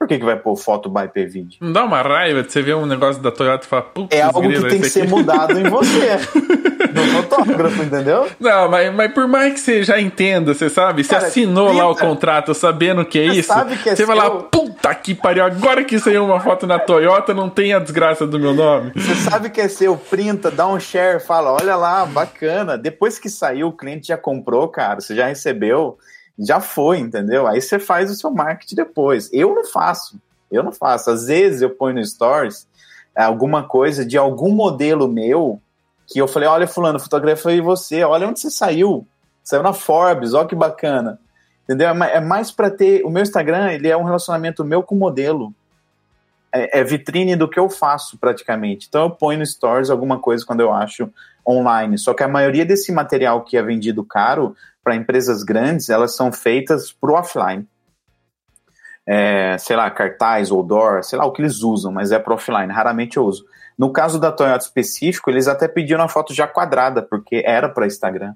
Por 0.03 0.09
que, 0.09 0.19
que 0.19 0.25
vai 0.25 0.35
pôr 0.35 0.57
foto 0.57 0.91
by 0.91 1.07
PVD? 1.07 1.59
Não 1.61 1.73
dá 1.73 1.85
uma 1.85 2.03
raiva 2.03 2.43
de 2.43 2.51
você 2.51 2.61
ver 2.61 2.75
um 2.75 2.87
negócio 2.87 3.23
da 3.23 3.31
Toyota 3.31 3.65
e 3.65 3.69
falar, 3.69 3.83
putz, 3.83 4.09
É 4.11 4.21
algo 4.21 4.43
que 4.43 4.69
tem 4.69 4.81
que 4.81 4.91
ser 4.91 5.09
mudado 5.09 5.57
em 5.57 5.63
você. 5.63 6.19
do 6.93 7.03
fotógrafo, 7.23 7.85
entendeu? 7.85 8.29
Não, 8.41 8.69
mas, 8.69 8.93
mas 8.93 9.13
por 9.13 9.29
mais 9.29 9.55
que 9.55 9.61
você 9.61 9.85
já 9.85 10.01
entenda, 10.01 10.53
você 10.53 10.69
sabe, 10.69 11.05
você 11.05 11.15
Cara, 11.15 11.29
assinou 11.29 11.73
lá 11.73 11.89
o 11.89 11.95
contrato 11.95 12.53
sabendo 12.53 13.05
que 13.05 13.17
é 13.17 13.29
você 13.29 13.39
isso, 13.39 13.49
sabe 13.49 13.77
que 13.77 13.91
é 13.91 13.95
você 13.95 14.05
vai 14.05 14.17
lá, 14.17 14.29
puta 14.29 14.93
que 14.93 15.15
pariu, 15.15 15.45
agora 15.45 15.85
que 15.85 15.97
saiu 16.01 16.25
uma 16.25 16.41
foto 16.41 16.67
na 16.67 16.81
Toyota, 16.81 17.33
não 17.33 17.49
tem 17.49 17.73
a 17.73 17.79
desgraça 17.79 18.27
do 18.27 18.41
meu 18.41 18.53
nome. 18.53 18.91
Você 18.97 19.15
sabe 19.15 19.51
que 19.51 19.61
é 19.61 19.69
seu, 19.69 19.97
printa, 19.97 20.51
dá 20.51 20.67
um 20.67 20.81
share, 20.81 21.21
fala, 21.21 21.53
olha 21.53 21.77
lá, 21.77 22.05
bacana. 22.05 22.77
Depois 22.77 23.21
que 23.21 23.31
saiu, 23.31 23.69
o 23.69 23.73
cliente 23.73 24.09
já 24.09 24.17
comprou, 24.17 24.67
cara, 24.67 25.01
você 25.01 25.15
já 25.15 25.29
recebeu 25.29 25.97
já 26.39 26.61
foi, 26.61 26.99
entendeu? 26.99 27.47
Aí 27.47 27.61
você 27.61 27.79
faz 27.79 28.11
o 28.11 28.15
seu 28.15 28.31
marketing 28.31 28.75
depois. 28.75 29.31
Eu 29.33 29.55
não 29.55 29.65
faço, 29.65 30.21
eu 30.51 30.63
não 30.63 30.73
faço. 30.73 31.11
Às 31.11 31.27
vezes 31.27 31.63
eu 31.63 31.71
ponho 31.71 31.97
no 31.97 32.05
Stories 32.05 32.67
alguma 33.15 33.63
coisa 33.63 34.05
de 34.05 34.17
algum 34.17 34.51
modelo 34.51 35.07
meu 35.07 35.61
que 36.07 36.19
eu 36.19 36.27
falei, 36.27 36.49
olha 36.49 36.67
fulano, 36.67 36.99
fotografei 36.99 37.61
você, 37.61 38.03
olha 38.03 38.29
onde 38.29 38.41
você 38.41 38.51
saiu. 38.51 39.07
Saiu 39.45 39.63
na 39.63 39.73
Forbes, 39.73 40.35
olha 40.35 40.47
que 40.47 40.55
bacana. 40.55 41.19
Entendeu? 41.65 41.89
É 41.89 42.21
mais 42.21 42.51
para 42.51 42.71
ter, 42.71 43.05
o 43.05 43.11
meu 43.11 43.23
Instagram, 43.23 43.73
ele 43.73 43.89
é 43.89 43.97
um 43.97 44.05
relacionamento 44.05 44.65
meu 44.65 44.83
com 44.83 44.95
o 44.95 44.99
modelo. 44.99 45.55
é, 46.53 46.81
é, 46.81 46.85
vitrine 46.85 47.35
do 47.35 47.49
que 47.49 47.59
eu 47.59 47.71
faço 47.71 48.19
praticamente. 48.19 48.87
Então 48.89 49.05
eu 49.05 49.11
ponho 49.11 49.39
no 49.39 49.47
Stories 49.47 49.89
alguma 49.89 50.19
coisa 50.19 50.45
quando 50.45 50.61
eu 50.61 50.73
acho 50.73 51.11
online. 51.49 51.97
Só 51.97 52.13
que 52.13 52.23
a 52.23 52.29
maioria 52.29 52.65
desse 52.65 52.93
material 52.93 53.43
que 53.43 53.57
é 53.57 53.63
vendido 53.63 54.05
caro 54.05 54.55
para 54.83 54.97
empresas 54.97 55.43
grandes, 55.43 55.89
elas 55.89 56.17
são 56.17 56.33
feitas 56.33 56.93
para 56.93 57.11
o 57.11 57.15
offline. 57.15 57.67
É, 59.07 59.59
sei 59.59 59.75
lá, 59.75 59.91
cartaz, 59.91 60.51
outdoor, 60.51 61.03
sei 61.03 61.19
lá 61.19 61.25
o 61.25 61.33
que 61.33 61.43
eles 61.43 61.63
usam, 61.63 61.91
mas 61.91 62.13
é 62.13 62.19
para 62.19 62.35
offline, 62.35 62.73
raramente 62.73 63.17
eu 63.17 63.25
uso. 63.25 63.45
No 63.77 63.93
caso 63.93 64.19
da 64.19 64.31
Toyota 64.31 64.65
específico, 64.65 65.31
eles 65.31 65.49
até 65.49 65.67
pediram 65.67 66.05
a 66.05 66.09
foto 66.09 66.33
já 66.33 66.47
quadrada, 66.47 67.03
porque 67.03 67.43
era 67.45 67.69
para 67.69 67.87
Instagram, 67.87 68.35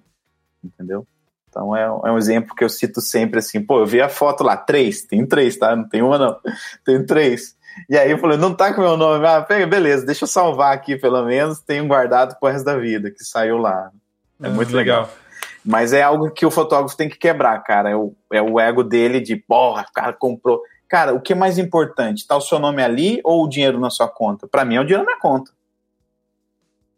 entendeu? 0.64 1.06
Então 1.48 1.74
é, 1.74 1.85
é, 1.85 2.12
um 2.12 2.18
exemplo 2.18 2.55
que 2.55 2.64
eu 2.64 2.68
cito 2.68 3.01
sempre 3.01 3.39
assim, 3.39 3.62
pô, 3.62 3.81
eu 3.81 3.86
vi 3.86 4.01
a 4.01 4.09
foto 4.09 4.43
lá, 4.44 4.56
três, 4.56 5.02
tem 5.02 5.24
três, 5.24 5.56
tá? 5.56 5.74
Não 5.74 5.89
tem 5.89 6.02
uma 6.02 6.18
não, 6.18 6.36
tem 6.85 7.05
três. 7.05 7.56
E 7.89 7.97
aí 7.97 8.10
eu 8.10 8.18
falei, 8.18 8.36
não 8.36 8.55
tá 8.55 8.74
com 8.74 8.81
meu 8.81 8.97
nome, 8.97 9.27
ah, 9.27 9.43
pega, 9.43 9.66
beleza, 9.66 10.05
deixa 10.05 10.24
eu 10.24 10.28
salvar 10.28 10.74
aqui 10.74 10.97
pelo 10.97 11.24
menos, 11.24 11.60
tenho 11.60 11.86
guardado 11.86 12.39
pro 12.39 12.51
resto 12.51 12.64
da 12.64 12.77
vida, 12.77 13.10
que 13.10 13.23
saiu 13.24 13.59
lá. 13.59 13.90
É 14.43 14.48
ah, 14.48 14.51
muito 14.51 14.74
legal. 14.74 15.02
legal. 15.02 15.26
Mas 15.66 15.93
é 15.93 16.02
algo 16.02 16.30
que 16.30 16.47
o 16.47 16.51
fotógrafo 16.51 16.97
tem 16.97 17.09
que 17.09 17.18
quebrar, 17.18 17.59
cara. 17.64 17.90
É 17.90 17.97
o, 17.97 18.14
é 18.32 18.40
o 18.40 18.60
ego 18.60 18.84
dele 18.84 19.20
de, 19.20 19.34
porra, 19.34 19.84
o 19.88 19.93
cara 19.93 20.12
comprou. 20.12 20.62
Cara, 20.88 21.12
o 21.12 21.20
que 21.20 21.32
é 21.32 21.36
mais 21.36 21.59
importante? 21.59 22.26
Tá 22.26 22.36
o 22.36 22.40
seu 22.40 22.60
nome 22.60 22.82
ali 22.82 23.20
ou 23.24 23.44
o 23.44 23.48
dinheiro 23.48 23.80
na 23.80 23.90
sua 23.90 24.06
conta? 24.06 24.47
Para 24.47 24.64
mim 24.64 24.76
é 24.76 24.80
o 24.80 24.84
dinheiro 24.84 25.02
na 25.02 25.10
minha 25.10 25.20
conta. 25.20 25.51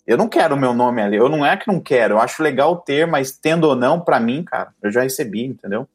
Eu 0.06 0.18
não 0.18 0.28
quero 0.28 0.54
o 0.54 0.58
meu 0.58 0.74
nome 0.74 1.00
ali. 1.00 1.16
Eu 1.16 1.28
não 1.28 1.44
é 1.44 1.56
que 1.56 1.66
não 1.66 1.80
quero. 1.80 2.14
Eu 2.14 2.20
acho 2.20 2.42
legal 2.42 2.76
ter, 2.76 3.06
mas 3.06 3.32
tendo 3.32 3.64
ou 3.64 3.74
não, 3.74 3.98
para 4.00 4.20
mim, 4.20 4.42
cara, 4.42 4.68
eu 4.82 4.90
já 4.90 5.02
recebi, 5.02 5.44
entendeu? 5.44 5.88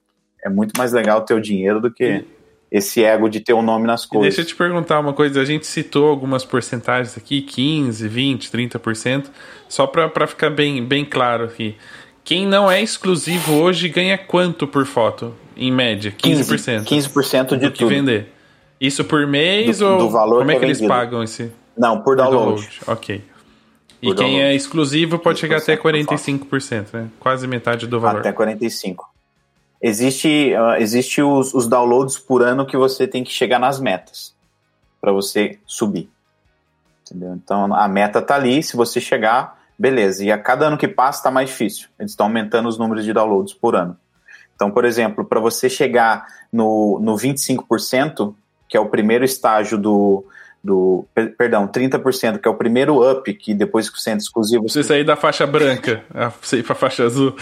É 0.43 0.49
muito 0.49 0.73
mais 0.77 0.91
legal 0.91 1.21
ter 1.21 1.35
o 1.35 1.41
dinheiro 1.41 1.79
do 1.79 1.91
que 1.91 2.05
e, 2.05 2.27
esse 2.71 3.03
ego 3.03 3.29
de 3.29 3.39
ter 3.39 3.53
o 3.53 3.59
um 3.59 3.61
nome 3.61 3.85
nas 3.85 4.03
coisas. 4.03 4.35
Deixa 4.35 4.41
eu 4.41 4.45
te 4.45 4.55
perguntar 4.55 4.99
uma 4.99 5.13
coisa. 5.13 5.39
A 5.39 5.45
gente 5.45 5.67
citou 5.67 6.09
algumas 6.09 6.43
porcentagens 6.43 7.15
aqui, 7.15 7.41
15, 7.41 8.07
20, 8.07 8.51
30%, 8.51 9.29
só 9.69 9.85
para 9.85 10.25
ficar 10.25 10.49
bem, 10.49 10.83
bem 10.83 11.05
claro 11.05 11.45
aqui. 11.45 11.75
Quem 12.23 12.47
não 12.47 12.71
é 12.71 12.81
exclusivo 12.81 13.55
hoje 13.55 13.89
ganha 13.89 14.17
quanto 14.17 14.65
por 14.65 14.85
foto, 14.85 15.33
em 15.57 15.71
média? 15.71 16.11
15%. 16.11 16.83
15%, 16.83 16.85
15 16.85 17.57
de 17.57 17.57
do 17.57 17.71
que 17.71 17.85
vender. 17.85 18.33
Isso 18.79 19.03
por 19.03 19.27
mês 19.27 19.79
do, 19.79 19.87
ou 19.87 19.97
do 19.97 20.09
valor 20.09 20.39
como 20.39 20.51
é 20.51 20.55
que, 20.57 20.65
é 20.65 20.67
eles 20.67 20.81
pagam 20.81 21.23
esse? 21.23 21.51
Não, 21.77 22.01
por 22.01 22.15
download. 22.15 22.61
Por 22.61 22.69
download. 22.69 22.81
Ok. 22.87 23.23
E 24.01 24.13
quem 24.13 24.41
é 24.41 24.53
exclusivo 24.53 25.17
pode 25.17 25.39
chegar 25.39 25.57
até 25.57 25.77
45%, 25.77 26.87
né? 26.93 27.09
Quase 27.19 27.47
metade 27.47 27.87
do 27.87 27.99
valor. 27.99 28.19
Até 28.19 28.33
45%. 28.33 28.97
Existe, 29.81 30.53
uh, 30.53 30.75
existe 30.81 31.21
os, 31.21 31.53
os 31.53 31.67
downloads 31.67 32.17
por 32.17 32.41
ano 32.41 32.65
que 32.65 32.75
você 32.75 33.07
tem 33.07 33.23
que 33.23 33.31
chegar 33.31 33.59
nas 33.59 33.79
metas 33.79 34.33
para 34.99 35.11
você 35.11 35.57
subir. 35.65 36.09
Entendeu? 37.01 37.33
Então 37.33 37.73
a 37.73 37.87
meta 37.87 38.21
tá 38.21 38.35
ali, 38.35 38.63
se 38.63 38.75
você 38.75 38.99
chegar, 38.99 39.62
beleza. 39.83 40.23
E 40.23 40.31
a 40.31 40.37
cada 40.37 40.67
ano 40.67 40.77
que 40.77 40.87
passa 40.87 41.19
está 41.19 41.29
mais 41.29 41.49
difícil. 41.49 41.89
Eles 41.99 42.13
estão 42.13 42.27
aumentando 42.27 42.69
os 42.69 42.77
números 42.77 43.03
de 43.03 43.11
downloads 43.11 43.53
por 43.53 43.75
ano. 43.75 43.97
Então, 44.55 44.71
por 44.71 44.85
exemplo, 44.85 45.25
para 45.25 45.41
você 45.41 45.69
chegar 45.69 46.25
no, 46.53 47.01
no 47.01 47.17
25%, 47.17 48.33
que 48.69 48.77
é 48.77 48.79
o 48.79 48.85
primeiro 48.85 49.25
estágio 49.25 49.77
do, 49.77 50.25
do 50.63 51.05
perdão, 51.37 51.67
30%, 51.67 52.39
que 52.39 52.47
é 52.47 52.51
o 52.51 52.55
primeiro 52.55 53.11
up, 53.11 53.33
que 53.33 53.53
depois 53.53 53.89
que 53.89 53.99
você 53.99 54.11
entra 54.11 54.23
exclusivo. 54.23 54.69
Você 54.69 54.83
sair 54.83 55.03
da 55.03 55.17
faixa 55.17 55.45
branca, 55.45 56.01
você 56.41 56.59
ir 56.59 56.63
pra 56.63 56.75
faixa 56.75 57.03
azul. 57.03 57.35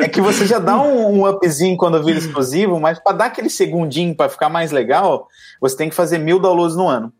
É 0.00 0.08
que 0.08 0.20
você 0.20 0.46
já 0.46 0.58
dá 0.58 0.80
um, 0.80 1.20
um 1.20 1.28
upzinho 1.28 1.76
quando 1.76 2.02
vira 2.02 2.18
exclusivo, 2.18 2.80
mas 2.80 2.98
para 2.98 3.16
dar 3.16 3.26
aquele 3.26 3.50
segundinho 3.50 4.16
para 4.16 4.28
ficar 4.28 4.48
mais 4.48 4.72
legal, 4.72 5.28
você 5.60 5.76
tem 5.76 5.88
que 5.88 5.94
fazer 5.94 6.18
mil 6.18 6.40
downloads 6.40 6.76
no 6.76 6.88
ano. 6.88 7.12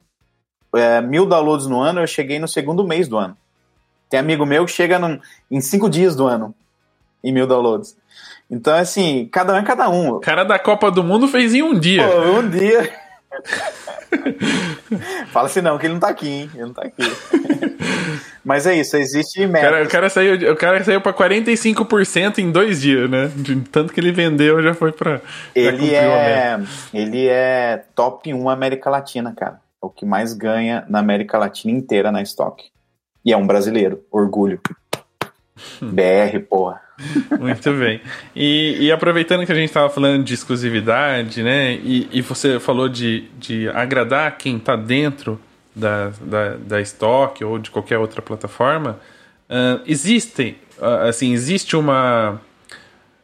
É, 0.75 1.01
mil 1.01 1.27
downloads 1.27 1.67
no 1.67 1.81
ano, 1.81 2.01
eu 2.01 2.07
cheguei 2.07 2.39
no 2.39 2.49
segundo 2.49 2.87
mês 2.87 3.09
do 3.09 3.17
ano. 3.17 3.37
Tem 4.09 4.21
amigo 4.21 4.47
meu 4.47 4.65
que 4.65 4.73
chega 4.73 4.99
num, 4.99 5.21
em 5.51 5.61
cinco 5.61 5.89
dias 5.89 6.17
do 6.17 6.27
ano 6.27 6.55
em 7.23 7.33
mil 7.33 7.47
downloads. 7.47 7.97
Então, 8.51 8.75
assim, 8.75 9.29
cada 9.31 9.53
um 9.53 9.57
é 9.57 9.63
cada 9.63 9.89
um. 9.89 10.11
O 10.11 10.21
cara 10.21 10.45
da 10.45 10.59
Copa 10.59 10.91
do 10.91 11.05
Mundo 11.05 11.29
fez 11.29 11.55
em 11.55 11.63
um 11.63 11.79
dia. 11.79 12.07
Pô, 12.07 12.39
um 12.39 12.49
dia. 12.49 12.91
Fala 15.31 15.47
assim 15.47 15.61
não, 15.61 15.77
que 15.77 15.87
ele 15.87 15.93
não 15.95 16.01
tá 16.01 16.09
aqui, 16.09 16.29
hein? 16.29 16.51
Ele 16.55 16.65
não 16.65 16.73
tá 16.73 16.83
aqui. 16.83 17.03
Mas 18.43 18.67
é 18.67 18.75
isso, 18.75 18.97
existe 18.97 19.47
meta. 19.47 19.67
O 19.67 19.71
cara, 19.71 19.85
o 19.85 19.89
cara 19.89 20.09
saiu, 20.09 20.53
o 20.53 20.57
cara 20.57 20.83
saiu 20.83 21.03
pra 21.03 21.13
45% 21.13 22.39
em 22.39 22.51
dois 22.51 22.81
dias, 22.81 23.11
né? 23.11 23.31
De 23.37 23.61
tanto 23.61 23.93
que 23.93 24.01
ele 24.01 24.13
vendeu, 24.13 24.63
já 24.63 24.73
foi 24.73 24.91
pra. 24.93 25.21
Ele 25.55 25.95
é. 25.95 26.59
Ele 26.95 27.29
é 27.29 27.85
top 27.95 28.33
1 28.33 28.49
América 28.49 28.89
Latina, 28.89 29.35
cara. 29.37 29.61
É 29.83 29.87
o 29.87 29.91
que 29.91 30.05
mais 30.05 30.33
ganha 30.33 30.85
na 30.89 30.99
América 30.99 31.39
Latina 31.39 31.77
inteira 31.77 32.11
na 32.11 32.23
estoque. 32.23 32.71
E 33.25 33.33
é 33.33 33.37
um 33.37 33.47
brasileiro, 33.47 34.05
orgulho. 34.11 34.61
BR, 35.81 36.39
porra. 36.49 36.81
Muito 37.39 37.73
bem. 37.75 38.01
E, 38.35 38.77
e, 38.81 38.93
aproveitando 38.93 39.47
que 39.47 39.53
a 39.53 39.55
gente 39.55 39.69
estava 39.69 39.89
falando 39.89 40.25
de 40.25 40.35
exclusividade, 40.35 41.43
né? 41.43 41.75
E, 41.75 42.09
e, 42.13 42.21
você 42.21 42.59
falou 42.59 42.89
de, 42.89 43.29
de 43.39 43.69
agradar 43.69 44.37
quem 44.37 44.57
está 44.57 44.75
dentro 44.75 45.41
da, 45.75 46.11
da, 46.21 46.57
da 46.57 46.81
Stock 46.81 47.43
ou 47.45 47.59
de 47.59 47.71
qualquer 47.71 47.99
outra 47.99 48.21
plataforma, 48.21 48.99
uh, 49.49 49.81
existem, 49.87 50.57
uh, 50.79 51.09
assim, 51.09 51.33
existe 51.33 51.77
uma. 51.77 52.41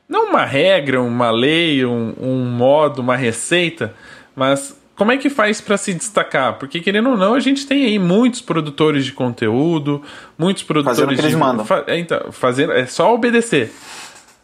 Não 0.09 0.28
uma 0.28 0.44
regra, 0.44 1.01
uma 1.01 1.31
lei, 1.31 1.85
um, 1.85 2.14
um 2.20 2.44
modo, 2.44 3.01
uma 3.01 3.16
receita, 3.16 3.94
mas 4.36 4.78
como 4.97 5.11
é 5.11 5.19
que 5.19 5.29
faz 5.29 5.61
para 5.61 5.77
se 5.77 5.93
destacar? 5.93 6.59
Porque 6.59 6.81
querendo 6.81 7.11
ou 7.11 7.16
não, 7.16 7.35
a 7.35 7.41
gente 7.41 7.66
tem 7.66 7.85
aí 7.85 7.99
muitos 7.99 8.41
produtores 8.41 9.05
de 9.05 9.12
conteúdo, 9.12 10.03
muitos 10.39 10.62
produtores 10.62 10.99
fazendo 10.99 11.12
o 11.12 11.16
que 11.16 11.23
de 11.23 11.29
eles 11.29 11.39
mandam. 11.39 11.65
Fa... 11.65 11.85
É, 11.87 11.99
então, 11.99 12.31
fazer 12.31 12.71
é 12.71 12.87
só 12.87 13.12
obedecer. 13.12 13.73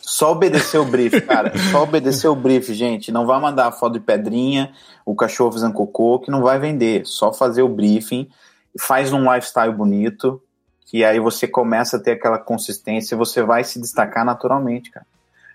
Só 0.00 0.32
obedecer 0.32 0.78
o 0.78 0.84
brief, 0.84 1.20
cara. 1.20 1.52
só 1.70 1.84
obedecer 1.84 2.26
o 2.26 2.34
brief, 2.34 2.74
gente. 2.74 3.12
Não 3.12 3.26
vai 3.26 3.40
mandar 3.40 3.68
a 3.68 3.72
foto 3.72 3.92
de 3.92 4.00
pedrinha, 4.00 4.72
o 5.06 5.14
cachorro 5.14 5.52
fazendo 5.52 5.72
cocô, 5.72 6.18
que 6.18 6.32
não 6.32 6.42
vai 6.42 6.58
vender. 6.58 7.06
Só 7.06 7.32
fazer 7.32 7.62
o 7.62 7.68
briefing, 7.68 8.28
faz 8.76 9.12
um 9.12 9.32
lifestyle 9.32 9.72
bonito, 9.72 10.42
que 10.84 11.04
aí 11.04 11.20
você 11.20 11.46
começa 11.46 11.96
a 11.96 12.00
ter 12.00 12.12
aquela 12.12 12.38
consistência 12.38 13.14
e 13.14 13.18
você 13.18 13.40
vai 13.42 13.62
se 13.62 13.80
destacar 13.80 14.24
naturalmente, 14.24 14.90
cara. 14.90 15.06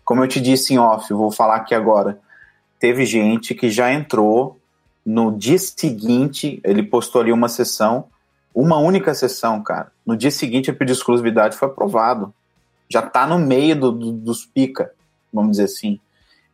Como 0.06 0.24
eu 0.24 0.28
te 0.28 0.40
disse 0.40 0.74
em 0.74 0.78
off, 0.78 1.12
vou 1.14 1.32
falar 1.32 1.58
aqui 1.58 1.76
agora. 1.76 2.18
Teve 2.80 3.06
gente 3.06 3.54
que 3.54 3.70
já 3.70 3.92
entrou 3.92 4.62
no 5.06 5.38
dia 5.38 5.60
seguinte, 5.60 6.60
ele 6.64 6.82
postou 6.82 7.22
ali 7.22 7.32
uma 7.32 7.48
sessão, 7.48 8.06
uma 8.54 8.78
única 8.78 9.14
sessão, 9.14 9.62
cara. 9.62 9.92
No 10.06 10.18
dia 10.18 10.32
seguinte, 10.32 10.72
pedido 10.72 10.88
de 10.88 11.00
exclusividade 11.00 11.56
foi 11.56 11.68
aprovado. 11.68 12.34
Já 12.90 13.02
tá 13.02 13.28
no 13.28 13.38
meio 13.38 13.76
do, 13.76 13.92
do, 13.92 14.12
dos 14.12 14.46
pica, 14.46 14.92
vamos 15.32 15.52
dizer 15.52 15.66
assim. 15.66 16.00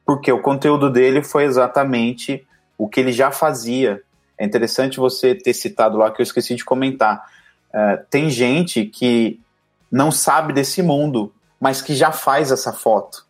Porque 0.06 0.32
o 0.32 0.42
conteúdo 0.42 0.90
dele 0.90 1.24
foi 1.24 1.46
exatamente 1.46 2.46
o 2.78 2.90
que 2.90 3.00
ele 3.00 3.12
já 3.12 3.32
fazia. 3.32 4.02
É 4.38 4.44
interessante 4.44 4.98
você 4.98 5.36
ter 5.36 5.54
citado 5.54 5.98
lá, 5.98 6.12
que 6.12 6.22
eu 6.22 6.24
esqueci 6.24 6.56
de 6.56 6.66
comentar. 6.66 7.24
Uh, 7.70 8.04
tem 8.10 8.30
gente 8.30 8.86
que 8.86 9.40
não 9.92 10.12
sabe 10.12 10.52
desse 10.52 10.82
mundo, 10.82 11.34
mas 11.60 11.82
que 11.82 11.94
já 11.94 12.12
faz 12.12 12.52
essa 12.52 12.74
foto. 12.74 13.26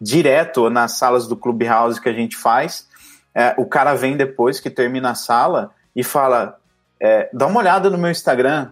Direto 0.00 0.70
nas 0.70 0.92
salas 0.92 1.26
do 1.26 1.36
Clubhouse 1.36 2.00
que 2.00 2.08
a 2.08 2.12
gente 2.12 2.36
faz, 2.36 2.88
é, 3.34 3.54
o 3.56 3.64
cara 3.64 3.94
vem 3.94 4.16
depois 4.16 4.60
que 4.60 4.70
termina 4.70 5.10
a 5.10 5.14
sala 5.14 5.70
e 5.94 6.02
fala: 6.02 6.58
é, 7.00 7.30
dá 7.32 7.46
uma 7.46 7.60
olhada 7.60 7.88
no 7.90 7.98
meu 7.98 8.10
Instagram. 8.10 8.70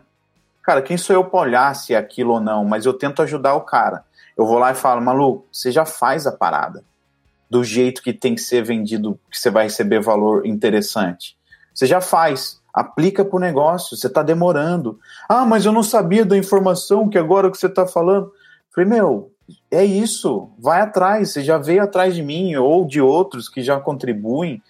Cara, 0.62 0.82
quem 0.82 0.96
sou 0.96 1.14
eu 1.14 1.24
para 1.24 1.40
olhar 1.40 1.74
se 1.74 1.94
é 1.94 1.96
aquilo 1.96 2.34
ou 2.34 2.40
não? 2.40 2.64
Mas 2.64 2.84
eu 2.84 2.92
tento 2.92 3.22
ajudar 3.22 3.54
o 3.54 3.62
cara. 3.62 4.04
Eu 4.36 4.46
vou 4.46 4.58
lá 4.58 4.70
e 4.70 4.74
falo: 4.74 5.00
maluco, 5.00 5.46
você 5.52 5.70
já 5.70 5.84
faz 5.84 6.26
a 6.26 6.32
parada 6.32 6.84
do 7.50 7.64
jeito 7.64 8.02
que 8.02 8.12
tem 8.12 8.34
que 8.34 8.42
ser 8.42 8.62
vendido, 8.62 9.18
que 9.30 9.38
você 9.38 9.50
vai 9.50 9.64
receber 9.64 10.00
valor 10.00 10.46
interessante. 10.46 11.36
Você 11.72 11.86
já 11.86 12.00
faz. 12.00 12.58
Aplica 12.74 13.24
para 13.24 13.36
o 13.36 13.40
negócio, 13.40 13.96
você 13.96 14.06
está 14.06 14.22
demorando. 14.22 14.98
Ah, 15.28 15.44
mas 15.44 15.64
eu 15.64 15.72
não 15.72 15.82
sabia 15.82 16.24
da 16.24 16.36
informação 16.36 17.08
que 17.08 17.16
agora 17.16 17.50
que 17.50 17.56
você 17.56 17.66
está 17.66 17.86
falando. 17.86 18.30
Falei, 18.72 18.88
meu, 18.88 19.32
é 19.70 19.84
isso, 19.84 20.50
vai 20.58 20.80
atrás, 20.80 21.30
você 21.32 21.42
já 21.42 21.58
veio 21.58 21.82
atrás 21.82 22.14
de 22.14 22.22
mim 22.22 22.54
ou 22.56 22.86
de 22.86 23.00
outros 23.00 23.48
que 23.48 23.62
já 23.62 23.78
contribuem, 23.78 24.62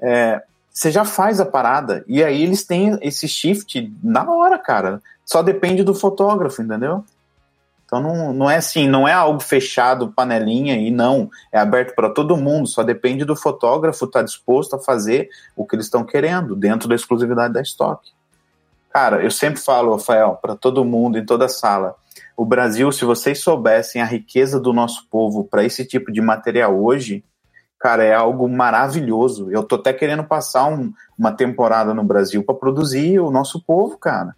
é, 0.00 0.42
você 0.70 0.90
já 0.90 1.04
faz 1.04 1.40
a 1.40 1.46
parada, 1.46 2.04
e 2.06 2.22
aí 2.22 2.42
eles 2.42 2.64
têm 2.64 2.98
esse 3.00 3.26
shift 3.26 3.92
na 4.02 4.30
hora, 4.30 4.58
cara, 4.58 5.00
só 5.24 5.42
depende 5.42 5.82
do 5.82 5.94
fotógrafo, 5.94 6.62
entendeu? 6.62 7.04
Então 7.86 8.00
não, 8.00 8.32
não 8.32 8.50
é 8.50 8.56
assim, 8.56 8.88
não 8.88 9.06
é 9.06 9.12
algo 9.12 9.40
fechado, 9.40 10.12
panelinha, 10.12 10.76
e 10.76 10.90
não, 10.90 11.30
é 11.52 11.58
aberto 11.58 11.94
para 11.94 12.10
todo 12.10 12.36
mundo, 12.36 12.66
só 12.66 12.82
depende 12.82 13.24
do 13.24 13.36
fotógrafo 13.36 14.04
estar 14.04 14.20
tá 14.20 14.24
disposto 14.24 14.74
a 14.74 14.78
fazer 14.78 15.30
o 15.54 15.64
que 15.64 15.76
eles 15.76 15.86
estão 15.86 16.04
querendo, 16.04 16.56
dentro 16.56 16.88
da 16.88 16.94
exclusividade 16.94 17.54
da 17.54 17.62
estoque. 17.62 18.10
Cara, 18.90 19.22
eu 19.22 19.30
sempre 19.30 19.60
falo, 19.60 19.92
Rafael, 19.92 20.38
para 20.40 20.56
todo 20.56 20.84
mundo, 20.84 21.16
em 21.16 21.24
toda 21.24 21.48
sala, 21.48 21.94
o 22.36 22.44
Brasil, 22.44 22.92
se 22.92 23.04
vocês 23.04 23.40
soubessem 23.40 24.02
a 24.02 24.04
riqueza 24.04 24.60
do 24.60 24.72
nosso 24.72 25.08
povo 25.10 25.44
para 25.44 25.64
esse 25.64 25.84
tipo 25.86 26.12
de 26.12 26.20
material 26.20 26.78
hoje, 26.78 27.24
cara, 27.80 28.04
é 28.04 28.14
algo 28.14 28.46
maravilhoso. 28.48 29.50
Eu 29.50 29.62
tô 29.62 29.76
até 29.76 29.92
querendo 29.92 30.22
passar 30.22 30.66
um, 30.66 30.92
uma 31.18 31.32
temporada 31.32 31.94
no 31.94 32.04
Brasil 32.04 32.44
para 32.44 32.54
produzir 32.54 33.18
o 33.20 33.30
nosso 33.30 33.64
povo, 33.64 33.96
cara. 33.96 34.36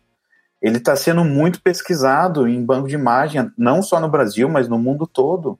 Ele 0.62 0.79
está 0.79 0.95
sendo 0.95 1.25
muito 1.25 1.61
pesquisado 1.61 2.47
em 2.47 2.65
banco 2.65 2.89
de 2.89 2.95
imagem, 2.95 3.51
não 3.57 3.83
só 3.83 3.99
no 3.99 4.09
Brasil, 4.09 4.49
mas 4.49 4.69
no 4.69 4.79
mundo 4.79 5.07
todo. 5.07 5.59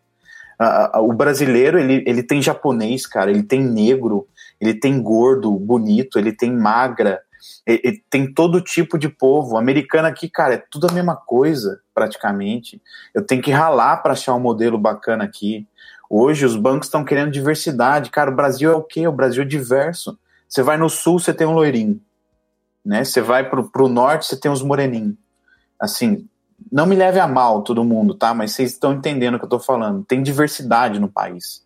O 1.03 1.13
brasileiro, 1.13 1.79
ele, 1.79 2.03
ele 2.07 2.23
tem 2.23 2.43
japonês, 2.43 3.07
cara, 3.07 3.31
ele 3.31 3.45
tem 3.45 3.63
negro, 3.63 4.27
ele 4.61 4.75
tem 4.75 5.01
gordo, 5.01 5.53
bonito, 5.53 6.19
ele 6.19 6.33
tem 6.33 6.53
magra, 6.53 7.21
ele, 7.67 7.81
ele 7.85 8.05
tem 8.11 8.33
todo 8.33 8.61
tipo 8.61 8.99
de 8.99 9.09
povo. 9.09 9.57
Americano 9.57 10.09
aqui, 10.09 10.29
cara, 10.29 10.55
é 10.55 10.65
tudo 10.71 10.89
a 10.89 10.93
mesma 10.93 11.17
coisa, 11.17 11.81
praticamente. 11.95 12.81
Eu 13.15 13.25
tenho 13.25 13.43
que 13.43 13.51
ralar 13.51 13.99
para 13.99 14.13
achar 14.13 14.35
um 14.35 14.41
modelo 14.41 14.79
bacana 14.79 15.25
aqui. 15.25 15.67
Hoje 16.09 16.47
os 16.47 16.57
bancos 16.57 16.87
estão 16.87 17.05
querendo 17.05 17.31
diversidade. 17.31 18.11
Cara, 18.11 18.31
o 18.31 18.37
Brasil 18.37 18.73
é 18.73 18.75
o 18.75 18.83
quê? 18.83 19.07
O 19.07 19.13
Brasil 19.13 19.43
é 19.43 19.47
diverso. 19.47 20.19
Você 20.49 20.63
vai 20.63 20.77
no 20.77 20.89
sul, 20.89 21.19
você 21.19 21.35
tem 21.35 21.47
um 21.47 21.53
loirinho. 21.53 22.01
Né? 22.85 23.05
Você 23.05 23.21
vai 23.21 23.49
pro, 23.49 23.71
pro 23.71 23.89
norte, 23.89 24.27
você 24.27 24.37
tem 24.37 24.51
os 24.51 24.63
moreninhos. 24.63 25.15
Assim, 25.79 26.27
não 26.73 26.87
me 26.87 26.97
leve 26.97 27.21
a 27.21 27.27
mal 27.29 27.63
todo 27.63 27.85
mundo, 27.85 28.15
tá? 28.15 28.35
Mas 28.35 28.53
vocês 28.53 28.73
estão 28.73 28.95
entendendo 28.95 29.35
o 29.35 29.39
que 29.39 29.45
eu 29.45 29.51
tô 29.51 29.61
falando. 29.61 30.05
Tem 30.05 30.23
diversidade 30.23 30.99
no 30.99 31.09
país. 31.09 31.63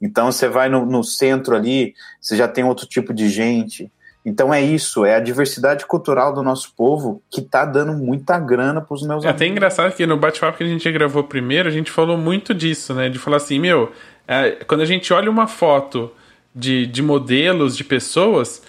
Então 0.00 0.30
você 0.30 0.48
vai 0.48 0.68
no, 0.68 0.86
no 0.86 1.02
centro 1.02 1.56
ali, 1.56 1.94
você 2.20 2.36
já 2.36 2.46
tem 2.46 2.64
outro 2.64 2.86
tipo 2.86 3.12
de 3.12 3.28
gente. 3.28 3.90
Então 4.24 4.52
é 4.52 4.60
isso, 4.60 5.04
é 5.04 5.16
a 5.16 5.20
diversidade 5.20 5.86
cultural 5.86 6.34
do 6.34 6.42
nosso 6.42 6.72
povo 6.76 7.22
que 7.30 7.40
tá 7.40 7.64
dando 7.64 7.92
muita 7.92 8.38
grana 8.38 8.80
pros 8.80 9.02
meus 9.02 9.24
é 9.24 9.28
amigos. 9.28 9.42
É 9.42 9.44
até 9.44 9.46
engraçado 9.46 9.94
que 9.94 10.06
no 10.06 10.16
bate-papo 10.16 10.58
que 10.58 10.64
a 10.64 10.66
gente 10.66 10.90
gravou 10.90 11.24
primeiro, 11.24 11.68
a 11.68 11.72
gente 11.72 11.90
falou 11.90 12.18
muito 12.18 12.52
disso, 12.52 12.92
né? 12.92 13.08
De 13.08 13.18
falar 13.18 13.38
assim, 13.38 13.58
meu, 13.58 13.90
é, 14.26 14.50
quando 14.66 14.82
a 14.82 14.86
gente 14.86 15.12
olha 15.12 15.30
uma 15.30 15.46
foto 15.46 16.10
de, 16.54 16.86
de 16.86 17.02
modelos, 17.02 17.76
de 17.76 17.84
pessoas, 17.84 18.62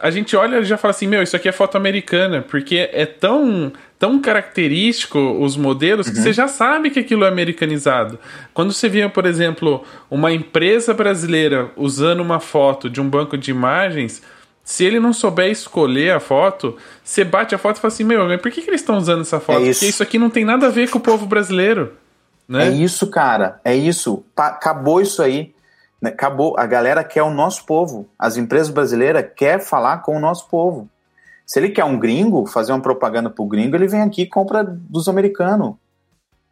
a 0.00 0.10
gente 0.10 0.36
olha 0.36 0.60
e 0.60 0.64
já 0.64 0.76
fala 0.76 0.90
assim, 0.90 1.08
meu, 1.08 1.22
isso 1.22 1.34
aqui 1.34 1.48
é 1.48 1.52
foto 1.52 1.76
americana, 1.76 2.40
porque 2.40 2.88
é 2.92 3.04
tão, 3.04 3.72
tão 3.98 4.20
característico 4.20 5.18
os 5.18 5.56
modelos 5.56 6.06
uhum. 6.06 6.12
que 6.12 6.20
você 6.20 6.32
já 6.32 6.46
sabe 6.46 6.90
que 6.90 7.00
aquilo 7.00 7.24
é 7.24 7.28
americanizado. 7.28 8.18
Quando 8.54 8.72
você 8.72 8.88
vê, 8.88 9.06
por 9.08 9.26
exemplo, 9.26 9.84
uma 10.08 10.32
empresa 10.32 10.94
brasileira 10.94 11.70
usando 11.76 12.20
uma 12.20 12.38
foto 12.38 12.88
de 12.88 13.00
um 13.00 13.08
banco 13.08 13.36
de 13.36 13.50
imagens 13.50 14.22
se 14.70 14.84
ele 14.84 15.00
não 15.00 15.12
souber 15.12 15.50
escolher 15.50 16.12
a 16.12 16.20
foto, 16.20 16.76
você 17.02 17.24
bate 17.24 17.56
a 17.56 17.58
foto 17.58 17.78
e 17.78 17.80
fala 17.80 17.92
assim: 17.92 18.04
Meu, 18.04 18.24
mas 18.28 18.40
por 18.40 18.52
que, 18.52 18.62
que 18.62 18.70
eles 18.70 18.82
estão 18.82 18.98
usando 18.98 19.22
essa 19.22 19.40
foto? 19.40 19.58
É 19.58 19.62
isso. 19.62 19.80
Porque 19.80 19.90
isso 19.90 20.00
aqui 20.00 20.16
não 20.16 20.30
tem 20.30 20.44
nada 20.44 20.68
a 20.68 20.70
ver 20.70 20.88
com 20.88 20.98
o 20.98 21.00
povo 21.00 21.26
brasileiro. 21.26 21.94
Né? 22.48 22.68
É 22.68 22.70
isso, 22.70 23.08
cara. 23.08 23.60
É 23.64 23.74
isso. 23.74 24.24
acabou 24.36 25.00
isso 25.00 25.20
aí. 25.24 25.52
Né? 26.00 26.10
Acabou. 26.10 26.56
A 26.56 26.66
galera 26.66 27.02
quer 27.02 27.24
o 27.24 27.34
nosso 27.34 27.66
povo. 27.66 28.08
As 28.16 28.36
empresas 28.36 28.70
brasileiras 28.70 29.26
querem 29.34 29.66
falar 29.66 30.02
com 30.02 30.16
o 30.16 30.20
nosso 30.20 30.46
povo. 30.46 30.88
Se 31.44 31.58
ele 31.58 31.70
quer 31.70 31.84
um 31.84 31.98
gringo, 31.98 32.46
fazer 32.46 32.70
uma 32.70 32.80
propaganda 32.80 33.28
pro 33.28 33.46
gringo, 33.46 33.74
ele 33.74 33.88
vem 33.88 34.02
aqui 34.02 34.22
e 34.22 34.28
compra 34.28 34.62
dos 34.62 35.08
americanos. 35.08 35.74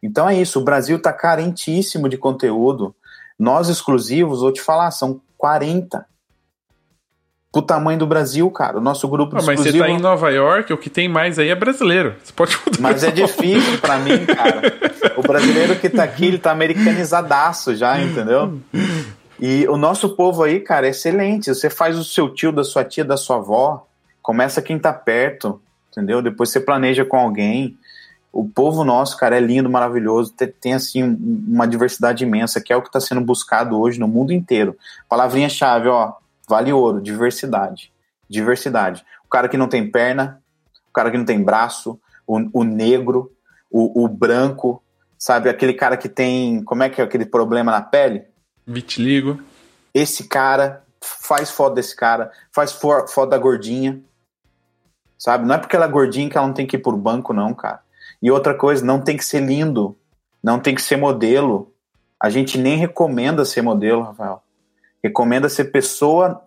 Então 0.03 0.27
é 0.27 0.35
isso. 0.35 0.59
O 0.59 0.65
Brasil 0.65 0.97
está 0.97 1.13
carentíssimo 1.13 2.09
de 2.09 2.17
conteúdo. 2.17 2.93
Nós 3.39 3.69
exclusivos, 3.69 4.41
vou 4.41 4.51
te 4.51 4.59
falar, 4.59 4.91
são 4.91 5.21
40 5.37 6.05
pro 7.51 7.61
tamanho 7.61 7.97
do 7.97 8.05
Brasil, 8.05 8.49
cara. 8.51 8.77
O 8.77 8.81
nosso 8.81 9.07
grupo 9.07 9.35
ah, 9.37 9.41
Mas 9.45 9.59
você 9.59 9.77
tá 9.77 9.89
em 9.89 9.99
Nova 9.99 10.29
York, 10.29 10.71
o 10.71 10.77
que 10.77 10.89
tem 10.89 11.09
mais 11.09 11.39
aí 11.39 11.49
é 11.49 11.55
brasileiro. 11.55 12.15
Você 12.23 12.31
pode 12.33 12.57
Mas 12.79 13.03
é 13.03 13.11
difícil 13.11 13.79
para 13.79 13.97
mim, 13.97 14.25
cara. 14.25 14.61
O 15.17 15.21
brasileiro 15.21 15.75
que 15.75 15.89
tá 15.89 16.03
aqui, 16.03 16.25
ele 16.25 16.37
tá 16.37 16.51
americanizadaço 16.51 17.75
já, 17.75 17.99
entendeu? 17.99 18.59
E 19.39 19.67
o 19.67 19.77
nosso 19.77 20.15
povo 20.15 20.43
aí, 20.43 20.59
cara, 20.59 20.87
é 20.87 20.91
excelente. 20.91 21.53
Você 21.53 21.69
faz 21.69 21.97
o 21.97 22.03
seu 22.03 22.29
tio, 22.29 22.51
da 22.51 22.63
sua 22.63 22.83
tia, 22.83 23.03
da 23.03 23.17
sua 23.17 23.37
avó, 23.37 23.87
começa 24.21 24.61
quem 24.61 24.77
tá 24.77 24.93
perto, 24.93 25.59
entendeu? 25.91 26.21
Depois 26.21 26.49
você 26.49 26.59
planeja 26.59 27.03
com 27.03 27.17
alguém. 27.17 27.77
O 28.31 28.47
povo 28.47 28.83
nosso, 28.83 29.17
cara, 29.17 29.37
é 29.37 29.39
lindo, 29.39 29.67
maravilhoso, 29.69 30.33
tem, 30.33 30.47
tem 30.47 30.73
assim 30.75 31.17
uma 31.47 31.67
diversidade 31.67 32.23
imensa, 32.23 32.61
que 32.61 32.71
é 32.71 32.75
o 32.75 32.81
que 32.81 32.89
está 32.89 32.99
sendo 32.99 33.21
buscado 33.21 33.79
hoje 33.79 33.99
no 33.99 34.07
mundo 34.07 34.31
inteiro. 34.31 34.77
Palavrinha-chave, 35.07 35.87
ó, 35.87 36.13
Vale 36.49 36.73
ouro, 36.73 36.99
diversidade. 36.99 37.93
Diversidade. 38.27 39.05
O 39.23 39.29
cara 39.29 39.47
que 39.47 39.55
não 39.55 39.67
tem 39.67 39.91
perna, 39.91 40.41
o 40.89 40.91
cara 40.91 41.11
que 41.11 41.17
não 41.17 41.23
tem 41.23 41.43
braço, 41.43 42.01
o, 42.25 42.61
o 42.61 42.63
negro, 42.63 43.31
o, 43.69 44.03
o 44.03 44.07
branco, 44.07 44.81
sabe? 45.15 45.47
Aquele 45.47 45.73
cara 45.73 45.95
que 45.95 46.09
tem. 46.09 46.63
Como 46.63 46.81
é 46.81 46.89
que 46.89 46.99
é 46.99 47.03
aquele 47.03 47.27
problema 47.27 47.71
na 47.71 47.83
pele? 47.83 48.23
Vitiligo. 48.65 49.39
Esse 49.93 50.23
cara, 50.23 50.83
faz 50.99 51.51
foto 51.51 51.75
desse 51.75 51.95
cara, 51.95 52.31
faz 52.51 52.71
foto 52.71 53.27
da 53.27 53.37
gordinha. 53.37 54.01
Sabe? 55.19 55.45
Não 55.45 55.53
é 55.53 55.59
porque 55.59 55.75
ela 55.75 55.85
é 55.85 55.89
gordinha 55.89 56.31
que 56.31 56.37
ela 56.37 56.47
não 56.47 56.53
tem 56.55 56.65
que 56.65 56.77
ir 56.77 56.81
por 56.81 56.97
banco, 56.97 57.31
não, 57.31 57.53
cara. 57.53 57.81
E 58.19 58.31
outra 58.31 58.55
coisa, 58.55 58.83
não 58.83 58.99
tem 58.99 59.15
que 59.15 59.23
ser 59.23 59.41
lindo. 59.41 59.95
Não 60.41 60.59
tem 60.59 60.73
que 60.73 60.81
ser 60.81 60.95
modelo. 60.95 61.71
A 62.19 62.27
gente 62.27 62.57
nem 62.57 62.75
recomenda 62.75 63.45
ser 63.45 63.61
modelo, 63.61 64.01
Rafael 64.01 64.41
recomenda 65.03 65.49
ser 65.49 65.65
pessoa 65.65 66.41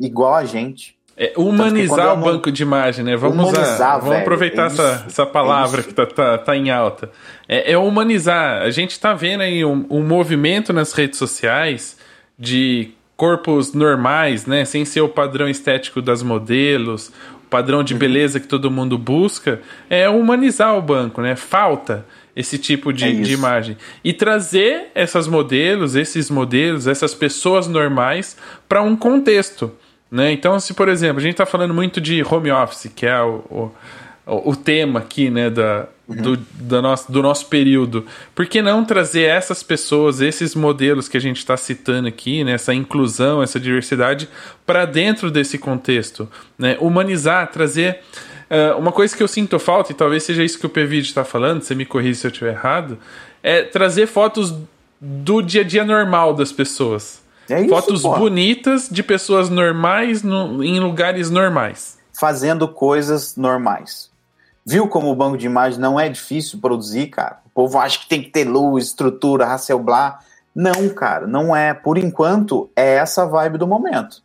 igual 0.00 0.34
a 0.34 0.44
gente. 0.44 0.96
É 1.16 1.32
humanizar 1.36 2.12
o 2.12 2.16
banco 2.16 2.50
de 2.50 2.62
imagem, 2.62 3.04
né? 3.04 3.16
Vamos, 3.16 3.48
humanizar, 3.48 3.92
a, 3.92 3.98
vamos 3.98 4.16
aproveitar 4.16 4.64
é 4.64 4.66
essa, 4.66 5.04
essa 5.06 5.26
palavra 5.26 5.80
é 5.80 5.84
que 5.84 5.94
tá, 5.94 6.06
tá, 6.06 6.38
tá, 6.38 6.56
em 6.56 6.70
alta. 6.70 7.08
É, 7.48 7.72
é, 7.72 7.78
humanizar. 7.78 8.62
A 8.62 8.70
gente 8.70 8.98
tá 8.98 9.14
vendo 9.14 9.42
aí 9.42 9.64
um, 9.64 9.86
um 9.88 10.02
movimento 10.02 10.72
nas 10.72 10.92
redes 10.92 11.16
sociais 11.16 11.96
de 12.36 12.90
corpos 13.16 13.72
normais, 13.72 14.44
né? 14.44 14.64
Sem 14.64 14.84
ser 14.84 15.02
o 15.02 15.08
padrão 15.08 15.48
estético 15.48 16.02
das 16.02 16.20
modelos, 16.20 17.12
o 17.44 17.48
padrão 17.48 17.84
de 17.84 17.92
uhum. 17.92 18.00
beleza 18.00 18.40
que 18.40 18.48
todo 18.48 18.68
mundo 18.68 18.98
busca. 18.98 19.60
É 19.88 20.08
humanizar 20.08 20.76
o 20.76 20.82
banco, 20.82 21.22
né? 21.22 21.36
Falta 21.36 22.04
esse 22.36 22.58
tipo 22.58 22.92
de, 22.92 23.04
é 23.04 23.12
de 23.12 23.32
imagem. 23.32 23.76
E 24.02 24.12
trazer 24.12 24.90
essas 24.94 25.26
modelos, 25.28 25.94
esses 25.94 26.30
modelos, 26.30 26.86
essas 26.86 27.14
pessoas 27.14 27.66
normais 27.68 28.36
para 28.68 28.82
um 28.82 28.96
contexto. 28.96 29.72
Né? 30.10 30.32
Então, 30.32 30.58
se 30.58 30.74
por 30.74 30.88
exemplo, 30.88 31.18
a 31.18 31.22
gente 31.22 31.32
está 31.32 31.46
falando 31.46 31.74
muito 31.74 32.00
de 32.00 32.22
home 32.22 32.50
office, 32.50 32.90
que 32.94 33.06
é 33.06 33.20
o, 33.20 33.72
o, 34.26 34.50
o 34.50 34.56
tema 34.56 35.00
aqui 35.00 35.30
né, 35.30 35.50
da, 35.50 35.88
uhum. 36.08 36.16
do, 36.16 36.36
do, 36.36 36.82
nosso, 36.82 37.12
do 37.12 37.22
nosso 37.22 37.46
período, 37.46 38.06
por 38.34 38.46
que 38.46 38.62
não 38.62 38.84
trazer 38.84 39.22
essas 39.22 39.62
pessoas, 39.62 40.20
esses 40.20 40.54
modelos 40.54 41.08
que 41.08 41.16
a 41.16 41.20
gente 41.20 41.38
está 41.38 41.56
citando 41.56 42.08
aqui, 42.08 42.44
né, 42.44 42.52
essa 42.52 42.74
inclusão, 42.74 43.42
essa 43.42 43.60
diversidade, 43.60 44.28
para 44.66 44.84
dentro 44.84 45.30
desse 45.30 45.58
contexto? 45.58 46.28
Né? 46.58 46.76
Humanizar, 46.80 47.50
trazer 47.50 48.00
Uh, 48.50 48.78
uma 48.78 48.92
coisa 48.92 49.16
que 49.16 49.22
eu 49.22 49.28
sinto 49.28 49.58
falta, 49.58 49.92
e 49.92 49.94
talvez 49.94 50.22
seja 50.22 50.42
isso 50.42 50.58
que 50.58 50.66
o 50.66 50.70
PVD 50.70 51.00
está 51.00 51.24
falando, 51.24 51.62
você 51.62 51.74
me 51.74 51.86
corrija 51.86 52.20
se 52.20 52.26
eu 52.26 52.30
estiver 52.30 52.52
errado, 52.52 52.98
é 53.42 53.62
trazer 53.62 54.06
fotos 54.06 54.54
do 55.00 55.42
dia 55.42 55.62
a 55.62 55.64
dia 55.64 55.84
normal 55.84 56.34
das 56.34 56.52
pessoas. 56.52 57.22
É 57.48 57.60
isso, 57.60 57.68
fotos 57.68 58.02
bonitas 58.02 58.88
de 58.90 59.02
pessoas 59.02 59.50
normais 59.50 60.22
no, 60.22 60.64
em 60.64 60.80
lugares 60.80 61.30
normais. 61.30 61.98
Fazendo 62.18 62.68
coisas 62.68 63.36
normais. 63.36 64.10
Viu 64.66 64.88
como 64.88 65.10
o 65.10 65.14
banco 65.14 65.36
de 65.36 65.44
imagem 65.44 65.78
não 65.78 66.00
é 66.00 66.08
difícil 66.08 66.58
produzir, 66.58 67.08
cara? 67.08 67.40
O 67.44 67.50
povo 67.50 67.78
acha 67.78 67.98
que 67.98 68.08
tem 68.08 68.22
que 68.22 68.30
ter 68.30 68.44
luz, 68.44 68.86
estrutura, 68.86 69.46
Hasselblad. 69.46 70.16
Não, 70.54 70.88
cara, 70.88 71.26
não 71.26 71.54
é. 71.54 71.74
Por 71.74 71.98
enquanto, 71.98 72.70
é 72.74 72.94
essa 72.94 73.26
vibe 73.26 73.58
do 73.58 73.66
momento. 73.66 74.22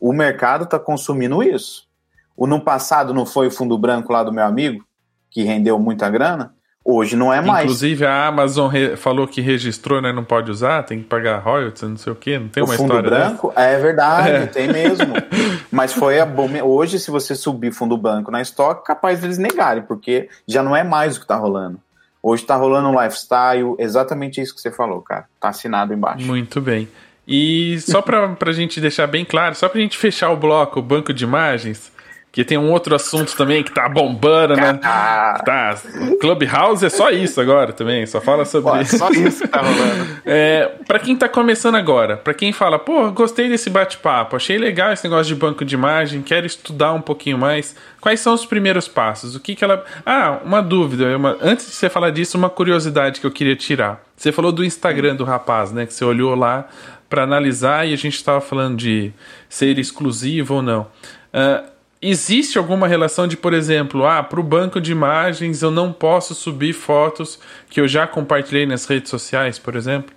O 0.00 0.12
mercado 0.12 0.64
está 0.64 0.78
consumindo 0.78 1.42
isso. 1.42 1.88
O 2.36 2.46
no 2.46 2.60
passado 2.60 3.12
não 3.12 3.26
foi 3.26 3.48
o 3.48 3.50
fundo 3.50 3.76
branco 3.76 4.12
lá 4.12 4.22
do 4.22 4.32
meu 4.32 4.44
amigo, 4.44 4.84
que 5.30 5.42
rendeu 5.42 5.78
muita 5.78 6.08
grana? 6.08 6.54
Hoje 6.82 7.14
não 7.14 7.32
é 7.32 7.42
mais. 7.42 7.64
Inclusive 7.64 8.06
a 8.06 8.26
Amazon 8.26 8.72
falou 8.96 9.28
que 9.28 9.42
registrou, 9.42 10.00
né? 10.00 10.12
Não 10.12 10.24
pode 10.24 10.50
usar, 10.50 10.82
tem 10.82 11.00
que 11.00 11.04
pagar 11.04 11.38
royalties, 11.38 11.82
não 11.82 11.96
sei 11.96 12.12
o 12.12 12.16
quê. 12.16 12.38
Não 12.38 12.48
tem 12.48 12.62
o 12.62 12.66
uma 12.66 12.74
fundo 12.74 12.86
história. 12.86 13.10
Fundo 13.10 13.20
branco? 13.20 13.48
Dessa? 13.48 13.60
É 13.60 13.78
verdade, 13.78 14.30
é. 14.30 14.46
tem 14.46 14.72
mesmo. 14.72 15.12
Mas 15.70 15.92
foi 15.92 16.18
a 16.18 16.24
bom. 16.24 16.48
Hoje, 16.64 16.98
se 16.98 17.10
você 17.10 17.34
subir 17.34 17.72
fundo 17.72 17.98
branco 17.98 18.30
na 18.30 18.40
estoque, 18.40 18.86
capaz 18.86 19.20
deles 19.20 19.36
negarem, 19.36 19.82
porque 19.82 20.28
já 20.48 20.62
não 20.62 20.74
é 20.74 20.82
mais 20.82 21.16
o 21.16 21.20
que 21.20 21.26
tá 21.26 21.36
rolando. 21.36 21.78
Hoje 22.22 22.44
tá 22.44 22.56
rolando 22.56 22.88
um 22.88 23.00
lifestyle, 23.00 23.74
exatamente 23.78 24.40
isso 24.40 24.54
que 24.54 24.60
você 24.60 24.70
falou, 24.70 25.02
cara. 25.02 25.26
Tá 25.38 25.50
assinado 25.50 25.92
embaixo. 25.92 26.26
Muito 26.26 26.60
bem. 26.60 26.88
E 27.28 27.78
só 27.80 28.02
pra, 28.02 28.28
pra 28.30 28.52
gente 28.52 28.80
deixar 28.80 29.06
bem 29.06 29.24
claro, 29.24 29.54
só 29.54 29.68
pra 29.68 29.80
gente 29.80 29.96
fechar 29.96 30.30
o 30.30 30.36
bloco, 30.36 30.80
o 30.80 30.82
banco 30.82 31.12
de 31.12 31.24
imagens, 31.24 31.92
que 32.32 32.44
tem 32.44 32.56
um 32.56 32.70
outro 32.70 32.94
assunto 32.94 33.34
também 33.36 33.64
que 33.64 33.72
tá 33.72 33.88
bombando, 33.88 34.54
né? 34.54 34.78
Ah. 34.84 35.42
Tá. 35.44 35.76
Clubhouse 36.20 36.84
é 36.84 36.88
só 36.88 37.10
isso 37.10 37.40
agora 37.40 37.72
também, 37.72 38.06
só 38.06 38.20
fala 38.20 38.44
sobre 38.44 38.70
pô, 38.70 38.84
Só 38.84 39.10
isso 39.10 39.42
que 39.42 39.48
tá 39.48 39.60
rolando. 39.62 40.20
É, 40.24 40.70
pra 40.86 41.00
quem 41.00 41.16
tá 41.16 41.28
começando 41.28 41.74
agora, 41.74 42.16
pra 42.16 42.32
quem 42.32 42.52
fala, 42.52 42.78
pô, 42.78 43.10
gostei 43.10 43.48
desse 43.48 43.68
bate-papo, 43.68 44.36
achei 44.36 44.58
legal 44.58 44.92
esse 44.92 45.02
negócio 45.02 45.26
de 45.26 45.34
banco 45.34 45.64
de 45.64 45.74
imagem, 45.74 46.22
quero 46.22 46.46
estudar 46.46 46.92
um 46.92 47.00
pouquinho 47.00 47.36
mais. 47.36 47.74
Quais 48.00 48.20
são 48.20 48.32
os 48.32 48.46
primeiros 48.46 48.86
passos? 48.86 49.34
O 49.34 49.40
que 49.40 49.56
que 49.56 49.64
ela. 49.64 49.84
Ah, 50.06 50.38
uma 50.44 50.62
dúvida. 50.62 51.16
Uma... 51.16 51.36
Antes 51.42 51.66
de 51.66 51.72
você 51.72 51.90
falar 51.90 52.10
disso, 52.10 52.38
uma 52.38 52.48
curiosidade 52.48 53.20
que 53.20 53.26
eu 53.26 53.30
queria 53.30 53.56
tirar. 53.56 54.02
Você 54.16 54.30
falou 54.30 54.52
do 54.52 54.64
Instagram 54.64 55.16
do 55.16 55.24
rapaz, 55.24 55.72
né? 55.72 55.84
Que 55.84 55.92
você 55.92 56.04
olhou 56.04 56.34
lá 56.34 56.68
para 57.08 57.24
analisar 57.24 57.86
e 57.86 57.92
a 57.92 57.96
gente 57.96 58.14
estava 58.14 58.40
falando 58.40 58.76
de 58.76 59.12
ser 59.48 59.78
exclusivo 59.78 60.54
ou 60.54 60.62
não. 60.62 60.86
Uh, 61.34 61.79
existe 62.00 62.58
alguma 62.58 62.88
relação 62.88 63.26
de, 63.26 63.36
por 63.36 63.52
exemplo, 63.52 64.06
ah, 64.06 64.22
para 64.22 64.40
o 64.40 64.42
banco 64.42 64.80
de 64.80 64.92
imagens 64.92 65.62
eu 65.62 65.70
não 65.70 65.92
posso 65.92 66.34
subir 66.34 66.72
fotos 66.72 67.38
que 67.68 67.80
eu 67.80 67.86
já 67.86 68.06
compartilhei 68.06 68.66
nas 68.66 68.86
redes 68.86 69.10
sociais, 69.10 69.58
por 69.58 69.76
exemplo? 69.76 70.14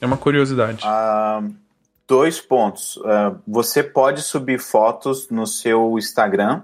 É 0.00 0.06
uma 0.06 0.16
curiosidade. 0.16 0.84
Uh, 0.84 1.54
dois 2.06 2.40
pontos. 2.40 2.96
Uh, 2.98 3.38
você 3.46 3.82
pode 3.82 4.22
subir 4.22 4.58
fotos 4.58 5.28
no 5.30 5.46
seu 5.46 5.98
Instagram 5.98 6.62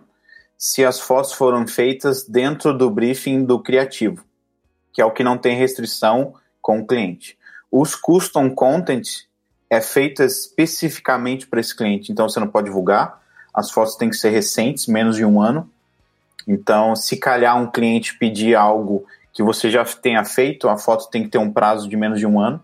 se 0.57 0.85
as 0.85 1.01
fotos 1.01 1.33
foram 1.33 1.67
feitas 1.67 2.25
dentro 2.25 2.77
do 2.77 2.89
briefing 2.89 3.45
do 3.45 3.59
criativo, 3.59 4.25
que 4.93 5.03
é 5.03 5.05
o 5.05 5.11
que 5.11 5.25
não 5.25 5.37
tem 5.37 5.57
restrição 5.57 6.35
com 6.61 6.79
o 6.79 6.87
cliente. 6.87 7.37
Os 7.71 7.97
custom 7.97 8.51
content 8.51 9.25
é 9.69 9.81
feito 9.81 10.23
especificamente 10.23 11.47
para 11.47 11.59
esse 11.59 11.75
cliente, 11.75 12.13
então 12.13 12.29
você 12.29 12.39
não 12.39 12.47
pode 12.47 12.67
divulgar. 12.67 13.22
As 13.55 13.71
fotos 13.71 13.97
têm 13.97 14.09
que 14.09 14.17
ser 14.17 14.31
recentes, 14.31 14.87
menos 14.87 15.17
de 15.17 15.25
um 15.25 15.41
ano. 15.41 15.69
Então, 16.47 16.97
se 16.97 17.17
calhar 17.17 17.57
um 17.57 17.71
cliente 17.71 18.17
pedir 18.19 18.55
algo 18.55 19.05
que 19.33 19.43
você 19.43 19.71
já 19.71 19.85
tenha 19.85 20.25
feito, 20.25 20.69
a 20.69 20.77
foto 20.77 21.09
tem 21.11 21.23
que 21.23 21.29
ter 21.29 21.39
um 21.39 21.53
prazo 21.53 21.89
de 21.89 21.97
menos 21.97 22.19
de 22.19 22.27
um 22.27 22.41
ano. 22.41 22.61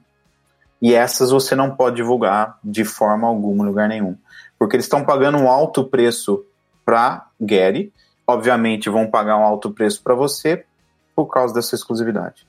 E 0.81 0.94
essas 0.94 1.31
você 1.31 1.55
não 1.55 1.74
pode 1.74 1.97
divulgar 1.97 2.59
de 2.62 2.85
forma 2.85 3.27
alguma, 3.27 3.65
em 3.65 3.69
lugar 3.69 3.89
nenhum. 3.89 4.16
Porque 4.59 4.77
eles 4.77 4.86
estão 4.86 5.05
pagando 5.05 5.39
um 5.39 5.48
alto 5.48 5.85
preço 5.85 6.44
para 6.85 7.27
Getty, 7.40 7.93
obviamente 8.27 8.89
vão 8.89 9.06
pagar 9.06 9.36
um 9.36 9.43
alto 9.43 9.70
preço 9.70 10.02
para 10.02 10.15
você 10.15 10.65
por 11.15 11.27
causa 11.27 11.52
dessa 11.55 11.74
exclusividade. 11.74 12.47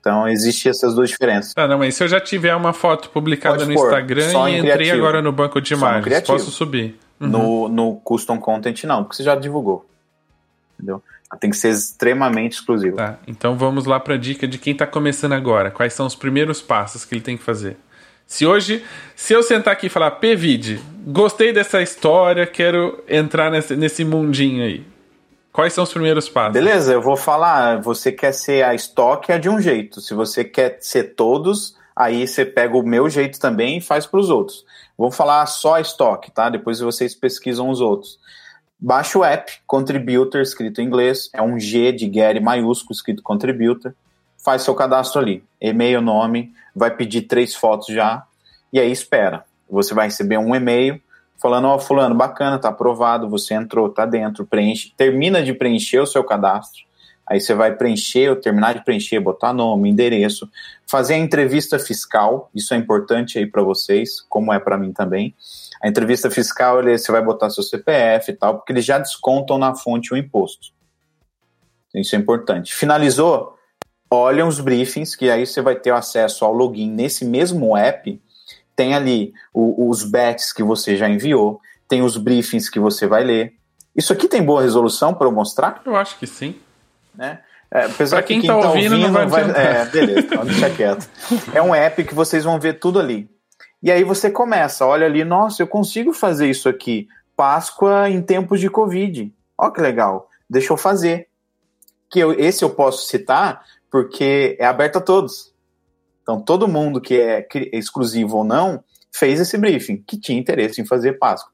Então, 0.00 0.28
existem 0.28 0.70
essas 0.70 0.94
duas 0.94 1.10
diferenças. 1.10 1.52
Ah, 1.56 1.68
não, 1.68 1.78
mas 1.78 1.94
se 1.94 2.02
eu 2.02 2.08
já 2.08 2.20
tiver 2.20 2.54
uma 2.56 2.72
foto 2.72 3.08
publicada 3.10 3.58
Pode 3.58 3.70
no 3.70 3.74
pôr, 3.74 3.86
Instagram 3.86 4.50
e 4.50 4.58
entrei 4.58 4.72
criativo. 4.72 4.96
agora 4.96 5.22
no 5.22 5.30
banco 5.30 5.60
de 5.60 5.74
imagens, 5.74 6.20
posso 6.22 6.50
subir? 6.50 6.98
Uhum. 7.22 7.28
No, 7.28 7.68
no 7.68 7.96
custom 7.96 8.38
content, 8.38 8.82
não, 8.84 9.04
porque 9.04 9.16
você 9.16 9.22
já 9.22 9.36
divulgou. 9.36 9.86
Entendeu? 10.74 11.00
Tem 11.38 11.48
que 11.48 11.56
ser 11.56 11.70
extremamente 11.70 12.54
exclusivo. 12.54 12.96
Tá, 12.96 13.18
então 13.26 13.56
vamos 13.56 13.86
lá 13.86 13.98
para 13.98 14.14
a 14.14 14.18
dica 14.18 14.46
de 14.46 14.58
quem 14.58 14.72
está 14.72 14.86
começando 14.86 15.32
agora. 15.32 15.70
Quais 15.70 15.94
são 15.94 16.04
os 16.04 16.14
primeiros 16.14 16.60
passos 16.60 17.04
que 17.04 17.14
ele 17.14 17.22
tem 17.22 17.36
que 17.36 17.42
fazer? 17.42 17.76
Se 18.26 18.44
hoje, 18.44 18.84
se 19.14 19.32
eu 19.32 19.42
sentar 19.42 19.72
aqui 19.72 19.86
e 19.86 19.90
falar, 19.90 20.12
PVid, 20.12 20.80
gostei 21.06 21.52
dessa 21.52 21.80
história, 21.80 22.46
quero 22.46 23.02
entrar 23.08 23.50
nesse, 23.50 23.76
nesse 23.76 24.04
mundinho 24.04 24.64
aí. 24.64 24.84
Quais 25.52 25.72
são 25.72 25.84
os 25.84 25.92
primeiros 25.92 26.28
passos? 26.28 26.52
Beleza, 26.52 26.92
eu 26.92 27.02
vou 27.02 27.16
falar. 27.16 27.80
Você 27.82 28.10
quer 28.10 28.32
ser 28.32 28.64
a 28.64 28.74
estoque 28.74 29.30
é 29.30 29.38
de 29.38 29.48
um 29.48 29.60
jeito. 29.60 30.00
Se 30.00 30.14
você 30.14 30.42
quer 30.44 30.78
ser 30.80 31.14
todos, 31.14 31.76
aí 31.94 32.26
você 32.26 32.44
pega 32.44 32.76
o 32.76 32.82
meu 32.82 33.08
jeito 33.08 33.38
também 33.38 33.78
e 33.78 33.80
faz 33.80 34.06
para 34.06 34.18
os 34.18 34.30
outros. 34.30 34.64
Vou 35.02 35.10
falar 35.10 35.44
só 35.46 35.80
estoque, 35.80 36.30
tá? 36.30 36.48
Depois 36.48 36.78
vocês 36.78 37.12
pesquisam 37.12 37.68
os 37.68 37.80
outros. 37.80 38.20
Baixa 38.78 39.18
o 39.18 39.24
app, 39.24 39.50
Contributor, 39.66 40.40
escrito 40.40 40.80
em 40.80 40.84
inglês. 40.84 41.28
É 41.34 41.42
um 41.42 41.58
G 41.58 41.90
de 41.90 42.08
Gary 42.08 42.38
maiúsculo, 42.38 42.92
escrito 42.94 43.20
Contributor. 43.20 43.96
Faz 44.38 44.62
seu 44.62 44.76
cadastro 44.76 45.20
ali. 45.20 45.42
E-mail, 45.60 46.00
nome, 46.00 46.54
vai 46.72 46.94
pedir 46.94 47.22
três 47.22 47.52
fotos 47.52 47.92
já, 47.92 48.22
e 48.72 48.78
aí 48.78 48.92
espera. 48.92 49.44
Você 49.68 49.92
vai 49.92 50.06
receber 50.06 50.38
um 50.38 50.54
e-mail 50.54 51.02
falando, 51.36 51.66
ó, 51.66 51.74
oh, 51.74 51.78
fulano, 51.80 52.14
bacana, 52.14 52.56
tá 52.56 52.68
aprovado, 52.68 53.28
você 53.28 53.54
entrou, 53.54 53.88
tá 53.88 54.06
dentro, 54.06 54.46
preenche, 54.46 54.94
termina 54.96 55.42
de 55.42 55.52
preencher 55.52 55.98
o 55.98 56.06
seu 56.06 56.22
cadastro, 56.22 56.84
aí 57.26 57.40
você 57.40 57.54
vai 57.54 57.74
preencher, 57.74 58.30
ou 58.30 58.36
terminar 58.36 58.74
de 58.74 58.84
preencher, 58.84 59.20
botar 59.20 59.52
nome, 59.52 59.90
endereço, 59.90 60.48
fazer 60.86 61.14
a 61.14 61.18
entrevista 61.18 61.78
fiscal, 61.78 62.50
isso 62.54 62.74
é 62.74 62.76
importante 62.76 63.38
aí 63.38 63.46
para 63.46 63.62
vocês, 63.62 64.20
como 64.28 64.52
é 64.52 64.58
para 64.58 64.76
mim 64.76 64.92
também. 64.92 65.34
A 65.82 65.88
entrevista 65.88 66.30
fiscal, 66.30 66.80
ele, 66.80 66.96
você 66.98 67.10
vai 67.10 67.22
botar 67.22 67.50
seu 67.50 67.62
CPF 67.62 68.30
e 68.30 68.34
tal, 68.34 68.56
porque 68.56 68.72
eles 68.72 68.84
já 68.84 68.98
descontam 68.98 69.58
na 69.58 69.74
fonte 69.74 70.12
o 70.12 70.16
imposto. 70.16 70.68
Isso 71.94 72.14
é 72.14 72.18
importante. 72.18 72.74
Finalizou? 72.74 73.58
olham 74.12 74.46
os 74.46 74.60
briefings, 74.60 75.16
que 75.16 75.30
aí 75.30 75.46
você 75.46 75.60
vai 75.60 75.74
ter 75.74 75.90
acesso 75.90 76.44
ao 76.44 76.52
login 76.52 76.90
nesse 76.90 77.24
mesmo 77.24 77.76
app. 77.76 78.20
Tem 78.76 78.94
ali 78.94 79.32
o, 79.52 79.88
os 79.88 80.04
bets 80.04 80.52
que 80.52 80.62
você 80.62 80.96
já 80.96 81.08
enviou, 81.08 81.60
tem 81.88 82.02
os 82.02 82.16
briefings 82.16 82.68
que 82.68 82.78
você 82.78 83.06
vai 83.06 83.24
ler. 83.24 83.54
Isso 83.96 84.12
aqui 84.12 84.28
tem 84.28 84.42
boa 84.42 84.62
resolução 84.62 85.14
para 85.14 85.26
eu 85.26 85.32
mostrar? 85.32 85.82
Eu 85.84 85.96
acho 85.96 86.18
que 86.18 86.26
sim. 86.26 86.56
Né? 87.14 87.40
É, 87.70 87.84
apesar 87.84 88.18
pra 88.18 88.26
quem, 88.26 88.40
que 88.40 88.46
quem 88.46 88.54
tá, 88.54 88.60
tá 88.60 88.68
ouvindo, 88.68 88.92
ouvindo, 88.92 89.12
não 89.12 89.28
vai, 89.28 89.44
vai 89.44 89.64
É, 89.64 89.86
beleza, 89.86 90.20
então 90.20 90.44
deixa 90.44 90.70
quieto. 90.70 91.08
É 91.54 91.62
um 91.62 91.74
app 91.74 92.04
que 92.04 92.14
vocês 92.14 92.44
vão 92.44 92.60
ver 92.60 92.78
tudo 92.78 92.98
ali. 93.00 93.30
E 93.82 93.90
aí 93.90 94.04
você 94.04 94.30
começa, 94.30 94.86
olha 94.86 95.06
ali, 95.06 95.24
nossa, 95.24 95.62
eu 95.62 95.66
consigo 95.66 96.12
fazer 96.12 96.48
isso 96.48 96.68
aqui. 96.68 97.08
Páscoa 97.34 98.08
em 98.08 98.22
tempos 98.22 98.60
de 98.60 98.68
Covid. 98.68 99.32
Olha 99.56 99.72
que 99.72 99.80
legal. 99.80 100.28
Deixa 100.48 100.72
eu 100.72 100.76
fazer. 100.76 101.28
Que 102.10 102.20
eu, 102.20 102.32
esse 102.38 102.62
eu 102.62 102.70
posso 102.70 103.08
citar 103.08 103.64
porque 103.90 104.56
é 104.60 104.66
aberto 104.66 104.96
a 104.96 105.00
todos. 105.00 105.52
Então, 106.22 106.40
todo 106.40 106.68
mundo 106.68 107.00
que 107.00 107.20
é 107.20 107.46
exclusivo 107.72 108.38
ou 108.38 108.44
não 108.44 108.84
fez 109.12 109.40
esse 109.40 109.58
briefing, 109.58 110.02
que 110.06 110.18
tinha 110.18 110.38
interesse 110.38 110.80
em 110.80 110.86
fazer 110.86 111.18
Páscoa. 111.18 111.52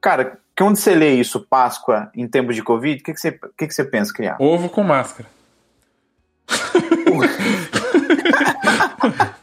Cara, 0.00 0.38
quando 0.56 0.76
você 0.76 0.94
lê 0.94 1.14
isso, 1.14 1.40
Páscoa, 1.40 2.10
em 2.14 2.26
tempos 2.26 2.54
de 2.54 2.62
Covid, 2.62 3.00
o 3.00 3.04
que, 3.04 3.12
que, 3.12 3.20
você, 3.20 3.32
que, 3.32 3.66
que 3.66 3.74
você 3.74 3.84
pensa 3.84 4.12
criar? 4.12 4.36
Ovo 4.40 4.68
com 4.68 4.82
máscara. 4.82 5.28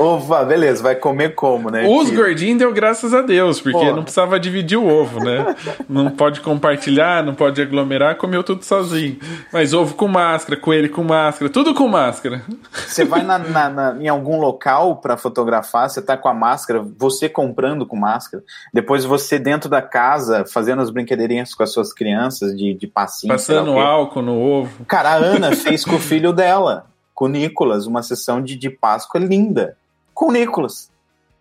Opa, 0.00 0.42
beleza, 0.44 0.82
vai 0.82 0.94
comer 0.94 1.34
como, 1.34 1.70
né? 1.70 1.86
Os 1.86 2.08
gordinhos 2.08 2.58
deu 2.58 2.72
graças 2.72 3.12
a 3.12 3.20
Deus, 3.20 3.60
porque 3.60 3.78
Pô. 3.78 3.94
não 3.94 4.02
precisava 4.02 4.40
dividir 4.40 4.78
o 4.78 4.88
ovo, 4.88 5.22
né? 5.22 5.54
não 5.86 6.10
pode 6.10 6.40
compartilhar, 6.40 7.22
não 7.22 7.34
pode 7.34 7.60
aglomerar, 7.60 8.16
comeu 8.16 8.42
tudo 8.42 8.64
sozinho. 8.64 9.18
Mas 9.52 9.74
ovo 9.74 9.94
com 9.94 10.08
máscara, 10.08 10.58
coelho 10.58 10.88
com 10.90 11.04
máscara, 11.04 11.52
tudo 11.52 11.74
com 11.74 11.86
máscara. 11.86 12.42
Você 12.72 13.04
vai 13.04 13.22
na, 13.22 13.38
na, 13.38 13.68
na, 13.68 13.96
em 14.00 14.08
algum 14.08 14.40
local 14.40 14.96
para 14.96 15.18
fotografar, 15.18 15.90
você 15.90 16.00
tá 16.00 16.16
com 16.16 16.28
a 16.28 16.34
máscara, 16.34 16.82
você 16.98 17.28
comprando 17.28 17.84
com 17.84 17.96
máscara, 17.96 18.42
depois 18.72 19.04
você 19.04 19.38
dentro 19.38 19.68
da 19.68 19.82
casa 19.82 20.46
fazendo 20.46 20.80
as 20.80 20.88
brincadeirinhas 20.88 21.54
com 21.54 21.62
as 21.62 21.74
suas 21.74 21.92
crianças 21.92 22.56
de, 22.56 22.72
de 22.72 22.86
passinho. 22.86 23.34
Passando 23.34 23.72
álcool 23.78 24.22
no 24.22 24.40
ovo. 24.40 24.84
Cara, 24.86 25.10
a 25.10 25.16
Ana 25.16 25.54
fez 25.54 25.84
com 25.84 25.96
o 25.96 26.00
filho 26.00 26.32
dela 26.32 26.86
com 27.20 27.26
o 27.26 27.28
Nicolas, 27.28 27.86
uma 27.86 28.02
sessão 28.02 28.40
de, 28.40 28.56
de 28.56 28.70
Páscoa 28.70 29.20
linda. 29.20 29.76
Com 30.20 30.26
o 30.26 30.32
Nicolas. 30.32 30.90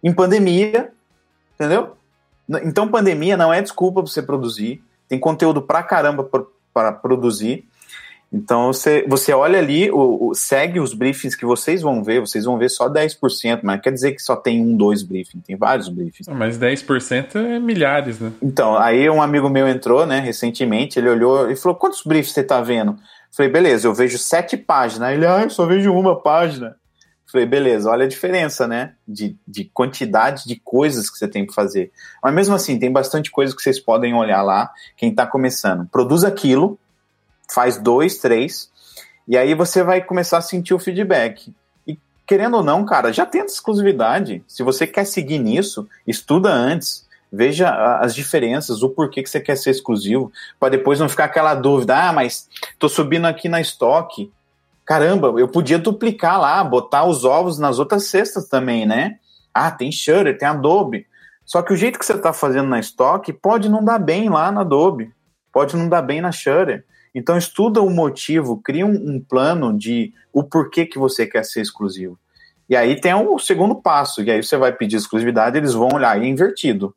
Em 0.02 0.14
pandemia, 0.14 0.90
entendeu? 1.54 1.98
Então, 2.64 2.88
pandemia 2.88 3.36
não 3.36 3.54
é 3.54 3.62
desculpa 3.62 4.02
para 4.02 4.10
você 4.10 4.22
produzir. 4.22 4.82
Tem 5.10 5.20
conteúdo 5.20 5.62
pra 5.62 5.84
caramba 5.84 6.24
para 6.74 6.94
produzir. 6.94 7.66
Então, 8.32 8.72
você, 8.72 9.06
você 9.06 9.34
olha 9.34 9.60
ali, 9.60 9.92
o, 9.92 10.30
o, 10.30 10.34
segue 10.34 10.80
os 10.80 10.94
briefings 10.94 11.36
que 11.36 11.46
vocês 11.46 11.82
vão 11.82 12.02
ver, 12.02 12.22
vocês 12.22 12.46
vão 12.46 12.58
ver 12.58 12.70
só 12.70 12.88
10%, 12.88 13.60
mas 13.64 13.82
quer 13.82 13.92
dizer 13.92 14.14
que 14.14 14.22
só 14.22 14.38
tem 14.38 14.62
um, 14.62 14.78
dois 14.78 15.04
briefings, 15.04 15.44
tem 15.46 15.58
vários 15.58 15.90
briefings. 15.90 16.30
Mas 16.30 16.58
10% 16.58 17.36
é 17.36 17.60
milhares, 17.60 18.18
né? 18.18 18.32
Então, 18.42 18.78
aí 18.78 19.10
um 19.10 19.22
amigo 19.22 19.50
meu 19.50 19.68
entrou, 19.68 20.06
né, 20.06 20.22
recentemente, 20.22 20.98
ele 20.98 21.10
olhou 21.10 21.52
e 21.52 21.56
falou, 21.58 21.76
quantos 21.78 22.02
briefings 22.06 22.34
você 22.34 22.44
tá 22.44 22.62
vendo? 22.62 22.96
Falei, 23.30 23.52
beleza, 23.52 23.90
eu 23.90 23.94
vejo 23.94 24.18
sete 24.18 24.56
páginas. 24.56 25.12
Ele, 25.12 25.26
ah, 25.26 25.42
eu 25.42 25.50
só 25.50 25.66
vejo 25.66 25.92
uma 25.92 26.18
página. 26.18 26.78
Falei, 27.32 27.46
beleza, 27.46 27.90
olha 27.90 28.06
a 28.06 28.10
diferença, 28.10 28.68
né? 28.68 28.94
De, 29.08 29.36
de 29.48 29.66
quantidade 29.66 30.46
de 30.48 30.56
coisas 30.56 31.10
que 31.10 31.18
você 31.18 31.28
tem 31.28 31.46
que 31.46 31.54
fazer. 31.54 31.92
Mas 32.24 32.34
mesmo 32.34 32.56
assim, 32.56 32.80
tem 32.80 32.92
bastante 32.92 33.30
coisa 33.30 33.56
que 33.56 33.62
vocês 33.62 33.80
podem 33.80 34.14
olhar 34.14 34.42
lá, 34.42 34.72
quem 34.98 35.12
está 35.12 35.28
começando. 35.28 35.88
Produz 35.88 36.24
aquilo, 36.24 36.80
faz 37.52 37.78
dois, 37.78 38.18
três, 38.18 38.72
e 39.28 39.38
aí 39.38 39.54
você 39.54 39.84
vai 39.84 40.02
começar 40.02 40.40
a 40.40 40.42
sentir 40.42 40.74
o 40.74 40.80
feedback. 40.80 41.54
E 41.88 41.98
querendo 42.26 42.58
ou 42.58 42.64
não, 42.64 42.84
cara, 42.84 43.14
já 43.14 43.26
tem 43.26 43.46
exclusividade. 43.46 44.44
Se 44.48 44.64
você 44.64 44.88
quer 44.88 45.06
seguir 45.06 45.38
nisso, 45.38 45.88
estuda 46.08 46.50
antes 46.50 47.08
Veja 47.32 47.70
as 48.00 48.16
diferenças, 48.16 48.82
o 48.82 48.90
porquê 48.90 49.22
que 49.22 49.30
você 49.30 49.40
quer 49.40 49.56
ser 49.56 49.70
exclusivo, 49.70 50.32
para 50.60 50.70
depois 50.70 51.00
não 51.00 51.08
ficar 51.08 51.26
aquela 51.26 51.54
dúvida, 51.54 51.96
ah, 51.96 52.12
mas 52.12 52.50
tô 52.80 52.90
subindo 52.90 53.26
aqui 53.26 53.48
na 53.48 53.62
estoque. 53.62 54.32
Caramba, 54.90 55.32
eu 55.38 55.48
podia 55.48 55.78
duplicar 55.78 56.42
lá, 56.42 56.64
botar 56.64 57.06
os 57.06 57.24
ovos 57.24 57.60
nas 57.60 57.78
outras 57.78 58.06
cestas 58.06 58.48
também, 58.48 58.88
né? 58.88 59.20
Ah, 59.54 59.70
tem 59.70 59.92
Shutter, 59.92 60.36
tem 60.36 60.48
Adobe. 60.48 61.06
Só 61.46 61.62
que 61.62 61.72
o 61.72 61.76
jeito 61.76 62.00
que 62.00 62.04
você 62.04 62.14
está 62.14 62.34
fazendo 62.34 62.70
na 62.70 62.80
estoque 62.80 63.32
pode 63.32 63.70
não 63.70 63.86
dar 63.86 64.00
bem 64.00 64.30
lá 64.30 64.52
na 64.52 64.62
Adobe, 64.62 65.14
pode 65.54 65.78
não 65.78 65.88
dar 65.88 66.02
bem 66.02 66.22
na 66.22 66.32
Shutter. 66.32 66.84
Então 67.14 67.38
estuda 67.38 67.84
o 67.84 67.90
motivo, 67.92 68.60
cria 68.64 68.84
um, 68.84 69.18
um 69.18 69.24
plano 69.24 69.78
de 69.78 70.12
o 70.34 70.44
porquê 70.44 70.88
que 70.88 70.98
você 70.98 71.28
quer 71.28 71.46
ser 71.46 71.62
exclusivo. 71.62 72.18
E 72.68 72.76
aí 72.76 73.00
tem 73.00 73.14
o 73.14 73.38
segundo 73.38 73.76
passo, 73.76 74.24
e 74.24 74.32
aí 74.32 74.42
você 74.42 74.58
vai 74.58 74.72
pedir 74.72 74.96
exclusividade, 74.96 75.56
eles 75.56 75.76
vão 75.76 75.90
olhar 75.94 76.20
e 76.20 76.26
é 76.26 76.28
invertido. 76.28 76.96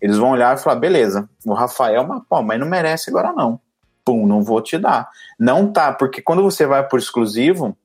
Eles 0.00 0.16
vão 0.16 0.30
olhar 0.30 0.56
e 0.56 0.60
falar: 0.62 0.76
beleza, 0.76 1.28
o 1.44 1.52
Rafael, 1.52 2.06
mas, 2.08 2.22
pô, 2.26 2.40
mas 2.40 2.58
não 2.58 2.66
merece 2.66 3.10
agora 3.10 3.34
não. 3.34 3.60
Pum, 4.04 4.26
não 4.26 4.42
vou 4.42 4.60
te 4.60 4.78
dar. 4.78 5.08
Não 5.38 5.72
tá, 5.72 5.92
porque 5.92 6.20
quando 6.20 6.42
você 6.42 6.66
vai 6.66 6.86
por 6.86 6.98
exclusivo, 6.98 7.76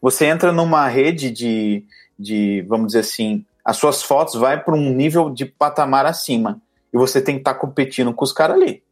você 0.00 0.26
entra 0.26 0.50
numa 0.50 0.88
rede 0.88 1.30
de, 1.30 1.84
de, 2.18 2.62
vamos 2.68 2.88
dizer 2.88 3.00
assim, 3.00 3.44
as 3.64 3.76
suas 3.76 4.02
fotos 4.02 4.34
vai 4.34 4.62
para 4.62 4.74
um 4.74 4.92
nível 4.92 5.30
de 5.30 5.44
patamar 5.44 6.06
acima 6.06 6.60
e 6.92 6.98
você 6.98 7.20
tem 7.20 7.36
que 7.36 7.40
estar 7.42 7.54
tá 7.54 7.60
competindo 7.60 8.12
com 8.12 8.24
os 8.24 8.32
caras 8.32 8.56
ali. 8.56 8.82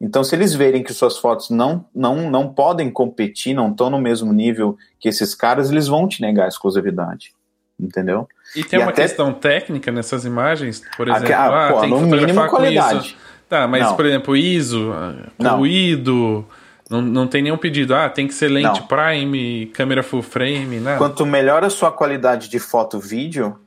Então, 0.00 0.22
se 0.22 0.34
eles 0.34 0.54
verem 0.54 0.82
que 0.82 0.92
suas 0.94 1.18
fotos 1.18 1.50
não, 1.50 1.84
não, 1.94 2.30
não 2.30 2.52
podem 2.52 2.88
competir, 2.88 3.52
não 3.52 3.70
estão 3.70 3.90
no 3.90 4.00
mesmo 4.00 4.32
nível 4.32 4.78
que 4.98 5.08
esses 5.08 5.34
caras, 5.34 5.70
eles 5.70 5.88
vão 5.88 6.06
te 6.06 6.20
negar 6.22 6.44
a 6.44 6.48
exclusividade. 6.48 7.34
Entendeu? 7.78 8.28
E 8.56 8.64
tem 8.64 8.78
e 8.78 8.82
uma 8.82 8.90
até... 8.90 9.02
questão 9.02 9.32
técnica 9.32 9.92
nessas 9.92 10.24
imagens, 10.24 10.82
por 10.96 11.08
exemplo, 11.08 11.34
ah, 11.34 11.68
ah, 11.68 11.72
pô, 11.72 11.80
tem 11.80 11.90
no 11.90 12.00
mínimo 12.00 12.48
qualidade. 12.48 13.16
Tá, 13.48 13.66
mas 13.66 13.82
não. 13.82 13.96
por 13.96 14.04
exemplo, 14.04 14.36
ISO, 14.36 14.92
ruído, 15.40 16.46
não, 16.90 17.02
não 17.02 17.26
tem 17.26 17.42
nenhum 17.42 17.56
pedido. 17.56 17.94
Ah, 17.94 18.08
tem 18.08 18.26
que 18.26 18.34
ser 18.34 18.48
lente 18.48 18.80
não. 18.80 18.86
prime, 18.86 19.66
câmera 19.74 20.02
full 20.02 20.22
frame, 20.22 20.80
nada. 20.80 20.98
Quanto 20.98 21.24
melhor 21.26 21.64
a 21.64 21.70
sua 21.70 21.92
qualidade 21.92 22.48
de 22.48 22.58
foto 22.58 22.98
vídeo, 22.98 23.58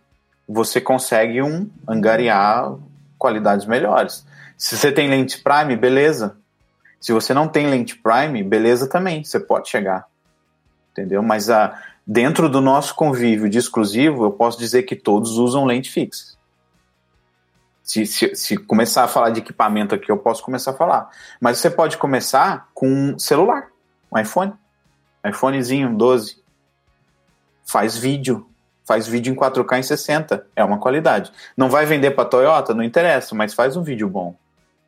você 0.47 0.81
consegue 0.81 1.41
um 1.41 1.69
angariar 1.87 2.75
qualidades 3.17 3.65
melhores. 3.65 4.25
Se 4.57 4.77
você 4.77 4.91
tem 4.91 5.09
lente 5.09 5.39
prime, 5.39 5.75
beleza. 5.75 6.37
Se 6.99 7.11
você 7.11 7.33
não 7.33 7.47
tem 7.47 7.67
lente 7.67 7.95
prime, 7.95 8.43
beleza 8.43 8.87
também, 8.87 9.23
você 9.23 9.39
pode 9.39 9.69
chegar. 9.69 10.05
Entendeu? 10.91 11.23
Mas 11.23 11.49
a, 11.49 11.65
ah, 11.65 11.81
dentro 12.05 12.49
do 12.49 12.61
nosso 12.61 12.93
convívio 12.93 13.49
de 13.49 13.57
exclusivo, 13.57 14.23
eu 14.23 14.31
posso 14.31 14.59
dizer 14.59 14.83
que 14.83 14.95
todos 14.95 15.37
usam 15.37 15.65
lente 15.65 15.89
fixa. 15.91 16.37
Se, 17.91 18.05
se, 18.05 18.33
se, 18.35 18.55
começar 18.55 19.03
a 19.03 19.07
falar 19.07 19.31
de 19.31 19.39
equipamento 19.41 19.93
aqui, 19.93 20.09
eu 20.09 20.17
posso 20.17 20.41
começar 20.41 20.71
a 20.71 20.73
falar. 20.73 21.09
Mas 21.41 21.57
você 21.57 21.69
pode 21.69 21.97
começar 21.97 22.69
com 22.73 22.87
um 22.87 23.19
celular, 23.19 23.67
um 24.09 24.17
iPhone. 24.17 24.53
iPhonezinho 25.25 25.93
12. 25.97 26.41
Faz 27.65 27.97
vídeo 27.97 28.47
faz 28.85 29.07
vídeo 29.07 29.31
em 29.31 29.35
4K 29.35 29.79
em 29.79 29.83
60, 29.83 30.45
é 30.55 30.63
uma 30.63 30.77
qualidade. 30.77 31.31
Não 31.55 31.69
vai 31.69 31.85
vender 31.85 32.11
para 32.11 32.25
Toyota, 32.25 32.73
não 32.73 32.83
interessa, 32.83 33.35
mas 33.35 33.53
faz 33.53 33.77
um 33.77 33.83
vídeo 33.83 34.09
bom. 34.09 34.35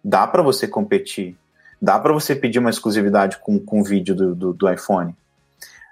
Dá 0.03 0.27
para 0.27 0.41
você 0.41 0.67
competir, 0.67 1.37
dá 1.81 1.97
para 1.99 2.11
você 2.11 2.35
pedir 2.35 2.59
uma 2.59 2.69
exclusividade 2.69 3.37
com, 3.37 3.57
com 3.59 3.79
o 3.79 3.83
vídeo 3.83 4.15
do, 4.15 4.35
do, 4.35 4.53
do 4.53 4.69
iPhone. 4.69 5.15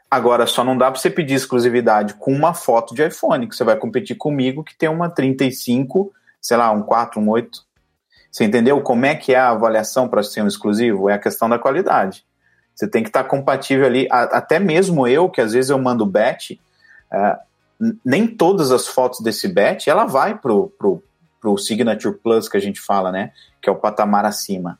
Agora, 0.09 0.45
só 0.45 0.63
não 0.63 0.77
dá 0.77 0.91
para 0.91 0.99
você 0.99 1.09
pedir 1.09 1.35
exclusividade 1.35 2.15
com 2.15 2.33
uma 2.33 2.53
foto 2.53 2.93
de 2.93 3.05
iPhone, 3.05 3.47
que 3.47 3.55
você 3.55 3.63
vai 3.63 3.77
competir 3.77 4.17
comigo 4.17 4.63
que 4.63 4.75
tem 4.75 4.89
uma 4.89 5.09
35, 5.09 6.11
sei 6.41 6.57
lá, 6.57 6.71
um 6.71 6.81
4, 6.81 7.19
um 7.19 7.29
8. 7.29 7.63
Você 8.31 8.45
entendeu 8.45 8.81
como 8.81 9.05
é 9.05 9.15
que 9.15 9.33
é 9.33 9.39
a 9.39 9.49
avaliação 9.49 10.07
para 10.07 10.23
ser 10.23 10.41
um 10.41 10.47
exclusivo? 10.47 11.09
É 11.09 11.13
a 11.13 11.19
questão 11.19 11.47
da 11.47 11.59
qualidade. 11.59 12.25
Você 12.73 12.87
tem 12.87 13.03
que 13.03 13.09
estar 13.09 13.25
compatível 13.25 13.85
ali. 13.85 14.07
Até 14.09 14.57
mesmo 14.57 15.07
eu, 15.07 15.29
que 15.29 15.41
às 15.41 15.53
vezes 15.53 15.69
eu 15.69 15.77
mando 15.77 16.05
batch, 16.05 16.51
uh, 16.51 17.37
nem 18.03 18.25
todas 18.25 18.71
as 18.71 18.87
fotos 18.87 19.19
desse 19.19 19.47
bet 19.47 19.89
ela 19.89 20.05
vai 20.05 20.37
pro, 20.37 20.69
pro, 20.77 21.03
pro 21.39 21.57
Signature 21.57 22.15
Plus 22.15 22.47
que 22.47 22.57
a 22.57 22.61
gente 22.61 22.79
fala, 22.79 23.11
né? 23.11 23.31
Que 23.61 23.69
é 23.69 23.71
o 23.71 23.75
patamar 23.75 24.25
acima. 24.25 24.79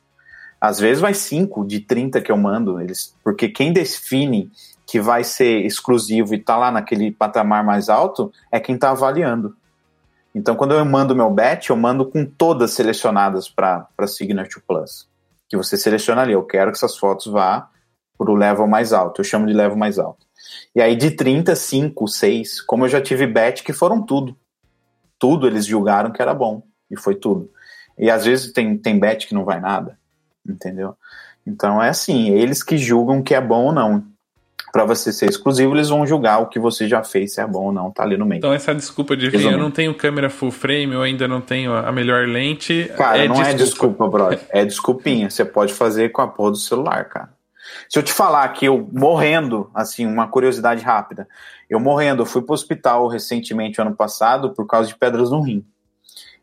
Às 0.60 0.78
vezes 0.78 1.00
vai 1.00 1.12
5 1.12 1.66
de 1.66 1.80
30 1.80 2.20
que 2.20 2.30
eu 2.30 2.36
mando, 2.36 2.80
eles, 2.80 3.16
porque 3.24 3.48
quem 3.48 3.72
define 3.72 4.50
que 4.86 5.00
vai 5.00 5.24
ser 5.24 5.64
exclusivo 5.64 6.34
e 6.34 6.38
tá 6.38 6.56
lá 6.56 6.70
naquele 6.70 7.10
patamar 7.10 7.64
mais 7.64 7.88
alto 7.88 8.32
é 8.50 8.60
quem 8.60 8.78
tá 8.78 8.90
avaliando. 8.90 9.56
Então, 10.34 10.56
quando 10.56 10.72
eu 10.72 10.84
mando 10.84 11.14
meu 11.14 11.30
bet, 11.30 11.70
eu 11.70 11.76
mando 11.76 12.06
com 12.06 12.24
todas 12.24 12.72
selecionadas 12.72 13.48
para 13.48 13.86
Signature 14.06 14.62
Plus. 14.66 15.08
Que 15.48 15.56
você 15.56 15.76
seleciona 15.76 16.22
ali, 16.22 16.32
eu 16.32 16.44
quero 16.44 16.70
que 16.70 16.78
essas 16.78 16.96
fotos 16.96 17.26
vá 17.26 17.68
para 18.16 18.30
o 18.30 18.34
level 18.34 18.66
mais 18.66 18.92
alto. 18.92 19.20
Eu 19.20 19.24
chamo 19.24 19.46
de 19.46 19.52
level 19.52 19.76
mais 19.76 19.98
alto. 19.98 20.26
E 20.74 20.80
aí 20.80 20.96
de 20.96 21.10
30, 21.10 21.54
5, 21.54 22.08
6, 22.08 22.60
como 22.62 22.84
eu 22.84 22.88
já 22.88 23.00
tive 23.00 23.26
bet 23.26 23.62
que 23.62 23.72
foram 23.72 24.02
tudo. 24.02 24.36
Tudo 25.18 25.46
eles 25.46 25.66
julgaram 25.66 26.10
que 26.10 26.22
era 26.22 26.32
bom. 26.32 26.62
E 26.90 26.96
foi 26.98 27.14
tudo. 27.14 27.50
E 27.98 28.10
às 28.10 28.24
vezes 28.24 28.52
tem, 28.52 28.76
tem 28.76 28.98
bet 28.98 29.26
que 29.26 29.34
não 29.34 29.44
vai 29.44 29.60
nada. 29.60 29.98
Entendeu? 30.46 30.96
Então 31.46 31.82
é 31.82 31.88
assim, 31.88 32.30
eles 32.30 32.62
que 32.62 32.78
julgam 32.78 33.22
que 33.22 33.34
é 33.34 33.40
bom 33.40 33.66
ou 33.66 33.72
não. 33.72 34.04
Para 34.72 34.86
você 34.86 35.12
ser 35.12 35.28
exclusivo, 35.28 35.74
eles 35.74 35.90
vão 35.90 36.06
julgar 36.06 36.38
o 36.38 36.46
que 36.46 36.58
você 36.58 36.88
já 36.88 37.04
fez, 37.04 37.34
se 37.34 37.42
é 37.42 37.46
bom 37.46 37.66
ou 37.66 37.72
não, 37.72 37.90
tá 37.90 38.04
ali 38.04 38.16
no 38.16 38.24
meio. 38.24 38.38
Então 38.38 38.52
essa 38.52 38.74
desculpa 38.74 39.14
de 39.14 39.28
vir, 39.28 39.42
eu 39.42 39.58
não 39.58 39.70
tenho 39.70 39.94
câmera 39.94 40.30
full 40.30 40.50
frame, 40.50 40.94
eu 40.94 41.02
ainda 41.02 41.28
não 41.28 41.42
tenho 41.42 41.74
a 41.74 41.92
melhor 41.92 42.26
lente. 42.26 42.90
Cara, 42.96 43.18
é 43.18 43.28
não 43.28 43.34
desculpa. 43.34 43.50
é 43.50 43.54
desculpa, 43.54 44.08
brother. 44.08 44.40
É 44.50 44.64
desculpinha. 44.64 45.28
Você 45.28 45.44
pode 45.44 45.74
fazer 45.74 46.10
com 46.10 46.22
a 46.22 46.28
porra 46.28 46.52
do 46.52 46.56
celular, 46.56 47.04
cara. 47.04 47.30
Se 47.88 47.98
eu 47.98 48.02
te 48.02 48.12
falar 48.12 48.48
que 48.48 48.66
eu 48.66 48.88
morrendo, 48.92 49.70
assim, 49.74 50.06
uma 50.06 50.26
curiosidade 50.26 50.82
rápida, 50.82 51.28
eu 51.68 51.78
morrendo, 51.78 52.22
eu 52.22 52.26
fui 52.26 52.42
para 52.42 52.52
o 52.52 52.54
hospital 52.54 53.08
recentemente, 53.08 53.80
ano 53.80 53.94
passado, 53.94 54.54
por 54.54 54.66
causa 54.66 54.88
de 54.88 54.96
pedras 54.96 55.30
no 55.30 55.40
rim. 55.40 55.64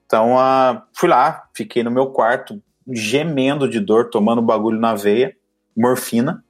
Então, 0.05 0.35
uh, 0.35 0.81
fui 0.93 1.09
lá, 1.09 1.45
fiquei 1.53 1.83
no 1.83 1.91
meu 1.91 2.07
quarto, 2.07 2.61
gemendo 2.91 3.69
de 3.69 3.79
dor, 3.79 4.09
tomando 4.09 4.41
bagulho 4.41 4.79
na 4.79 4.95
veia, 4.95 5.35
morfina. 5.77 6.43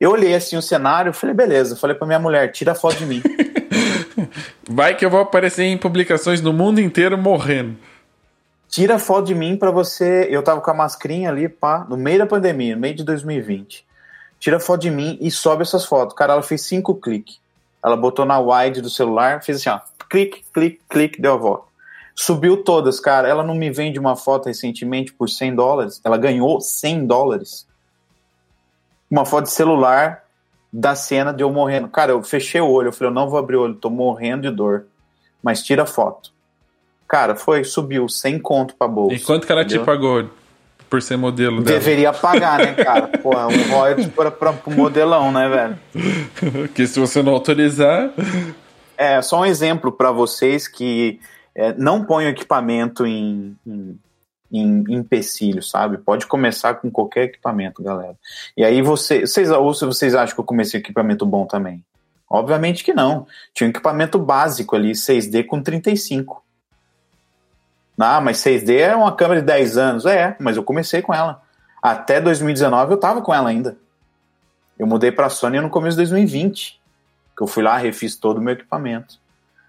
Eu 0.00 0.12
olhei 0.12 0.34
assim 0.34 0.56
o 0.56 0.62
cenário, 0.62 1.12
falei, 1.12 1.34
beleza, 1.34 1.74
falei 1.74 1.96
para 1.96 2.06
minha 2.06 2.20
mulher, 2.20 2.52
tira 2.52 2.74
foto 2.74 2.98
de 2.98 3.06
mim. 3.06 3.22
Vai 4.68 4.94
que 4.94 5.04
eu 5.04 5.10
vou 5.10 5.20
aparecer 5.20 5.64
em 5.64 5.76
publicações 5.76 6.40
no 6.40 6.52
mundo 6.52 6.80
inteiro 6.80 7.18
morrendo. 7.18 7.76
Tira 8.68 8.98
foto 8.98 9.26
de 9.26 9.34
mim 9.34 9.56
para 9.56 9.70
você. 9.70 10.28
Eu 10.30 10.42
tava 10.42 10.60
com 10.60 10.70
a 10.70 10.74
mascrinha 10.74 11.30
ali, 11.30 11.48
pá, 11.48 11.86
no 11.88 11.96
meio 11.96 12.18
da 12.18 12.26
pandemia, 12.26 12.74
no 12.74 12.80
meio 12.80 12.94
de 12.94 13.02
2020. 13.02 13.84
Tira 14.38 14.60
foto 14.60 14.82
de 14.82 14.90
mim 14.90 15.18
e 15.20 15.30
sobe 15.30 15.62
essas 15.62 15.84
fotos. 15.84 16.14
Cara, 16.14 16.34
ela 16.34 16.42
fez 16.42 16.62
cinco 16.62 16.94
cliques. 16.94 17.40
Ela 17.84 17.96
botou 17.96 18.24
na 18.24 18.38
wide 18.38 18.80
do 18.80 18.90
celular, 18.90 19.42
fez 19.42 19.58
assim, 19.58 19.70
ó. 19.70 19.80
Clique, 20.08 20.44
clique, 20.52 20.80
clique, 20.88 21.20
deu 21.20 21.34
a 21.34 21.36
volta. 21.36 21.64
Subiu 22.14 22.62
todas, 22.62 23.00
cara. 23.00 23.28
Ela 23.28 23.42
não 23.42 23.54
me 23.54 23.70
vende 23.70 23.98
uma 23.98 24.16
foto 24.16 24.46
recentemente 24.46 25.12
por 25.12 25.28
100 25.28 25.54
dólares. 25.54 26.00
Ela 26.04 26.16
ganhou 26.18 26.60
100 26.60 27.06
dólares. 27.06 27.66
Uma 29.10 29.24
foto 29.24 29.44
de 29.44 29.50
celular 29.50 30.22
da 30.72 30.94
cena 30.94 31.32
de 31.32 31.42
eu 31.42 31.50
morrendo. 31.50 31.88
Cara, 31.88 32.12
eu 32.12 32.22
fechei 32.22 32.60
o 32.60 32.68
olho. 32.68 32.88
Eu 32.88 32.92
falei, 32.92 33.10
eu 33.10 33.14
não 33.14 33.28
vou 33.28 33.38
abrir 33.38 33.56
o 33.56 33.62
olho, 33.62 33.74
tô 33.74 33.90
morrendo 33.90 34.42
de 34.42 34.50
dor. 34.54 34.84
Mas 35.42 35.62
tira 35.62 35.84
a 35.84 35.86
foto. 35.86 36.30
Cara, 37.06 37.34
foi, 37.34 37.64
subiu 37.64 38.08
100 38.08 38.38
conto 38.40 38.74
pra 38.74 38.86
bolsa. 38.86 39.14
E 39.14 39.20
quanto 39.20 39.46
que 39.46 39.52
ela 39.52 39.62
entendeu? 39.62 39.82
te 39.82 39.86
pagou 39.86 40.28
por 40.90 41.00
ser 41.00 41.16
modelo 41.16 41.62
dela? 41.62 41.78
Deveria 41.78 42.12
pagar, 42.12 42.58
né, 42.58 42.74
cara? 42.84 43.08
Pô, 43.08 43.32
é 43.32 43.46
um 43.46 43.70
royalties 43.70 44.08
pra, 44.08 44.30
pra, 44.30 44.52
pro 44.52 44.70
modelão, 44.70 45.32
né, 45.32 45.48
velho? 45.48 46.68
que 46.68 46.86
se 46.86 47.00
você 47.00 47.22
não 47.22 47.32
autorizar... 47.32 48.12
É, 48.96 49.22
só 49.22 49.40
um 49.40 49.46
exemplo 49.46 49.92
para 49.92 50.10
vocês 50.10 50.66
que 50.66 51.20
é, 51.54 51.72
não 51.74 52.04
ponham 52.04 52.30
equipamento 52.30 53.06
em, 53.06 53.56
em, 53.64 53.98
em, 54.50 54.84
empecilho, 54.88 55.62
sabe? 55.62 55.98
Pode 55.98 56.26
começar 56.26 56.74
com 56.74 56.90
qualquer 56.90 57.24
equipamento, 57.24 57.82
galera. 57.82 58.16
E 58.56 58.64
aí 58.64 58.82
você, 58.82 59.20
vocês, 59.20 59.50
ou 59.50 59.74
se 59.74 59.84
vocês 59.84 60.14
acham 60.14 60.34
que 60.34 60.40
eu 60.40 60.44
comecei 60.44 60.80
com 60.80 60.86
equipamento 60.86 61.26
bom 61.26 61.46
também? 61.46 61.84
Obviamente 62.28 62.84
que 62.84 62.92
não. 62.92 63.26
Tinha 63.54 63.66
um 63.66 63.70
equipamento 63.70 64.18
básico 64.18 64.76
ali, 64.76 64.92
6D 64.92 65.46
com 65.46 65.62
35. 65.62 66.44
Ah, 67.98 68.20
mas 68.20 68.38
6D 68.38 68.78
é 68.78 68.94
uma 68.94 69.14
câmera 69.14 69.40
de 69.40 69.46
10 69.46 69.76
anos. 69.76 70.06
É, 70.06 70.36
mas 70.38 70.56
eu 70.56 70.62
comecei 70.62 71.02
com 71.02 71.14
ela. 71.14 71.42
Até 71.82 72.20
2019 72.20 72.92
eu 72.92 72.98
tava 72.98 73.22
com 73.22 73.34
ela 73.34 73.48
ainda. 73.48 73.76
Eu 74.78 74.86
mudei 74.86 75.10
para 75.10 75.28
Sony 75.28 75.60
no 75.60 75.70
começo 75.70 75.96
de 75.96 76.02
2020. 76.02 76.80
Que 77.36 77.42
eu 77.42 77.46
fui 77.46 77.62
lá, 77.62 77.76
refiz 77.76 78.16
todo 78.16 78.38
o 78.38 78.40
meu 78.40 78.54
equipamento. 78.54 79.18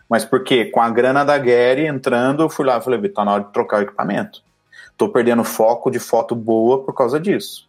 Mas 0.10 0.26
por 0.26 0.44
quê? 0.44 0.66
Com 0.66 0.82
a 0.82 0.90
grana 0.90 1.24
da 1.24 1.38
Gary 1.38 1.86
entrando, 1.86 2.44
eu 2.44 2.50
fui 2.50 2.66
lá 2.66 2.78
e 2.78 2.82
falei, 2.82 3.10
tá 3.10 3.24
na 3.24 3.34
hora 3.34 3.44
de 3.44 3.54
trocar 3.54 3.80
o 3.80 3.84
equipamento. 3.84 4.44
Tô 5.00 5.10
perdendo 5.10 5.44
foco 5.44 5.90
de 5.90 5.98
foto 5.98 6.36
boa 6.36 6.84
por 6.84 6.94
causa 6.94 7.20
disso. 7.20 7.68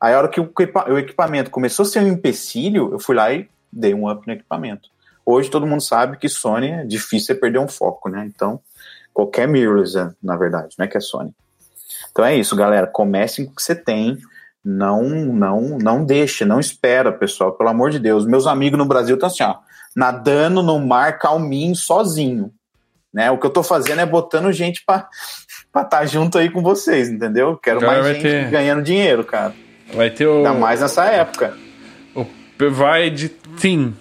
Aí 0.00 0.12
a 0.12 0.18
hora 0.18 0.28
que 0.28 0.40
o 0.40 0.98
equipamento 0.98 1.52
começou 1.52 1.84
a 1.84 1.86
ser 1.86 2.00
um 2.00 2.08
empecilho, 2.08 2.90
eu 2.90 2.98
fui 2.98 3.14
lá 3.14 3.32
e 3.32 3.48
dei 3.72 3.94
um 3.94 4.10
up 4.10 4.26
no 4.26 4.32
equipamento. 4.32 4.88
Hoje 5.24 5.48
todo 5.48 5.68
mundo 5.68 5.80
sabe 5.80 6.16
que 6.16 6.28
Sony 6.28 6.70
é 6.70 6.84
difícil 6.84 7.38
perder 7.38 7.60
um 7.60 7.68
foco, 7.68 8.08
né? 8.08 8.24
Então, 8.26 8.60
Qualquer 9.12 9.46
mirrorless, 9.46 9.96
é, 9.96 10.10
na 10.22 10.36
verdade, 10.36 10.74
não 10.78 10.86
é 10.86 10.88
que 10.88 10.96
é 10.96 11.00
Sony. 11.00 11.34
Então 12.10 12.24
é 12.24 12.34
isso, 12.36 12.56
galera. 12.56 12.86
Comecem 12.86 13.44
com 13.44 13.52
o 13.52 13.54
que 13.54 13.62
você 13.62 13.74
tem. 13.74 14.18
Não, 14.64 15.02
não, 15.02 15.78
não 15.78 16.04
deixe, 16.04 16.44
não 16.44 16.60
espera, 16.60 17.12
pessoal. 17.12 17.52
Pelo 17.52 17.68
amor 17.68 17.90
de 17.90 17.98
Deus. 17.98 18.24
Meus 18.24 18.46
amigos 18.46 18.78
no 18.78 18.86
Brasil 18.86 19.14
estão 19.14 19.28
assim, 19.28 19.42
ó, 19.42 19.56
nadando 19.94 20.62
no 20.62 20.78
mar 20.78 21.18
calminho, 21.18 21.76
sozinho. 21.76 22.52
Né? 23.12 23.30
O 23.30 23.38
que 23.38 23.46
eu 23.46 23.50
tô 23.50 23.62
fazendo 23.62 24.00
é 24.00 24.06
botando 24.06 24.52
gente 24.52 24.82
para 24.86 25.08
estar 25.80 25.98
tá 25.98 26.06
junto 26.06 26.36
aí 26.36 26.50
com 26.50 26.62
vocês, 26.62 27.08
entendeu? 27.08 27.56
Quero 27.56 27.78
Agora 27.78 28.02
mais 28.02 28.14
gente 28.14 28.22
ter... 28.22 28.50
ganhando 28.50 28.82
dinheiro, 28.82 29.24
cara. 29.24 29.54
Vai 29.94 30.10
ter 30.10 30.26
o. 30.26 30.38
Ainda 30.38 30.52
mais 30.52 30.80
nessa 30.80 31.04
época. 31.06 31.56
O 32.14 32.26
Provide 32.58 33.30
Team, 33.60 33.94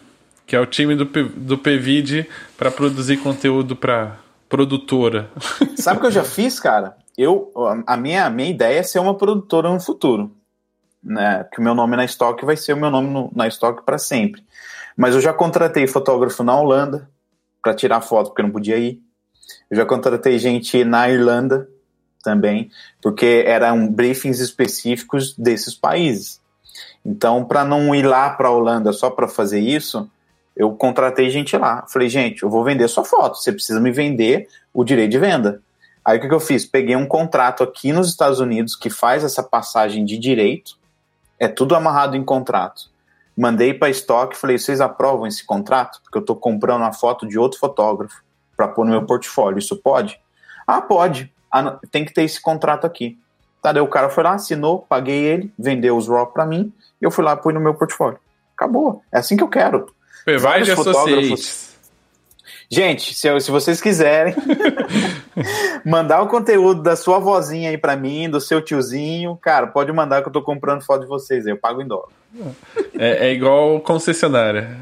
que 0.45 0.55
é 0.55 0.59
o 0.59 0.65
time 0.65 0.95
do, 0.95 1.05
do 1.05 1.57
PVID 1.57 2.27
para 2.57 2.69
produzir 2.69 3.17
conteúdo 3.17 3.75
para 3.75 4.17
produtora. 4.49 5.29
Sabe 5.77 5.97
o 5.97 6.01
que 6.01 6.07
eu 6.07 6.11
já 6.11 6.23
fiz, 6.23 6.59
cara? 6.59 6.97
Eu, 7.17 7.51
a 7.87 7.95
minha, 7.95 8.25
a 8.25 8.29
minha 8.29 8.49
ideia 8.49 8.79
é 8.79 8.83
ser 8.83 8.99
uma 8.99 9.15
produtora 9.15 9.69
no 9.69 9.79
futuro. 9.79 10.31
Né? 11.03 11.45
Que 11.51 11.59
o 11.59 11.63
meu 11.63 11.73
nome 11.73 11.95
na 11.95 12.05
Stock 12.05 12.45
vai 12.45 12.57
ser 12.57 12.73
o 12.73 12.77
meu 12.77 12.91
nome 12.91 13.09
no, 13.09 13.31
na 13.33 13.47
Stock 13.47 13.83
para 13.83 13.97
sempre. 13.97 14.43
Mas 14.95 15.15
eu 15.15 15.21
já 15.21 15.33
contratei 15.33 15.87
fotógrafo 15.87 16.43
na 16.43 16.59
Holanda 16.59 17.09
para 17.61 17.73
tirar 17.73 18.01
foto, 18.01 18.27
porque 18.27 18.41
eu 18.41 18.45
não 18.45 18.51
podia 18.51 18.77
ir. 18.77 19.01
Eu 19.69 19.77
já 19.77 19.85
contratei 19.85 20.37
gente 20.37 20.83
na 20.83 21.09
Irlanda 21.09 21.67
também, 22.21 22.69
porque 23.01 23.43
eram 23.45 23.87
briefings 23.87 24.39
específicos 24.39 25.35
desses 25.35 25.73
países. 25.73 26.39
Então, 27.05 27.43
para 27.43 27.65
não 27.65 27.93
ir 27.95 28.05
lá 28.05 28.29
para 28.29 28.47
a 28.47 28.51
Holanda 28.51 28.93
só 28.93 29.09
para 29.09 29.27
fazer 29.27 29.59
isso, 29.59 30.09
eu 30.55 30.71
contratei 30.71 31.29
gente 31.29 31.57
lá. 31.57 31.85
Falei, 31.87 32.09
gente, 32.09 32.43
eu 32.43 32.49
vou 32.49 32.63
vender 32.63 32.87
sua 32.87 33.03
foto, 33.03 33.37
você 33.37 33.51
precisa 33.51 33.79
me 33.79 33.91
vender 33.91 34.47
o 34.73 34.83
direito 34.83 35.11
de 35.11 35.19
venda. 35.19 35.61
Aí 36.03 36.17
o 36.17 36.21
que, 36.21 36.27
que 36.27 36.33
eu 36.33 36.39
fiz? 36.39 36.65
Peguei 36.65 36.95
um 36.95 37.05
contrato 37.05 37.63
aqui 37.63 37.91
nos 37.91 38.09
Estados 38.09 38.39
Unidos 38.39 38.75
que 38.75 38.89
faz 38.89 39.23
essa 39.23 39.43
passagem 39.43 40.03
de 40.03 40.17
direito, 40.17 40.77
é 41.39 41.47
tudo 41.47 41.75
amarrado 41.75 42.15
em 42.15 42.23
contrato. 42.23 42.89
Mandei 43.37 43.73
para 43.73 43.89
estoque, 43.89 44.37
falei, 44.37 44.57
vocês 44.57 44.81
aprovam 44.81 45.25
esse 45.25 45.45
contrato? 45.45 46.01
Porque 46.03 46.17
eu 46.17 46.21
estou 46.21 46.35
comprando 46.35 46.81
uma 46.81 46.93
foto 46.93 47.27
de 47.27 47.39
outro 47.39 47.59
fotógrafo 47.59 48.21
para 48.61 48.67
pôr 48.67 48.85
no 48.85 48.91
meu 48.91 49.03
portfólio. 49.03 49.57
Isso 49.57 49.75
pode? 49.75 50.19
Ah, 50.67 50.79
pode. 50.79 51.33
Ah, 51.51 51.79
tem 51.89 52.05
que 52.05 52.13
ter 52.13 52.23
esse 52.23 52.39
contrato 52.39 52.85
aqui. 52.85 53.17
Tá, 53.59 53.71
daí 53.71 53.81
o 53.81 53.87
cara 53.87 54.09
foi 54.09 54.23
lá, 54.23 54.33
assinou, 54.33 54.85
paguei 54.87 55.23
ele, 55.23 55.51
vendeu 55.57 55.97
os 55.97 56.07
RAW 56.07 56.27
para 56.27 56.45
mim, 56.45 56.71
e 57.01 57.05
eu 57.05 57.11
fui 57.11 57.23
lá, 57.23 57.35
pus 57.35 57.53
no 57.53 57.59
meu 57.59 57.73
portfólio. 57.73 58.19
Acabou. 58.55 59.03
É 59.11 59.17
assim 59.17 59.35
que 59.35 59.43
eu 59.43 59.47
quero. 59.47 59.87
Provide 60.23 60.75
fotógrafos 60.75 61.71
Gente, 62.69 63.13
se, 63.13 63.39
se 63.39 63.51
vocês 63.51 63.81
quiserem 63.81 64.33
mandar 65.83 66.21
o 66.21 66.27
conteúdo 66.27 66.81
da 66.81 66.95
sua 66.95 67.19
vozinha 67.19 67.69
aí 67.69 67.77
para 67.77 67.97
mim, 67.97 68.29
do 68.29 68.39
seu 68.39 68.61
tiozinho, 68.61 69.35
cara, 69.35 69.67
pode 69.67 69.91
mandar 69.91 70.21
que 70.21 70.29
eu 70.29 70.33
tô 70.33 70.41
comprando 70.41 70.85
foto 70.85 71.01
de 71.01 71.07
vocês, 71.07 71.45
eu 71.45 71.57
pago 71.57 71.81
em 71.81 71.87
dólar. 71.87 72.20
É, 72.97 73.27
é 73.27 73.33
igual 73.33 73.79
concessionária. 73.81 74.77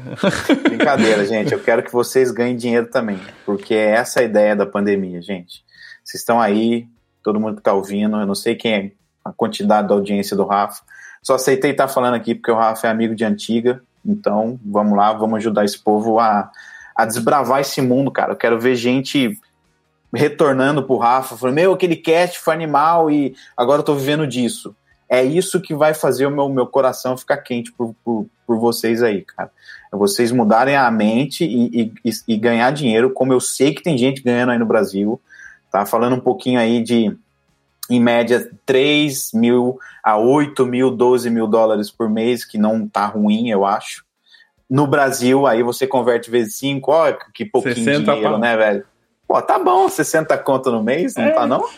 Brincadeira, 0.62 1.24
gente. 1.26 1.52
Eu 1.52 1.60
quero 1.60 1.82
que 1.82 1.92
vocês 1.92 2.30
ganhem 2.30 2.56
dinheiro 2.56 2.86
também, 2.86 3.18
porque 3.44 3.74
é 3.74 3.90
essa 3.92 4.20
a 4.20 4.22
ideia 4.22 4.54
da 4.54 4.66
pandemia, 4.66 5.20
gente. 5.20 5.64
Vocês 6.04 6.20
estão 6.20 6.40
aí, 6.40 6.86
todo 7.22 7.40
mundo 7.40 7.56
que 7.56 7.62
tá 7.62 7.72
ouvindo, 7.72 8.16
eu 8.16 8.26
não 8.26 8.34
sei 8.34 8.54
quem 8.54 8.72
é 8.72 8.92
a 9.24 9.32
quantidade 9.32 9.88
da 9.88 9.94
audiência 9.94 10.36
do 10.36 10.44
Rafa. 10.44 10.82
Só 11.22 11.34
aceitei 11.34 11.72
estar 11.72 11.88
falando 11.88 12.14
aqui 12.14 12.34
porque 12.34 12.50
o 12.50 12.56
Rafa 12.56 12.86
é 12.86 12.90
amigo 12.90 13.14
de 13.14 13.24
antiga, 13.24 13.82
então 14.04 14.58
vamos 14.64 14.96
lá, 14.96 15.12
vamos 15.12 15.38
ajudar 15.38 15.64
esse 15.64 15.78
povo 15.78 16.18
a 16.18 16.50
a 17.00 17.06
desbravar 17.06 17.60
esse 17.60 17.80
mundo, 17.80 18.10
cara. 18.10 18.32
Eu 18.32 18.36
quero 18.36 18.60
ver 18.60 18.74
gente 18.74 19.38
retornando 20.12 20.82
pro 20.82 20.98
Rafa, 20.98 21.36
falando, 21.36 21.54
meu, 21.54 21.72
aquele 21.72 21.96
cast 21.96 22.38
foi 22.38 22.52
animal 22.52 23.10
e 23.10 23.34
agora 23.56 23.80
eu 23.80 23.84
tô 23.84 23.94
vivendo 23.94 24.26
disso. 24.26 24.74
É 25.10 25.24
isso 25.24 25.60
que 25.60 25.74
vai 25.74 25.92
fazer 25.92 26.26
o 26.26 26.30
meu, 26.30 26.48
meu 26.48 26.68
coração 26.68 27.16
ficar 27.16 27.38
quente 27.38 27.72
por, 27.72 27.96
por, 28.04 28.26
por 28.46 28.58
vocês 28.58 29.02
aí, 29.02 29.22
cara. 29.22 29.50
É 29.92 29.96
vocês 29.96 30.30
mudarem 30.30 30.76
a 30.76 30.88
mente 30.88 31.44
e, 31.44 31.92
e, 32.04 32.10
e, 32.28 32.36
ganhar 32.36 32.70
dinheiro, 32.70 33.12
como 33.12 33.32
eu 33.32 33.40
sei 33.40 33.74
que 33.74 33.82
tem 33.82 33.98
gente 33.98 34.22
ganhando 34.22 34.52
aí 34.52 34.58
no 34.58 34.66
Brasil. 34.66 35.20
Tá 35.68 35.84
falando 35.84 36.14
um 36.14 36.20
pouquinho 36.20 36.60
aí 36.60 36.80
de, 36.80 37.12
em 37.90 38.00
média, 38.00 38.48
3 38.64 39.32
mil 39.34 39.80
a 40.02 40.16
8 40.16 40.64
mil, 40.64 40.92
12 40.92 41.28
mil 41.28 41.48
dólares 41.48 41.90
por 41.90 42.08
mês, 42.08 42.44
que 42.44 42.56
não 42.56 42.86
tá 42.86 43.04
ruim, 43.06 43.50
eu 43.50 43.66
acho. 43.66 44.04
No 44.68 44.86
Brasil, 44.86 45.44
aí 45.44 45.64
você 45.64 45.88
converte 45.88 46.30
vezes 46.30 46.54
5, 46.54 46.90
ó, 46.90 47.12
que 47.34 47.44
pouquinho 47.44 47.74
dinheiro, 47.74 48.04
pau. 48.04 48.38
né, 48.38 48.56
velho? 48.56 48.84
Pô, 49.26 49.42
tá 49.42 49.58
bom, 49.58 49.88
60 49.88 50.38
conto 50.38 50.70
no 50.70 50.84
mês, 50.84 51.16
não 51.16 51.24
é. 51.24 51.30
tá 51.32 51.46
não? 51.48 51.68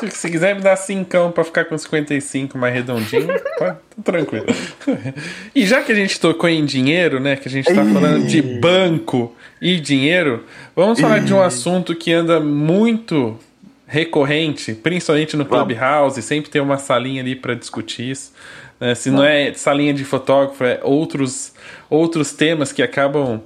Se, 0.00 0.10
se, 0.16 0.30
quiser 0.30 0.54
me 0.54 0.62
dar 0.62 0.76
5 0.76 1.30
pra 1.30 1.44
ficar 1.44 1.64
com 1.64 1.76
55 1.76 2.56
mais 2.56 2.74
redondinho, 2.74 3.28
tá, 3.58 3.76
tranquilo. 4.02 4.46
E 5.54 5.66
já 5.66 5.82
que 5.82 5.92
a 5.92 5.94
gente 5.94 6.18
tocou 6.18 6.48
em 6.48 6.64
dinheiro, 6.64 7.20
né, 7.20 7.36
que 7.36 7.48
a 7.48 7.50
gente 7.50 7.66
tá 7.66 7.84
falando 7.84 8.26
de 8.26 8.40
banco 8.40 9.34
e 9.60 9.78
dinheiro, 9.78 10.44
vamos 10.74 11.00
falar 11.00 11.20
de 11.20 11.34
um 11.34 11.42
assunto 11.42 11.94
que 11.94 12.12
anda 12.12 12.40
muito 12.40 13.38
recorrente, 13.86 14.72
principalmente 14.72 15.36
no 15.36 15.44
Clubhouse, 15.44 16.22
sempre 16.22 16.48
tem 16.48 16.62
uma 16.62 16.78
salinha 16.78 17.22
ali 17.22 17.34
para 17.34 17.54
discutir 17.54 18.10
isso. 18.10 18.32
Né? 18.78 18.94
Se 18.94 19.10
não 19.10 19.24
é 19.24 19.52
salinha 19.52 19.92
de 19.92 20.04
fotógrafo, 20.04 20.64
é 20.64 20.80
outros, 20.82 21.52
outros 21.90 22.32
temas 22.32 22.72
que 22.72 22.82
acabam 22.82 23.40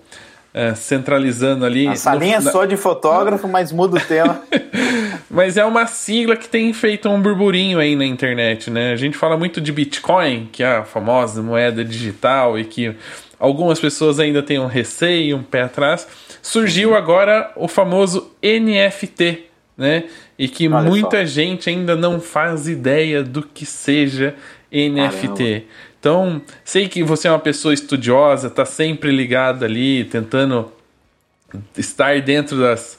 é, 0.54 0.74
centralizando 0.74 1.64
ali. 1.64 1.88
A 1.88 1.96
salinha 1.96 2.40
no... 2.40 2.50
só 2.52 2.64
de 2.64 2.76
fotógrafo, 2.76 3.48
mas 3.48 3.72
muda 3.72 3.96
o 3.96 4.00
tema. 4.00 4.40
mas 5.34 5.56
é 5.56 5.64
uma 5.64 5.86
sigla 5.86 6.36
que 6.36 6.48
tem 6.48 6.72
feito 6.72 7.08
um 7.08 7.20
burburinho 7.20 7.80
aí 7.80 7.96
na 7.96 8.06
internet, 8.06 8.70
né? 8.70 8.92
A 8.92 8.96
gente 8.96 9.16
fala 9.16 9.36
muito 9.36 9.60
de 9.60 9.72
Bitcoin, 9.72 10.48
que 10.52 10.62
é 10.62 10.76
a 10.76 10.84
famosa 10.84 11.42
moeda 11.42 11.84
digital 11.84 12.56
e 12.56 12.64
que 12.64 12.94
algumas 13.38 13.80
pessoas 13.80 14.20
ainda 14.20 14.42
têm 14.42 14.60
um 14.60 14.66
receio, 14.66 15.36
um 15.36 15.42
pé 15.42 15.62
atrás. 15.62 16.06
Surgiu 16.40 16.94
agora 16.94 17.52
o 17.56 17.66
famoso 17.66 18.32
NFT, 18.40 19.46
né? 19.76 20.04
E 20.38 20.46
que 20.46 20.68
Olha 20.68 20.88
muita 20.88 21.18
só. 21.18 21.24
gente 21.26 21.68
ainda 21.68 21.96
não 21.96 22.20
faz 22.20 22.68
ideia 22.68 23.22
do 23.22 23.42
que 23.42 23.66
seja 23.66 24.36
NFT. 24.70 25.36
Caramba. 25.36 25.64
Então, 25.98 26.42
sei 26.62 26.86
que 26.86 27.02
você 27.02 27.26
é 27.26 27.30
uma 27.30 27.40
pessoa 27.40 27.74
estudiosa, 27.74 28.48
está 28.48 28.64
sempre 28.64 29.10
ligada 29.10 29.64
ali, 29.64 30.04
tentando 30.04 30.70
estar 31.76 32.20
dentro 32.20 32.58
das, 32.58 32.98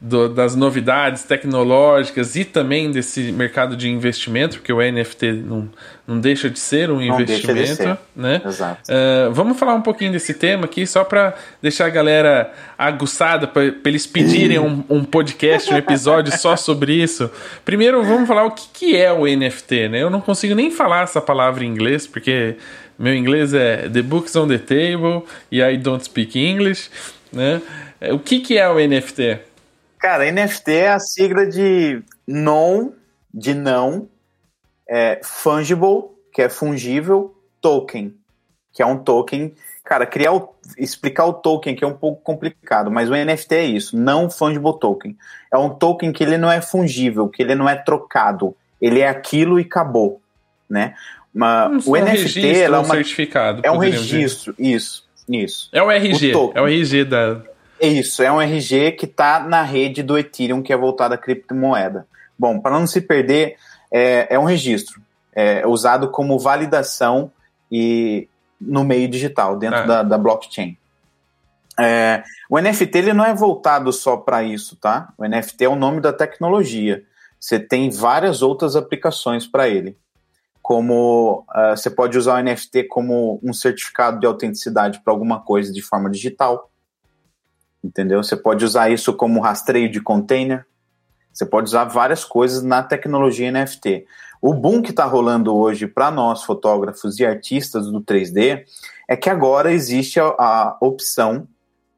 do, 0.00 0.28
das 0.28 0.54
novidades 0.54 1.22
tecnológicas 1.22 2.36
e 2.36 2.44
também 2.44 2.90
desse 2.90 3.32
mercado 3.32 3.76
de 3.76 3.88
investimento, 3.88 4.58
porque 4.58 4.72
o 4.72 4.78
NFT 4.78 5.32
não, 5.32 5.68
não 6.06 6.20
deixa 6.20 6.50
de 6.50 6.58
ser 6.58 6.90
um 6.90 6.96
não 6.96 7.02
investimento. 7.02 7.76
Ser. 7.76 7.98
Né? 8.14 8.42
Exato. 8.44 8.82
Uh, 8.92 9.32
vamos 9.32 9.58
falar 9.58 9.74
um 9.74 9.80
pouquinho 9.80 10.12
desse 10.12 10.34
tema 10.34 10.66
aqui, 10.66 10.86
só 10.86 11.04
para 11.04 11.34
deixar 11.62 11.86
a 11.86 11.90
galera 11.90 12.52
aguçada, 12.76 13.46
para 13.46 13.62
eles 13.84 14.06
pedirem 14.06 14.58
um, 14.58 14.84
um, 14.90 15.04
podcast, 15.04 15.72
um 15.72 15.76
episódio 15.76 16.36
só 16.36 16.54
sobre 16.56 16.92
isso. 16.92 17.30
Primeiro, 17.64 18.02
vamos 18.04 18.28
falar 18.28 18.44
o 18.44 18.50
que, 18.50 18.68
que 18.72 18.96
é 18.96 19.12
o 19.12 19.24
NFT. 19.24 19.88
Né? 19.88 20.02
Eu 20.02 20.10
não 20.10 20.20
consigo 20.20 20.54
nem 20.54 20.70
falar 20.70 21.04
essa 21.04 21.20
palavra 21.20 21.64
em 21.64 21.68
inglês, 21.68 22.06
porque 22.06 22.56
meu 22.98 23.14
inglês 23.14 23.54
é 23.54 23.88
The 23.88 24.02
Books 24.02 24.36
on 24.36 24.48
the 24.48 24.58
Table 24.58 25.22
e 25.50 25.62
I 25.62 25.78
don't 25.78 26.04
speak 26.04 26.38
English. 26.38 26.90
Né? 27.32 27.62
O 28.12 28.18
que, 28.18 28.40
que 28.40 28.58
é 28.58 28.68
o 28.68 28.74
NFT? 28.74 29.53
Cara, 30.04 30.30
NFT 30.30 30.70
é 30.70 30.88
a 30.90 30.98
sigla 30.98 31.46
de 31.46 32.02
non, 32.28 32.90
de 33.32 33.54
não, 33.54 34.06
é, 34.86 35.18
fungible, 35.24 36.10
que 36.30 36.42
é 36.42 36.50
fungível, 36.50 37.34
token, 37.58 38.14
que 38.70 38.82
é 38.82 38.86
um 38.86 38.98
token. 38.98 39.54
Cara, 39.82 40.04
criar 40.04 40.34
o, 40.34 40.54
explicar 40.76 41.24
o 41.24 41.32
token 41.32 41.74
que 41.74 41.82
é 41.82 41.86
um 41.86 41.96
pouco 41.96 42.20
complicado, 42.22 42.90
mas 42.90 43.08
o 43.08 43.14
NFT 43.14 43.54
é 43.54 43.64
isso, 43.64 43.96
não 43.96 44.28
fungible 44.28 44.78
token. 44.78 45.16
É 45.50 45.56
um 45.56 45.70
token 45.70 46.12
que 46.12 46.22
ele 46.22 46.36
não 46.36 46.52
é 46.52 46.60
fungível, 46.60 47.26
que 47.26 47.42
ele 47.42 47.54
não 47.54 47.66
é 47.66 47.74
trocado, 47.74 48.54
ele 48.82 49.00
é 49.00 49.08
aquilo 49.08 49.58
e 49.58 49.62
acabou, 49.62 50.20
né? 50.68 50.94
Uma, 51.34 51.68
um, 51.68 51.78
o 51.78 51.96
um 51.96 52.04
NFT 52.04 52.46
é 52.60 52.78
um 52.78 52.84
certificado. 52.84 53.62
É 53.64 53.72
um 53.72 53.78
registro, 53.78 54.52
dizer. 54.52 54.74
isso, 54.74 55.08
isso. 55.26 55.70
É 55.72 55.82
o 55.82 55.90
RG, 55.90 56.34
o 56.36 56.52
é 56.54 56.60
o 56.60 56.68
RG 56.68 57.04
da 57.06 57.53
é 57.80 57.88
isso, 57.88 58.22
é 58.22 58.30
um 58.30 58.40
RG 58.40 58.92
que 58.92 59.06
está 59.06 59.40
na 59.40 59.62
rede 59.62 60.02
do 60.02 60.16
Ethereum, 60.16 60.62
que 60.62 60.72
é 60.72 60.76
voltado 60.76 61.14
à 61.14 61.18
criptomoeda. 61.18 62.06
Bom, 62.38 62.60
para 62.60 62.78
não 62.78 62.86
se 62.86 63.00
perder, 63.00 63.56
é, 63.90 64.34
é 64.34 64.38
um 64.38 64.44
registro 64.44 65.00
é, 65.34 65.66
usado 65.66 66.10
como 66.10 66.38
validação 66.38 67.30
e 67.70 68.28
no 68.60 68.84
meio 68.84 69.08
digital, 69.08 69.58
dentro 69.58 69.80
é. 69.80 69.86
da, 69.86 70.02
da, 70.02 70.18
blockchain. 70.18 70.76
É, 71.78 72.22
o 72.48 72.58
NFT 72.58 72.98
ele 72.98 73.12
não 73.12 73.24
é 73.24 73.34
voltado 73.34 73.92
só 73.92 74.16
para 74.16 74.42
isso, 74.44 74.76
tá? 74.76 75.12
O 75.18 75.26
NFT 75.26 75.64
é 75.64 75.68
o 75.68 75.76
nome 75.76 76.00
da 76.00 76.12
tecnologia. 76.12 77.02
Você 77.38 77.58
tem 77.58 77.90
várias 77.90 78.42
outras 78.42 78.76
aplicações 78.76 79.46
para 79.46 79.68
ele. 79.68 79.96
Como 80.62 81.44
uh, 81.50 81.76
você 81.76 81.90
pode 81.90 82.16
usar 82.16 82.40
o 82.40 82.42
NFT 82.42 82.84
como 82.84 83.38
um 83.42 83.52
certificado 83.52 84.18
de 84.18 84.26
autenticidade 84.26 85.00
para 85.04 85.12
alguma 85.12 85.40
coisa 85.40 85.70
de 85.72 85.82
forma 85.82 86.08
digital 86.08 86.70
entendeu? 87.84 88.22
Você 88.22 88.36
pode 88.36 88.64
usar 88.64 88.90
isso 88.90 89.12
como 89.12 89.40
rastreio 89.40 89.90
de 89.90 90.00
container, 90.00 90.66
você 91.32 91.44
pode 91.44 91.68
usar 91.68 91.84
várias 91.84 92.24
coisas 92.24 92.62
na 92.62 92.82
tecnologia 92.82 93.50
NFT. 93.50 94.06
O 94.40 94.54
boom 94.54 94.80
que 94.80 94.90
está 94.90 95.04
rolando 95.04 95.54
hoje 95.54 95.86
para 95.86 96.10
nós, 96.10 96.44
fotógrafos 96.44 97.18
e 97.18 97.26
artistas 97.26 97.86
do 97.86 98.00
3D, 98.00 98.64
é 99.08 99.16
que 99.16 99.28
agora 99.28 99.72
existe 99.72 100.20
a, 100.20 100.26
a, 100.26 100.76
opção, 100.80 101.48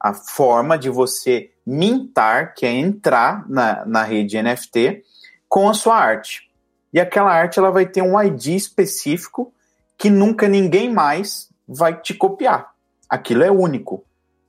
a 0.00 0.14
forma 0.14 0.78
de 0.78 0.88
você 0.88 1.50
mintar, 1.66 2.54
que 2.54 2.64
é 2.64 2.72
entrar 2.72 3.48
na, 3.48 3.84
na 3.84 4.02
rede 4.02 4.40
NFT 4.40 5.02
com 5.48 5.68
a 5.68 5.74
sua 5.74 5.96
arte. 5.96 6.50
E 6.92 6.98
aquela 6.98 7.30
arte 7.30 7.58
ela 7.58 7.70
vai 7.70 7.84
ter 7.84 8.02
um 8.02 8.20
ID 8.20 8.46
específico 8.48 9.52
que 9.98 10.08
nunca 10.08 10.48
ninguém 10.48 10.90
mais 10.92 11.50
vai 11.68 12.00
te 12.00 12.14
copiar. 12.14 12.72
Aquilo 13.08 13.42
é 13.42 13.50
único 13.50 14.05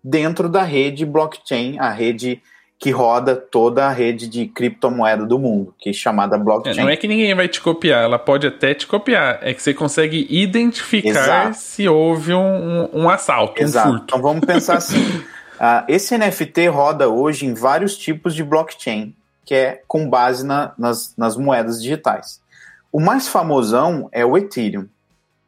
dentro 0.08 0.48
da 0.48 0.64
rede 0.64 1.06
blockchain, 1.06 1.78
a 1.80 1.90
rede 1.90 2.42
que 2.80 2.92
roda 2.92 3.36
toda 3.36 3.88
a 3.88 3.92
rede 3.92 4.28
de 4.28 4.46
criptomoeda 4.46 5.26
do 5.26 5.38
mundo, 5.38 5.74
que 5.80 5.90
é 5.90 5.94
chamada 5.94 6.38
blockchain. 6.38 6.78
É, 6.78 6.82
não 6.82 6.90
é 6.90 6.96
que 6.96 7.08
ninguém 7.08 7.34
vai 7.34 7.48
te 7.48 7.60
copiar, 7.60 8.04
ela 8.04 8.20
pode 8.20 8.48
até 8.48 8.74
te 8.74 8.88
copiar, 8.88 9.40
é 9.42 9.54
que 9.54 9.62
você 9.62 9.74
consegue 9.74 10.26
identificar 10.30 11.10
Exato. 11.10 11.58
se 11.58 11.90
houve 11.90 12.34
um, 12.34 12.90
um 12.94 13.10
assalto, 13.10 13.62
Exato. 13.62 13.90
um 13.90 13.92
furto. 13.92 14.06
Então 14.06 14.22
vamos 14.22 14.46
pensar 14.46 14.78
assim: 14.78 15.04
uh, 15.04 15.84
esse 15.90 16.18
NFT 16.18 16.68
roda 16.68 17.10
hoje 17.10 17.46
em 17.46 17.54
vários 17.54 17.98
tipos 17.98 18.34
de 18.34 18.44
blockchain, 18.44 19.14
que 19.44 19.56
é 19.56 19.82
com 19.88 20.08
base 20.08 20.46
na, 20.46 20.72
nas, 20.78 21.14
nas 21.18 21.36
moedas 21.36 21.82
digitais. 21.82 22.40
O 22.92 23.02
mais 23.02 23.28
famosão 23.28 24.08
é 24.12 24.26
o 24.26 24.38
Ethereum, 24.38 24.88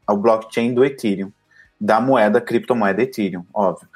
é 0.09 0.11
o 0.11 0.17
blockchain 0.17 0.73
do 0.73 0.83
Ethereum, 0.83 1.31
da 1.79 2.01
moeda, 2.01 2.41
criptomoeda 2.41 3.03
Ethereum, 3.03 3.45
óbvio. 3.53 3.87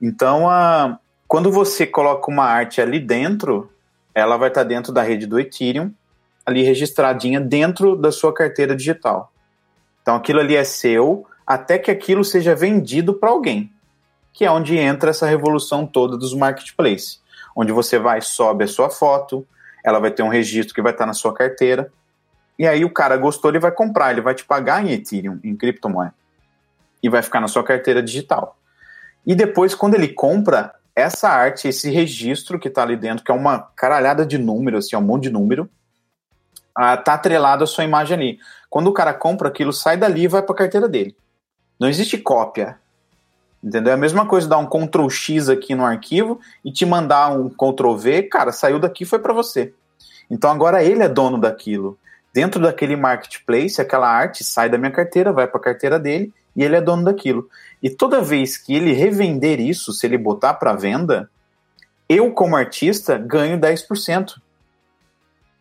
Então, 0.00 0.46
uh, 0.46 0.96
quando 1.26 1.50
você 1.50 1.86
coloca 1.86 2.30
uma 2.30 2.44
arte 2.44 2.80
ali 2.80 3.00
dentro, 3.00 3.70
ela 4.14 4.36
vai 4.36 4.48
estar 4.48 4.62
dentro 4.62 4.92
da 4.92 5.02
rede 5.02 5.26
do 5.26 5.40
Ethereum, 5.40 5.92
ali 6.46 6.62
registradinha 6.62 7.40
dentro 7.40 7.96
da 7.96 8.12
sua 8.12 8.32
carteira 8.32 8.76
digital. 8.76 9.32
Então 10.02 10.14
aquilo 10.14 10.40
ali 10.40 10.54
é 10.54 10.64
seu 10.64 11.26
até 11.46 11.78
que 11.78 11.90
aquilo 11.90 12.24
seja 12.24 12.54
vendido 12.54 13.14
para 13.14 13.30
alguém, 13.30 13.72
que 14.32 14.44
é 14.44 14.50
onde 14.50 14.76
entra 14.76 15.10
essa 15.10 15.26
revolução 15.26 15.86
toda 15.86 16.16
dos 16.16 16.34
marketplaces, 16.34 17.20
onde 17.56 17.72
você 17.72 17.98
vai 17.98 18.20
sobe 18.20 18.64
a 18.64 18.68
sua 18.68 18.90
foto, 18.90 19.46
ela 19.82 19.98
vai 19.98 20.10
ter 20.10 20.22
um 20.22 20.28
registro 20.28 20.74
que 20.74 20.82
vai 20.82 20.92
estar 20.92 21.06
na 21.06 21.12
sua 21.12 21.34
carteira, 21.34 21.90
e 22.58 22.66
aí 22.66 22.84
o 22.84 22.90
cara 22.90 23.16
gostou, 23.16 23.50
ele 23.50 23.58
vai 23.58 23.72
comprar, 23.72 24.12
ele 24.12 24.20
vai 24.20 24.34
te 24.34 24.44
pagar 24.44 24.84
em 24.84 24.92
Ethereum, 24.92 25.38
em 25.42 25.56
criptomoeda, 25.56 26.14
e 27.02 27.08
vai 27.08 27.22
ficar 27.22 27.40
na 27.40 27.48
sua 27.48 27.64
carteira 27.64 28.02
digital. 28.02 28.56
E 29.26 29.34
depois, 29.34 29.74
quando 29.74 29.94
ele 29.94 30.08
compra, 30.08 30.74
essa 30.94 31.28
arte, 31.28 31.68
esse 31.68 31.90
registro 31.90 32.58
que 32.58 32.68
está 32.68 32.82
ali 32.82 32.96
dentro, 32.96 33.24
que 33.24 33.30
é 33.30 33.34
uma 33.34 33.58
caralhada 33.74 34.24
de 34.24 34.38
números, 34.38 34.86
assim, 34.86 34.96
é 34.96 34.98
um 34.98 35.02
monte 35.02 35.24
de 35.24 35.30
número, 35.30 35.68
ah, 36.74 36.96
tá 36.96 37.14
atrelado 37.14 37.64
à 37.64 37.66
sua 37.66 37.84
imagem 37.84 38.16
ali. 38.16 38.38
Quando 38.68 38.88
o 38.88 38.92
cara 38.92 39.14
compra 39.14 39.48
aquilo, 39.48 39.72
sai 39.72 39.96
dali 39.96 40.22
e 40.22 40.28
vai 40.28 40.42
para 40.42 40.54
a 40.54 40.58
carteira 40.58 40.88
dele. 40.88 41.16
Não 41.78 41.88
existe 41.88 42.18
cópia. 42.18 42.78
Entendeu? 43.62 43.92
É 43.92 43.94
a 43.94 43.98
mesma 43.98 44.26
coisa 44.26 44.48
dar 44.48 44.58
um 44.58 44.66
Ctrl 44.66 45.08
X 45.08 45.48
aqui 45.48 45.74
no 45.74 45.84
arquivo 45.84 46.38
e 46.64 46.70
te 46.70 46.84
mandar 46.84 47.30
um 47.30 47.48
Ctrl 47.48 47.96
V, 47.96 48.24
cara, 48.24 48.52
saiu 48.52 48.78
daqui 48.78 49.04
foi 49.04 49.18
para 49.18 49.32
você. 49.32 49.72
Então 50.30 50.50
agora 50.50 50.82
ele 50.82 51.02
é 51.02 51.08
dono 51.08 51.38
daquilo. 51.38 51.98
Dentro 52.32 52.60
daquele 52.60 52.96
marketplace, 52.96 53.80
aquela 53.80 54.08
arte 54.08 54.44
sai 54.44 54.68
da 54.68 54.76
minha 54.76 54.90
carteira, 54.90 55.32
vai 55.32 55.46
para 55.46 55.58
a 55.58 55.62
carteira 55.62 55.98
dele 55.98 56.32
e 56.54 56.62
ele 56.62 56.76
é 56.76 56.80
dono 56.80 57.04
daquilo. 57.04 57.48
E 57.84 57.90
toda 57.90 58.22
vez 58.22 58.56
que 58.56 58.74
ele 58.74 58.94
revender 58.94 59.60
isso, 59.60 59.92
se 59.92 60.06
ele 60.06 60.16
botar 60.16 60.54
para 60.54 60.72
venda, 60.72 61.30
eu, 62.08 62.32
como 62.32 62.56
artista, 62.56 63.18
ganho 63.18 63.60
10%. 63.60 64.40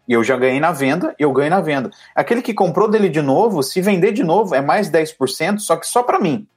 E 0.08 0.14
eu 0.14 0.24
já 0.24 0.38
ganhei 0.38 0.62
na 0.62 0.72
venda, 0.72 1.14
eu 1.20 1.34
ganho 1.34 1.50
na 1.50 1.60
venda. 1.60 1.92
Aquele 2.16 2.42
que 2.42 2.54
comprou 2.54 2.90
dele 2.90 3.10
de 3.10 3.22
novo, 3.22 3.62
se 3.62 3.82
vender 3.82 4.14
de 4.14 4.24
novo, 4.24 4.56
é 4.56 4.62
mais 4.62 4.90
10%, 4.90 5.60
só 5.60 5.76
que 5.76 5.86
só 5.86 6.02
para 6.02 6.18
mim. 6.18 6.48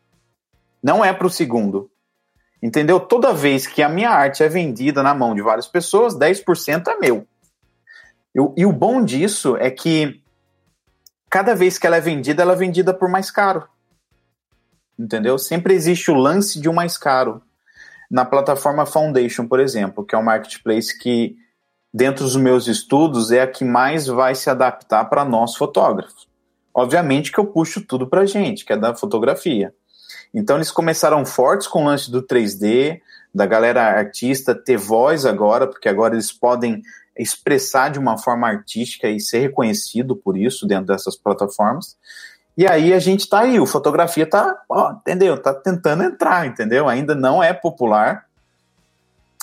Não 0.81 1.05
é 1.05 1.13
para 1.13 1.27
o 1.27 1.31
segundo. 1.31 1.91
Entendeu? 2.63 3.01
Toda 3.01 3.35
vez 3.35 3.67
que 3.67 3.83
a 3.83 3.89
minha 3.89 4.11
arte 4.11 4.45
é 4.45 4.49
vendida 4.49 5.03
na 5.03 5.15
mão 5.17 5.35
de 5.35 5.43
várias 5.43 5.67
pessoas, 5.67 6.17
10% 6.17 6.87
é 6.87 6.97
meu. 6.97 7.27
Eu, 8.33 8.55
e 8.57 8.65
o 8.65 8.73
bom 8.73 9.05
disso 9.05 9.57
é 9.57 9.69
que 9.69 10.23
cada 11.29 11.57
vez 11.57 11.77
que 11.77 11.89
ela 11.89 11.97
é 11.97 12.01
vendida, 12.01 12.43
ela 12.43 12.53
é 12.53 12.57
vendida 12.57 12.95
por 12.95 13.09
mais 13.09 13.33
caro 13.33 13.67
entendeu? 14.99 15.39
Sempre 15.39 15.75
existe 15.75 16.11
o 16.11 16.15
lance 16.15 16.61
de 16.61 16.69
um 16.69 16.73
mais 16.73 16.97
caro. 16.97 17.43
Na 18.11 18.25
plataforma 18.25 18.87
Foundation, 18.87 19.47
por 19.47 19.61
exemplo, 19.61 20.05
que 20.05 20.15
é 20.15 20.19
um 20.19 20.23
marketplace 20.23 20.97
que, 20.97 21.37
dentro 21.93 22.25
dos 22.25 22.37
meus 22.37 22.67
estudos, 22.69 23.31
é 23.31 23.43
a 23.43 23.47
que 23.47 23.65
mais 23.65 24.07
vai 24.07 24.35
se 24.35 24.49
adaptar 24.49 25.05
para 25.07 25.25
nós 25.25 25.57
fotógrafos. 25.57 26.29
Obviamente 26.73 27.33
que 27.33 27.39
eu 27.39 27.47
puxo 27.47 27.81
tudo 27.81 28.07
para 28.07 28.27
gente, 28.27 28.65
que 28.65 28.73
é 28.73 28.77
da 28.77 28.95
fotografia. 28.95 29.75
Então 30.33 30.57
eles 30.57 30.71
começaram 30.71 31.25
fortes 31.25 31.67
com 31.67 31.83
o 31.83 31.87
lance 31.87 32.11
do 32.11 32.23
3D, 32.23 33.01
da 33.35 33.47
galera 33.47 33.83
artista 33.83 34.55
ter 34.55 34.77
voz 34.77 35.25
agora, 35.25 35.67
porque 35.67 35.89
agora 35.89 36.15
eles 36.15 36.31
podem 36.31 36.83
expressar 37.19 37.91
de 37.91 37.99
uma 37.99 38.19
forma 38.19 38.47
artística 38.47 39.09
e 39.09 39.19
ser 39.19 39.41
reconhecido 39.41 40.15
por 40.15 40.37
isso 40.37 40.67
dentro 40.67 40.87
dessas 40.87 41.17
plataformas. 41.17 41.97
E 42.57 42.67
aí 42.67 42.95
a 42.95 42.99
gente 42.99 43.29
tá 43.29 43.41
aí, 43.41 43.61
o 43.61 43.67
fotografia 43.67 44.27
tá, 44.27 44.63
entendeu? 45.01 45.37
Tá 45.41 45.53
tentando 45.53 46.03
entrar, 46.03 46.47
entendeu? 46.47 46.89
Ainda 46.89 47.15
não 47.15 47.43
é 47.43 47.53
popular. 47.53 48.25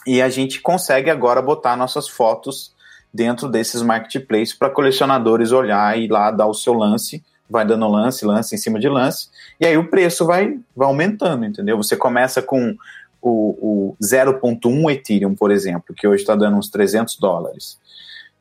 E 0.05 0.21
a 0.21 0.29
gente 0.29 0.59
consegue 0.59 1.09
agora 1.09 1.41
botar 1.41 1.75
nossas 1.75 2.07
fotos 2.07 2.73
dentro 3.13 3.47
desses 3.47 3.81
marketplaces 3.81 4.53
para 4.53 4.69
colecionadores 4.69 5.51
olhar 5.51 5.97
e 5.97 6.07
lá 6.07 6.31
dar 6.31 6.47
o 6.47 6.53
seu 6.53 6.73
lance, 6.73 7.23
vai 7.47 7.63
dando 7.63 7.87
lance, 7.87 8.25
lance 8.25 8.55
em 8.55 8.57
cima 8.57 8.79
de 8.79 8.89
lance, 8.89 9.29
e 9.59 9.67
aí 9.67 9.77
o 9.77 9.87
preço 9.87 10.25
vai, 10.25 10.57
vai 10.75 10.87
aumentando, 10.87 11.45
entendeu? 11.45 11.77
Você 11.77 11.95
começa 11.95 12.41
com 12.41 12.75
o, 13.21 13.91
o 13.91 13.97
0.1 14.03 14.91
Ethereum, 14.91 15.35
por 15.35 15.51
exemplo, 15.51 15.93
que 15.95 16.07
hoje 16.07 16.23
está 16.23 16.35
dando 16.35 16.57
uns 16.57 16.69
300 16.69 17.17
dólares. 17.17 17.77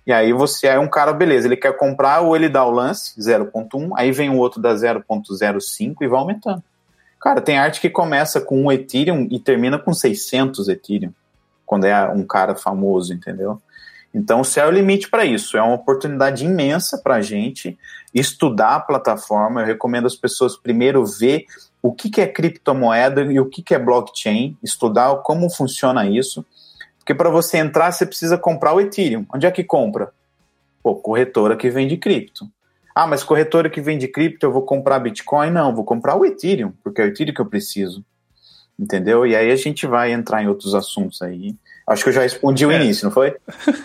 E 0.06 0.12
aí 0.12 0.32
você 0.32 0.66
é 0.66 0.78
um 0.78 0.88
cara, 0.88 1.12
beleza, 1.12 1.46
ele 1.46 1.56
quer 1.56 1.76
comprar 1.76 2.20
ou 2.20 2.34
ele 2.34 2.48
dá 2.48 2.64
o 2.64 2.70
lance 2.70 3.18
0.1, 3.20 3.90
aí 3.96 4.10
vem 4.10 4.30
o 4.30 4.38
outro 4.38 4.60
da 4.60 4.74
0.05 4.74 5.96
e 6.00 6.08
vai 6.08 6.18
aumentando. 6.18 6.62
Cara, 7.20 7.40
tem 7.40 7.56
arte 7.56 7.80
que 7.80 7.88
começa 7.88 8.40
com 8.40 8.64
um 8.64 8.72
Ethereum 8.72 9.28
e 9.30 9.38
termina 9.38 9.78
com 9.78 9.94
600 9.94 10.68
Ethereum, 10.68 11.12
quando 11.64 11.84
é 11.84 12.08
um 12.08 12.26
cara 12.26 12.56
famoso, 12.56 13.14
entendeu? 13.14 13.60
Então 14.12 14.40
o 14.40 14.44
céu 14.44 14.66
é 14.66 14.68
o 14.68 14.72
limite 14.72 15.08
para 15.08 15.24
isso. 15.24 15.56
É 15.56 15.62
uma 15.62 15.74
oportunidade 15.74 16.44
imensa 16.44 16.98
para 16.98 17.14
a 17.14 17.20
gente 17.20 17.78
estudar 18.12 18.74
a 18.74 18.80
plataforma. 18.80 19.62
Eu 19.62 19.66
recomendo 19.66 20.06
as 20.06 20.16
pessoas 20.16 20.56
primeiro 20.56 21.06
ver 21.06 21.46
o 21.80 21.92
que, 21.92 22.10
que 22.10 22.20
é 22.20 22.26
criptomoeda 22.26 23.22
e 23.22 23.40
o 23.40 23.46
que, 23.46 23.62
que 23.62 23.74
é 23.74 23.78
blockchain, 23.78 24.56
estudar 24.62 25.14
como 25.22 25.48
funciona 25.48 26.06
isso 26.06 26.44
porque 27.02 27.14
para 27.14 27.28
você 27.28 27.58
entrar, 27.58 27.90
você 27.90 28.06
precisa 28.06 28.38
comprar 28.38 28.72
o 28.72 28.80
Ethereum. 28.80 29.26
Onde 29.34 29.44
é 29.44 29.50
que 29.50 29.64
compra? 29.64 30.12
Pô, 30.80 30.94
corretora 30.94 31.56
que 31.56 31.68
vende 31.68 31.96
cripto. 31.96 32.46
Ah, 32.94 33.08
mas 33.08 33.24
corretora 33.24 33.68
que 33.68 33.80
vende 33.80 34.06
cripto, 34.06 34.46
eu 34.46 34.52
vou 34.52 34.62
comprar 34.62 35.00
Bitcoin? 35.00 35.50
Não, 35.50 35.74
vou 35.74 35.84
comprar 35.84 36.14
o 36.14 36.24
Ethereum, 36.24 36.72
porque 36.82 37.00
é 37.00 37.04
o 37.04 37.08
Ethereum 37.08 37.34
que 37.34 37.40
eu 37.40 37.46
preciso. 37.46 38.04
Entendeu? 38.78 39.26
E 39.26 39.34
aí 39.34 39.50
a 39.50 39.56
gente 39.56 39.84
vai 39.84 40.12
entrar 40.12 40.44
em 40.44 40.46
outros 40.46 40.76
assuntos 40.76 41.20
aí. 41.22 41.56
Acho 41.88 42.04
que 42.04 42.10
eu 42.10 42.14
já 42.14 42.22
respondi 42.22 42.64
o 42.64 42.70
é. 42.70 42.76
início, 42.76 43.04
não 43.04 43.12
foi? 43.12 43.34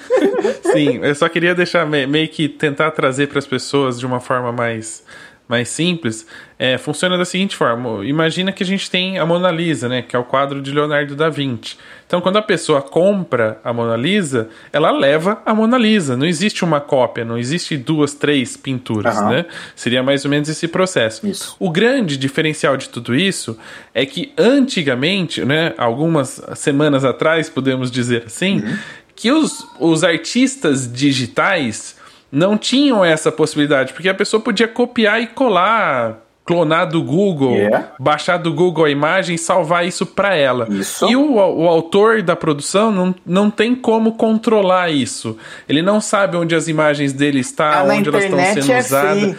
Sim, 0.72 1.00
eu 1.02 1.16
só 1.16 1.28
queria 1.28 1.56
deixar 1.56 1.88
meio 1.88 2.30
que 2.30 2.48
tentar 2.48 2.92
trazer 2.92 3.28
para 3.28 3.40
as 3.40 3.48
pessoas 3.48 4.00
de 4.00 4.06
uma 4.06 4.20
forma 4.20 4.52
mais 4.52 5.04
mais 5.48 5.70
simples, 5.70 6.28
é, 6.60 6.78
funciona 6.78 7.18
da 7.18 7.26
seguinte 7.26 7.56
forma: 7.56 8.06
imagina 8.06 8.52
que 8.52 8.64
a 8.64 8.66
gente 8.66 8.90
tem 8.90 9.18
a 9.18 9.26
Mona 9.26 9.52
Lisa, 9.52 9.88
né, 9.88 10.02
que 10.02 10.16
é 10.16 10.20
o 10.20 10.24
quadro 10.24 10.62
de 10.62 10.72
Leonardo 10.72 11.16
da 11.16 11.30
Vinci. 11.30 11.78
Então, 12.06 12.22
quando 12.22 12.38
a 12.38 12.42
pessoa 12.42 12.82
compra 12.82 13.60
a 13.64 13.74
Mona 13.74 13.98
Lisa, 13.98 14.50
ela 14.72 14.92
leva 14.92 15.42
a 15.46 15.54
Mona 15.54 15.78
Lisa. 15.78 16.16
Não 16.16 16.26
existe 16.26 16.64
uma 16.64 16.80
cópia, 16.80 17.26
não 17.26 17.38
existe 17.38 17.76
duas, 17.76 18.14
três 18.14 18.56
pinturas, 18.56 19.18
uhum. 19.18 19.30
né? 19.30 19.46
Seria 19.76 20.02
mais 20.02 20.24
ou 20.24 20.32
menos 20.32 20.48
esse 20.48 20.70
processo. 20.70 21.28
Isso. 21.28 21.56
O 21.60 21.70
grande 21.70 22.16
diferencial 22.16 22.78
de 22.78 22.88
tudo 22.88 23.14
isso 23.14 23.58
é 23.94 24.06
que 24.06 24.32
antigamente, 24.38 25.44
né, 25.44 25.74
algumas 25.78 26.42
semanas 26.56 27.04
atrás, 27.04 27.50
podemos 27.50 27.92
dizer 27.92 28.24
assim, 28.26 28.62
uhum. 28.62 28.78
que 29.14 29.30
os, 29.30 29.68
os 29.78 30.06
artistas 30.06 30.90
digitais 30.90 31.97
não 32.32 32.58
tinham 32.58 33.04
essa 33.04 33.32
possibilidade, 33.32 33.94
porque 33.94 34.10
a 34.10 34.14
pessoa 34.14 34.42
podia 34.42 34.68
copiar 34.68 35.22
e 35.22 35.28
colar, 35.28 36.20
clonar 36.46 36.88
do 36.88 37.04
Google, 37.04 37.56
yeah. 37.56 37.92
baixar 38.00 38.38
do 38.38 38.54
Google 38.54 38.86
a 38.86 38.90
imagem 38.90 39.36
e 39.36 39.38
salvar 39.38 39.86
isso 39.86 40.06
para 40.06 40.36
ela. 40.36 40.68
Isso. 40.70 41.10
E 41.10 41.16
o, 41.16 41.34
o 41.36 41.68
autor 41.68 42.22
da 42.22 42.36
produção 42.36 42.92
não, 42.92 43.16
não 43.26 43.52
tem 43.52 43.76
como 43.76 44.14
controlar 44.14 44.90
isso. 44.90 45.38
Ele 45.68 45.82
não 45.82 46.00
sabe 46.00 46.38
onde 46.38 46.56
as 46.56 46.68
imagens 46.68 47.12
dele 47.12 47.40
estão, 47.40 47.70
tá 47.70 47.84
onde 47.84 48.10
elas 48.10 48.24
estão 48.24 48.40
sendo 48.40 48.72
é 48.72 48.80
usadas. 48.80 49.36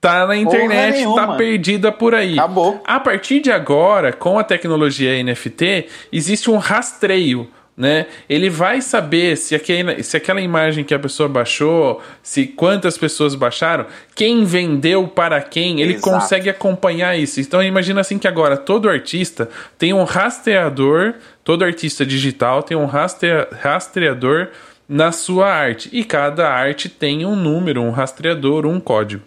Tá 0.00 0.26
na 0.26 0.36
internet, 0.36 1.04
tá 1.14 1.34
perdida 1.34 1.90
por 1.90 2.14
aí. 2.14 2.34
Acabou. 2.34 2.80
A 2.86 3.00
partir 3.00 3.40
de 3.40 3.50
agora, 3.50 4.12
com 4.12 4.38
a 4.38 4.44
tecnologia 4.44 5.22
NFT, 5.22 5.86
existe 6.12 6.50
um 6.50 6.58
rastreio 6.58 7.48
né? 7.76 8.06
Ele 8.28 8.48
vai 8.48 8.80
saber 8.80 9.36
se 9.36 9.54
aquela, 9.54 10.02
se 10.02 10.16
aquela 10.16 10.40
imagem 10.40 10.82
que 10.82 10.94
a 10.94 10.98
pessoa 10.98 11.28
baixou, 11.28 12.00
se 12.22 12.46
quantas 12.46 12.96
pessoas 12.96 13.34
baixaram, 13.34 13.86
quem 14.14 14.44
vendeu 14.44 15.06
para 15.06 15.42
quem, 15.42 15.80
ele 15.82 15.94
Exato. 15.94 16.10
consegue 16.10 16.48
acompanhar 16.48 17.18
isso. 17.18 17.38
Então 17.38 17.62
imagina 17.62 18.00
assim 18.00 18.18
que 18.18 18.26
agora 18.26 18.56
todo 18.56 18.88
artista 18.88 19.50
tem 19.76 19.92
um 19.92 20.04
rastreador, 20.04 21.14
todo 21.44 21.64
artista 21.64 22.06
digital 22.06 22.62
tem 22.62 22.76
um 22.76 22.86
rastreador 22.86 24.48
na 24.88 25.12
sua 25.12 25.52
arte 25.52 25.90
e 25.92 26.02
cada 26.02 26.48
arte 26.48 26.88
tem 26.88 27.26
um 27.26 27.36
número, 27.36 27.82
um 27.82 27.90
rastreador, 27.90 28.64
um 28.64 28.80
código. 28.80 29.22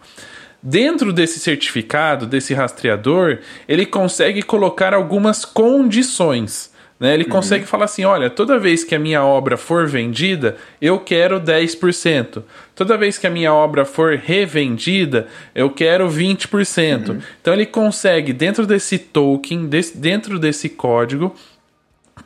Dentro 0.61 1.13
desse 1.13 1.39
certificado, 1.39 2.25
desse 2.25 2.53
rastreador, 2.53 3.39
ele 3.67 3.85
consegue 3.85 4.41
colocar 4.41 4.93
algumas 4.93 5.45
condições 5.45 6.73
Né? 6.99 7.13
Ele 7.13 7.23
uhum. 7.23 7.29
consegue 7.29 7.65
falar 7.65 7.85
assim: 7.85 8.03
olha, 8.03 8.29
toda 8.29 8.59
vez 8.59 8.83
que 8.83 8.93
a 8.93 8.99
minha 8.99 9.23
obra 9.23 9.55
for 9.55 9.87
vendida, 9.87 10.57
eu 10.81 10.99
quero 10.99 11.39
10%. 11.39 12.43
Toda 12.75 12.97
vez 12.97 13.17
que 13.17 13.25
a 13.25 13.29
minha 13.29 13.53
obra 13.53 13.85
for 13.85 14.15
revendida, 14.15 15.27
eu 15.55 15.69
quero 15.69 16.09
20%. 16.09 17.09
Uhum. 17.09 17.21
Então 17.41 17.53
ele 17.53 17.65
consegue, 17.65 18.33
dentro 18.33 18.67
desse 18.67 18.97
token, 18.97 19.67
desse, 19.67 19.97
dentro 19.97 20.37
desse 20.37 20.67
código, 20.67 21.33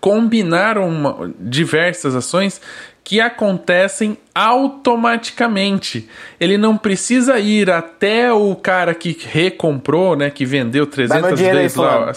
combinar 0.02 0.78
uma, 0.78 1.32
diversas 1.40 2.16
ações 2.16 2.60
que 3.04 3.20
acontecem 3.20 4.18
automaticamente. 4.34 6.10
Ele 6.40 6.58
não 6.58 6.78
precisa 6.78 7.38
ir 7.38 7.70
até 7.70 8.32
o 8.32 8.56
cara 8.56 8.96
que 8.96 9.18
recomprou, 9.30 10.16
né, 10.16 10.30
que 10.30 10.46
vendeu 10.46 10.88
300 10.88 11.40
vezes 11.40 11.76
lá, 11.76 12.12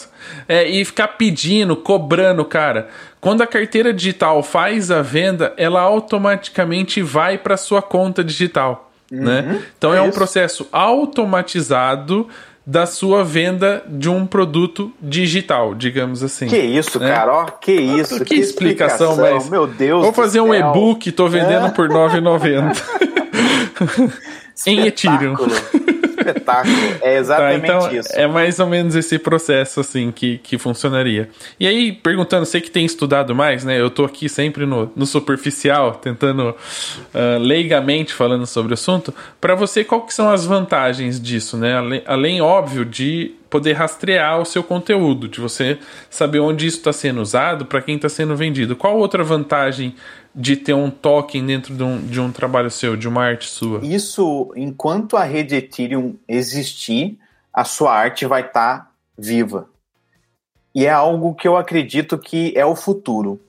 é, 0.49 0.69
e 0.69 0.85
ficar 0.85 1.09
pedindo, 1.09 1.77
cobrando, 1.77 2.45
cara. 2.45 2.89
Quando 3.21 3.43
a 3.43 3.47
carteira 3.47 3.93
digital 3.93 4.43
faz 4.43 4.91
a 4.91 5.03
venda, 5.03 5.53
ela 5.57 5.81
automaticamente 5.81 7.03
vai 7.03 7.37
para 7.37 7.57
sua 7.57 7.83
conta 7.83 8.23
digital, 8.23 8.93
né? 9.11 9.41
uhum, 9.41 9.53
né? 9.53 9.63
Então 9.77 9.93
é, 9.93 9.99
é 9.99 10.03
um 10.03 10.13
processo 10.13 10.69
automatizado 10.71 12.29
da 12.67 12.85
sua 12.85 13.23
venda 13.23 13.85
de 13.87 14.09
um 14.09 14.27
produto 14.27 14.93
digital, 15.01 15.73
digamos 15.73 16.25
assim. 16.25 16.49
Que 16.49 16.59
isso, 16.59 16.99
né? 16.99 17.15
cara, 17.15 17.33
ó, 17.33 17.45
que 17.45 17.73
isso, 17.73 18.19
que, 18.19 18.25
que 18.25 18.35
explicação, 18.35 19.11
explicação, 19.13 19.41
mas 19.41 19.49
meu 19.49 19.69
Deus. 19.69 20.03
Vou 20.03 20.13
fazer 20.13 20.41
um 20.41 20.53
e-book, 20.53 21.13
tô 21.13 21.29
vendendo 21.29 21.67
é. 21.67 21.71
por 21.71 21.89
9,90. 21.89 22.83
em 24.67 24.87
Ethereum 24.87 25.37
espetáculo. 26.31 26.75
É 27.01 27.17
exatamente 27.19 27.67
tá, 27.67 27.77
então, 27.77 27.93
isso. 27.95 28.09
É 28.13 28.27
mais 28.27 28.59
ou 28.59 28.67
menos 28.67 28.95
esse 28.95 29.19
processo, 29.19 29.81
assim, 29.81 30.11
que, 30.11 30.39
que 30.39 30.59
funcionaria. 30.59 31.29
E 31.59 31.67
aí, 31.67 31.93
perguntando, 31.93 32.45
você 32.45 32.61
que 32.61 32.71
tem 32.71 32.85
estudado 32.85 33.35
mais, 33.35 33.65
né? 33.65 33.81
Eu 33.81 33.91
tô 33.91 34.05
aqui 34.05 34.29
sempre 34.29 34.67
no, 34.67 34.91
no 34.95 35.07
superficial, 35.07 35.93
tentando 35.95 36.51
uh, 36.51 37.39
leigamente 37.39 38.13
falando 38.13 38.47
sobre 38.47 38.73
o 38.73 38.75
assunto. 38.75 39.15
Para 39.41 39.55
você, 39.55 39.85
qual 39.85 40.03
que 40.03 40.13
são 40.13 40.31
as 40.31 40.45
vantagens 40.45 41.21
disso, 41.21 41.57
né? 41.57 41.77
Além, 41.77 42.03
além, 42.07 42.41
óbvio, 42.41 42.85
de 42.85 43.35
poder 43.49 43.75
rastrear 43.75 44.41
o 44.41 44.45
seu 44.45 44.63
conteúdo, 44.63 45.29
de 45.29 45.41
você 45.41 45.79
saber 46.11 46.41
onde 46.41 46.67
isso 46.67 46.79
está 46.79 46.93
sendo 46.93 47.23
usado, 47.23 47.65
para 47.65 47.81
quem 47.81 47.97
está 47.97 48.09
sendo 48.09 48.37
vendido. 48.37 48.75
Qual 48.75 48.99
outra 48.99 49.23
vantagem 49.23 49.95
de 50.37 50.55
ter 50.55 50.75
um 50.75 50.91
token 50.91 51.47
dentro 51.47 51.75
de 51.75 51.83
um, 51.83 52.07
de 52.07 52.21
um 52.21 52.31
trabalho 52.31 52.71
seu, 52.71 52.95
de 52.95 53.09
uma 53.09 53.25
arte 53.25 53.49
sua? 53.49 53.81
Isso, 53.83 54.53
enquanto 54.55 55.17
a 55.17 55.25
rede 55.25 55.57
Ethereum 55.57 56.15
existir, 56.29 57.19
a 57.53 57.65
sua 57.65 57.95
arte 57.95 58.27
vai 58.27 58.43
estar 58.43 58.79
tá 58.79 58.91
viva. 59.17 59.67
E 60.75 60.85
é 60.85 60.91
algo 60.91 61.35
que 61.35 61.49
eu 61.49 61.57
acredito 61.57 62.19
que 62.19 62.53
é 62.55 62.67
o 62.67 62.77
futuro. 62.77 63.41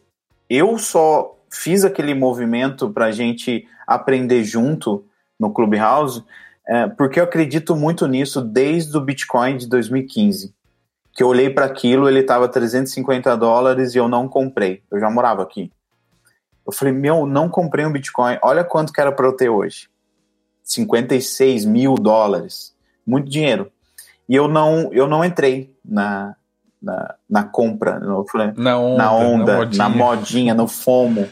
Eu 0.49 0.77
só 0.79 1.37
fiz 1.51 1.83
aquele 1.83 2.13
movimento 2.13 2.89
para 2.89 3.07
a 3.07 3.11
gente 3.11 3.67
aprender 3.85 4.45
junto 4.45 5.03
no 5.37 5.51
Clubhouse, 5.51 6.23
é, 6.65 6.87
porque 6.87 7.19
eu 7.19 7.25
acredito 7.25 7.75
muito 7.75 8.07
nisso 8.07 8.41
desde 8.41 8.95
o 8.97 9.01
Bitcoin 9.01 9.57
de 9.57 9.67
2015. 9.67 10.53
Que 11.11 11.21
eu 11.21 11.27
olhei 11.27 11.49
para 11.49 11.65
aquilo, 11.65 12.07
ele 12.07 12.19
estava 12.19 12.47
350 12.47 13.35
dólares 13.35 13.93
e 13.93 13.97
eu 13.97 14.07
não 14.07 14.29
comprei. 14.29 14.81
Eu 14.89 14.99
já 14.99 15.09
morava 15.09 15.43
aqui. 15.43 15.69
Eu 16.67 16.73
falei, 16.73 16.93
meu, 16.93 17.25
não 17.25 17.47
comprei 17.47 17.85
um 17.85 17.91
Bitcoin. 17.91 18.37
Olha 18.43 18.63
quanto 18.63 18.91
que 18.91 18.99
era 18.99 19.11
para 19.11 19.25
eu 19.25 19.31
ter 19.31 19.47
hoje. 19.47 19.87
56 20.63 21.63
mil 21.63 21.95
dólares. 21.95 22.75
Muito 23.05 23.29
dinheiro. 23.29 23.71
E 24.27 24.35
eu 24.35 24.49
não, 24.49 24.91
eu 24.91 25.07
não 25.07 25.23
entrei 25.23 25.73
na, 25.83 26.35
na, 26.81 27.15
na 27.29 27.43
compra. 27.43 28.01
Falei, 28.29 28.51
na 28.57 28.77
onda, 28.77 28.97
na, 28.97 29.13
onda 29.13 29.53
na, 29.53 29.57
modinha. 29.59 29.83
na 29.83 29.89
modinha, 29.89 30.53
no 30.53 30.67
FOMO. 30.67 31.29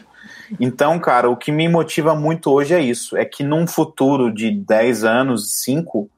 Então, 0.58 0.98
cara, 0.98 1.28
o 1.28 1.36
que 1.36 1.52
me 1.52 1.68
motiva 1.68 2.14
muito 2.14 2.50
hoje 2.50 2.72
é 2.72 2.80
isso. 2.80 3.14
É 3.14 3.24
que 3.26 3.44
num 3.44 3.66
futuro 3.66 4.32
de 4.32 4.50
10 4.50 5.04
anos, 5.04 5.60
5, 5.62 6.08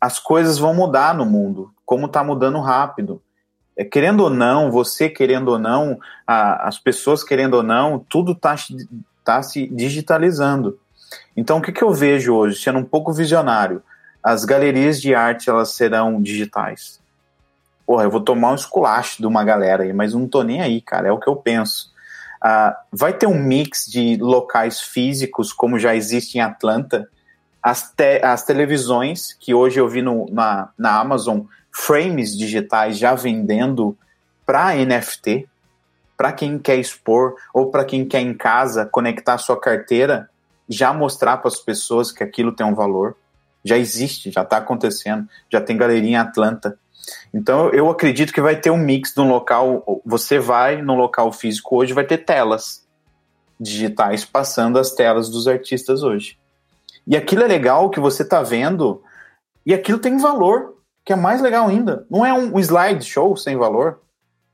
as 0.00 0.20
coisas 0.20 0.58
vão 0.58 0.72
mudar 0.72 1.14
no 1.14 1.26
mundo. 1.26 1.72
Como 1.84 2.06
está 2.06 2.22
mudando 2.22 2.60
rápido. 2.60 3.20
É, 3.76 3.84
querendo 3.84 4.20
ou 4.20 4.30
não, 4.30 4.70
você 4.70 5.08
querendo 5.08 5.48
ou 5.48 5.58
não, 5.58 5.98
a, 6.26 6.68
as 6.68 6.78
pessoas 6.78 7.24
querendo 7.24 7.54
ou 7.54 7.62
não, 7.62 7.98
tudo 8.08 8.32
está 8.32 8.54
tá 9.24 9.42
se 9.42 9.66
digitalizando. 9.66 10.78
Então, 11.36 11.58
o 11.58 11.62
que, 11.62 11.72
que 11.72 11.82
eu 11.82 11.92
vejo 11.92 12.34
hoje, 12.34 12.60
sendo 12.60 12.78
um 12.78 12.84
pouco 12.84 13.12
visionário? 13.12 13.82
As 14.22 14.44
galerias 14.44 15.00
de 15.00 15.14
arte 15.14 15.50
elas 15.50 15.70
serão 15.70 16.22
digitais. 16.22 17.00
Porra, 17.86 18.04
eu 18.04 18.10
vou 18.10 18.20
tomar 18.20 18.52
um 18.52 18.54
esculacho 18.54 19.20
de 19.20 19.26
uma 19.26 19.42
galera 19.42 19.82
aí, 19.82 19.92
mas 19.92 20.14
não 20.14 20.28
tô 20.28 20.42
nem 20.42 20.60
aí, 20.60 20.80
cara, 20.80 21.08
é 21.08 21.12
o 21.12 21.18
que 21.18 21.28
eu 21.28 21.36
penso. 21.36 21.90
Uh, 22.44 22.74
vai 22.92 23.12
ter 23.12 23.26
um 23.26 23.38
mix 23.38 23.86
de 23.86 24.16
locais 24.16 24.80
físicos, 24.80 25.52
como 25.52 25.78
já 25.78 25.94
existe 25.94 26.38
em 26.38 26.40
Atlanta. 26.40 27.08
As, 27.62 27.92
te 27.92 28.20
as 28.22 28.44
televisões, 28.44 29.32
que 29.38 29.54
hoje 29.54 29.78
eu 29.78 29.88
vi 29.88 30.02
no, 30.02 30.26
na, 30.30 30.70
na 30.76 30.98
Amazon, 30.98 31.42
frames 31.72 32.36
digitais 32.36 32.98
já 32.98 33.14
vendendo 33.14 33.96
para 34.44 34.74
NFT, 34.74 35.48
para 36.16 36.32
quem 36.32 36.58
quer 36.58 36.76
expor 36.76 37.34
ou 37.54 37.70
para 37.70 37.84
quem 37.84 38.04
quer 38.04 38.20
em 38.20 38.34
casa 38.34 38.84
conectar 38.86 39.38
sua 39.38 39.58
carteira, 39.58 40.28
já 40.68 40.92
mostrar 40.92 41.38
para 41.38 41.48
as 41.48 41.58
pessoas 41.58 42.12
que 42.12 42.22
aquilo 42.22 42.52
tem 42.52 42.66
um 42.66 42.74
valor. 42.74 43.16
Já 43.64 43.78
existe, 43.78 44.30
já 44.30 44.42
está 44.42 44.58
acontecendo, 44.58 45.26
já 45.50 45.60
tem 45.60 45.76
galeria 45.76 46.10
em 46.10 46.16
Atlanta. 46.16 46.78
Então 47.32 47.70
eu 47.70 47.88
acredito 47.90 48.32
que 48.32 48.40
vai 48.40 48.56
ter 48.56 48.70
um 48.70 48.76
mix 48.76 49.16
um 49.16 49.28
local. 49.28 50.02
Você 50.04 50.38
vai 50.38 50.82
no 50.82 50.94
local 50.94 51.32
físico 51.32 51.76
hoje, 51.76 51.92
vai 51.92 52.04
ter 52.04 52.18
telas 52.18 52.86
digitais 53.58 54.24
passando 54.24 54.78
as 54.78 54.90
telas 54.90 55.28
dos 55.28 55.46
artistas 55.46 56.02
hoje. 56.02 56.36
E 57.06 57.16
aquilo 57.16 57.42
é 57.42 57.46
legal 57.46 57.90
que 57.90 58.00
você 58.00 58.22
está 58.22 58.42
vendo, 58.42 59.02
e 59.66 59.74
aquilo 59.74 59.98
tem 59.98 60.18
valor 60.18 60.71
que 61.04 61.12
é 61.12 61.16
mais 61.16 61.40
legal 61.40 61.68
ainda. 61.68 62.06
Não 62.10 62.24
é 62.24 62.32
um, 62.32 62.58
slide 62.58 63.04
show 63.04 63.36
sem 63.36 63.56
valor. 63.56 64.00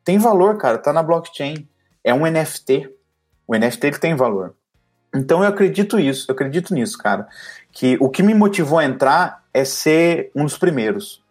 Tem 0.04 0.18
valor, 0.18 0.56
cara, 0.56 0.78
tá 0.78 0.92
na 0.92 1.02
blockchain. 1.02 1.68
É 2.02 2.14
um 2.14 2.26
NFT. 2.26 2.90
O 3.46 3.56
NFT 3.56 3.86
ele 3.86 3.98
tem 3.98 4.14
valor. 4.14 4.54
Então 5.14 5.42
eu 5.42 5.48
acredito 5.48 5.98
isso, 5.98 6.26
eu 6.28 6.34
acredito 6.34 6.74
nisso, 6.74 6.98
cara. 6.98 7.26
Que 7.72 7.96
o 8.00 8.08
que 8.08 8.22
me 8.22 8.34
motivou 8.34 8.78
a 8.78 8.84
entrar 8.84 9.44
é 9.52 9.64
ser 9.64 10.30
um 10.34 10.44
dos 10.44 10.58
primeiros. 10.58 11.22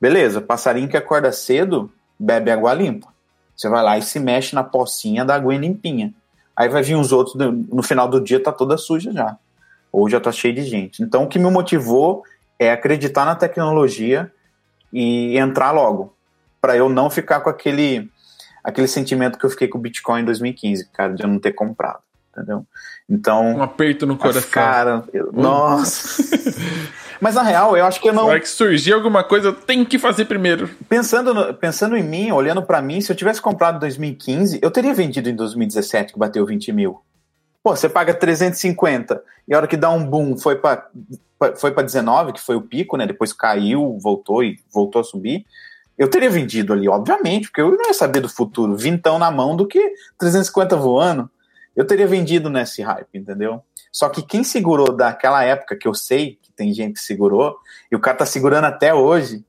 Beleza, 0.00 0.40
passarinho 0.40 0.88
que 0.88 0.96
acorda 0.96 1.32
cedo, 1.32 1.90
bebe 2.18 2.50
água 2.50 2.72
limpa. 2.72 3.08
Você 3.56 3.68
vai 3.68 3.82
lá 3.82 3.98
e 3.98 4.02
se 4.02 4.20
mexe 4.20 4.54
na 4.54 4.62
pocinha 4.62 5.24
da 5.24 5.34
água 5.34 5.56
limpinha. 5.56 6.14
Aí 6.56 6.68
vai 6.68 6.82
vir 6.82 6.94
os 6.94 7.12
outros, 7.12 7.34
no 7.36 7.82
final 7.82 8.08
do 8.08 8.20
dia 8.20 8.42
tá 8.42 8.52
toda 8.52 8.76
suja 8.76 9.12
já. 9.12 9.36
Ou 9.90 10.08
já 10.08 10.20
tá 10.20 10.30
cheio 10.30 10.54
de 10.54 10.62
gente. 10.62 11.02
Então 11.02 11.24
o 11.24 11.28
que 11.28 11.38
me 11.38 11.50
motivou 11.50 12.22
é 12.58 12.70
acreditar 12.70 13.24
na 13.24 13.34
tecnologia 13.34 14.32
e 14.92 15.38
entrar 15.38 15.70
logo, 15.70 16.14
para 16.60 16.76
eu 16.76 16.88
não 16.88 17.10
ficar 17.10 17.40
com 17.40 17.50
aquele 17.50 18.10
aquele 18.62 18.88
sentimento 18.88 19.38
que 19.38 19.46
eu 19.46 19.50
fiquei 19.50 19.68
com 19.68 19.78
o 19.78 19.80
Bitcoin 19.80 20.22
em 20.22 20.24
2015, 20.24 20.88
cara, 20.92 21.14
de 21.14 21.22
eu 21.22 21.28
não 21.28 21.38
ter 21.38 21.52
comprado, 21.52 22.00
entendeu? 22.32 22.66
Então, 23.08 23.56
um 23.56 23.62
aperto 23.62 24.06
no 24.06 24.16
coração. 24.16 24.50
Cara, 24.50 25.04
eu, 25.12 25.32
nossa. 25.32 26.22
Mas 27.20 27.34
na 27.34 27.42
real, 27.42 27.76
eu 27.76 27.84
acho 27.84 28.00
que 28.00 28.08
eu 28.08 28.12
não. 28.12 28.26
Vai 28.26 28.40
que 28.40 28.48
surgir 28.48 28.92
alguma 28.92 29.24
coisa, 29.24 29.48
eu 29.48 29.52
tenho 29.52 29.84
que 29.86 29.98
fazer 29.98 30.26
primeiro. 30.26 30.68
Pensando, 30.88 31.32
no, 31.34 31.54
pensando 31.54 31.96
em 31.96 32.02
mim, 32.02 32.30
olhando 32.30 32.62
para 32.62 32.80
mim, 32.82 33.00
se 33.00 33.10
eu 33.10 33.16
tivesse 33.16 33.40
comprado 33.40 33.76
em 33.76 33.80
2015, 33.80 34.60
eu 34.62 34.70
teria 34.70 34.94
vendido 34.94 35.28
em 35.28 35.34
2017, 35.34 36.12
que 36.12 36.18
bateu 36.18 36.44
20 36.44 36.72
mil. 36.72 37.00
Pô, 37.68 37.76
você 37.76 37.86
paga 37.86 38.14
350 38.14 39.22
e 39.46 39.52
a 39.52 39.58
hora 39.58 39.68
que 39.68 39.76
dá 39.76 39.90
um 39.90 40.02
boom 40.02 40.38
foi 40.38 40.56
para 40.56 40.88
foi 41.54 41.70
para 41.70 41.82
19, 41.82 42.32
que 42.32 42.40
foi 42.40 42.56
o 42.56 42.62
pico, 42.62 42.96
né? 42.96 43.06
Depois 43.06 43.30
caiu, 43.30 43.98
voltou 44.00 44.42
e 44.42 44.58
voltou 44.72 45.02
a 45.02 45.04
subir. 45.04 45.44
Eu 45.98 46.08
teria 46.08 46.30
vendido 46.30 46.72
ali, 46.72 46.88
obviamente, 46.88 47.48
porque 47.48 47.60
eu 47.60 47.70
não 47.70 47.88
ia 47.88 47.92
saber 47.92 48.20
do 48.20 48.28
futuro. 48.28 48.74
Vintão 48.74 49.18
na 49.18 49.30
mão 49.30 49.54
do 49.54 49.66
que 49.66 49.92
350 50.16 50.76
voando. 50.76 51.30
Eu 51.76 51.86
teria 51.86 52.06
vendido 52.06 52.48
nesse 52.48 52.80
hype, 52.80 53.18
entendeu? 53.18 53.62
Só 53.92 54.08
que 54.08 54.22
quem 54.22 54.42
segurou 54.42 54.90
daquela 54.90 55.44
época, 55.44 55.76
que 55.76 55.86
eu 55.86 55.92
sei 55.92 56.38
que 56.40 56.50
tem 56.50 56.72
gente 56.72 56.94
que 56.94 57.02
segurou, 57.02 57.58
e 57.92 57.94
o 57.94 58.00
cara 58.00 58.16
tá 58.16 58.24
segurando 58.24 58.64
até 58.64 58.94
hoje, 58.94 59.44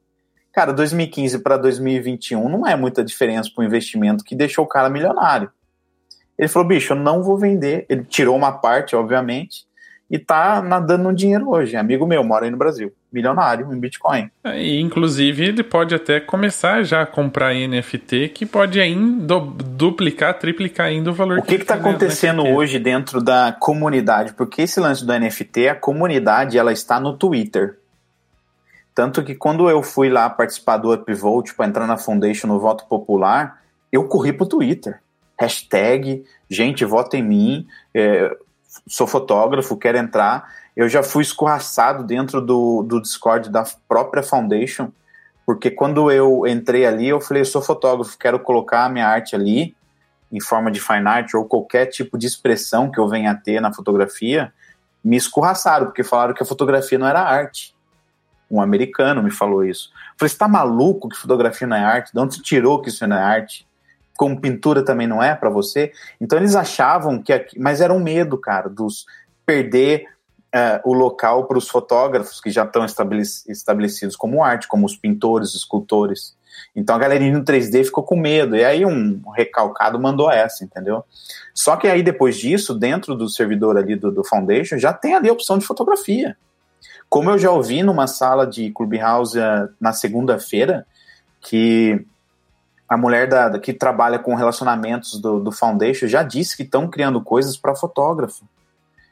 cara, 0.51 0.73
2015 0.73 1.39
para 1.39 1.55
2021 1.55 2.49
não 2.49 2.67
é 2.67 2.75
muita 2.75 3.01
diferença 3.01 3.49
para 3.49 3.61
o 3.61 3.65
investimento 3.65 4.25
que 4.25 4.35
deixou 4.35 4.65
o 4.65 4.67
cara 4.67 4.89
milionário. 4.89 5.49
Ele 6.39 6.47
falou, 6.47 6.69
bicho, 6.69 6.93
eu 6.93 6.97
não 6.97 7.21
vou 7.21 7.37
vender. 7.37 7.85
Ele 7.89 8.05
tirou 8.05 8.33
uma 8.33 8.53
parte, 8.53 8.95
obviamente, 8.95 9.65
e 10.09 10.17
tá 10.17 10.61
nadando 10.61 11.03
no 11.03 11.13
dinheiro 11.13 11.49
hoje. 11.49 11.75
Amigo 11.75 12.07
meu, 12.07 12.23
mora 12.23 12.45
aí 12.45 12.51
no 12.51 12.55
Brasil, 12.55 12.93
milionário 13.11 13.71
em 13.73 13.77
Bitcoin. 13.77 14.31
É, 14.45 14.57
e, 14.57 14.79
inclusive, 14.79 15.43
ele 15.43 15.63
pode 15.63 15.93
até 15.93 16.21
começar 16.21 16.81
já 16.83 17.01
a 17.01 17.05
comprar 17.05 17.53
NFT 17.53 18.29
que 18.29 18.45
pode 18.45 18.79
ainda 18.79 19.37
duplicar, 19.37 20.39
triplicar 20.39 20.87
ainda 20.87 21.09
o 21.09 21.13
valor 21.13 21.39
o 21.39 21.43
que 21.43 21.55
está 21.55 21.73
acontecendo 21.73 22.47
hoje 22.47 22.79
dentro 22.79 23.21
da 23.21 23.51
comunidade? 23.51 24.31
Porque 24.31 24.61
esse 24.61 24.79
lance 24.79 25.05
do 25.05 25.11
NFT, 25.11 25.67
a 25.67 25.75
comunidade 25.75 26.57
ela 26.57 26.71
está 26.71 27.01
no 27.01 27.17
Twitter. 27.17 27.77
Tanto 28.95 29.21
que 29.23 29.35
quando 29.35 29.69
eu 29.69 29.83
fui 29.83 30.07
lá 30.07 30.29
participar 30.29 30.77
do 30.77 30.93
Upvote 30.93 31.53
para 31.53 31.67
entrar 31.67 31.85
na 31.85 31.97
Foundation 31.97 32.47
no 32.47 32.61
voto 32.61 32.85
popular, 32.85 33.61
eu 33.91 34.05
corri 34.05 34.31
pro 34.31 34.45
Twitter. 34.45 35.01
Hashtag, 35.39 36.25
gente, 36.49 36.83
vota 36.83 37.15
em 37.15 37.23
mim, 37.23 37.67
é, 37.95 38.35
sou 38.85 39.07
fotógrafo, 39.07 39.77
quero 39.77 39.97
entrar. 39.97 40.53
Eu 40.75 40.89
já 40.89 41.01
fui 41.01 41.23
escorraçado 41.23 42.03
dentro 42.03 42.41
do, 42.41 42.83
do 42.83 43.01
Discord 43.01 43.49
da 43.49 43.63
própria 43.87 44.21
Foundation, 44.21 44.91
porque 45.45 45.71
quando 45.71 46.11
eu 46.11 46.45
entrei 46.45 46.85
ali, 46.85 47.07
eu 47.07 47.21
falei, 47.21 47.45
sou 47.45 47.61
fotógrafo, 47.61 48.17
quero 48.17 48.37
colocar 48.39 48.85
a 48.85 48.89
minha 48.89 49.07
arte 49.07 49.33
ali, 49.33 49.75
em 50.29 50.41
forma 50.41 50.69
de 50.69 50.81
fine 50.81 51.07
art, 51.07 51.33
ou 51.33 51.45
qualquer 51.45 51.85
tipo 51.85 52.17
de 52.17 52.27
expressão 52.27 52.91
que 52.91 52.99
eu 52.99 53.07
venha 53.07 53.31
a 53.31 53.35
ter 53.35 53.61
na 53.61 53.73
fotografia, 53.73 54.53
me 55.01 55.15
escorraçaram, 55.15 55.85
porque 55.85 56.03
falaram 56.03 56.33
que 56.33 56.43
a 56.43 56.45
fotografia 56.45 56.99
não 56.99 57.07
era 57.07 57.21
arte. 57.21 57.73
Um 58.51 58.61
americano 58.61 59.23
me 59.23 59.31
falou 59.31 59.63
isso. 59.63 59.89
Eu 59.93 60.15
falei, 60.19 60.29
você 60.29 60.37
tá 60.37 60.47
maluco 60.49 61.07
que 61.07 61.15
fotografia 61.15 61.65
não 61.65 61.77
é 61.77 61.83
arte? 61.83 62.11
De 62.11 62.19
onde 62.19 62.35
você 62.35 62.41
tirou 62.41 62.81
que 62.81 62.89
isso 62.89 63.07
não 63.07 63.15
é 63.15 63.21
arte? 63.21 63.68
Como 64.19 64.41
pintura 64.41 64.83
também 64.83 65.07
não 65.07 65.23
é 65.23 65.33
para 65.33 65.49
você? 65.49 65.93
Então 66.19 66.37
eles 66.37 66.53
achavam 66.53 67.23
que... 67.23 67.47
Mas 67.57 67.79
era 67.79 67.93
um 67.93 68.03
medo, 68.03 68.37
cara, 68.37 68.67
dos 68.67 69.05
perder 69.45 70.07
uh, 70.53 70.81
o 70.83 70.93
local 70.93 71.45
para 71.45 71.57
os 71.57 71.69
fotógrafos 71.69 72.41
que 72.41 72.51
já 72.51 72.65
estão 72.65 72.85
estabelecidos 72.85 74.17
como 74.17 74.43
arte, 74.43 74.67
como 74.67 74.85
os 74.85 74.97
pintores, 74.97 75.55
escultores. 75.55 76.35
Então 76.75 76.97
a 76.97 76.99
galerinha 76.99 77.37
no 77.37 77.45
3D 77.45 77.85
ficou 77.85 78.03
com 78.03 78.17
medo. 78.17 78.57
E 78.57 78.65
aí 78.65 78.85
um 78.85 79.21
recalcado 79.29 79.97
mandou 79.97 80.29
essa, 80.29 80.65
entendeu? 80.65 81.05
Só 81.53 81.77
que 81.77 81.87
aí 81.87 82.03
depois 82.03 82.35
disso, 82.35 82.75
dentro 82.75 83.15
do 83.15 83.29
servidor 83.29 83.77
ali 83.77 83.95
do, 83.95 84.11
do 84.11 84.25
Foundation, 84.25 84.77
já 84.77 84.91
tem 84.91 85.15
ali 85.15 85.29
a 85.29 85.33
opção 85.33 85.57
de 85.57 85.65
fotografia. 85.65 86.35
Como 87.07 87.29
eu 87.29 87.37
já 87.37 87.51
ouvi 87.51 87.83
numa 87.83 88.05
sala 88.05 88.45
de 88.45 88.69
Clubhouse 88.71 89.39
eh, 89.39 89.69
na 89.79 89.93
segunda-feira, 89.93 90.85
que 91.39 92.05
a 92.89 92.97
mulher 92.97 93.27
da, 93.27 93.59
que 93.59 93.71
trabalha 93.71 94.17
com 94.17 94.33
relacionamentos 94.33 95.21
do, 95.21 95.39
do 95.39 95.51
Foundation 95.51 96.07
já 96.07 96.23
disse 96.23 96.57
que 96.57 96.63
estão 96.63 96.87
criando 96.87 97.21
coisas 97.21 97.55
para 97.55 97.75
fotógrafo. 97.75 98.43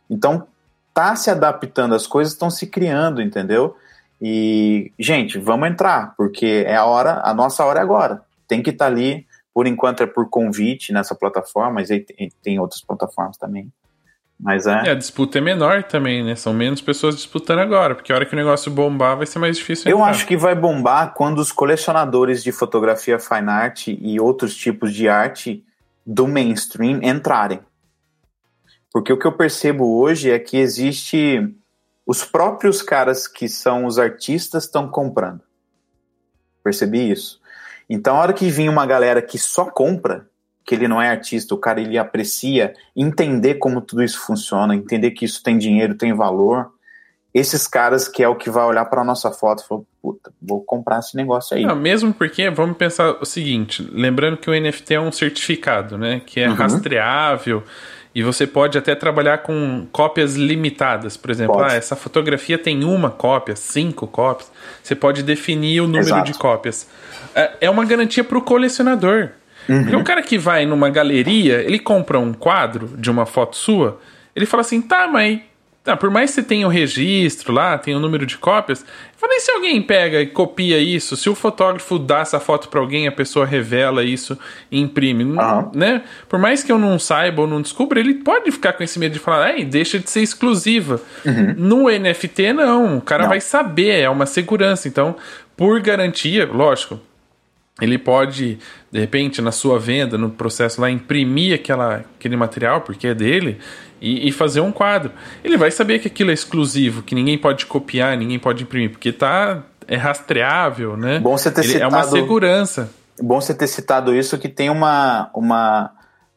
Então, 0.10 0.48
tá 0.94 1.16
se 1.16 1.30
adaptando, 1.30 1.94
as 1.94 2.08
coisas 2.08 2.34
estão 2.34 2.50
se 2.50 2.66
criando, 2.66 3.22
entendeu? 3.22 3.76
E, 4.20 4.92
gente, 4.98 5.38
vamos 5.38 5.70
entrar, 5.70 6.16
porque 6.18 6.64
é 6.66 6.76
a 6.76 6.86
hora, 6.86 7.22
a 7.24 7.36
nossa 7.36 7.64
hora 7.64 7.80
é 7.80 7.84
agora. 7.84 8.24
Tem 8.48 8.64
que 8.64 8.72
estar 8.72 8.86
tá 8.86 8.92
ali, 8.92 9.28
por 9.54 9.68
enquanto 9.68 10.02
é 10.02 10.08
por 10.08 10.28
convite 10.28 10.92
nessa 10.92 11.14
plataforma, 11.14 11.74
mas 11.74 11.90
tem 12.42 12.60
outras 12.60 12.82
plataformas 12.82 13.38
também. 13.38 13.72
Mas 14.40 14.68
é. 14.68 14.88
é. 14.88 14.90
a 14.92 14.94
disputa 14.94 15.40
é 15.40 15.42
menor 15.42 15.84
também, 15.84 16.24
né? 16.24 16.36
São 16.36 16.54
menos 16.54 16.80
pessoas 16.80 17.16
disputando 17.16 17.60
agora, 17.60 17.96
porque 17.96 18.12
a 18.12 18.16
hora 18.16 18.26
que 18.26 18.34
o 18.34 18.36
negócio 18.36 18.72
bombar 18.72 19.18
vai 19.18 19.26
ser 19.26 19.40
mais 19.40 19.58
difícil. 19.58 19.90
Eu 19.90 20.04
acho 20.04 20.28
que 20.28 20.38
vai 20.38 20.54
bombar 20.54 21.14
quando 21.16 21.40
os 21.40 21.52
colecionadores 21.52 22.44
de 22.44 22.52
fotografia 22.52 23.18
fine 23.18 23.50
art 23.50 23.88
e 23.88 24.20
outros 24.20 24.56
tipos 24.56 24.94
de 24.94 25.10
arte 25.10 25.66
do 26.06 26.28
mainstream 26.28 27.00
entrarem. 27.02 27.60
Porque 28.94 29.12
o 29.12 29.18
que 29.18 29.26
eu 29.26 29.32
percebo 29.32 30.00
hoje 30.00 30.32
é 30.32 30.40
que 30.40 30.58
existe 30.58 31.54
os 32.06 32.24
próprios 32.24 32.82
caras 32.82 33.28
que 33.28 33.50
são 33.50 33.86
os 33.86 34.00
artistas 34.00 34.64
estão 34.64 34.88
comprando. 34.88 35.42
Percebi 36.64 37.12
isso. 37.12 37.42
Então, 37.90 38.16
a 38.16 38.20
hora 38.20 38.34
que 38.34 38.50
vinha 38.50 38.72
uma 38.72 38.86
galera 38.86 39.22
que 39.22 39.38
só 39.38 39.66
compra, 39.66 40.28
que 40.68 40.76
ele 40.76 40.86
não 40.86 41.02
é 41.02 41.10
artista, 41.10 41.56
o 41.56 41.58
cara 41.58 41.80
ele 41.80 41.98
aprecia, 41.98 42.74
entender 42.94 43.56
como 43.56 43.80
tudo 43.80 44.04
isso 44.04 44.20
funciona, 44.20 44.76
entender 44.76 45.12
que 45.12 45.24
isso 45.24 45.42
tem 45.42 45.58
dinheiro, 45.58 45.96
tem 45.96 46.14
valor, 46.14 46.70
esses 47.34 47.66
caras 47.66 48.06
que 48.06 48.22
é 48.22 48.28
o 48.28 48.36
que 48.36 48.50
vai 48.50 48.66
olhar 48.66 48.84
para 48.86 49.02
nossa 49.02 49.32
foto 49.32 49.64
e 49.64 49.68
falar, 49.68 49.82
puta, 50.02 50.30
vou 50.42 50.62
comprar 50.62 51.00
esse 51.00 51.16
negócio 51.16 51.56
aí. 51.56 51.66
Não, 51.66 51.76
mesmo 51.76 52.14
porque, 52.14 52.50
vamos 52.50 52.76
pensar 52.76 53.16
o 53.22 53.26
seguinte, 53.26 53.88
lembrando 53.94 54.36
que 54.36 54.50
o 54.50 54.54
NFT 54.54 54.96
é 54.96 55.00
um 55.00 55.12
certificado, 55.12 55.98
né, 55.98 56.22
que 56.26 56.42
é 56.42 56.50
uhum. 56.50 56.56
rastreável, 56.56 57.64
e 58.14 58.22
você 58.22 58.46
pode 58.46 58.78
até 58.78 58.94
trabalhar 58.94 59.38
com 59.38 59.88
cópias 59.90 60.36
limitadas. 60.36 61.16
Por 61.16 61.32
exemplo, 61.32 61.64
ah, 61.64 61.76
essa 61.76 61.96
fotografia 61.96 62.58
tem 62.58 62.84
uma 62.84 63.12
cópia, 63.12 63.56
cinco 63.56 64.08
cópias. 64.08 64.52
Você 64.82 64.96
pode 64.96 65.22
definir 65.22 65.82
o 65.82 65.86
número 65.86 66.08
Exato. 66.08 66.32
de 66.32 66.38
cópias. 66.38 66.88
É, 67.36 67.52
é 67.62 67.70
uma 67.70 67.86
garantia 67.86 68.24
para 68.24 68.38
o 68.38 68.42
colecionador. 68.42 69.30
Uhum. 69.68 69.82
Porque 69.82 69.96
um 69.96 70.04
cara 70.04 70.22
que 70.22 70.38
vai 70.38 70.66
numa 70.66 70.90
galeria, 70.90 71.62
ele 71.62 71.80
compra 71.80 72.20
um 72.20 72.34
quadro 72.34 72.90
de 72.98 73.10
uma 73.10 73.26
foto 73.26 73.56
sua, 73.56 74.00
ele 74.36 74.46
fala 74.46 74.62
assim: 74.62 74.82
tá, 74.82 75.08
mas 75.08 75.40
ah, 75.88 75.96
por 75.96 76.10
mais 76.10 76.30
que 76.30 76.36
você 76.36 76.44
tenha 76.44 76.68
o 76.68 76.70
registro 76.70 77.54
lá, 77.54 77.78
tenha 77.78 77.96
o 77.96 78.00
número 78.00 78.26
de 78.26 78.38
cópias, 78.38 78.86
falei 79.16 79.40
se 79.40 79.50
alguém 79.50 79.82
pega 79.82 80.22
e 80.22 80.28
copia 80.28 80.78
isso, 80.78 81.16
se 81.16 81.30
o 81.30 81.36
fotógrafo 81.36 81.98
dá 81.98 82.20
essa 82.20 82.40
foto 82.40 82.68
para 82.68 82.82
alguém, 82.82 83.08
a 83.08 83.12
pessoa 83.12 83.46
revela 83.46 84.04
isso 84.04 84.38
e 84.70 84.82
imprime, 84.82 85.24
uhum. 85.24 85.72
né? 85.74 86.04
Por 86.28 86.38
mais 86.38 86.62
que 86.62 86.72
eu 86.72 86.78
não 86.78 87.00
saiba 87.00 87.42
ou 87.42 87.48
não 87.48 87.62
descubra, 87.62 88.00
ele 88.00 88.16
pode 88.16 88.52
ficar 88.52 88.74
com 88.74 88.84
esse 88.84 89.00
medo 89.00 89.14
de 89.14 89.20
falar, 89.20 89.58
ei, 89.58 89.64
deixa 89.64 89.98
de 89.98 90.10
ser 90.10 90.22
exclusiva. 90.22 91.00
Uhum. 91.26 91.56
No 91.58 91.84
NFT, 91.90 92.52
não, 92.54 92.98
o 92.98 93.02
cara 93.02 93.24
não. 93.24 93.30
vai 93.30 93.40
saber, 93.40 94.02
é 94.02 94.10
uma 94.10 94.26
segurança. 94.26 94.90
Então, 94.90 95.16
por 95.56 95.80
garantia, 95.80 96.46
lógico, 96.52 97.00
ele 97.82 97.98
pode, 97.98 98.58
de 98.92 99.00
repente, 99.00 99.42
na 99.42 99.52
sua 99.52 99.80
venda, 99.80 100.18
no 100.18 100.30
processo 100.30 100.82
lá, 100.82 100.90
imprimir 100.90 101.54
aquela, 101.54 102.06
aquele 102.18 102.36
material, 102.36 102.82
porque 102.82 103.08
é 103.08 103.14
dele, 103.14 103.60
e, 104.02 104.28
e, 104.28 104.32
fazer 104.32 104.62
um 104.62 104.72
quadro. 104.72 105.12
Ele 105.44 105.58
vai 105.58 105.72
saber 105.72 106.00
que 106.00 106.08
aquilo 106.08 106.32
é 106.32 106.34
exclusivo, 106.34 107.02
que 107.02 107.16
ninguém 107.16 107.38
pode 107.38 107.66
copiar, 107.66 108.18
ninguém 108.18 108.40
pode 108.40 108.64
imprimir, 108.64 108.92
porque 108.92 109.12
tá 109.12 109.64
é 109.88 109.96
rastreável, 109.96 110.98
né? 110.98 111.20
Bom 111.20 111.38
você 111.38 111.50
ter 111.50 111.62
Ele, 111.62 111.74
citado, 111.74 111.96
é 111.96 111.98
uma 111.98 112.04
segurança. 112.04 112.90
Bom 113.20 113.40
você 113.40 113.54
ter 113.54 113.68
citado 113.68 114.14
isso, 114.14 114.38
que 114.38 114.50
tem 114.50 114.70
uma, 114.70 115.30
uma, 115.34 115.92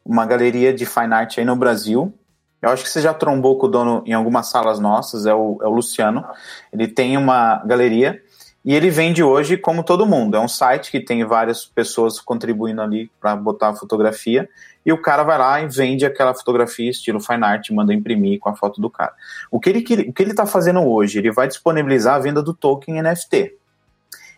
uma 0.05 0.25
galeria 0.25 0.73
de 0.73 0.85
fine 0.85 1.13
art 1.13 1.37
aí 1.37 1.45
no 1.45 1.55
Brasil. 1.55 2.13
Eu 2.61 2.69
acho 2.69 2.83
que 2.83 2.89
você 2.89 3.01
já 3.01 3.13
trombou 3.13 3.57
com 3.57 3.67
o 3.67 3.69
dono 3.69 4.03
em 4.05 4.13
algumas 4.13 4.47
salas 4.49 4.79
nossas, 4.79 5.25
é 5.25 5.33
o, 5.33 5.59
é 5.61 5.67
o 5.67 5.71
Luciano. 5.71 6.23
Ele 6.71 6.87
tem 6.87 7.17
uma 7.17 7.61
galeria 7.65 8.21
e 8.63 8.75
ele 8.75 8.91
vende 8.91 9.23
hoje 9.23 9.57
como 9.57 9.83
todo 9.83 10.05
mundo. 10.05 10.37
É 10.37 10.39
um 10.39 10.47
site 10.47 10.91
que 10.91 10.99
tem 10.99 11.25
várias 11.25 11.65
pessoas 11.65 12.19
contribuindo 12.19 12.81
ali 12.81 13.11
para 13.19 13.35
botar 13.35 13.69
a 13.69 13.75
fotografia. 13.75 14.47
E 14.85 14.93
o 14.93 15.01
cara 15.01 15.23
vai 15.23 15.37
lá 15.37 15.61
e 15.61 15.67
vende 15.67 16.05
aquela 16.05 16.33
fotografia 16.33 16.89
estilo 16.89 17.19
fine 17.19 17.43
art, 17.43 17.69
manda 17.71 17.93
imprimir 17.93 18.39
com 18.39 18.49
a 18.49 18.55
foto 18.55 18.79
do 18.79 18.89
cara. 18.89 19.13
O 19.49 19.59
que 19.59 19.69
ele 19.69 19.81
que 19.81 20.21
ele 20.21 20.31
está 20.31 20.45
fazendo 20.45 20.81
hoje? 20.81 21.17
Ele 21.17 21.31
vai 21.31 21.47
disponibilizar 21.47 22.15
a 22.15 22.19
venda 22.19 22.41
do 22.41 22.53
token 22.53 23.01
NFT. 23.01 23.55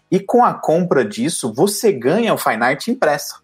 E 0.10 0.20
com 0.20 0.44
a 0.44 0.54
compra 0.54 1.04
disso, 1.04 1.54
você 1.54 1.92
ganha 1.92 2.34
o 2.34 2.38
fine 2.38 2.64
art 2.64 2.88
impressa. 2.88 3.42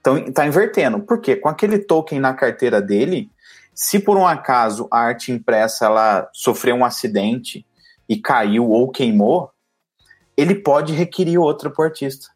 Então 0.00 0.18
está 0.18 0.46
invertendo. 0.46 1.00
Por 1.00 1.20
quê? 1.20 1.36
Com 1.36 1.48
aquele 1.48 1.78
token 1.78 2.18
na 2.18 2.34
carteira 2.34 2.82
dele, 2.82 3.30
se 3.72 4.00
por 4.00 4.16
um 4.16 4.26
acaso 4.26 4.88
a 4.90 4.98
arte 4.98 5.30
impressa 5.30 5.86
ela 5.86 6.28
sofreu 6.32 6.74
um 6.76 6.84
acidente 6.84 7.64
e 8.08 8.16
caiu 8.16 8.68
ou 8.70 8.90
queimou, 8.90 9.53
ele 10.36 10.54
pode 10.54 10.92
requerir 10.92 11.40
outra 11.40 11.70
pro 11.70 11.84
artista. 11.84 12.28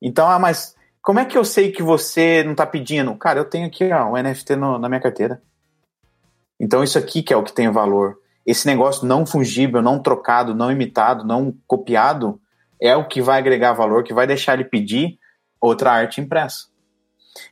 Então, 0.00 0.28
ah, 0.28 0.38
mas 0.38 0.74
como 1.02 1.18
é 1.18 1.24
que 1.24 1.36
eu 1.36 1.44
sei 1.44 1.70
que 1.70 1.82
você 1.82 2.42
não 2.42 2.52
está 2.52 2.66
pedindo? 2.66 3.14
Cara, 3.16 3.38
eu 3.38 3.44
tenho 3.44 3.66
aqui 3.66 3.90
ó, 3.92 4.10
um 4.10 4.22
NFT 4.22 4.56
no, 4.56 4.78
na 4.78 4.88
minha 4.88 5.00
carteira. 5.00 5.42
Então, 6.58 6.82
isso 6.82 6.98
aqui 6.98 7.22
que 7.22 7.32
é 7.32 7.36
o 7.36 7.42
que 7.42 7.52
tem 7.52 7.70
valor. 7.70 8.18
Esse 8.46 8.66
negócio 8.66 9.06
não 9.06 9.24
fungível, 9.24 9.82
não 9.82 9.98
trocado, 9.98 10.54
não 10.54 10.70
imitado, 10.70 11.24
não 11.24 11.54
copiado, 11.66 12.40
é 12.80 12.94
o 12.94 13.08
que 13.08 13.22
vai 13.22 13.38
agregar 13.38 13.72
valor, 13.72 14.04
que 14.04 14.12
vai 14.12 14.26
deixar 14.26 14.54
ele 14.54 14.64
pedir 14.64 15.18
outra 15.60 15.92
arte 15.92 16.20
impressa. 16.20 16.66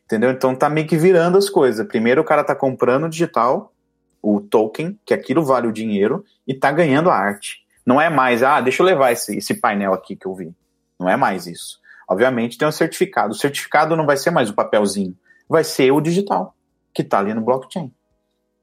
Entendeu? 0.05 0.31
Então 0.31 0.55
tá 0.55 0.69
meio 0.69 0.87
que 0.87 0.97
virando 0.97 1.39
as 1.39 1.49
coisas. 1.49 1.87
Primeiro 1.87 2.21
o 2.21 2.25
cara 2.25 2.45
tá 2.45 2.55
comprando 2.55 3.05
o 3.05 3.09
digital, 3.09 3.73
o 4.21 4.41
token, 4.41 4.99
que 5.05 5.15
aquilo 5.15 5.43
vale 5.43 5.67
o 5.67 5.73
dinheiro, 5.73 6.25
e 6.47 6.55
tá 6.55 6.71
ganhando 6.71 7.11
a 7.11 7.17
arte. 7.17 7.62
Não 7.85 8.01
é 8.01 8.09
mais, 8.09 8.43
ah, 8.43 8.61
deixa 8.61 8.83
eu 8.83 8.87
levar 8.87 9.13
esse, 9.13 9.37
esse 9.37 9.55
painel 9.55 9.93
aqui 9.93 10.17
que 10.17 10.27
eu 10.27 10.35
vi. 10.35 10.55
Não 10.99 11.09
é 11.09 11.17
mais 11.17 11.47
isso. 11.47 11.81
Obviamente 12.09 12.59
tem 12.59 12.67
um 12.67 12.73
certificado. 12.73 13.33
O 13.33 13.37
certificado 13.37 13.97
não 13.97 14.07
vai 14.07 14.17
ser 14.17 14.31
mais 14.31 14.51
o 14.51 14.55
papelzinho, 14.55 15.17
vai 15.49 15.65
ser 15.65 15.91
o 15.91 16.01
digital, 16.01 16.55
que 16.95 17.03
está 17.03 17.19
ali 17.19 17.35
no 17.35 17.41
blockchain. 17.41 17.93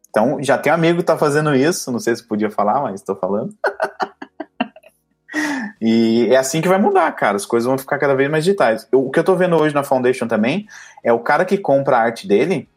Então, 0.10 0.42
já 0.42 0.58
tem 0.58 0.72
um 0.72 0.76
amigo 0.76 0.98
que 0.98 1.04
está 1.04 1.18
fazendo 1.18 1.56
isso, 1.56 1.92
não 1.92 2.00
sei 2.00 2.16
se 2.16 2.28
podia 2.28 2.50
falar, 2.50 2.82
mas 2.82 3.00
estou 3.00 3.16
falando. 3.16 3.54
e 5.80 6.28
é 6.32 6.38
assim 6.38 6.62
que 6.62 6.68
vai 6.68 6.80
mudar, 6.80 7.12
cara. 7.12 7.36
As 7.36 7.46
coisas 7.46 7.68
vão 7.68 7.78
ficar 7.78 8.00
cada 8.00 8.16
vez 8.16 8.30
mais 8.30 8.44
digitais. 8.44 8.88
Eu, 8.92 9.06
o 9.06 9.12
que 9.12 9.20
eu 9.20 9.22
estou 9.22 9.36
vendo 9.36 9.56
hoje 9.56 9.76
na 9.76 9.84
Foundation 9.84 10.28
também 10.28 10.68
é 11.04 11.14
o 11.14 11.20
cara 11.20 11.46
que 11.46 11.58
compra 11.58 11.98
a 11.98 12.02
arte 12.02 12.28
dele, 12.28 12.68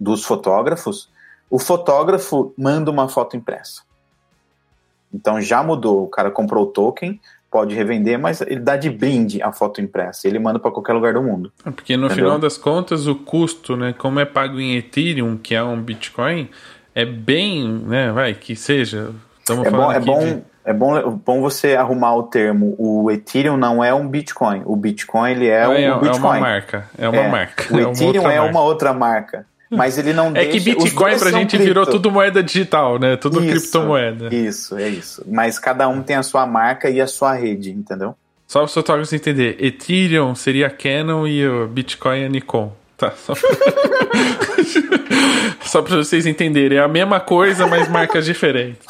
dos 0.00 0.24
fotógrafos, 0.24 1.10
o 1.50 1.58
fotógrafo 1.58 2.54
manda 2.56 2.90
uma 2.90 3.08
foto 3.08 3.36
impressa. 3.36 3.82
Então 5.12 5.40
já 5.40 5.62
mudou. 5.62 6.04
O 6.04 6.08
cara 6.08 6.30
comprou 6.30 6.64
o 6.64 6.66
token, 6.66 7.20
pode 7.50 7.74
revender, 7.74 8.18
mas 8.18 8.40
ele 8.40 8.60
dá 8.60 8.76
de 8.76 8.90
brinde 8.90 9.42
a 9.42 9.52
foto 9.52 9.80
impressa. 9.80 10.28
Ele 10.28 10.38
manda 10.38 10.58
para 10.58 10.70
qualquer 10.70 10.92
lugar 10.92 11.14
do 11.14 11.22
mundo. 11.22 11.52
É, 11.64 11.70
porque 11.70 11.96
no 11.96 12.06
entendeu? 12.06 12.24
final 12.24 12.38
das 12.38 12.58
contas, 12.58 13.06
o 13.06 13.14
custo, 13.14 13.76
né, 13.76 13.94
como 13.96 14.20
é 14.20 14.24
pago 14.24 14.60
em 14.60 14.76
Ethereum, 14.76 15.36
que 15.36 15.54
é 15.54 15.62
um 15.62 15.80
Bitcoin, 15.80 16.48
é 16.94 17.04
bem, 17.04 17.66
né, 17.86 18.12
vai, 18.12 18.34
que 18.34 18.54
seja. 18.54 19.12
Estamos 19.40 19.66
é 19.66 19.70
falando 19.70 19.86
bom, 19.86 19.92
é 19.92 20.00
bom, 20.00 20.20
de... 20.20 20.42
é 20.64 20.72
bom, 20.72 21.10
bom 21.24 21.40
você 21.40 21.74
arrumar 21.74 22.14
o 22.16 22.24
termo. 22.24 22.74
O 22.78 23.10
Ethereum 23.10 23.56
não 23.56 23.82
é 23.82 23.94
um 23.94 24.06
Bitcoin. 24.06 24.62
O 24.66 24.76
Bitcoin 24.76 25.30
ele 25.30 25.46
é, 25.46 25.84
é, 25.84 25.94
o 25.94 26.00
Bitcoin. 26.00 26.36
É 26.36 26.38
uma 26.38 26.40
marca. 26.40 26.90
É 26.98 27.08
uma 27.08 27.18
é. 27.18 27.28
marca. 27.28 27.74
O 27.74 27.80
Ethereum 27.80 28.22
é 28.28 28.40
uma, 28.40 28.46
é 28.46 28.50
uma 28.50 28.62
outra 28.62 28.92
marca. 28.92 29.46
Mas 29.70 29.98
ele 29.98 30.12
não 30.12 30.34
É 30.34 30.46
que 30.46 30.60
Bitcoin 30.60 31.18
pra 31.18 31.30
gente 31.30 31.50
cripto. 31.50 31.66
virou 31.66 31.86
tudo 31.86 32.10
moeda 32.10 32.42
digital, 32.42 32.98
né? 32.98 33.16
Tudo 33.16 33.44
isso, 33.44 33.50
criptomoeda. 33.50 34.34
Isso, 34.34 34.78
é 34.78 34.88
isso. 34.88 35.22
Mas 35.26 35.58
cada 35.58 35.88
um 35.88 36.02
tem 36.02 36.16
a 36.16 36.22
sua 36.22 36.46
marca 36.46 36.88
e 36.88 37.00
a 37.00 37.06
sua 37.06 37.34
rede, 37.34 37.70
entendeu? 37.70 38.14
Só 38.46 38.60
para 38.60 38.66
os 38.66 38.74
fotógrafos 38.74 39.12
entender, 39.12 39.62
Ethereum 39.62 40.34
seria 40.34 40.70
Canon 40.70 41.26
e 41.26 41.46
o 41.46 41.68
Bitcoin 41.68 42.24
a 42.24 42.28
Nikon. 42.28 42.72
Tá, 42.96 43.12
só 43.12 43.34
pra... 43.34 43.48
só 45.60 45.82
pra 45.82 45.96
vocês 45.96 46.26
entenderem. 46.26 46.78
É 46.78 46.80
a 46.80 46.88
mesma 46.88 47.20
coisa, 47.20 47.66
mas 47.66 47.88
marcas 47.88 48.24
diferentes. 48.24 48.86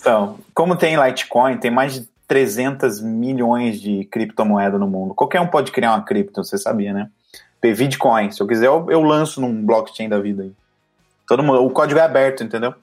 Então, 0.00 0.38
como 0.54 0.76
tem 0.76 0.96
Litecoin, 0.96 1.58
tem 1.58 1.72
mais 1.72 1.94
de 1.94 2.08
300 2.28 3.00
milhões 3.00 3.80
de 3.80 4.04
criptomoedas 4.04 4.78
no 4.78 4.86
mundo. 4.86 5.12
Qualquer 5.12 5.40
um 5.40 5.48
pode 5.48 5.72
criar 5.72 5.94
uma 5.94 6.04
cripto, 6.04 6.44
você 6.44 6.56
sabia, 6.56 6.92
né? 6.92 7.08
Bitcoin. 7.62 8.30
Se 8.30 8.42
eu 8.42 8.46
quiser, 8.46 8.66
eu, 8.66 8.86
eu 8.90 9.02
lanço 9.02 9.40
num 9.40 9.64
blockchain 9.64 10.08
da 10.08 10.18
vida 10.18 10.42
aí. 10.42 10.52
Todo 11.26 11.42
mundo, 11.42 11.64
o 11.64 11.70
código 11.70 12.00
é 12.00 12.02
aberto, 12.02 12.42
entendeu? 12.42 12.74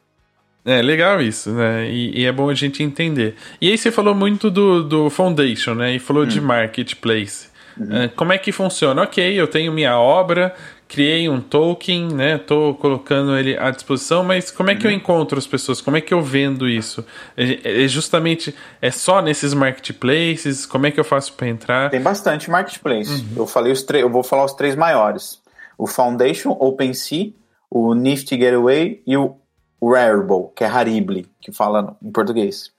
É 0.64 0.82
legal 0.82 1.22
isso, 1.22 1.52
né? 1.52 1.90
E, 1.90 2.22
e, 2.22 2.26
é 2.26 2.32
bom 2.32 2.50
a 2.50 2.54
gente 2.54 2.84
entender. 2.84 3.36
E 3.62 3.70
aí 3.70 3.78
você 3.78 3.90
falou 3.90 4.14
muito 4.14 4.52
do, 4.52 4.84
do 4.84 5.10
Foundation, 5.10 5.74
né? 5.74 5.96
E 5.96 6.00
falou 6.00 6.24
hum. 6.24 6.28
de 6.28 6.42
Marketplace. 6.42 7.48
Uhum. 7.78 8.06
Uh, 8.06 8.10
como 8.16 8.34
é 8.34 8.38
que 8.38 8.52
funciona? 8.52 9.04
Ok, 9.04 9.24
eu 9.40 9.48
tenho 9.48 9.72
minha 9.72 9.98
obra, 9.98 10.54
criei 10.88 11.28
um 11.30 11.42
token, 11.42 12.08
né? 12.14 12.38
Tô 12.38 12.74
colocando 12.76 13.38
ele 13.38 13.58
à 13.58 13.72
disposição, 13.72 14.24
mas 14.24 14.50
como 14.52 14.70
é 14.70 14.76
que 14.76 14.86
uhum. 14.86 14.92
eu 14.92 14.98
encontro 14.98 15.38
as 15.38 15.48
pessoas? 15.48 15.82
Como 15.82 15.98
é 15.98 16.02
que 16.02 16.14
eu 16.14 16.22
vendo 16.22 16.68
isso? 16.68 17.06
É, 17.36 17.84
é 17.84 17.88
justamente 17.88 18.56
é 18.82 18.92
só 18.92 19.22
nesses 19.22 19.54
marketplaces? 19.54 20.66
Como 20.66 20.86
é 20.86 20.92
que 20.92 21.00
eu 21.00 21.04
faço 21.04 21.34
para 21.34 21.48
entrar? 21.48 21.90
Tem 21.90 22.02
bastante 22.02 22.50
marketplace. 22.50 23.12
Uhum. 23.12 23.28
Eu 23.38 23.48
falei 23.48 23.72
os 23.72 23.84
três, 23.84 24.04
eu 24.04 24.10
vou 24.10 24.24
falar 24.24 24.46
os 24.46 24.54
três 24.54 24.76
maiores: 24.76 25.42
o 25.78 25.88
Foundation, 25.88 26.56
OpenSea, 26.60 27.32
o 27.70 27.94
Nifty 27.94 28.38
Gateway 28.38 29.02
e 29.06 29.18
o 29.18 29.36
Rarible, 29.82 30.50
que 30.56 30.64
é 30.64 30.68
Harible, 30.68 31.28
que 31.42 31.52
fala 31.52 31.96
em 32.02 32.12
português. 32.12 32.72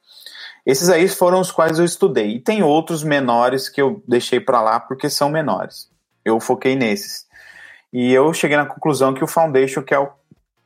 Esses 0.68 0.90
aí 0.90 1.08
foram 1.08 1.40
os 1.40 1.50
quais 1.50 1.78
eu 1.78 1.84
estudei. 1.84 2.36
E 2.36 2.40
tem 2.40 2.62
outros 2.62 3.02
menores 3.02 3.70
que 3.70 3.80
eu 3.80 4.02
deixei 4.06 4.38
para 4.38 4.60
lá 4.60 4.78
porque 4.78 5.08
são 5.08 5.30
menores. 5.30 5.88
Eu 6.22 6.38
foquei 6.40 6.76
nesses. 6.76 7.26
E 7.92 8.12
eu 8.12 8.32
cheguei 8.32 8.56
na 8.56 8.66
conclusão 8.66 9.14
que 9.14 9.24
o 9.24 9.28
Foundation 9.28 9.82
que 9.82 9.94
é 9.94 9.98
o, 9.98 10.10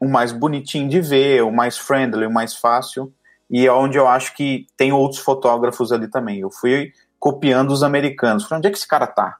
o 0.00 0.08
mais 0.08 0.32
bonitinho 0.32 0.88
de 0.88 1.00
ver, 1.00 1.42
o 1.42 1.52
mais 1.52 1.78
friendly, 1.78 2.26
o 2.26 2.32
mais 2.32 2.54
fácil, 2.54 3.12
e 3.50 3.66
é 3.66 3.72
onde 3.72 3.98
eu 3.98 4.08
acho 4.08 4.34
que 4.34 4.66
tem 4.76 4.92
outros 4.92 5.20
fotógrafos 5.20 5.92
ali 5.92 6.08
também. 6.08 6.40
Eu 6.40 6.50
fui 6.50 6.92
copiando 7.18 7.70
os 7.70 7.82
americanos. 7.82 8.44
Falei, 8.44 8.58
onde 8.58 8.68
é 8.68 8.70
que 8.70 8.78
esse 8.78 8.88
cara 8.88 9.06
tá? 9.06 9.36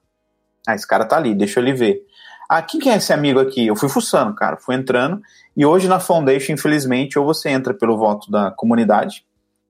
Ah, 0.67 0.75
esse 0.75 0.87
cara 0.87 1.05
tá 1.05 1.17
ali, 1.17 1.35
deixa 1.35 1.59
ele 1.59 1.73
ver. 1.73 2.01
Ah, 2.49 2.63
quem 2.63 2.79
que 2.79 2.89
é 2.89 2.97
esse 2.97 3.13
amigo 3.13 3.41
aqui? 3.41 3.67
Eu 3.67 3.75
fui 3.75 3.89
fuçando, 3.89 4.35
cara, 4.35 4.57
fui 4.57 4.75
entrando. 4.75 5.21
E 5.57 5.65
hoje 5.65 5.89
na 5.89 5.99
Foundation, 5.99 6.53
infelizmente, 6.53 7.19
ou 7.19 7.25
você 7.25 7.49
entra 7.49 7.75
pelo 7.75 7.97
voto 7.97 8.31
da 8.31 8.51
comunidade, 8.51 9.25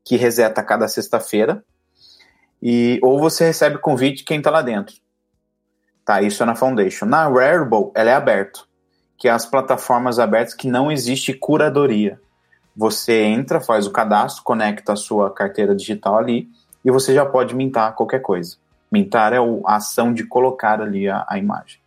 que 0.05 0.17
reseta 0.17 0.63
cada 0.63 0.89
sexta-feira, 0.89 1.65
e 2.61 2.99
ou 3.03 3.19
você 3.19 3.45
recebe 3.45 3.79
convite 3.79 4.19
de 4.19 4.25
quem 4.25 4.43
tá 4.43 4.51
lá 4.51 4.63
dentro. 4.63 4.97
Tá, 6.05 6.21
isso 6.21 6.43
é 6.43 6.47
na 6.47 6.55
Foundation. 6.55 7.07
Na 7.07 7.29
Rarible, 7.29 7.91
ela 7.95 8.11
é 8.11 8.15
aberto, 8.15 8.67
que 9.17 9.29
é 9.29 9.31
as 9.31 9.47
plataformas 9.47 10.19
abertas 10.19 10.55
que 10.55 10.69
não 10.69 10.91
existe 10.91 11.33
curadoria. 11.33 12.19
Você 12.77 13.23
entra, 13.23 13.61
faz 13.61 13.87
o 13.87 13.91
cadastro, 13.91 14.43
conecta 14.43 14.95
a 14.95 14.97
sua 14.97 15.31
carteira 15.31 15.77
digital 15.77 16.19
ali 16.19 16.49
e 16.85 16.91
você 16.91 17.15
já 17.15 17.25
pode 17.25 17.55
mintar 17.55 17.95
qualquer 17.95 18.21
coisa. 18.21 18.57
Mintar 18.91 19.33
é 19.33 19.39
a 19.39 19.77
ação 19.77 20.13
de 20.13 20.25
colocar 20.25 20.81
ali 20.81 21.09
a, 21.09 21.25
a 21.29 21.39
imagem. 21.39 21.81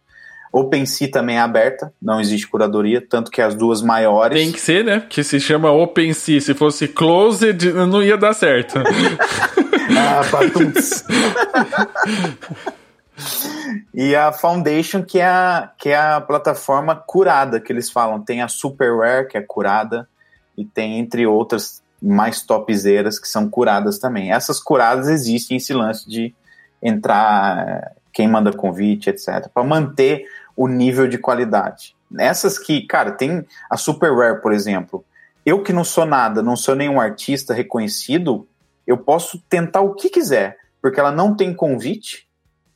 OpenSea 0.52 1.12
também 1.12 1.36
é 1.36 1.42
aberta, 1.42 1.94
não 2.02 2.22
existe 2.22 2.48
curadoria, 2.48 3.06
tanto 3.06 3.30
que 3.30 3.42
as 3.42 3.54
duas 3.56 3.82
maiores. 3.82 4.42
Tem 4.42 4.54
que 4.54 4.62
ser, 4.62 4.86
né? 4.86 5.06
Que 5.10 5.22
se 5.22 5.38
chama 5.38 5.70
OpenSea. 5.70 6.40
Se 6.40 6.54
fosse 6.54 6.88
Closed, 6.88 7.74
não 7.74 8.02
ia 8.02 8.16
dar 8.16 8.34
certo. 8.34 8.80
ah, 8.80 10.22
patuns. 10.32 11.04
E 13.94 14.16
a 14.16 14.32
Foundation, 14.32 15.04
que 15.04 15.20
é 15.20 15.26
a, 15.26 15.72
que 15.78 15.90
é 15.90 15.98
a 15.98 16.22
plataforma 16.22 16.96
curada 16.96 17.60
que 17.60 17.72
eles 17.72 17.90
falam. 17.90 18.22
Tem 18.22 18.42
a 18.42 18.48
Superware, 18.48 19.28
que 19.28 19.38
é 19.38 19.42
curada, 19.42 20.08
e 20.58 20.66
tem, 20.66 21.00
entre 21.00 21.26
outras, 21.26 21.82
mais 22.02 22.42
topzeiras 22.42 23.18
que 23.18 23.28
são 23.28 23.50
curadas 23.50 24.00
também. 24.00 24.32
Essas 24.32 24.60
curadas 24.60 25.08
existem 25.08 25.58
esse 25.58 25.74
lance 25.74 26.10
de 26.10 26.34
entrar, 26.82 27.94
quem 28.14 28.28
manda 28.28 28.54
convite, 28.54 29.10
etc., 29.10 29.50
para 29.54 29.64
manter 29.64 30.26
o 30.56 30.68
nível 30.68 31.08
de 31.08 31.18
qualidade. 31.18 31.96
Essas 32.18 32.60
que, 32.60 32.86
cara, 32.86 33.12
tem 33.12 33.46
a 33.70 33.78
Superware, 33.78 34.42
por 34.42 34.54
exemplo. 34.54 35.04
Eu 35.46 35.64
que 35.64 35.74
não 35.74 35.84
sou 35.84 36.06
nada, 36.06 36.42
não 36.42 36.56
sou 36.56 36.76
nenhum 36.76 37.00
artista 37.00 37.54
reconhecido, 37.54 38.48
eu 38.86 38.98
posso 38.98 39.40
tentar 39.50 39.82
o 39.82 39.94
que 39.94 40.10
quiser, 40.10 40.58
porque 40.82 41.00
ela 41.00 41.12
não 41.12 41.36
tem 41.36 41.54
convite, 41.54 42.28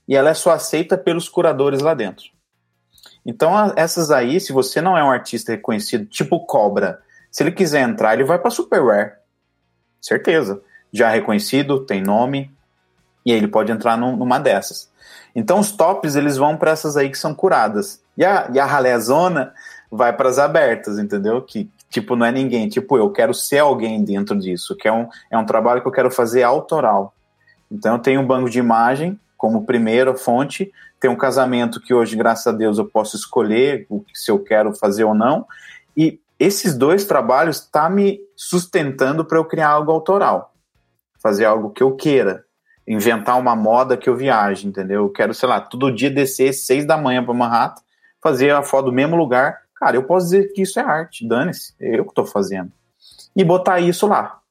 e 0.10 0.16
ela 0.16 0.32
é 0.32 0.34
só 0.34 0.52
aceita 0.52 0.98
pelos 0.98 1.30
curadores 1.30 1.82
lá 1.82 1.94
dentro. 1.94 2.26
Então, 3.24 3.54
essas 3.76 4.10
aí, 4.10 4.42
se 4.42 4.52
você 4.52 4.82
não 4.82 4.98
é 4.98 5.04
um 5.04 5.12
artista 5.12 5.52
reconhecido, 5.52 6.08
tipo 6.08 6.48
Cobra, 6.48 7.00
se 7.30 7.44
ele 7.44 7.52
quiser 7.52 7.88
entrar, 7.88 8.16
ele 8.16 8.24
vai 8.24 8.40
para 8.40 8.50
Superware. 8.50 9.20
Certeza. 10.02 10.64
Já 10.92 11.10
reconhecido, 11.10 11.86
tem 11.86 12.02
nome, 12.02 12.52
e 13.24 13.32
aí 13.32 13.38
ele 13.38 13.48
pode 13.48 13.72
entrar 13.72 13.96
num, 13.96 14.18
numa 14.18 14.40
dessas. 14.40 14.90
Então, 15.36 15.60
os 15.60 15.72
tops, 15.72 16.16
eles 16.16 16.38
vão 16.38 16.58
para 16.58 16.72
essas 16.72 16.98
aí 16.98 17.08
que 17.08 17.18
são 17.18 17.36
curadas. 17.36 18.02
E 18.18 18.26
a, 18.26 18.50
e 18.52 18.60
a 18.60 18.66
ralé 18.66 18.98
zona 18.98 19.54
vai 19.92 20.12
para 20.12 20.28
as 20.28 20.40
abertas, 20.40 20.98
entendeu? 20.98 21.40
Que, 21.44 21.70
tipo, 21.88 22.16
não 22.16 22.26
é 22.26 22.32
ninguém. 22.32 22.68
Tipo, 22.68 22.98
eu 22.98 23.12
quero 23.12 23.32
ser 23.32 23.60
alguém 23.60 24.04
dentro 24.04 24.36
disso, 24.40 24.76
que 24.76 24.88
é 24.88 24.92
um, 24.92 25.08
é 25.30 25.38
um 25.38 25.46
trabalho 25.46 25.84
que 25.84 25.88
eu 25.88 25.92
quero 25.92 26.10
fazer 26.10 26.42
autoral. 26.42 27.14
Então, 27.70 27.94
eu 27.94 28.00
tenho 28.00 28.22
um 28.22 28.26
banco 28.26 28.50
de 28.50 28.58
imagem, 28.58 29.20
como 29.40 29.66
primeira 29.66 30.14
fonte. 30.16 30.70
Tem 31.00 31.10
um 31.10 31.16
casamento 31.16 31.80
que 31.80 31.94
hoje, 31.94 32.14
graças 32.18 32.46
a 32.46 32.52
Deus, 32.52 32.78
eu 32.78 32.86
posso 32.86 33.16
escolher 33.16 33.88
o 33.90 34.02
que, 34.02 34.12
se 34.14 34.30
eu 34.30 34.38
quero 34.38 34.76
fazer 34.76 35.06
ou 35.06 35.16
não. 35.16 35.48
E 35.96 36.20
esses 36.38 36.78
dois 36.78 37.06
trabalhos 37.06 37.56
estão 37.56 37.84
tá 37.84 37.90
me 37.90 38.20
sustentando 38.36 39.24
para 39.24 39.38
eu 39.38 39.46
criar 39.46 39.70
algo 39.70 39.92
autoral. 39.94 40.54
Fazer 41.24 41.46
algo 41.46 41.70
que 41.70 41.82
eu 41.82 41.96
queira. 41.96 42.44
Inventar 42.86 43.40
uma 43.40 43.56
moda 43.56 43.96
que 43.96 44.10
eu 44.10 44.16
viaje, 44.16 44.68
entendeu? 44.68 45.04
Eu 45.04 45.10
quero, 45.10 45.34
sei 45.34 45.48
lá, 45.48 45.62
todo 45.62 45.96
dia 45.96 46.12
descer 46.12 46.52
seis 46.52 46.86
da 46.86 46.98
manhã 46.98 47.24
para 47.24 47.34
Manhattan, 47.34 47.82
fazer 48.22 48.52
a 48.52 48.62
foto 48.62 48.86
do 48.88 48.92
mesmo 48.92 49.16
lugar. 49.16 49.62
Cara, 49.74 49.96
eu 49.96 50.04
posso 50.04 50.26
dizer 50.26 50.52
que 50.52 50.64
isso 50.64 50.80
é 50.82 50.84
arte, 50.84 51.26
dane-se, 51.26 51.74
é 51.80 51.98
eu 51.98 52.04
que 52.04 52.12
estou 52.12 52.26
fazendo. 52.26 52.74
E 53.34 53.44
botar 53.46 53.80
isso 53.80 54.06
lá, 54.06 54.42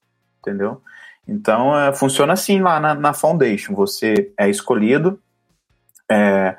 entendeu? 0.41 0.81
Então, 1.29 1.79
é, 1.79 1.93
funciona 1.93 2.33
assim 2.33 2.61
lá 2.61 2.81
na, 2.81 2.95
na, 2.95 3.13
Foundation. 3.13 3.75
Você 3.75 4.33
é 4.39 4.49
escolhido 4.49 5.21
é, 6.11 6.57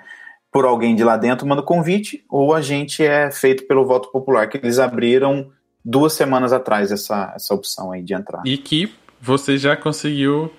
por 0.52 0.64
alguém 0.64 0.96
de 0.96 1.04
lá 1.04 1.18
dentro, 1.18 1.48
manda 1.48 1.64
convite, 1.64 2.24
ou 2.30 2.54
a 2.54 2.62
gente 2.62 3.04
é 3.04 3.32
feito 3.32 3.66
pelo 3.66 3.86
voto 3.86 4.12
popular, 4.12 4.48
que 4.48 4.58
eles 4.58 4.78
abriram 4.78 5.52
duas 5.84 6.14
semanas 6.14 6.54
atrás 6.54 6.92
essa, 6.92 7.34
essa 7.36 7.54
opção 7.56 7.92
aí 7.92 8.04
de 8.04 8.14
entrar. 8.14 8.44
E 8.46 8.58
que 8.58 8.94
você 9.20 9.58
já 9.58 9.76
conseguiu 9.76 10.54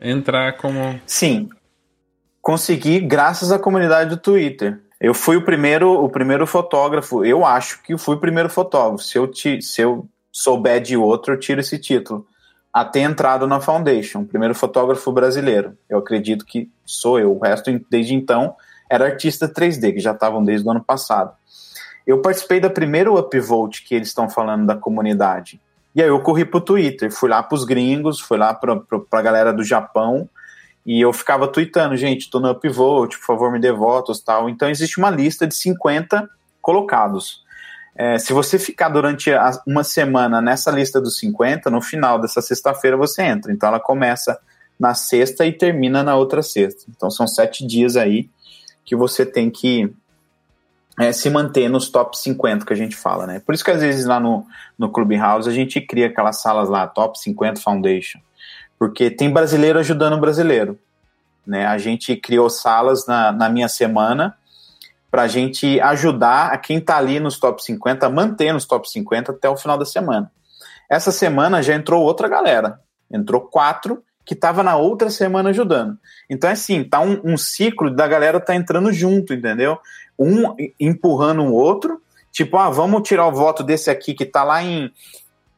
entrar 0.00 0.56
como. 0.56 0.98
Sim. 1.06 1.50
Consegui 2.40 2.98
graças 3.00 3.52
à 3.52 3.58
comunidade 3.58 4.10
do 4.10 4.16
Twitter. 4.16 4.80
Eu 4.98 5.12
fui 5.12 5.36
o 5.36 5.44
primeiro, 5.44 5.92
o 6.02 6.08
primeiro 6.08 6.46
fotógrafo. 6.46 7.24
Eu 7.24 7.44
acho 7.44 7.82
que 7.82 7.96
fui 7.98 8.16
o 8.16 8.20
primeiro 8.20 8.48
fotógrafo. 8.48 9.04
Se 9.04 9.18
eu, 9.18 9.26
te, 9.26 9.60
se 9.60 9.82
eu 9.82 10.08
souber 10.32 10.80
de 10.80 10.96
outro, 10.96 11.34
eu 11.34 11.40
tiro 11.40 11.60
esse 11.60 11.78
título 11.78 12.26
a 12.74 12.84
ter 12.84 13.02
entrado 13.02 13.46
na 13.46 13.60
Foundation, 13.60 14.22
o 14.22 14.26
primeiro 14.26 14.52
fotógrafo 14.52 15.12
brasileiro. 15.12 15.78
Eu 15.88 15.98
acredito 15.98 16.44
que 16.44 16.68
sou 16.84 17.20
eu. 17.20 17.36
O 17.36 17.38
resto, 17.38 17.70
desde 17.88 18.14
então, 18.14 18.56
era 18.90 19.04
artista 19.04 19.48
3D, 19.48 19.92
que 19.92 20.00
já 20.00 20.10
estavam 20.10 20.44
desde 20.44 20.66
o 20.66 20.70
ano 20.72 20.82
passado. 20.82 21.32
Eu 22.04 22.20
participei 22.20 22.58
da 22.58 22.68
primeira 22.68 23.12
upvote 23.12 23.84
que 23.84 23.94
eles 23.94 24.08
estão 24.08 24.28
falando 24.28 24.66
da 24.66 24.74
comunidade. 24.74 25.60
E 25.94 26.02
aí 26.02 26.08
eu 26.08 26.18
corri 26.20 26.44
pro 26.44 26.60
Twitter, 26.60 27.12
fui 27.12 27.28
lá 27.28 27.40
pros 27.44 27.64
gringos, 27.64 28.18
fui 28.20 28.36
lá 28.36 28.52
pra, 28.52 28.74
pra, 28.74 28.98
pra 28.98 29.22
galera 29.22 29.52
do 29.52 29.62
Japão, 29.62 30.28
e 30.84 31.00
eu 31.00 31.12
ficava 31.12 31.46
tweetando, 31.46 31.96
gente, 31.96 32.28
tô 32.28 32.40
no 32.40 32.50
upvote, 32.50 33.18
por 33.18 33.24
favor 33.24 33.52
me 33.52 33.60
dê 33.60 33.70
votos 33.70 34.20
tal. 34.20 34.50
Então 34.50 34.68
existe 34.68 34.98
uma 34.98 35.10
lista 35.10 35.46
de 35.46 35.54
50 35.54 36.28
colocados. 36.60 37.43
É, 37.96 38.18
se 38.18 38.32
você 38.32 38.58
ficar 38.58 38.88
durante 38.88 39.30
uma 39.66 39.84
semana 39.84 40.40
nessa 40.40 40.70
lista 40.70 41.00
dos 41.00 41.16
50, 41.18 41.70
no 41.70 41.80
final 41.80 42.20
dessa 42.20 42.40
sexta-feira 42.40 42.96
você 42.96 43.22
entra. 43.22 43.52
Então 43.52 43.68
ela 43.68 43.78
começa 43.78 44.38
na 44.78 44.94
sexta 44.94 45.46
e 45.46 45.52
termina 45.52 46.02
na 46.02 46.16
outra 46.16 46.42
sexta. 46.42 46.84
Então 46.88 47.10
são 47.10 47.26
sete 47.26 47.64
dias 47.64 47.96
aí 47.96 48.28
que 48.84 48.96
você 48.96 49.24
tem 49.24 49.48
que 49.48 49.94
é, 50.98 51.12
se 51.12 51.30
manter 51.30 51.68
nos 51.68 51.88
top 51.88 52.18
50 52.18 52.66
que 52.66 52.72
a 52.72 52.76
gente 52.76 52.96
fala, 52.96 53.26
né? 53.26 53.40
Por 53.44 53.54
isso 53.54 53.64
que 53.64 53.70
às 53.70 53.80
vezes 53.80 54.04
lá 54.04 54.18
no, 54.18 54.46
no 54.78 54.90
Clubhouse 54.90 55.48
a 55.48 55.52
gente 55.52 55.80
cria 55.80 56.06
aquelas 56.06 56.40
salas 56.40 56.68
lá, 56.68 56.86
top 56.86 57.18
50 57.18 57.60
Foundation. 57.60 58.20
porque 58.78 59.10
tem 59.10 59.30
brasileiro 59.32 59.78
ajudando 59.78 60.18
brasileiro. 60.18 60.78
Né? 61.46 61.66
A 61.66 61.78
gente 61.78 62.16
criou 62.16 62.48
salas 62.48 63.06
na, 63.06 63.30
na 63.30 63.48
minha 63.48 63.68
semana 63.68 64.36
para 65.14 65.22
a 65.22 65.28
gente 65.28 65.80
ajudar 65.80 66.48
a 66.48 66.58
quem 66.58 66.78
está 66.78 66.96
ali 66.96 67.20
nos 67.20 67.38
top 67.38 67.62
50 67.62 68.04
a 68.04 68.10
manter 68.10 68.52
nos 68.52 68.66
top 68.66 68.90
50 68.90 69.30
até 69.30 69.48
o 69.48 69.56
final 69.56 69.78
da 69.78 69.84
semana. 69.84 70.28
Essa 70.90 71.12
semana 71.12 71.62
já 71.62 71.72
entrou 71.72 72.02
outra 72.02 72.26
galera. 72.26 72.80
Entrou 73.08 73.42
quatro 73.42 74.02
que 74.24 74.34
estava 74.34 74.64
na 74.64 74.74
outra 74.74 75.10
semana 75.10 75.50
ajudando. 75.50 75.96
Então, 76.28 76.50
é 76.50 76.54
assim, 76.54 76.82
tá 76.82 76.98
um, 76.98 77.20
um, 77.22 77.36
ciclo 77.36 77.94
da 77.94 78.08
galera 78.08 78.40
tá 78.40 78.56
entrando 78.56 78.92
junto, 78.92 79.32
entendeu? 79.32 79.78
Um 80.18 80.56
empurrando 80.80 81.42
o 81.42 81.52
outro, 81.52 82.02
tipo, 82.32 82.56
ah, 82.56 82.68
vamos 82.68 83.08
tirar 83.08 83.28
o 83.28 83.32
voto 83.32 83.62
desse 83.62 83.90
aqui 83.90 84.14
que 84.14 84.26
tá 84.26 84.42
lá 84.42 84.64
em 84.64 84.90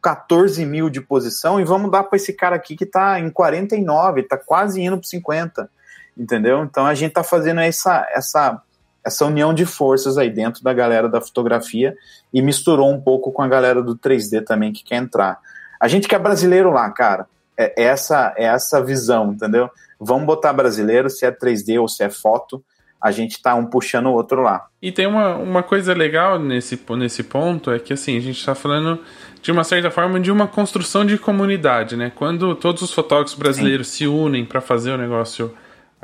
14 0.03 0.67
mil 0.67 0.91
de 0.91 1.01
posição 1.01 1.59
e 1.59 1.65
vamos 1.65 1.91
dar 1.91 2.03
para 2.03 2.17
esse 2.17 2.35
cara 2.35 2.57
aqui 2.57 2.77
que 2.77 2.85
tá 2.85 3.19
em 3.19 3.31
49, 3.31 4.23
tá 4.25 4.37
quase 4.37 4.83
indo 4.83 4.99
para 4.99 5.09
50, 5.09 5.71
entendeu? 6.15 6.63
Então, 6.63 6.85
a 6.85 6.93
gente 6.93 7.13
tá 7.13 7.25
fazendo 7.25 7.63
essa, 7.63 8.07
essa, 8.11 8.63
essa 9.07 9.25
união 9.25 9.55
de 9.55 9.65
forças 9.65 10.19
aí 10.19 10.29
dentro 10.29 10.65
da 10.65 10.73
galera 10.73 11.09
da 11.09 11.21
fotografia 11.21 11.97
e 12.35 12.43
misturou 12.43 12.91
um 12.91 13.01
pouco 13.01 13.31
com 13.31 13.41
a 13.41 13.47
galera 13.47 13.81
do 13.81 13.97
3D 13.97 14.45
também 14.45 14.73
que 14.73 14.83
quer 14.83 14.97
entrar. 14.97 15.39
A 15.81 15.87
gente 15.87 16.09
que 16.09 16.15
é 16.15 16.19
brasileiro 16.19 16.73
lá, 16.73 16.91
cara, 16.91 17.27
é 17.57 17.85
essa, 17.85 18.35
é 18.37 18.45
essa 18.45 18.83
visão, 18.83 19.33
entendeu? 19.33 19.71
Vamos 20.01 20.27
botar 20.27 20.53
brasileiro, 20.53 21.09
se 21.09 21.25
é 21.25 21.31
3D 21.31 21.81
ou 21.81 21.89
se 21.89 22.03
é 22.03 22.11
foto, 22.11 22.63
a 23.01 23.13
gente 23.13 23.41
tá 23.41 23.55
um 23.55 23.67
puxando 23.67 24.07
o 24.07 24.13
outro 24.13 24.43
lá. 24.43 24.67
E 24.83 24.91
tem 24.91 25.07
uma, 25.07 25.37
uma 25.37 25.63
coisa 25.63 25.95
legal 25.95 26.41
nesse, 26.41 26.79
nesse 26.97 27.23
ponto, 27.23 27.71
é 27.71 27.79
que 27.79 27.93
assim, 27.93 28.17
a 28.17 28.21
gente 28.21 28.45
tá 28.45 28.55
falando 28.55 28.99
de 29.41 29.53
uma 29.53 29.63
certa 29.63 29.91
forma 29.91 30.19
de 30.19 30.33
uma 30.33 30.49
construção 30.49 31.05
de 31.05 31.17
comunidade, 31.17 31.97
né? 31.97 32.11
Quando 32.13 32.57
todos 32.57 32.83
os 32.83 32.93
fotógrafos 32.93 33.35
brasileiros 33.35 33.87
Sim. 33.87 33.97
se 33.97 34.07
unem 34.09 34.45
para 34.45 34.61
fazer 34.61 34.91
o 34.91 34.99
negócio 34.99 35.55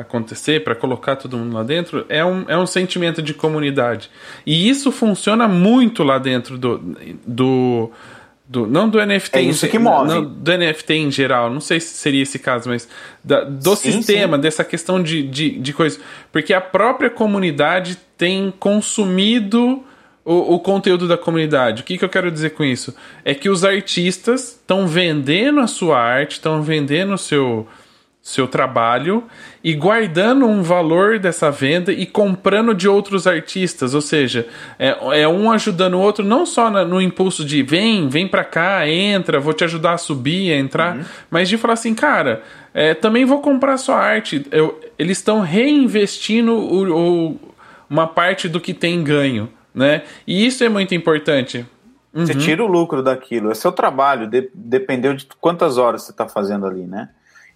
acontecer, 0.03 0.63
para 0.63 0.75
colocar 0.75 1.17
todo 1.17 1.37
mundo 1.37 1.55
lá 1.55 1.63
dentro, 1.63 2.05
é 2.09 2.25
um, 2.25 2.45
é 2.49 2.57
um 2.57 2.67
sentimento 2.67 3.23
de 3.23 3.35
comunidade. 3.35 4.11
E 4.45 4.69
isso 4.69 4.93
funciona 4.93 5.49
muito 5.49 6.03
lá 6.03 6.19
dentro 6.19 6.59
do, 6.59 6.79
do 7.27 7.91
do, 8.53 8.67
não 8.67 8.87
do 8.87 9.05
NFT. 9.05 9.39
É 9.39 9.43
isso 9.43 9.67
que 9.67 9.79
move. 9.79 10.09
Não, 10.09 10.23
do 10.23 10.59
NFT 10.59 10.95
em 10.95 11.11
geral, 11.11 11.49
não 11.49 11.61
sei 11.61 11.81
se 11.81 11.95
seria 11.95 12.23
esse 12.23 12.39
caso, 12.39 12.69
mas 12.69 12.87
da, 13.25 13.45
do 13.45 13.75
sim, 13.75 13.93
sistema, 13.93 14.37
sim. 14.37 14.43
dessa 14.43 14.63
questão 14.63 15.03
de, 15.03 15.23
de, 15.23 15.59
de 15.59 15.73
coisa. 15.73 15.99
Porque 16.31 16.53
a 16.53 16.61
própria 16.61 17.09
comunidade 17.09 17.97
tem 18.19 18.53
consumido 18.59 19.83
o, 20.23 20.55
o, 20.55 20.61
conteúdo 20.61 21.09
da 21.09 21.17
comunidade. 21.17 21.81
O 21.81 21.85
que, 21.85 21.97
que 21.97 22.05
eu 22.05 22.11
quero 22.11 22.31
dizer 22.31 22.51
com 22.51 22.63
isso? 22.63 22.95
É 23.25 23.35
que 23.35 23.49
os 23.49 23.65
artistas 23.65 24.51
estão 24.51 24.87
vendendo 24.87 25.61
a 25.61 25.67
sua 25.67 25.99
arte, 25.99 26.33
estão 26.33 26.63
vendendo 26.63 27.15
o 27.15 27.19
seu, 27.19 27.67
seu 28.23 28.47
trabalho 28.47 29.25
e 29.65 29.75
guardando 29.75 30.47
um 30.47 30.63
valor 30.63 31.19
dessa 31.19 31.51
venda 31.51 31.93
e 31.93 32.07
comprando 32.07 32.73
de 32.73 32.89
outros 32.89 33.27
artistas, 33.27 33.95
ou 33.95 34.01
seja, 34.01 34.47
é, 34.79 35.23
é 35.23 35.29
um 35.29 35.51
ajudando 35.51 35.95
o 35.95 36.01
outro 36.01 36.25
não 36.25 36.47
só 36.47 36.71
na, 36.71 36.85
no 36.85 37.01
impulso 37.01 37.45
de 37.45 37.65
vem, 37.65 38.09
vem 38.09 38.29
para 38.29 38.45
cá, 38.45 38.89
entra, 38.89 39.41
vou 39.41 39.53
te 39.53 39.65
ajudar 39.65 39.95
a 39.95 39.99
subir, 39.99 40.53
a 40.53 40.57
entrar, 40.57 40.97
uhum. 40.97 41.05
mas 41.29 41.49
de 41.49 41.59
falar 41.59 41.75
assim, 41.75 41.97
cara, 41.97 42.45
é, 42.73 42.95
também 42.95 43.25
vou 43.25 43.41
comprar 43.41 43.77
sua 43.77 43.97
arte. 43.97 44.47
Eu, 44.53 44.81
eles 44.97 45.19
estão 45.19 45.41
reinvestindo 45.41 46.53
o, 46.53 47.31
o, 47.31 47.41
uma 47.91 48.07
parte 48.07 48.49
do 48.49 48.61
que 48.61 48.73
tem 48.73 49.03
ganho, 49.03 49.49
né? 49.75 50.03
E 50.25 50.47
isso 50.47 50.63
é 50.63 50.69
muito 50.69 50.95
importante. 50.95 51.67
Uhum. 52.15 52.25
Você 52.25 52.37
tira 52.37 52.63
o 52.63 52.69
lucro 52.69 53.03
daquilo, 53.03 53.51
é 53.51 53.55
seu 53.55 53.73
trabalho, 53.73 54.29
de, 54.29 54.49
dependeu 54.55 55.13
de 55.13 55.27
quantas 55.41 55.77
horas 55.77 56.03
você 56.03 56.13
está 56.13 56.29
fazendo 56.29 56.67
ali, 56.67 56.87
né? 56.87 57.09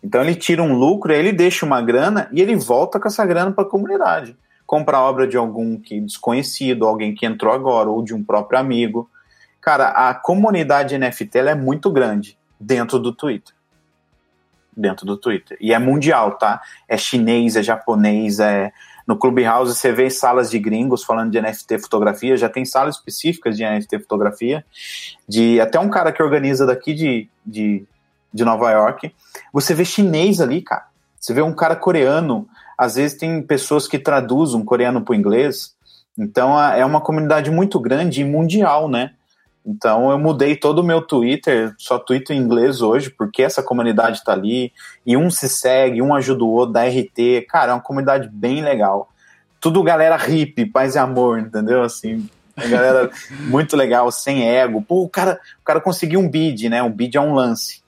Então 0.06 0.22
ele 0.22 0.36
tira 0.36 0.62
um 0.62 0.72
lucro, 0.72 1.12
ele 1.12 1.32
deixa 1.32 1.66
uma 1.66 1.82
grana 1.82 2.28
e 2.30 2.40
ele 2.40 2.54
volta 2.54 3.00
com 3.00 3.08
essa 3.08 3.26
grana 3.26 3.50
para 3.50 3.64
a 3.64 3.68
comunidade. 3.68 4.36
Compra 4.64 4.98
a 4.98 5.02
obra 5.02 5.26
de 5.26 5.36
algum 5.36 5.80
que 5.80 6.00
desconhecido, 6.00 6.86
alguém 6.86 7.12
que 7.12 7.26
entrou 7.26 7.52
agora, 7.52 7.90
ou 7.90 8.04
de 8.04 8.14
um 8.14 8.22
próprio 8.22 8.56
amigo. 8.56 9.10
Cara, 9.60 9.88
a 9.88 10.14
comunidade 10.14 10.96
NFT 10.96 11.38
é 11.38 11.56
muito 11.56 11.90
grande 11.90 12.38
dentro 12.58 13.00
do 13.00 13.12
Twitter. 13.12 13.52
Dentro 14.76 15.04
do 15.04 15.16
Twitter. 15.16 15.58
E 15.60 15.72
é 15.72 15.78
mundial, 15.80 16.38
tá? 16.38 16.62
É 16.88 16.96
chinês, 16.96 17.56
é 17.56 17.62
japonês, 17.64 18.38
é. 18.38 18.70
No 19.08 19.18
Clubhouse 19.18 19.74
você 19.74 19.90
vê 19.90 20.08
salas 20.08 20.48
de 20.48 20.58
gringos 20.60 21.02
falando 21.02 21.32
de 21.32 21.40
NFT 21.40 21.80
fotografia, 21.80 22.36
já 22.36 22.48
tem 22.48 22.64
salas 22.64 22.94
específicas 22.94 23.56
de 23.56 23.64
NFT 23.64 23.98
fotografia, 24.00 24.64
de 25.28 25.60
até 25.60 25.80
um 25.80 25.88
cara 25.88 26.12
que 26.12 26.22
organiza 26.22 26.64
daqui 26.64 26.94
de, 26.94 27.28
de 27.44 27.84
de 28.32 28.44
Nova 28.44 28.70
York. 28.70 29.14
Você 29.52 29.74
vê 29.74 29.84
chinês 29.84 30.40
ali, 30.40 30.62
cara. 30.62 30.86
Você 31.18 31.32
vê 31.32 31.42
um 31.42 31.52
cara 31.52 31.74
coreano. 31.74 32.46
Às 32.78 32.96
vezes 32.96 33.18
tem 33.18 33.42
pessoas 33.42 33.88
que 33.88 33.98
traduzem 33.98 34.64
coreano 34.64 35.00
para 35.00 35.12
o 35.12 35.16
inglês. 35.16 35.74
Então 36.18 36.60
é 36.60 36.84
uma 36.84 37.00
comunidade 37.00 37.50
muito 37.50 37.80
grande 37.80 38.20
e 38.20 38.24
mundial, 38.24 38.88
né? 38.88 39.12
Então 39.66 40.10
eu 40.10 40.18
mudei 40.18 40.54
todo 40.54 40.78
o 40.78 40.84
meu 40.84 41.02
Twitter, 41.02 41.74
só 41.76 41.98
Twitter 41.98 42.36
em 42.36 42.40
inglês 42.40 42.80
hoje, 42.80 43.10
porque 43.10 43.42
essa 43.42 43.62
comunidade 43.62 44.18
está 44.18 44.32
ali, 44.32 44.72
e 45.04 45.16
um 45.16 45.28
se 45.28 45.48
segue, 45.48 46.00
um 46.00 46.14
ajuda 46.14 46.44
o 46.44 46.50
outro, 46.50 46.74
dá 46.74 46.84
RT. 46.84 47.46
Cara, 47.48 47.72
é 47.72 47.74
uma 47.74 47.80
comunidade 47.80 48.28
bem 48.32 48.62
legal. 48.62 49.08
Tudo 49.60 49.82
galera 49.82 50.16
hippie, 50.16 50.66
paz 50.66 50.94
e 50.94 50.98
amor, 50.98 51.40
entendeu? 51.40 51.82
Assim, 51.82 52.28
a 52.56 52.66
galera 52.68 53.10
muito 53.50 53.76
legal, 53.76 54.10
sem 54.12 54.48
ego. 54.48 54.80
Pô, 54.80 55.02
o 55.02 55.08
cara, 55.08 55.40
o 55.60 55.64
cara 55.64 55.80
conseguiu 55.80 56.20
um 56.20 56.28
bid, 56.28 56.68
né? 56.68 56.80
Um 56.80 56.92
bid 56.92 57.16
é 57.16 57.20
um 57.20 57.34
lance 57.34 57.82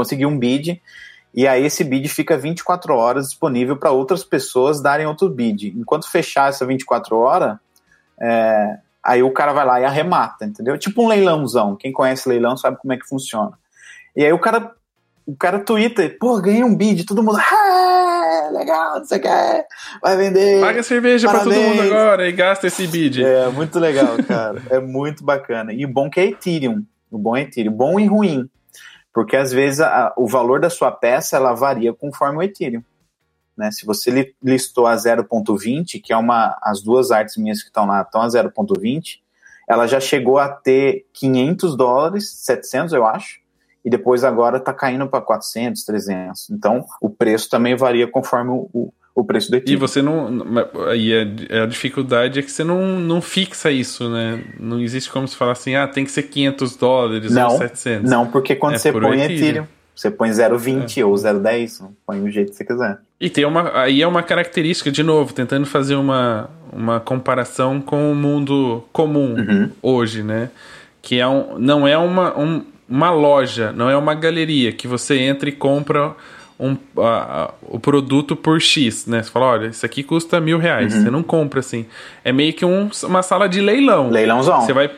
conseguir 0.00 0.26
um 0.26 0.38
bid, 0.38 0.80
e 1.32 1.46
aí 1.46 1.64
esse 1.64 1.84
bid 1.84 2.08
fica 2.08 2.36
24 2.36 2.94
horas 2.94 3.28
disponível 3.28 3.76
para 3.76 3.90
outras 3.90 4.24
pessoas 4.24 4.82
darem 4.82 5.06
outro 5.06 5.28
bid. 5.28 5.74
Enquanto 5.76 6.10
fechar 6.10 6.48
essa 6.48 6.66
24 6.66 7.16
horas, 7.16 7.56
é, 8.20 8.78
aí 9.04 9.22
o 9.22 9.32
cara 9.32 9.52
vai 9.52 9.64
lá 9.64 9.80
e 9.80 9.84
arremata, 9.84 10.44
entendeu? 10.44 10.76
Tipo 10.76 11.04
um 11.04 11.08
leilãozão. 11.08 11.76
Quem 11.76 11.92
conhece 11.92 12.28
leilão 12.28 12.56
sabe 12.56 12.78
como 12.78 12.92
é 12.92 12.96
que 12.96 13.06
funciona. 13.06 13.52
E 14.16 14.24
aí 14.24 14.32
o 14.32 14.40
cara, 14.40 14.72
o 15.24 15.36
cara 15.36 15.60
twitta, 15.60 16.10
pô, 16.18 16.40
ganhei 16.40 16.64
um 16.64 16.74
bid, 16.74 17.04
todo 17.04 17.22
mundo, 17.22 17.38
ah, 17.38 18.50
legal, 18.52 18.98
você 18.98 19.20
quer, 19.20 19.66
vai 20.02 20.16
vender. 20.16 20.60
Paga 20.60 20.82
cerveja 20.82 21.28
para 21.28 21.44
todo 21.44 21.54
mundo 21.54 21.82
agora 21.82 22.28
e 22.28 22.32
gasta 22.32 22.66
esse 22.66 22.88
bid. 22.88 23.24
É, 23.24 23.48
muito 23.50 23.78
legal, 23.78 24.16
cara. 24.26 24.60
é 24.68 24.80
muito 24.80 25.22
bacana. 25.22 25.72
E 25.72 25.84
o 25.84 25.88
bom 25.88 26.10
que 26.10 26.18
é 26.18 26.24
Ethereum. 26.24 26.82
O 27.08 27.18
bom 27.18 27.36
é 27.36 27.42
Ethereum. 27.42 27.72
Bom 27.72 28.00
e 28.00 28.06
ruim 28.06 28.50
porque 29.12 29.36
às 29.36 29.52
vezes 29.52 29.80
a, 29.80 30.12
o 30.16 30.26
valor 30.26 30.60
da 30.60 30.70
sua 30.70 30.90
peça 30.90 31.36
ela 31.36 31.54
varia 31.54 31.92
conforme 31.92 32.38
o 32.38 32.42
Ethereum. 32.42 32.82
Né? 33.56 33.70
Se 33.70 33.84
você 33.84 34.34
listou 34.42 34.86
a 34.86 34.94
0.20, 34.94 36.00
que 36.02 36.12
é 36.12 36.16
uma 36.16 36.56
as 36.62 36.82
duas 36.82 37.10
artes 37.10 37.36
minhas 37.36 37.60
que 37.60 37.68
estão 37.68 37.86
lá 37.86 38.02
estão 38.02 38.22
a 38.22 38.26
0.20, 38.26 39.18
ela 39.68 39.86
já 39.86 40.00
chegou 40.00 40.38
a 40.38 40.48
ter 40.48 41.06
500 41.12 41.76
dólares, 41.76 42.30
700 42.38 42.92
eu 42.92 43.06
acho, 43.06 43.40
e 43.84 43.90
depois 43.90 44.24
agora 44.24 44.58
está 44.58 44.72
caindo 44.72 45.06
para 45.08 45.20
400, 45.20 45.84
300. 45.84 46.50
Então 46.50 46.84
o 47.00 47.08
preço 47.08 47.48
também 47.48 47.76
varia 47.76 48.10
conforme 48.10 48.50
o, 48.50 48.68
o 48.72 48.92
preço 49.24 49.50
do 49.50 49.56
Ethereum. 49.56 49.76
E 49.76 49.80
você 49.80 50.02
não. 50.02 50.42
E 50.94 51.12
a, 51.14 51.62
a, 51.62 51.66
dificuldade 51.66 52.38
é 52.38 52.42
que 52.42 52.50
você 52.50 52.64
não, 52.64 52.98
não 52.98 53.20
fixa 53.20 53.70
isso, 53.70 54.08
né? 54.08 54.42
Não 54.58 54.80
existe 54.80 55.10
como 55.10 55.26
se 55.26 55.36
falar 55.36 55.52
assim, 55.52 55.74
ah, 55.74 55.86
tem 55.86 56.04
que 56.04 56.10
ser 56.10 56.24
500 56.24 56.76
dólares 56.76 57.32
não, 57.32 57.50
ou 57.50 57.58
700. 57.58 58.10
Não, 58.10 58.26
porque 58.26 58.54
quando 58.54 58.74
é 58.74 58.78
você 58.78 58.92
põe 58.92 59.20
Ethereum, 59.20 59.36
Ethereum, 59.36 59.66
você 59.94 60.10
põe 60.10 60.30
0,20 60.30 60.98
é. 60.98 61.04
ou 61.04 61.12
0,10, 61.14 61.90
põe 62.06 62.22
o 62.22 62.30
jeito 62.30 62.50
que 62.50 62.56
você 62.56 62.64
quiser. 62.64 62.98
E 63.20 63.28
tem 63.28 63.44
uma. 63.44 63.78
Aí 63.82 64.00
é 64.00 64.06
uma 64.06 64.22
característica, 64.22 64.90
de 64.90 65.02
novo, 65.02 65.34
tentando 65.34 65.66
fazer 65.66 65.96
uma, 65.96 66.48
uma 66.72 67.00
comparação 67.00 67.80
com 67.80 68.10
o 68.10 68.14
mundo 68.14 68.82
comum 68.92 69.34
uhum. 69.34 69.70
hoje, 69.82 70.22
né? 70.22 70.50
Que 71.02 71.20
é 71.20 71.26
um, 71.26 71.58
não 71.58 71.86
é 71.86 71.98
uma, 71.98 72.38
um, 72.38 72.64
uma 72.88 73.10
loja, 73.10 73.72
não 73.72 73.90
é 73.90 73.96
uma 73.96 74.14
galeria 74.14 74.72
que 74.72 74.88
você 74.88 75.18
entra 75.18 75.48
e 75.48 75.52
compra 75.52 76.14
um, 76.60 76.76
o 77.62 77.80
produto 77.80 78.36
por 78.36 78.60
X, 78.60 79.06
né? 79.06 79.22
Você 79.22 79.30
fala, 79.30 79.46
olha, 79.46 79.66
isso 79.68 79.86
aqui 79.86 80.02
custa 80.02 80.38
mil 80.38 80.58
reais. 80.58 80.94
Uhum. 80.94 81.02
Você 81.02 81.10
não 81.10 81.22
compra 81.22 81.60
assim. 81.60 81.86
É 82.22 82.32
meio 82.32 82.52
que 82.52 82.64
um, 82.64 82.90
uma 83.04 83.22
sala 83.22 83.48
de 83.48 83.60
leilão. 83.60 84.10
Leilãozão. 84.10 84.60
Você 84.60 84.72
vai. 84.72 84.90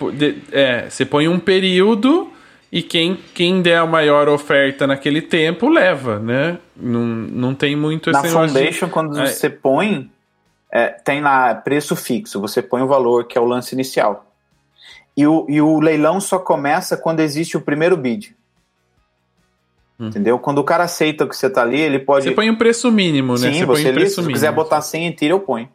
É, 0.50 0.90
você 0.90 1.04
põe 1.04 1.28
um 1.28 1.38
período 1.38 2.30
e 2.72 2.82
quem, 2.82 3.16
quem 3.32 3.62
der 3.62 3.78
a 3.78 3.86
maior 3.86 4.28
oferta 4.28 4.86
naquele 4.86 5.22
tempo 5.22 5.68
leva, 5.68 6.18
né? 6.18 6.58
Não, 6.76 7.00
não 7.00 7.54
tem 7.54 7.76
muito 7.76 8.10
esse 8.10 8.22
Na 8.22 8.28
Foundation, 8.28 8.86
de... 8.86 8.92
quando 8.92 9.20
é. 9.20 9.26
você 9.26 9.48
põe, 9.48 10.10
é, 10.70 10.88
tem 10.88 11.20
lá 11.20 11.54
preço 11.54 11.94
fixo. 11.94 12.40
Você 12.40 12.60
põe 12.60 12.82
o 12.82 12.88
valor 12.88 13.24
que 13.24 13.38
é 13.38 13.40
o 13.40 13.44
lance 13.44 13.74
inicial. 13.74 14.26
E 15.16 15.26
o, 15.26 15.46
e 15.48 15.60
o 15.60 15.78
leilão 15.78 16.20
só 16.20 16.38
começa 16.38 16.96
quando 16.96 17.20
existe 17.20 17.56
o 17.56 17.60
primeiro 17.60 17.96
bid. 17.96 18.34
Hum. 20.02 20.08
Entendeu? 20.08 20.36
Quando 20.36 20.58
o 20.58 20.64
cara 20.64 20.82
aceita 20.82 21.28
que 21.28 21.36
você 21.36 21.48
tá 21.48 21.62
ali, 21.62 21.80
ele 21.80 22.00
pode. 22.00 22.24
Você 22.24 22.34
põe 22.34 22.50
um 22.50 22.56
preço 22.56 22.90
mínimo, 22.90 23.34
né? 23.34 23.52
Sim, 23.52 23.52
você, 23.52 23.66
você 23.66 23.82
põe 23.84 23.92
um 23.92 23.94
preço 23.94 24.14
se 24.16 24.20
mínimo. 24.22 24.34
quiser 24.34 24.50
botar 24.52 24.80
100 24.80 25.06
Ethereum, 25.06 25.36
eu 25.36 25.40
ponho. 25.40 25.68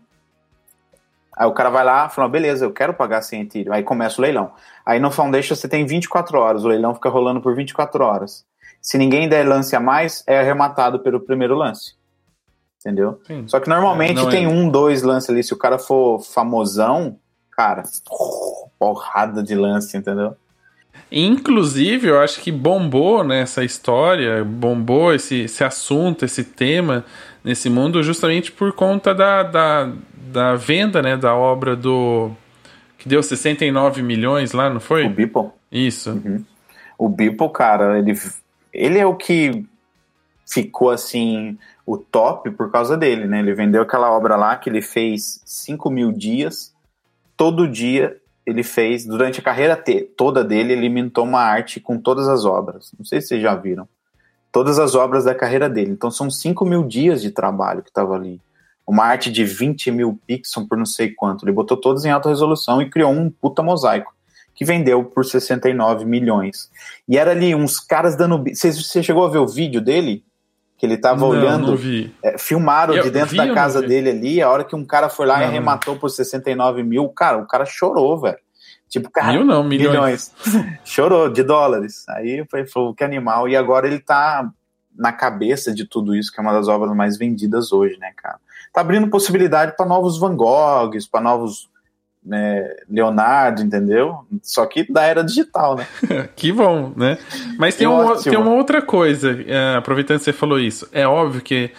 Aí 1.37 1.47
o 1.47 1.53
cara 1.53 1.69
vai 1.69 1.85
lá 1.85 2.07
e 2.11 2.13
fala, 2.13 2.27
beleza, 2.27 2.65
eu 2.65 2.73
quero 2.73 2.93
pagar 2.93 3.21
100 3.21 3.41
Ethereum. 3.43 3.73
Aí 3.73 3.83
começa 3.83 4.19
o 4.19 4.21
leilão. 4.21 4.51
Aí 4.85 4.99
no 4.99 5.09
Foundation 5.09 5.55
você 5.55 5.69
tem 5.69 5.85
24 5.85 6.37
horas, 6.37 6.65
o 6.65 6.67
leilão 6.67 6.93
fica 6.93 7.07
rolando 7.07 7.39
por 7.39 7.55
24 7.55 8.03
horas. 8.03 8.45
Se 8.81 8.97
ninguém 8.97 9.29
der 9.29 9.47
lance 9.47 9.73
a 9.75 9.79
mais, 9.79 10.23
é 10.27 10.39
arrematado 10.39 10.99
pelo 10.99 11.21
primeiro 11.21 11.55
lance. 11.55 11.95
Entendeu? 12.81 13.21
Sim. 13.25 13.47
Só 13.47 13.61
que 13.61 13.69
normalmente 13.69 14.25
é, 14.25 14.29
tem 14.29 14.45
é. 14.45 14.47
um, 14.47 14.69
dois 14.69 15.03
lances 15.03 15.29
ali. 15.29 15.41
Se 15.41 15.53
o 15.53 15.57
cara 15.57 15.79
for 15.79 16.19
famosão, 16.19 17.17
cara, 17.51 17.83
porrada 18.77 19.41
de 19.41 19.55
lance, 19.55 19.95
entendeu? 19.95 20.35
Inclusive, 21.11 22.07
eu 22.07 22.19
acho 22.19 22.41
que 22.41 22.51
bombou 22.51 23.23
nessa 23.23 23.61
né, 23.61 23.65
história, 23.65 24.43
bombou 24.43 25.13
esse, 25.13 25.41
esse 25.41 25.63
assunto, 25.63 26.25
esse 26.25 26.43
tema 26.43 27.05
nesse 27.43 27.69
mundo 27.69 28.03
justamente 28.03 28.51
por 28.51 28.73
conta 28.73 29.15
da, 29.15 29.43
da, 29.43 29.91
da 30.13 30.55
venda 30.55 31.01
né, 31.01 31.15
da 31.15 31.33
obra 31.33 31.77
do. 31.77 32.31
que 32.97 33.07
deu 33.07 33.23
69 33.23 34.01
milhões 34.01 34.51
lá, 34.51 34.69
não 34.69 34.81
foi? 34.81 35.05
O 35.05 35.09
Beeple. 35.09 35.49
Isso. 35.71 36.11
Uhum. 36.11 36.43
O 36.97 37.07
Beeple, 37.07 37.49
cara, 37.53 37.97
ele, 37.97 38.13
ele 38.73 38.99
é 38.99 39.05
o 39.05 39.15
que 39.15 39.65
ficou 40.45 40.89
assim 40.89 41.57
o 41.85 41.97
top 41.97 42.51
por 42.51 42.69
causa 42.69 42.97
dele, 42.97 43.27
né? 43.27 43.39
Ele 43.39 43.53
vendeu 43.53 43.81
aquela 43.81 44.11
obra 44.11 44.35
lá 44.35 44.57
que 44.57 44.69
ele 44.69 44.81
fez 44.81 45.41
5 45.45 45.89
mil 45.89 46.11
dias, 46.11 46.73
todo 47.37 47.67
dia 47.67 48.17
ele 48.47 48.63
fez, 48.63 49.05
durante 49.05 49.41
a 49.41 49.43
carreira 49.43 49.75
toda 50.15 50.41
dele, 50.41 50.71
ele 50.71 50.87
mintou 50.87 51.25
uma 51.25 51.41
arte 51.41 51.81
com 51.81 51.99
todas 51.99 52.29
as 52.29 52.45
obras. 52.45 52.93
Não 52.97 53.05
sei 53.05 53.19
se 53.19 53.27
vocês 53.27 53.41
já 53.41 53.53
viram. 53.53 53.85
Todas 54.53 54.79
as 54.79 54.95
obras 54.95 55.25
da 55.25 55.35
carreira 55.35 55.69
dele. 55.69 55.91
Então 55.91 56.09
são 56.09 56.31
5 56.31 56.63
mil 56.63 56.87
dias 56.87 57.21
de 57.21 57.29
trabalho 57.29 57.83
que 57.83 57.89
estava 57.89 58.15
ali. 58.15 58.39
Uma 58.87 59.03
arte 59.03 59.29
de 59.29 59.43
20 59.43 59.91
mil 59.91 60.17
pixels 60.25 60.65
por 60.65 60.77
não 60.77 60.85
sei 60.85 61.13
quanto. 61.13 61.43
Ele 61.43 61.51
botou 61.51 61.75
todas 61.75 62.05
em 62.05 62.09
alta 62.09 62.29
resolução 62.29 62.81
e 62.81 62.89
criou 62.89 63.11
um 63.11 63.29
puta 63.29 63.61
mosaico. 63.61 64.15
Que 64.55 64.63
vendeu 64.63 65.03
por 65.03 65.25
69 65.25 66.05
milhões. 66.05 66.71
E 67.05 67.17
era 67.17 67.31
ali 67.31 67.53
uns 67.53 67.81
caras 67.81 68.15
dando. 68.15 68.45
Você 68.45 69.03
chegou 69.03 69.25
a 69.25 69.29
ver 69.29 69.39
o 69.39 69.47
vídeo 69.47 69.81
dele? 69.81 70.23
Que 70.77 70.85
ele 70.85 70.97
tava 70.97 71.19
não, 71.21 71.27
olhando. 71.29 71.75
Não 71.75 72.11
é, 72.23 72.37
filmaram 72.37 72.93
eu 72.93 73.03
de 73.03 73.09
dentro 73.09 73.35
da 73.35 73.53
casa 73.53 73.81
dele 73.81 74.11
ali, 74.11 74.41
a 74.41 74.49
hora 74.49 74.63
que 74.63 74.75
um 74.75 74.85
cara 74.85 75.09
foi 75.09 75.25
lá 75.25 75.37
não, 75.37 75.43
e 75.43 75.45
arrematou 75.45 75.95
por 75.95 76.09
69 76.09 76.83
mil, 76.83 77.09
cara, 77.09 77.39
o 77.39 77.47
cara 77.47 77.65
chorou, 77.65 78.19
velho. 78.19 78.37
Tipo, 78.87 79.09
cara. 79.09 79.33
Mil 79.33 79.43
não, 79.43 79.63
milhões. 79.63 80.33
milhões. 80.45 80.79
chorou, 80.85 81.29
de 81.29 81.43
dólares. 81.43 82.07
Aí 82.09 82.45
foi, 82.49 82.65
falou, 82.65 82.93
que 82.93 83.03
animal. 83.03 83.49
E 83.49 83.55
agora 83.55 83.87
ele 83.87 83.99
tá 83.99 84.49
na 84.95 85.11
cabeça 85.11 85.73
de 85.73 85.85
tudo 85.85 86.15
isso, 86.15 86.31
que 86.31 86.39
é 86.39 86.43
uma 86.43 86.53
das 86.53 86.67
obras 86.67 86.95
mais 86.95 87.17
vendidas 87.17 87.71
hoje, 87.71 87.97
né, 87.99 88.13
cara? 88.15 88.39
Tá 88.73 88.81
abrindo 88.81 89.09
possibilidade 89.09 89.75
para 89.75 89.85
novos 89.85 90.17
Van 90.17 90.35
Goghs, 90.35 91.05
para 91.05 91.21
novos 91.21 91.69
né, 92.27 92.69
Leonardo, 92.89 93.61
entendeu? 93.61 94.25
Só 94.43 94.65
que 94.65 94.91
da 94.91 95.03
era 95.03 95.23
digital, 95.23 95.77
né? 95.77 95.87
que 96.35 96.51
bom, 96.51 96.91
né? 96.95 97.17
Mas 97.57 97.75
tem, 97.75 97.87
um, 97.87 98.15
tem 98.17 98.37
uma 98.37 98.53
outra 98.53 98.81
coisa, 98.81 99.31
uh, 99.31 99.77
aproveitando 99.77 100.19
que 100.19 100.25
você 100.25 100.33
falou 100.33 100.59
isso, 100.59 100.87
é 100.91 101.07
óbvio 101.07 101.41
que 101.41 101.71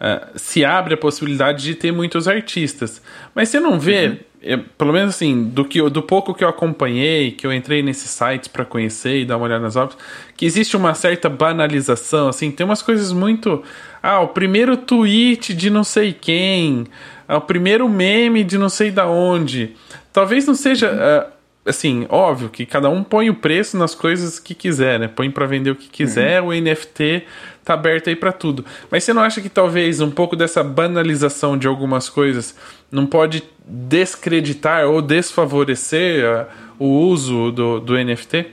uh, 0.00 0.26
se 0.36 0.64
abre 0.64 0.94
a 0.94 0.96
possibilidade 0.96 1.62
de 1.62 1.74
ter 1.76 1.92
muitos 1.92 2.26
artistas, 2.26 3.00
mas 3.32 3.48
você 3.48 3.60
não 3.60 3.78
vê, 3.78 4.08
uhum. 4.08 4.16
é, 4.42 4.56
pelo 4.56 4.92
menos 4.92 5.14
assim, 5.14 5.44
do, 5.44 5.64
que, 5.64 5.80
do 5.88 6.02
pouco 6.02 6.34
que 6.34 6.42
eu 6.42 6.48
acompanhei, 6.48 7.30
que 7.30 7.46
eu 7.46 7.52
entrei 7.52 7.80
nesses 7.80 8.10
sites 8.10 8.48
para 8.48 8.64
conhecer 8.64 9.20
e 9.20 9.24
dar 9.24 9.36
uma 9.36 9.46
olhada 9.46 9.62
nas 9.62 9.76
obras, 9.76 9.96
que 10.36 10.44
existe 10.44 10.76
uma 10.76 10.94
certa 10.94 11.30
banalização, 11.30 12.28
assim, 12.28 12.50
tem 12.50 12.66
umas 12.66 12.82
coisas 12.82 13.12
muito... 13.12 13.62
Ah, 14.04 14.18
o 14.18 14.28
primeiro 14.28 14.76
tweet 14.76 15.54
de 15.54 15.70
não 15.70 15.84
sei 15.84 16.12
quem 16.12 16.88
é 17.32 17.36
o 17.36 17.40
primeiro 17.40 17.88
meme 17.88 18.44
de 18.44 18.58
não 18.58 18.68
sei 18.68 18.90
da 18.90 19.06
onde. 19.06 19.74
Talvez 20.12 20.46
não 20.46 20.54
seja. 20.54 20.92
Uh, 20.92 21.32
assim, 21.64 22.04
óbvio 22.10 22.50
que 22.50 22.66
cada 22.66 22.90
um 22.90 23.02
põe 23.02 23.30
o 23.30 23.34
preço 23.34 23.74
nas 23.78 23.94
coisas 23.94 24.38
que 24.38 24.54
quiser, 24.54 25.00
né? 25.00 25.08
Põe 25.08 25.30
para 25.30 25.46
vender 25.46 25.70
o 25.70 25.74
que 25.74 25.88
quiser, 25.88 26.42
uhum. 26.42 26.48
o 26.48 26.52
NFT 26.52 27.24
tá 27.64 27.72
aberto 27.72 28.10
aí 28.10 28.16
para 28.16 28.32
tudo. 28.32 28.66
Mas 28.90 29.04
você 29.04 29.14
não 29.14 29.22
acha 29.22 29.40
que 29.40 29.48
talvez 29.48 30.00
um 30.02 30.10
pouco 30.10 30.36
dessa 30.36 30.62
banalização 30.62 31.56
de 31.56 31.66
algumas 31.66 32.10
coisas 32.10 32.54
não 32.90 33.06
pode 33.06 33.42
descreditar 33.64 34.84
ou 34.84 35.00
desfavorecer 35.00 36.24
uh, 36.28 36.46
o 36.78 36.86
uso 36.86 37.50
do, 37.50 37.80
do 37.80 37.94
NFT? 37.94 38.46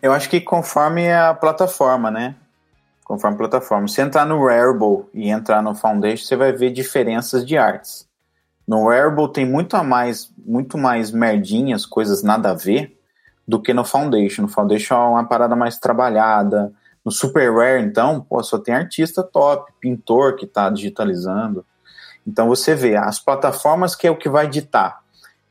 Eu 0.00 0.14
acho 0.14 0.30
que 0.30 0.40
conforme 0.40 1.12
a 1.12 1.34
plataforma, 1.34 2.10
né? 2.10 2.34
Conforme 3.06 3.38
plataforma. 3.38 3.86
Se 3.86 4.00
entrar 4.00 4.26
no 4.26 4.44
Rarible 4.44 5.04
e 5.14 5.30
entrar 5.30 5.62
no 5.62 5.76
Foundation, 5.76 6.26
você 6.26 6.34
vai 6.34 6.50
ver 6.50 6.72
diferenças 6.72 7.46
de 7.46 7.56
artes. 7.56 8.04
No 8.66 8.88
Rarible 8.88 9.32
tem 9.32 9.46
muito 9.46 9.76
a 9.76 9.84
mais, 9.84 10.28
muito 10.44 10.76
mais 10.76 11.12
merdinhas, 11.12 11.86
coisas 11.86 12.24
nada 12.24 12.50
a 12.50 12.54
ver, 12.54 12.98
do 13.46 13.62
que 13.62 13.72
no 13.72 13.84
Foundation. 13.84 14.42
No 14.42 14.48
Foundation 14.48 14.94
é 14.94 14.98
uma 14.98 15.24
parada 15.24 15.54
mais 15.54 15.78
trabalhada. 15.78 16.72
No 17.04 17.12
Super 17.12 17.54
Rare, 17.54 17.84
então, 17.84 18.20
pô, 18.20 18.42
só 18.42 18.58
tem 18.58 18.74
artista 18.74 19.22
top, 19.22 19.72
pintor 19.78 20.34
que 20.34 20.44
está 20.44 20.68
digitalizando. 20.68 21.64
Então 22.26 22.48
você 22.48 22.74
vê, 22.74 22.96
as 22.96 23.20
plataformas 23.20 23.94
que 23.94 24.08
é 24.08 24.10
o 24.10 24.18
que 24.18 24.28
vai 24.28 24.48
ditar. 24.48 24.98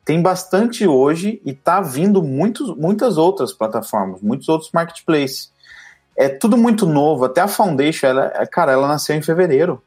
Tem 0.04 0.22
bastante 0.22 0.86
hoje 0.86 1.42
e 1.46 1.52
está 1.52 1.80
vindo 1.80 2.22
muitos, 2.22 2.76
muitas 2.76 3.18
outras 3.18 3.54
plataformas, 3.54 4.22
muitos 4.22 4.50
outros 4.50 4.72
marketplaces 4.74 5.55
é 6.18 6.30
tudo 6.30 6.58
muito 6.58 6.86
novo. 6.86 7.26
Até 7.26 7.42
a 7.42 7.48
Foundation, 7.48 8.08
ela, 8.08 8.32
é, 8.36 8.46
cara, 8.46 8.72
ela 8.72 8.88
nasceu 8.88 9.16
em 9.16 9.22
fevereiro. 9.22 9.82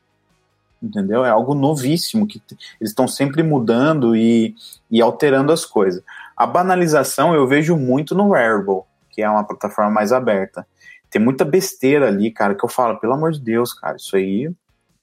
Entendeu? 0.80 1.24
É 1.24 1.30
algo 1.30 1.54
novíssimo, 1.54 2.26
que 2.26 2.40
eles 2.80 2.90
estão 2.90 3.08
sempre 3.08 3.42
mudando 3.42 4.14
e, 4.14 4.54
e 4.90 5.00
alterando 5.00 5.52
as 5.52 5.64
coisas. 5.64 6.02
A 6.36 6.46
banalização 6.46 7.34
eu 7.34 7.48
vejo 7.48 7.76
muito 7.76 8.14
no 8.14 8.30
Rarible, 8.30 8.82
que 9.10 9.20
é 9.20 9.28
uma 9.28 9.42
plataforma 9.42 9.90
mais 9.90 10.12
aberta. 10.12 10.64
Tem 11.10 11.20
muita 11.20 11.44
besteira 11.44 12.06
ali, 12.06 12.30
cara, 12.30 12.54
que 12.54 12.64
eu 12.64 12.68
falo, 12.68 13.00
pelo 13.00 13.14
amor 13.14 13.32
de 13.32 13.40
Deus, 13.40 13.72
cara, 13.72 13.96
isso 13.96 14.14
aí, 14.14 14.46
o 14.46 14.54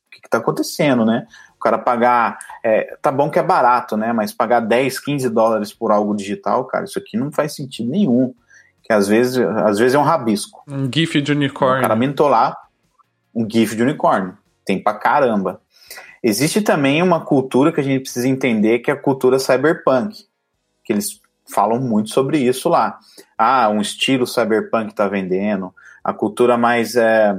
que, 0.09 0.21
que 0.21 0.29
tá 0.29 0.37
acontecendo, 0.37 1.03
né? 1.03 1.27
O 1.57 1.59
cara 1.59 1.77
pagar, 1.77 2.37
é, 2.63 2.95
tá 3.01 3.11
bom 3.11 3.29
que 3.29 3.39
é 3.39 3.43
barato, 3.43 3.97
né? 3.97 4.13
Mas 4.13 4.31
pagar 4.31 4.61
10, 4.61 4.99
15 4.99 5.29
dólares 5.29 5.73
por 5.73 5.91
algo 5.91 6.15
digital, 6.15 6.63
cara, 6.65 6.85
isso 6.85 6.99
aqui 6.99 7.17
não 7.17 7.31
faz 7.33 7.53
sentido 7.53 7.89
nenhum 7.89 8.33
que 8.85 8.93
às 8.93 9.07
vezes, 9.07 9.37
às 9.39 9.79
vezes 9.79 9.95
é 9.95 9.99
um 9.99 10.03
rabisco. 10.03 10.63
Um 10.67 10.89
GIF 10.93 11.19
de 11.19 11.31
unicórnio. 11.31 11.79
O 11.79 11.81
cara 11.81 11.95
mintou 11.95 12.27
lá 12.27 12.55
um 13.33 13.49
GIF 13.49 13.75
de 13.75 13.81
unicórnio. 13.81 14.37
Tem 14.63 14.81
pra 14.81 14.93
caramba. 14.93 15.59
Existe 16.21 16.61
também 16.61 17.01
uma 17.01 17.25
cultura 17.25 17.73
que 17.73 17.79
a 17.79 17.83
gente 17.83 18.03
precisa 18.03 18.27
entender, 18.27 18.79
que 18.79 18.91
é 18.91 18.93
a 18.93 18.97
cultura 18.97 19.39
cyberpunk. 19.39 20.25
Que 20.83 20.93
eles 20.93 21.19
falam 21.51 21.79
muito 21.79 22.11
sobre 22.11 22.37
isso 22.37 22.69
lá. 22.69 22.99
Ah, 23.35 23.69
um 23.69 23.81
estilo 23.81 24.27
cyberpunk 24.27 24.93
tá 24.93 25.07
vendendo. 25.07 25.73
A 26.03 26.13
cultura 26.13 26.55
mais 26.55 26.95
é, 26.95 27.35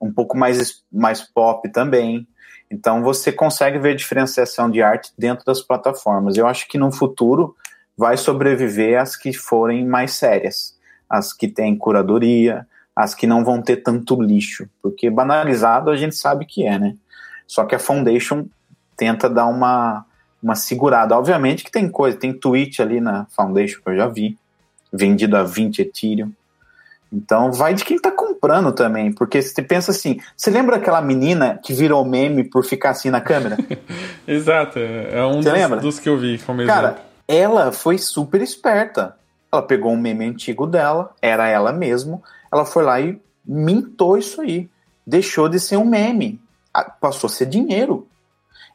um 0.00 0.10
pouco 0.10 0.38
mais, 0.38 0.82
mais 0.90 1.20
pop 1.20 1.70
também. 1.70 2.26
Então 2.70 3.02
você 3.02 3.30
consegue 3.30 3.78
ver 3.78 3.90
a 3.90 3.96
diferenciação 3.96 4.70
de 4.70 4.80
arte 4.80 5.12
dentro 5.18 5.44
das 5.44 5.60
plataformas. 5.60 6.38
Eu 6.38 6.46
acho 6.46 6.66
que 6.66 6.78
no 6.78 6.90
futuro 6.90 7.54
vai 7.94 8.16
sobreviver 8.16 8.98
as 8.98 9.16
que 9.16 9.34
forem 9.34 9.86
mais 9.86 10.12
sérias 10.12 10.77
as 11.08 11.32
que 11.32 11.48
têm 11.48 11.76
curadoria, 11.76 12.66
as 12.94 13.14
que 13.14 13.26
não 13.26 13.44
vão 13.44 13.62
ter 13.62 13.76
tanto 13.76 14.20
lixo, 14.20 14.68
porque 14.82 15.08
banalizado 15.08 15.90
a 15.90 15.96
gente 15.96 16.16
sabe 16.16 16.44
que 16.44 16.66
é, 16.66 16.78
né? 16.78 16.94
Só 17.46 17.64
que 17.64 17.74
a 17.74 17.78
Foundation 17.78 18.46
tenta 18.96 19.30
dar 19.30 19.46
uma, 19.46 20.04
uma 20.42 20.54
segurada. 20.54 21.16
Obviamente 21.16 21.64
que 21.64 21.70
tem 21.70 21.88
coisa, 21.88 22.18
tem 22.18 22.32
tweet 22.32 22.82
ali 22.82 23.00
na 23.00 23.26
Foundation 23.26 23.80
que 23.82 23.90
eu 23.90 23.96
já 23.96 24.08
vi, 24.08 24.36
vendido 24.92 25.36
a 25.36 25.44
20 25.44 25.80
Ethereum. 25.80 26.32
Então 27.10 27.52
vai 27.52 27.72
de 27.72 27.84
quem 27.84 27.98
tá 27.98 28.10
comprando 28.10 28.70
também, 28.70 29.12
porque 29.12 29.40
você 29.40 29.62
pensa 29.62 29.92
assim, 29.92 30.20
você 30.36 30.50
lembra 30.50 30.76
aquela 30.76 31.00
menina 31.00 31.58
que 31.62 31.72
virou 31.72 32.04
meme 32.04 32.44
por 32.44 32.64
ficar 32.64 32.90
assim 32.90 33.08
na 33.08 33.20
câmera? 33.20 33.56
Exato, 34.28 34.78
é 34.78 35.24
um 35.24 35.40
dos, 35.40 35.80
dos, 35.80 35.98
que 35.98 36.08
eu 36.08 36.18
vi 36.18 36.38
como 36.38 36.64
Cara, 36.66 36.98
ela 37.26 37.72
foi 37.72 37.96
super 37.96 38.42
esperta. 38.42 39.16
Ela 39.50 39.62
pegou 39.62 39.92
um 39.92 39.96
meme 39.96 40.26
antigo 40.26 40.66
dela, 40.66 41.14
era 41.22 41.48
ela 41.48 41.72
mesmo, 41.72 42.22
ela 42.52 42.64
foi 42.64 42.84
lá 42.84 43.00
e 43.00 43.20
mintou 43.44 44.18
isso 44.18 44.40
aí. 44.40 44.68
Deixou 45.06 45.48
de 45.48 45.58
ser 45.58 45.76
um 45.76 45.86
meme, 45.86 46.40
passou 47.00 47.28
a 47.28 47.30
ser 47.30 47.46
dinheiro. 47.46 48.06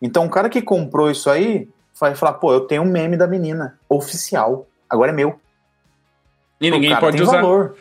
Então 0.01 0.25
o 0.25 0.29
cara 0.29 0.49
que 0.49 0.61
comprou 0.61 1.11
isso 1.11 1.29
aí 1.29 1.69
vai 1.99 2.15
falar, 2.15 2.33
pô, 2.33 2.51
eu 2.51 2.61
tenho 2.61 2.81
um 2.81 2.91
meme 2.91 3.15
da 3.15 3.27
menina, 3.27 3.77
oficial, 3.87 4.67
agora 4.89 5.11
é 5.11 5.15
meu. 5.15 5.39
E 6.59 6.71
ninguém 6.71 6.99
pode 6.99 7.21
usar. 7.21 7.41
Valor. 7.41 7.75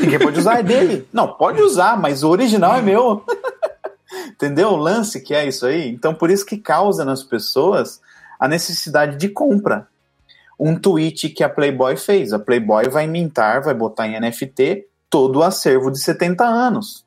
ninguém 0.00 0.18
pode 0.18 0.38
usar, 0.38 0.58
é 0.58 0.62
dele. 0.62 1.06
Não, 1.12 1.28
pode 1.28 1.62
usar, 1.62 1.96
mas 1.96 2.22
o 2.22 2.28
original 2.28 2.76
é 2.76 2.82
meu. 2.82 3.24
Entendeu 4.28 4.70
o 4.70 4.76
lance 4.76 5.20
que 5.20 5.34
é 5.34 5.46
isso 5.46 5.66
aí? 5.66 5.88
Então 5.88 6.12
por 6.12 6.30
isso 6.30 6.44
que 6.44 6.56
causa 6.56 7.04
nas 7.04 7.22
pessoas 7.22 8.00
a 8.38 8.48
necessidade 8.48 9.16
de 9.16 9.28
compra 9.28 9.86
um 10.60 10.76
tweet 10.76 11.30
que 11.30 11.42
a 11.42 11.48
Playboy 11.48 11.96
fez. 11.96 12.32
A 12.32 12.38
Playboy 12.38 12.88
vai 12.88 13.06
mintar, 13.06 13.62
vai 13.62 13.72
botar 13.74 14.06
em 14.06 14.20
NFT 14.20 14.84
todo 15.08 15.38
o 15.38 15.42
acervo 15.42 15.90
de 15.90 15.98
70 15.98 16.44
anos. 16.44 17.04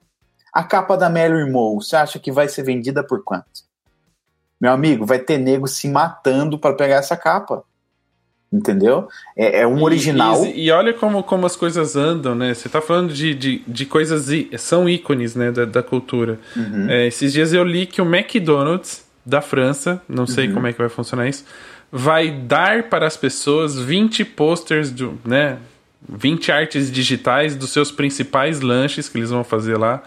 A 0.51 0.63
capa 0.63 0.97
da 0.97 1.09
Mary 1.09 1.49
Moe, 1.51 1.75
você 1.75 1.95
acha 1.95 2.19
que 2.19 2.31
vai 2.31 2.47
ser 2.47 2.63
vendida 2.63 3.03
por 3.03 3.23
quanto? 3.23 3.45
Meu 4.59 4.71
amigo, 4.71 5.05
vai 5.05 5.19
ter 5.19 5.38
nego 5.38 5.67
se 5.67 5.88
matando 5.89 6.57
para 6.57 6.75
pegar 6.75 6.95
essa 6.95 7.15
capa. 7.17 7.63
entendeu? 8.51 9.07
É, 9.35 9.61
é 9.61 9.67
um 9.67 9.80
E- 9.80 9.84
original. 9.84 10.45
E, 10.45 10.65
e 10.65 10.71
olha 10.71 10.93
como, 10.93 11.23
como 11.23 11.45
as 11.45 11.55
coisas 11.55 11.95
andam, 11.95 12.35
né? 12.35 12.53
Você 12.53 12.69
tá 12.69 12.80
falando 12.81 13.11
de, 13.13 13.34
de, 13.34 13.63
de 13.67 13.85
coisas. 13.85 14.27
São 14.59 14.88
ícones, 14.88 15.35
né? 15.35 15.51
Da, 15.51 15.65
da 15.65 15.81
cultura. 15.84 16.39
Uhum. 16.55 16.88
É, 16.89 17.07
esses 17.07 17.34
dias 17.34 17.51
eu 17.51 17.63
li 17.63 17.85
que 17.88 17.99
o 18.01 18.05
McDonald's 18.05 19.03
da 19.25 19.41
França, 19.41 20.01
não 20.07 20.27
sei 20.27 20.47
Uhum. 20.47 20.53
como 20.55 20.67
é 20.67 20.73
que 20.73 20.77
vai 20.80 20.89
funcionar 20.89 21.27
isso, 21.27 21.45
vai 21.95 22.31
dar 22.31 22.89
para 22.89 23.05
as 23.05 23.15
pessoas 23.15 23.79
20 23.79 24.25
posters, 24.25 24.89
do, 24.89 25.19
né? 25.23 25.59
20 26.09 26.51
artes 26.51 26.91
digitais 26.91 27.55
dos 27.55 27.71
seus 27.71 27.91
principais 27.91 28.61
lanches 28.61 29.07
que 29.07 29.19
eles 29.19 29.29
vão 29.29 29.43
fazer 29.43 29.77
lá. 29.77 30.01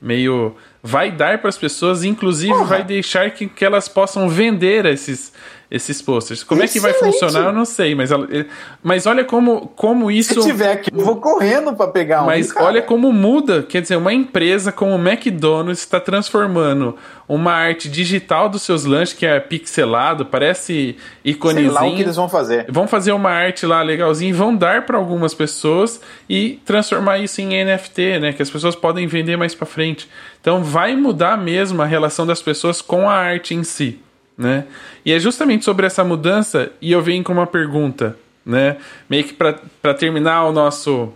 Meio. 0.00 0.54
Vai 0.80 1.10
dar 1.10 1.38
para 1.38 1.48
as 1.48 1.58
pessoas, 1.58 2.04
inclusive 2.04 2.52
Porra. 2.52 2.64
vai 2.66 2.84
deixar 2.84 3.32
que, 3.32 3.48
que 3.48 3.64
elas 3.64 3.88
possam 3.88 4.28
vender 4.28 4.86
esses, 4.86 5.32
esses 5.70 6.00
posters. 6.02 6.42
Como 6.44 6.62
é 6.62 6.68
que 6.68 6.78
vai 6.78 6.90
Excelente. 6.92 7.18
funcionar, 7.18 7.48
eu 7.48 7.52
não 7.52 7.64
sei, 7.64 7.94
mas, 7.94 8.10
ela- 8.10 8.28
mas 8.82 9.06
olha 9.06 9.24
como, 9.24 9.68
como 9.74 10.10
isso. 10.10 10.40
Se 10.40 10.48
tiver 10.48 10.72
aqui, 10.72 10.90
eu 10.92 11.04
vou 11.04 11.16
correndo 11.16 11.72
pra 11.74 11.88
pegar 11.88 12.22
um. 12.22 12.26
Mas 12.26 12.52
cara. 12.52 12.66
olha 12.66 12.82
como 12.82 13.12
muda. 13.12 13.62
Quer 13.62 13.82
dizer, 13.82 13.96
uma 13.96 14.12
empresa 14.12 14.70
como 14.70 14.94
o 14.94 14.98
McDonald's 15.08 15.80
está 15.80 15.98
transformando 15.98 16.96
uma 17.26 17.52
arte 17.52 17.88
digital 17.88 18.48
dos 18.48 18.62
seus 18.62 18.84
lanches, 18.84 19.14
que 19.14 19.24
é 19.24 19.40
pixelado, 19.40 20.26
parece 20.26 20.64
Sei 20.64 20.96
iconezinho. 21.24 21.72
lá 21.72 21.86
o 21.86 21.96
que 21.96 22.02
eles 22.02 22.16
vão 22.16 22.28
fazer. 22.28 22.66
Vão 22.68 22.86
fazer 22.86 23.12
uma 23.12 23.30
arte 23.30 23.64
lá 23.64 23.82
legalzinha 23.82 24.28
e 24.30 24.32
vão 24.34 24.54
dar 24.54 24.84
para 24.84 24.98
algumas 24.98 25.32
pessoas 25.34 26.00
e 26.28 26.60
transformar 26.64 27.18
isso 27.18 27.40
em 27.40 27.54
NFT, 27.64 28.18
né? 28.20 28.32
Que 28.32 28.42
as 28.42 28.50
pessoas 28.50 28.76
podem 28.76 29.06
vender 29.06 29.36
mais 29.36 29.54
para 29.54 29.66
frente. 29.66 30.08
Então 30.40 30.62
vai 30.62 30.94
mudar 30.94 31.38
mesmo 31.38 31.80
a 31.80 31.86
relação 31.86 32.26
das 32.26 32.42
pessoas 32.42 32.82
com 32.82 33.08
a 33.08 33.14
arte 33.14 33.54
em 33.54 33.64
si, 33.64 33.98
né? 34.36 34.64
E 35.04 35.12
é 35.12 35.18
justamente 35.18 35.64
sobre 35.64 35.86
essa 35.86 36.02
mudança 36.04 36.70
e 36.80 36.90
eu 36.92 37.00
venho 37.02 37.22
com 37.24 37.32
uma 37.32 37.46
pergunta, 37.46 38.16
né? 38.44 38.76
Meio 39.08 39.24
que 39.24 39.32
para 39.34 39.94
terminar 39.94 40.44
o 40.44 40.52
nosso 40.52 41.12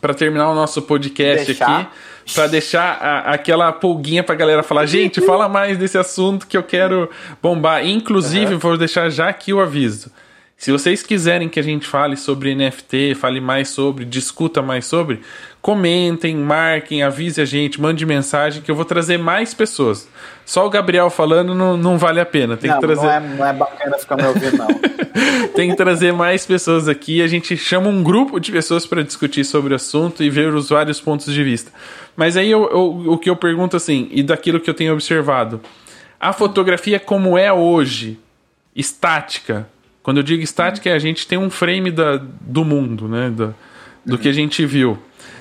para 0.00 0.14
terminar 0.14 0.48
o 0.50 0.54
nosso 0.54 0.82
podcast 0.82 1.46
Deixar. 1.46 1.80
aqui, 1.80 1.90
para 2.34 2.46
deixar 2.46 2.98
a- 3.02 3.32
aquela 3.32 3.72
pulguinha 3.72 4.22
pra 4.22 4.34
galera 4.34 4.62
falar, 4.62 4.86
gente, 4.86 5.20
fala 5.20 5.48
mais 5.48 5.76
desse 5.78 5.98
assunto 5.98 6.46
que 6.46 6.56
eu 6.56 6.62
quero 6.62 7.10
bombar. 7.42 7.84
Inclusive, 7.84 8.54
vou 8.54 8.76
deixar 8.76 9.08
já 9.10 9.28
aqui 9.28 9.52
o 9.52 9.60
aviso. 9.60 10.12
Se 10.56 10.70
vocês 10.70 11.02
quiserem 11.02 11.48
que 11.48 11.58
a 11.58 11.62
gente 11.62 11.86
fale 11.86 12.16
sobre 12.16 12.54
NFT, 12.54 13.14
fale 13.14 13.40
mais 13.40 13.68
sobre, 13.70 14.04
discuta 14.04 14.60
mais 14.60 14.84
sobre, 14.86 15.20
comentem, 15.60 16.36
marquem, 16.36 17.02
avise 17.02 17.40
a 17.40 17.44
gente, 17.44 17.80
mande 17.80 18.06
mensagem 18.06 18.62
que 18.62 18.70
eu 18.70 18.74
vou 18.74 18.84
trazer 18.84 19.18
mais 19.18 19.52
pessoas. 19.52 20.08
Só 20.46 20.66
o 20.66 20.70
Gabriel 20.70 21.10
falando 21.10 21.54
não, 21.54 21.76
não 21.76 21.98
vale 21.98 22.20
a 22.20 22.26
pena. 22.26 22.56
Tem 22.56 22.70
não, 22.70 22.78
que 22.80 22.86
trazer 22.86 23.02
não, 23.06 23.10
é, 23.12 23.20
não 23.20 23.46
é 23.46 23.52
bacana 23.52 23.98
ficar 23.98 24.16
me 24.16 24.24
ouvindo, 24.24 24.56
não. 24.56 24.68
tem 25.54 25.70
que 25.70 25.76
trazer 25.76 26.12
mais 26.12 26.46
pessoas 26.46 26.88
aqui. 26.88 27.20
A 27.20 27.26
gente 27.26 27.56
chama 27.56 27.88
um 27.88 28.02
grupo 28.02 28.38
de 28.40 28.50
pessoas 28.50 28.86
para 28.86 29.02
discutir 29.02 29.44
sobre 29.44 29.72
o 29.72 29.76
assunto 29.76 30.22
e 30.22 30.30
ver 30.30 30.54
os 30.54 30.70
vários 30.70 31.00
pontos 31.00 31.32
de 31.32 31.44
vista. 31.44 31.70
Mas 32.16 32.36
aí 32.36 32.50
eu- 32.50 32.68
eu- 32.70 33.12
o 33.12 33.18
que 33.18 33.28
eu 33.28 33.36
pergunto 33.36 33.76
assim, 33.76 34.08
e 34.10 34.22
daquilo 34.22 34.60
que 34.60 34.70
eu 34.70 34.74
tenho 34.74 34.92
observado, 34.94 35.60
a 36.18 36.32
fotografia 36.32 36.98
como 36.98 37.36
é 37.36 37.52
hoje, 37.52 38.18
estática. 38.74 39.68
Quando 40.02 40.18
eu 40.18 40.22
digo 40.22 40.42
estática, 40.42 40.88
é 40.88 40.94
a 40.94 40.98
gente 40.98 41.26
tem 41.26 41.36
um 41.36 41.50
frame 41.50 41.90
da, 41.90 42.16
do 42.40 42.64
mundo, 42.64 43.06
né? 43.06 43.28
Do, 43.28 43.54
do 44.06 44.16
que 44.16 44.28
a 44.28 44.32
gente 44.32 44.64
viu. 44.64 44.98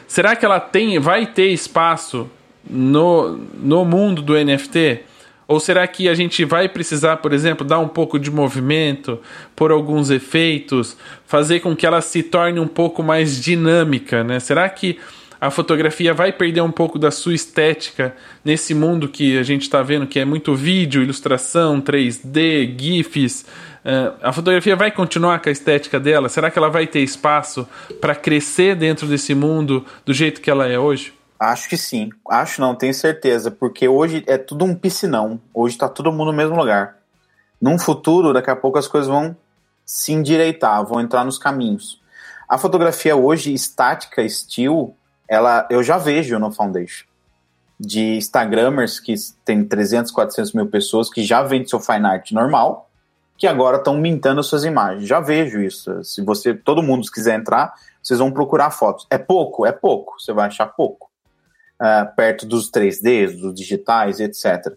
Será 0.08 0.36
que 0.36 0.46
ela 0.46 0.60
tem, 0.60 0.98
vai 1.00 1.26
ter 1.28 1.48
espaço 1.48 2.30
no, 2.70 3.38
no 3.60 3.84
mundo 3.84 4.22
do 4.22 4.34
NFT? 4.34 5.04
Ou 5.48 5.60
será 5.60 5.88
que 5.88 6.10
a 6.10 6.14
gente 6.14 6.44
vai 6.44 6.68
precisar, 6.68 7.18
por 7.18 7.32
exemplo, 7.32 7.66
dar 7.66 7.80
um 7.80 7.88
pouco 7.88 8.20
de 8.20 8.30
movimento, 8.30 9.20
por 9.56 9.72
alguns 9.72 10.10
efeitos, 10.10 10.98
fazer 11.26 11.62
com 11.62 11.76
que 11.76 11.86
ela 11.86 12.02
se 12.02 12.22
torne 12.22 12.60
um 12.60 12.68
pouco 12.68 13.02
mais 13.02 13.42
dinâmica, 13.42 14.24
né? 14.24 14.40
Será 14.42 14.68
que 14.70 15.00
a 15.40 15.52
fotografia 15.52 16.14
vai 16.14 16.32
perder 16.32 16.62
um 16.62 16.72
pouco 16.72 16.98
da 16.98 17.12
sua 17.12 17.34
estética 17.34 18.16
nesse 18.44 18.74
mundo 18.74 19.08
que 19.08 19.38
a 19.38 19.44
gente 19.44 19.64
está 19.64 19.84
vendo 19.84 20.08
que 20.08 20.20
é 20.20 20.26
muito 20.26 20.56
vídeo, 20.56 21.04
ilustração, 21.04 21.80
3D, 21.80 22.76
GIFs? 22.80 23.46
Eh, 23.86 24.14
a 24.22 24.34
fotografia 24.34 24.76
vai 24.76 24.92
continuar 24.92 25.40
com 25.40 25.50
a 25.50 25.52
estética 25.52 26.00
dela? 26.00 26.28
Será 26.28 26.50
que 26.50 26.58
ela 26.58 26.70
vai 26.70 26.88
ter 26.88 27.00
espaço 27.00 27.68
para 28.02 28.16
crescer 28.16 28.76
dentro 28.76 29.08
desse 29.08 29.36
mundo 29.36 29.86
do 30.04 30.14
jeito 30.14 30.42
que 30.42 30.50
ela 30.50 30.68
é 30.68 30.80
hoje? 30.80 31.14
Acho 31.40 31.70
que 31.70 31.78
sim. 31.78 32.10
Acho 32.30 32.60
não, 32.60 32.76
tenho 32.76 32.94
certeza. 32.94 33.52
Porque 33.52 33.88
hoje 33.88 34.24
é 34.28 34.38
tudo 34.38 34.66
um 34.66 34.76
piscinão. 34.76 35.40
Hoje 35.54 35.78
tá 35.78 35.88
todo 35.88 36.12
mundo 36.12 36.32
no 36.32 36.38
mesmo 36.38 36.58
lugar. 36.58 36.98
Num 37.62 37.78
futuro, 37.78 38.34
daqui 38.34 38.50
a 38.50 38.56
pouco 38.56 38.78
as 38.78 38.88
coisas 38.88 39.08
vão 39.08 39.38
se 39.86 40.12
endireitar, 40.12 40.84
vão 40.84 41.00
entrar 41.00 41.24
nos 41.24 41.38
caminhos. 41.38 42.02
A 42.50 42.58
fotografia 42.58 43.16
hoje, 43.16 43.54
estática, 43.54 44.28
still, 44.28 44.97
ela, 45.30 45.68
eu 45.70 45.84
já 45.84 45.98
vejo 45.98 46.40
no 46.40 46.52
Foundation. 46.52 47.06
De 47.80 48.18
Instagramers 48.18 49.00
que 49.00 49.14
tem 49.46 49.64
300, 49.64 50.12
400 50.12 50.54
mil 50.54 50.68
pessoas 50.68 51.10
que 51.10 51.24
já 51.24 51.44
vendem 51.44 51.68
seu 51.68 51.80
fine 51.80 52.06
art 52.06 52.32
normal, 52.32 52.90
que 53.38 53.46
agora 53.46 53.78
estão 53.78 53.96
mintando 53.98 54.44
suas 54.44 54.64
imagens. 54.64 55.08
Já 55.08 55.20
vejo 55.20 55.62
isso. 55.62 56.04
Se 56.04 56.24
você, 56.24 56.56
todo 56.56 56.82
mundo 56.82 57.06
se 57.06 57.12
quiser 57.12 57.38
entrar, 57.38 57.74
vocês 58.02 58.20
vão 58.20 58.32
procurar 58.32 58.72
fotos. 58.72 59.06
É 59.10 59.18
pouco? 59.18 59.66
É 59.66 59.72
pouco. 59.72 60.16
Você 60.20 60.34
vai 60.34 60.48
achar 60.48 60.66
pouco. 60.66 61.10
Uh, 61.80 62.16
perto 62.16 62.48
dos 62.48 62.72
3Ds, 62.72 63.40
dos 63.40 63.54
digitais, 63.54 64.20
etc. 64.20 64.74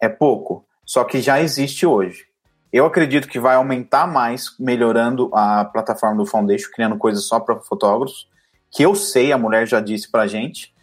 É 0.00 0.08
pouco. 0.08 0.64
Só 0.86 1.04
que 1.04 1.20
já 1.20 1.42
existe 1.42 1.84
hoje. 1.84 2.24
Eu 2.72 2.86
acredito 2.86 3.28
que 3.28 3.38
vai 3.38 3.56
aumentar 3.56 4.06
mais, 4.06 4.54
melhorando 4.58 5.30
a 5.34 5.64
plataforma 5.66 6.16
do 6.16 6.26
Foundation, 6.26 6.70
criando 6.72 6.96
coisas 6.96 7.24
só 7.24 7.40
para 7.40 7.60
fotógrafos, 7.60 8.26
que 8.70 8.82
eu 8.82 8.94
sei, 8.94 9.32
a 9.32 9.38
mulher 9.38 9.66
já 9.66 9.80
disse 9.80 10.10
pra 10.10 10.26
gente. 10.26 10.74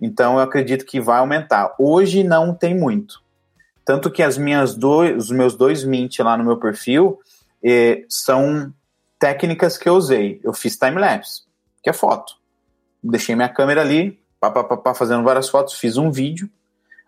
Então 0.00 0.34
eu 0.34 0.40
acredito 0.40 0.84
que 0.84 1.00
vai 1.00 1.18
aumentar. 1.18 1.74
Hoje 1.78 2.24
não 2.24 2.54
tem 2.54 2.74
muito. 2.74 3.22
Tanto 3.84 4.10
que 4.10 4.22
as 4.22 4.38
minhas 4.38 4.74
dois, 4.74 5.24
os 5.24 5.30
meus 5.30 5.56
dois 5.56 5.84
mint 5.84 6.18
lá 6.20 6.36
no 6.36 6.44
meu 6.44 6.56
perfil 6.56 7.18
eh, 7.64 8.04
são 8.08 8.72
técnicas 9.18 9.76
que 9.76 9.88
eu 9.88 9.94
usei. 9.94 10.40
Eu 10.42 10.52
fiz 10.52 10.76
time-lapse, 10.76 11.42
que 11.82 11.90
é 11.90 11.92
foto. 11.92 12.34
Deixei 13.02 13.34
minha 13.34 13.48
câmera 13.48 13.80
ali, 13.80 14.20
pá, 14.40 14.50
pá, 14.50 14.64
pá, 14.64 14.76
pá, 14.76 14.94
fazendo 14.94 15.22
várias 15.22 15.48
fotos, 15.48 15.74
fiz 15.74 15.96
um 15.96 16.10
vídeo. 16.10 16.48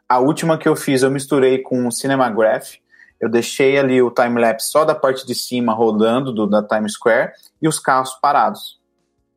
A 0.08 0.18
última 0.18 0.58
que 0.58 0.68
eu 0.68 0.76
fiz, 0.76 1.02
eu 1.02 1.10
misturei 1.10 1.58
com 1.58 1.86
o 1.86 1.92
Cinemagraph. 1.92 2.74
Eu 3.20 3.28
deixei 3.28 3.78
ali 3.78 4.02
o 4.02 4.10
time-lapse 4.10 4.70
só 4.70 4.84
da 4.84 4.94
parte 4.94 5.26
de 5.26 5.34
cima 5.34 5.72
rodando 5.72 6.32
do, 6.32 6.46
da 6.46 6.62
Times 6.62 6.92
Square 6.92 7.32
e 7.60 7.66
os 7.66 7.78
carros 7.78 8.14
parados. 8.20 8.78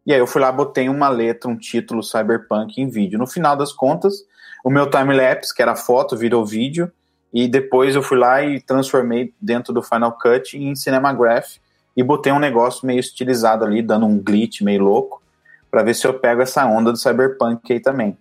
E 0.08 0.14
aí 0.14 0.20
eu 0.20 0.26
fui 0.26 0.42
lá, 0.42 0.50
botei 0.50 0.88
uma 0.88 1.10
letra, 1.10 1.50
um 1.50 1.58
título 1.58 2.02
Cyberpunk 2.02 2.82
em 2.82 2.90
vídeo. 2.90 3.20
No 3.20 3.28
final 3.28 3.58
das 3.58 3.74
contas, 3.74 4.24
o 4.64 4.70
meu 4.70 4.90
time-lapse, 4.90 5.54
que 5.54 5.62
era 5.62 5.76
foto, 5.76 6.16
virou 6.16 6.46
vídeo. 6.46 6.90
E 7.34 7.46
depois 7.46 7.94
eu 7.94 8.02
fui 8.02 8.18
lá 8.18 8.42
e 8.42 8.62
transformei 8.62 9.34
dentro 9.42 9.74
do 9.74 9.84
Final 9.84 10.14
Cut 10.18 10.58
em 10.58 10.74
Cinemagraph 10.78 11.58
e 11.96 12.02
botei 12.02 12.32
um 12.32 12.40
negócio 12.40 12.88
meio 12.88 13.02
estilizado 13.02 13.66
ali, 13.66 13.82
dando 13.82 14.06
um 14.06 14.18
glitch 14.18 14.62
meio 14.62 14.82
louco, 14.82 15.22
para 15.70 15.84
ver 15.84 15.94
se 15.94 16.08
eu 16.08 16.14
pego 16.14 16.42
essa 16.42 16.66
onda 16.66 16.90
do 16.90 16.98
Cyberpunk 16.98 17.74
aí 17.74 17.82
também. 17.82 18.18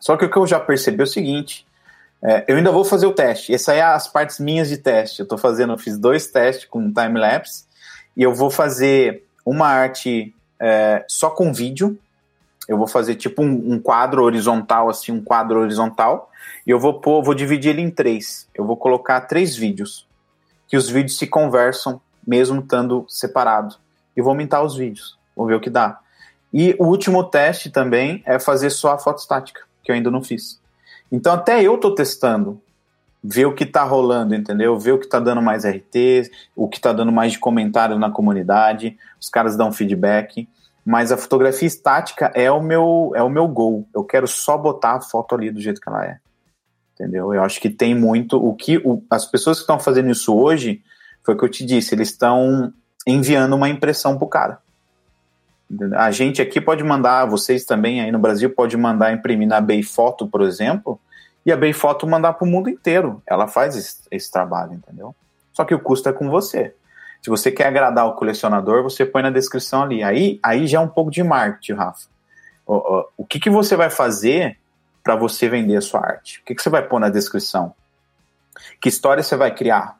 Só 0.00 0.16
que 0.16 0.24
o 0.24 0.30
que 0.30 0.38
eu 0.38 0.46
já 0.46 0.58
percebi 0.58 1.02
é 1.02 1.04
o 1.04 1.06
seguinte: 1.06 1.66
é, 2.22 2.46
eu 2.48 2.56
ainda 2.56 2.72
vou 2.72 2.82
fazer 2.82 3.06
o 3.06 3.12
teste. 3.12 3.52
Essas 3.52 3.68
aí 3.68 3.80
é 3.80 3.82
as 3.82 4.08
partes 4.08 4.40
minhas 4.40 4.70
de 4.70 4.78
teste. 4.78 5.20
Eu 5.20 5.28
tô 5.28 5.36
fazendo, 5.36 5.74
eu 5.74 5.78
fiz 5.78 5.98
dois 5.98 6.28
testes 6.28 6.64
com 6.64 6.90
time-lapse 6.90 7.66
e 8.16 8.22
eu 8.22 8.34
vou 8.34 8.50
fazer 8.50 9.26
uma 9.44 9.66
arte 9.66 10.34
é, 10.64 11.04
só 11.06 11.28
com 11.28 11.52
vídeo. 11.52 11.98
Eu 12.66 12.78
vou 12.78 12.86
fazer 12.86 13.16
tipo 13.16 13.42
um, 13.42 13.74
um, 13.74 13.78
quadro 13.78 14.22
horizontal, 14.22 14.88
assim, 14.88 15.12
um 15.12 15.22
quadro 15.22 15.60
horizontal, 15.60 16.30
e 16.66 16.70
eu 16.70 16.80
vou 16.80 17.00
pôr, 17.00 17.22
vou 17.22 17.34
dividir 17.34 17.72
ele 17.72 17.82
em 17.82 17.90
três. 17.90 18.48
Eu 18.54 18.64
vou 18.64 18.74
colocar 18.74 19.20
três 19.20 19.54
vídeos, 19.54 20.06
que 20.66 20.74
os 20.74 20.88
vídeos 20.88 21.18
se 21.18 21.26
conversam, 21.26 22.00
mesmo 22.26 22.60
estando 22.60 23.04
separado. 23.06 23.76
E 24.16 24.22
vou 24.22 24.30
aumentar 24.30 24.62
os 24.62 24.74
vídeos. 24.74 25.18
Vou 25.36 25.46
ver 25.46 25.56
o 25.56 25.60
que 25.60 25.68
dá. 25.68 26.00
E 26.50 26.74
o 26.78 26.86
último 26.86 27.22
teste 27.24 27.68
também 27.68 28.22
é 28.24 28.38
fazer 28.38 28.70
só 28.70 28.92
a 28.92 28.98
foto 28.98 29.18
estática, 29.18 29.60
que 29.82 29.90
eu 29.90 29.94
ainda 29.94 30.10
não 30.10 30.22
fiz. 30.22 30.58
Então 31.12 31.34
até 31.34 31.62
eu 31.62 31.76
tô 31.76 31.94
testando, 31.94 32.58
ver 33.26 33.46
o 33.46 33.54
que 33.54 33.64
tá 33.64 33.82
rolando, 33.82 34.34
entendeu? 34.34 34.78
Ver 34.78 34.92
o 34.92 34.98
que 34.98 35.08
tá 35.08 35.18
dando 35.18 35.40
mais 35.40 35.64
RT, 35.64 36.30
o 36.54 36.68
que 36.68 36.78
tá 36.78 36.92
dando 36.92 37.10
mais 37.10 37.32
de 37.32 37.38
comentário 37.38 37.98
na 37.98 38.10
comunidade, 38.10 38.98
os 39.18 39.30
caras 39.30 39.56
dão 39.56 39.72
feedback. 39.72 40.46
Mas 40.84 41.10
a 41.10 41.16
fotografia 41.16 41.66
estática 41.66 42.30
é 42.34 42.50
o 42.50 42.62
meu 42.62 43.12
é 43.14 43.22
o 43.22 43.30
meu 43.30 43.48
gol. 43.48 43.88
Eu 43.94 44.04
quero 44.04 44.28
só 44.28 44.58
botar 44.58 44.96
a 44.96 45.00
foto 45.00 45.34
ali 45.34 45.50
do 45.50 45.58
jeito 45.58 45.80
que 45.80 45.88
ela 45.88 46.04
é. 46.04 46.18
Entendeu? 46.92 47.32
Eu 47.32 47.42
acho 47.42 47.58
que 47.58 47.70
tem 47.70 47.94
muito 47.94 48.36
o 48.36 48.54
que 48.54 48.76
o, 48.84 49.02
as 49.08 49.24
pessoas 49.24 49.56
que 49.56 49.62
estão 49.62 49.80
fazendo 49.80 50.10
isso 50.10 50.36
hoje, 50.36 50.82
foi 51.24 51.34
o 51.34 51.38
que 51.38 51.44
eu 51.46 51.48
te 51.48 51.64
disse, 51.64 51.94
eles 51.94 52.10
estão 52.10 52.74
enviando 53.06 53.56
uma 53.56 53.70
impressão 53.70 54.18
pro 54.18 54.28
cara. 54.28 54.58
A 55.96 56.10
gente 56.10 56.42
aqui 56.42 56.60
pode 56.60 56.84
mandar, 56.84 57.24
vocês 57.24 57.64
também 57.64 58.02
aí 58.02 58.12
no 58.12 58.18
Brasil 58.18 58.50
pode 58.50 58.76
mandar 58.76 59.14
imprimir 59.14 59.48
na 59.48 59.62
Bay 59.62 59.82
Foto, 59.82 60.28
por 60.28 60.42
exemplo, 60.42 61.00
e 61.44 61.52
a 61.52 61.56
Bay 61.56 61.72
Foto 61.72 62.06
mandar 62.06 62.34
para 62.34 62.46
o 62.46 62.50
mundo 62.50 62.68
inteiro. 62.68 63.22
Ela 63.26 63.46
faz 63.46 63.76
esse, 63.76 64.02
esse, 64.10 64.30
trabalho, 64.30 64.74
entendeu? 64.74 65.14
Só 65.52 65.64
que 65.64 65.74
o 65.74 65.80
custo 65.80 66.08
é 66.08 66.12
com 66.12 66.30
você. 66.30 66.74
Se 67.22 67.30
você 67.30 67.50
quer 67.50 67.66
agradar 67.66 68.06
o 68.06 68.14
colecionador, 68.14 68.82
você 68.82 69.04
põe 69.04 69.22
na 69.22 69.30
descrição 69.30 69.82
ali. 69.82 70.02
Aí, 70.02 70.38
aí 70.42 70.66
já 70.66 70.78
é 70.78 70.80
um 70.80 70.88
pouco 70.88 71.10
de 71.10 71.22
marketing, 71.22 71.72
Rafa. 71.72 72.08
O, 72.66 72.74
o, 72.74 73.08
o 73.18 73.26
que, 73.26 73.38
que 73.38 73.50
você 73.50 73.76
vai 73.76 73.90
fazer 73.90 74.58
para 75.02 75.16
você 75.16 75.48
vender 75.48 75.76
a 75.76 75.80
sua 75.80 76.00
arte? 76.00 76.40
O 76.40 76.44
que, 76.44 76.54
que 76.54 76.62
você 76.62 76.70
vai 76.70 76.86
pôr 76.86 76.98
na 76.98 77.10
descrição? 77.10 77.74
Que 78.80 78.88
história 78.88 79.22
você 79.22 79.36
vai 79.36 79.54
criar? 79.54 79.98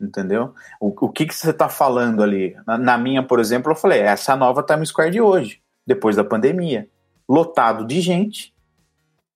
Entendeu? 0.00 0.54
O, 0.80 1.06
o 1.06 1.08
que, 1.08 1.26
que 1.26 1.34
você 1.34 1.50
está 1.50 1.68
falando 1.68 2.22
ali? 2.22 2.56
Na, 2.66 2.78
na, 2.78 2.98
minha, 2.98 3.22
por 3.22 3.40
exemplo, 3.40 3.72
eu 3.72 3.76
falei: 3.76 4.00
essa 4.00 4.32
é 4.32 4.34
a 4.34 4.36
nova 4.36 4.62
Times 4.62 4.90
Square 4.90 5.10
de 5.10 5.20
hoje, 5.20 5.60
depois 5.86 6.14
da 6.14 6.22
pandemia. 6.22 6.88
Lotado 7.28 7.84
de 7.84 8.00
gente, 8.00 8.54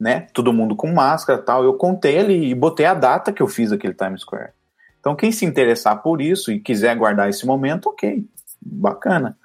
né? 0.02 0.26
Todo 0.32 0.52
mundo 0.52 0.74
com 0.74 0.92
máscara 0.92 1.40
tal. 1.40 1.62
Eu 1.62 1.74
contei 1.74 2.18
ali 2.18 2.50
e 2.50 2.54
botei 2.56 2.84
a 2.84 2.92
data 2.92 3.32
que 3.32 3.40
eu 3.40 3.46
fiz 3.46 3.70
aquele 3.70 3.94
Times 3.94 4.22
Square. 4.22 4.50
Então, 4.98 5.14
quem 5.14 5.30
se 5.30 5.44
interessar 5.44 6.02
por 6.02 6.20
isso 6.20 6.50
e 6.50 6.58
quiser 6.58 6.96
guardar 6.96 7.28
esse 7.28 7.46
momento, 7.46 7.88
ok, 7.88 8.26
bacana. 8.60 9.38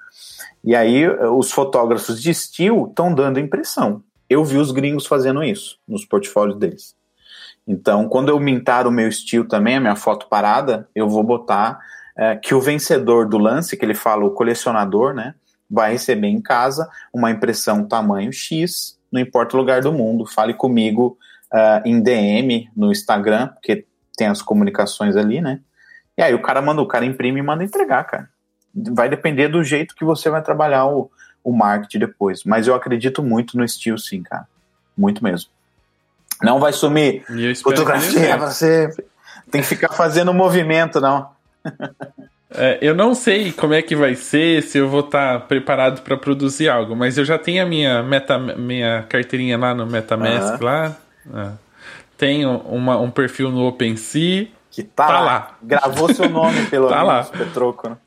E 0.63 0.75
aí, 0.75 1.07
os 1.07 1.51
fotógrafos 1.51 2.19
de 2.19 2.31
estilo 2.31 2.87
estão 2.87 3.13
dando 3.13 3.39
impressão. 3.39 4.01
Eu 4.27 4.43
vi 4.43 4.57
os 4.57 4.71
gringos 4.71 5.05
fazendo 5.05 5.43
isso 5.43 5.77
nos 5.87 6.03
portfólios 6.03 6.57
deles. 6.57 6.95
Então, 7.67 8.09
quando 8.09 8.29
eu 8.29 8.39
mintar 8.39 8.87
o 8.87 8.91
meu 8.91 9.07
estilo 9.07 9.45
também, 9.45 9.75
a 9.75 9.79
minha 9.79 9.95
foto 9.95 10.27
parada, 10.27 10.89
eu 10.95 11.07
vou 11.07 11.21
botar 11.21 11.79
é, 12.17 12.35
que 12.35 12.55
o 12.55 12.61
vencedor 12.61 13.27
do 13.27 13.37
lance, 13.37 13.77
que 13.77 13.85
ele 13.85 13.93
fala 13.93 14.25
o 14.25 14.31
colecionador, 14.31 15.13
né, 15.13 15.35
vai 15.69 15.91
receber 15.91 16.27
em 16.27 16.41
casa 16.41 16.89
uma 17.13 17.29
impressão 17.29 17.87
tamanho 17.87 18.33
X, 18.33 18.96
não 19.11 19.21
importa 19.21 19.55
o 19.55 19.59
lugar 19.59 19.81
do 19.81 19.91
mundo. 19.91 20.25
Fale 20.25 20.53
comigo 20.53 21.17
uh, 21.53 21.81
em 21.85 22.01
DM 22.01 22.69
no 22.75 22.91
Instagram, 22.91 23.47
porque 23.47 23.85
tem 24.17 24.27
as 24.27 24.41
comunicações 24.41 25.15
ali, 25.15 25.41
né? 25.41 25.59
E 26.17 26.21
aí 26.21 26.33
o 26.33 26.41
cara 26.41 26.61
manda, 26.61 26.81
o 26.81 26.87
cara 26.87 27.05
imprime 27.05 27.39
e 27.39 27.43
manda 27.43 27.63
entregar, 27.63 28.03
cara. 28.05 28.29
Vai 28.73 29.07
depender 29.09 29.47
do 29.47 29.63
jeito 29.63 29.95
que 29.95 30.03
você 30.03 30.29
vai 30.29 30.41
trabalhar 30.41 30.85
o, 30.85 31.11
o 31.43 31.51
marketing 31.51 31.99
depois. 31.99 32.43
Mas 32.43 32.67
eu 32.67 32.75
acredito 32.75 33.23
muito 33.23 33.57
no 33.57 33.63
estilo, 33.63 33.97
sim, 33.97 34.23
cara. 34.23 34.47
Muito 34.97 35.23
mesmo. 35.23 35.49
Não 36.41 36.59
vai 36.59 36.73
sumir 36.73 37.23
fotografia, 37.61 38.37
você 38.37 38.89
tem 39.49 39.61
que 39.61 39.67
ficar 39.67 39.89
fazendo 39.89 40.33
movimento, 40.33 40.99
não. 40.99 41.31
É, 42.49 42.77
eu 42.81 42.95
não 42.95 43.13
sei 43.13 43.51
como 43.51 43.73
é 43.73 43.81
que 43.81 43.95
vai 43.95 44.15
ser, 44.15 44.63
se 44.63 44.77
eu 44.77 44.87
vou 44.87 45.01
estar 45.01 45.33
tá 45.33 45.39
preparado 45.39 46.01
para 46.01 46.15
produzir 46.15 46.69
algo, 46.69 46.95
mas 46.95 47.17
eu 47.17 47.25
já 47.25 47.37
tenho 47.37 47.61
a 47.61 47.65
minha, 47.65 48.01
meta, 48.01 48.37
minha 48.37 49.03
carteirinha 49.09 49.57
lá 49.57 49.73
no 49.73 49.85
MetaMask 49.85 50.59
uhum. 50.59 50.65
lá. 50.65 50.95
É. 51.35 51.49
Tenho 52.17 52.57
uma, 52.59 52.97
um 52.97 53.11
perfil 53.11 53.51
no 53.51 53.67
OpenSea. 53.67 54.47
Que 54.71 54.83
tá, 54.83 55.07
tá 55.07 55.19
lá. 55.19 55.57
Gravou 55.61 56.13
seu 56.13 56.29
nome 56.29 56.65
pelo 56.71 56.87
tá 56.87 57.03
menos, 57.03 57.07
lá. 57.07 57.23
Petroco, 57.23 57.89
né? 57.89 57.97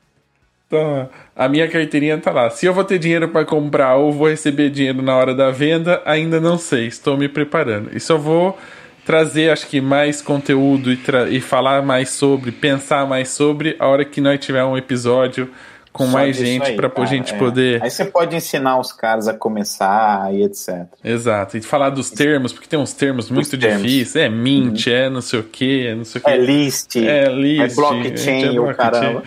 Então, 0.67 1.09
a 1.35 1.49
minha 1.49 1.67
carteirinha 1.67 2.17
tá 2.17 2.31
lá. 2.31 2.49
Se 2.49 2.65
eu 2.65 2.73
vou 2.73 2.83
ter 2.83 2.97
dinheiro 2.97 3.27
para 3.27 3.45
comprar 3.45 3.95
ou 3.97 4.11
vou 4.11 4.29
receber 4.29 4.69
dinheiro 4.69 5.01
na 5.01 5.15
hora 5.15 5.35
da 5.35 5.51
venda, 5.51 6.01
ainda 6.05 6.39
não 6.39 6.57
sei. 6.57 6.87
Estou 6.87 7.17
me 7.17 7.27
preparando. 7.27 7.95
E 7.95 7.99
só 7.99 8.17
vou 8.17 8.57
trazer, 9.05 9.49
acho 9.49 9.67
que, 9.67 9.81
mais 9.81 10.21
conteúdo 10.21 10.91
e, 10.91 10.99
e 11.31 11.41
falar 11.41 11.81
mais 11.81 12.09
sobre, 12.09 12.51
pensar 12.51 13.07
mais 13.07 13.29
sobre, 13.29 13.75
a 13.79 13.87
hora 13.87 14.05
que 14.05 14.21
nós 14.21 14.39
tiver 14.39 14.63
um 14.63 14.77
episódio 14.77 15.49
com 15.91 16.05
Só 16.05 16.11
mais 16.11 16.37
gente 16.37 16.71
para 16.73 16.91
a 16.95 17.05
gente 17.05 17.33
é. 17.33 17.37
poder. 17.37 17.83
Aí 17.83 17.89
você 17.89 18.05
pode 18.05 18.35
ensinar 18.35 18.79
os 18.79 18.93
caras 18.93 19.27
a 19.27 19.33
começar 19.33 20.33
e 20.33 20.43
etc. 20.43 20.85
Exato. 21.03 21.57
E 21.57 21.61
falar 21.61 21.89
dos 21.89 22.09
termos, 22.09 22.53
porque 22.53 22.67
tem 22.67 22.79
uns 22.79 22.93
termos 22.93 23.29
muito 23.29 23.57
termos. 23.57 23.83
difíceis. 23.83 24.25
É 24.25 24.29
mint, 24.29 24.87
uhum. 24.87 24.93
é 24.93 25.09
não 25.09 25.21
sei 25.21 25.39
o 25.39 25.43
que, 25.43 25.87
é 25.87 25.95
não 25.95 26.05
sei 26.05 26.21
o 26.21 26.23
que. 26.23 26.29
É 26.29 26.37
list. 26.37 26.95
É 26.95 27.25
list. 27.29 27.61
É 27.61 27.75
blockchain, 27.75 28.55
é, 28.55 28.59
o 28.59 28.73
caramba. 28.73 29.23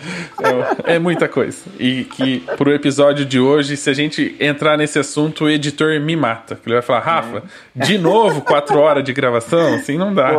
É, 0.85 0.95
é, 0.95 0.99
muita 0.99 1.27
coisa. 1.27 1.57
E 1.79 2.05
que 2.05 2.39
pro 2.57 2.73
episódio 2.73 3.25
de 3.25 3.39
hoje, 3.39 3.77
se 3.77 3.89
a 3.89 3.93
gente 3.93 4.35
entrar 4.39 4.77
nesse 4.77 4.97
assunto, 4.97 5.45
o 5.45 5.49
editor 5.49 5.99
me 6.01 6.15
mata. 6.15 6.59
Ele 6.65 6.75
vai 6.75 6.81
falar, 6.81 7.01
Rafa, 7.01 7.43
é. 7.77 7.85
de 7.85 7.97
novo 7.97 8.41
quatro 8.41 8.79
horas 8.79 9.03
de 9.03 9.13
gravação? 9.13 9.75
Assim 9.75 9.97
não 9.97 10.13
dá. 10.13 10.31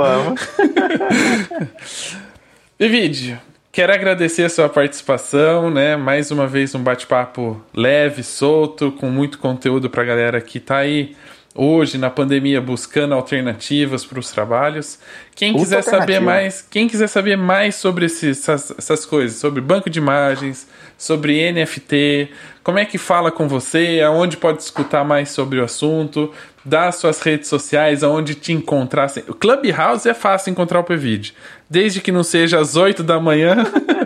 vídeo. 2.78 3.39
Quero 3.77 3.93
agradecer 3.93 4.43
a 4.44 4.48
sua 4.48 4.70
participação, 4.70 5.70
né? 5.70 5.97
Mais 5.97 6.31
uma 6.31 6.47
vez 6.47 6.74
um 6.74 6.82
bate-papo 6.82 7.62
leve, 7.74 8.23
solto, 8.23 8.90
com 8.90 9.11
muito 9.11 9.39
conteúdo 9.39 9.90
para 9.90 10.01
a 10.03 10.07
galera 10.07 10.40
que 10.40 10.57
está 10.57 10.78
aí 10.78 11.15
hoje 11.55 11.98
na 11.98 12.09
pandemia 12.09 12.59
buscando 12.59 13.12
alternativas 13.12 14.03
para 14.03 14.19
os 14.19 14.31
trabalhos. 14.31 14.98
Quem 15.37 15.55
quiser 15.55 15.83
saber 15.83 16.19
mais, 16.19 16.63
quem 16.63 16.89
quiser 16.89 17.09
saber 17.09 17.37
mais 17.37 17.75
sobre 17.75 18.07
esses, 18.07 18.39
essas, 18.39 18.75
essas 18.79 19.05
coisas, 19.05 19.39
sobre 19.39 19.61
banco 19.61 19.91
de 19.91 19.99
imagens, 19.99 20.67
sobre 20.97 21.53
NFT, 21.53 22.31
como 22.65 22.79
é 22.79 22.87
que 22.87 22.97
fala 22.97 23.31
com 23.31 23.47
você, 23.47 24.01
aonde 24.01 24.39
pode 24.39 24.63
escutar 24.63 25.05
mais 25.05 25.29
sobre 25.29 25.61
o 25.61 25.65
assunto, 25.65 26.33
dá 26.65 26.91
suas 26.91 27.21
redes 27.21 27.51
sociais, 27.51 28.03
aonde 28.03 28.35
te 28.35 28.51
encontrar. 28.51 29.13
O 29.29 29.35
Clubhouse 29.35 30.09
é 30.09 30.15
fácil 30.15 30.51
encontrar 30.51 30.81
o 30.81 30.85
PVid 30.85 31.35
desde 31.69 32.01
que 32.01 32.13
não 32.13 32.23
seja 32.23 32.61
às 32.61 32.77
8 32.77 33.03
da 33.03 33.19
manhã, 33.19 33.57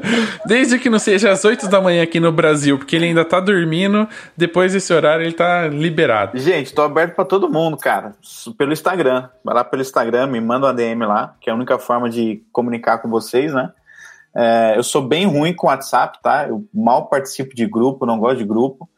desde 0.46 0.78
que 0.78 0.88
não 0.88 0.98
seja 0.98 1.30
às 1.30 1.44
8 1.44 1.68
da 1.68 1.80
manhã 1.80 2.02
aqui 2.02 2.18
no 2.18 2.32
Brasil, 2.32 2.78
porque 2.78 2.96
ele 2.96 3.06
ainda 3.06 3.24
tá 3.24 3.38
dormindo, 3.38 4.08
depois 4.36 4.72
desse 4.72 4.92
horário 4.92 5.24
ele 5.24 5.34
tá 5.34 5.68
liberado. 5.68 6.38
Gente, 6.38 6.72
tô 6.72 6.82
aberto 6.82 7.14
para 7.14 7.24
todo 7.24 7.50
mundo, 7.50 7.76
cara, 7.76 8.12
pelo 8.56 8.72
Instagram. 8.72 9.28
Vai 9.44 9.54
lá 9.54 9.64
pelo 9.64 9.82
Instagram, 9.82 10.26
me 10.26 10.40
manda 10.40 10.66
uma 10.66 10.74
DM 10.74 11.04
lá, 11.04 11.19
que 11.40 11.48
é 11.48 11.52
a 11.52 11.56
única 11.56 11.78
forma 11.78 12.08
de 12.08 12.44
comunicar 12.52 12.98
com 12.98 13.08
vocês, 13.08 13.52
né? 13.52 13.72
É, 14.34 14.74
eu 14.76 14.82
sou 14.82 15.02
bem 15.02 15.26
ruim 15.26 15.54
com 15.54 15.66
WhatsApp, 15.66 16.18
tá? 16.22 16.48
Eu 16.48 16.64
mal 16.72 17.08
participo 17.08 17.54
de 17.54 17.66
grupo, 17.66 18.06
não 18.06 18.18
gosto 18.18 18.38
de 18.38 18.44
grupo. 18.44 18.88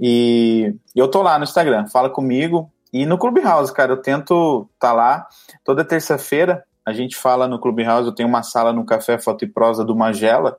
E 0.00 0.74
eu 0.94 1.08
tô 1.08 1.22
lá 1.22 1.38
no 1.38 1.44
Instagram, 1.44 1.86
fala 1.88 2.08
comigo. 2.08 2.70
E 2.92 3.04
no 3.04 3.18
Clubhouse, 3.18 3.72
cara, 3.72 3.92
eu 3.92 3.98
tento 3.98 4.68
tá 4.78 4.92
lá 4.92 5.26
toda 5.64 5.84
terça-feira 5.84 6.64
a 6.88 6.92
gente 6.94 7.16
fala 7.16 7.46
no 7.46 7.58
Clubhouse, 7.58 8.08
eu 8.08 8.14
tenho 8.14 8.26
uma 8.26 8.42
sala 8.42 8.72
no 8.72 8.82
Café 8.82 9.18
Foto 9.18 9.44
e 9.44 9.46
Prosa 9.46 9.84
do 9.84 9.94
Magela, 9.94 10.56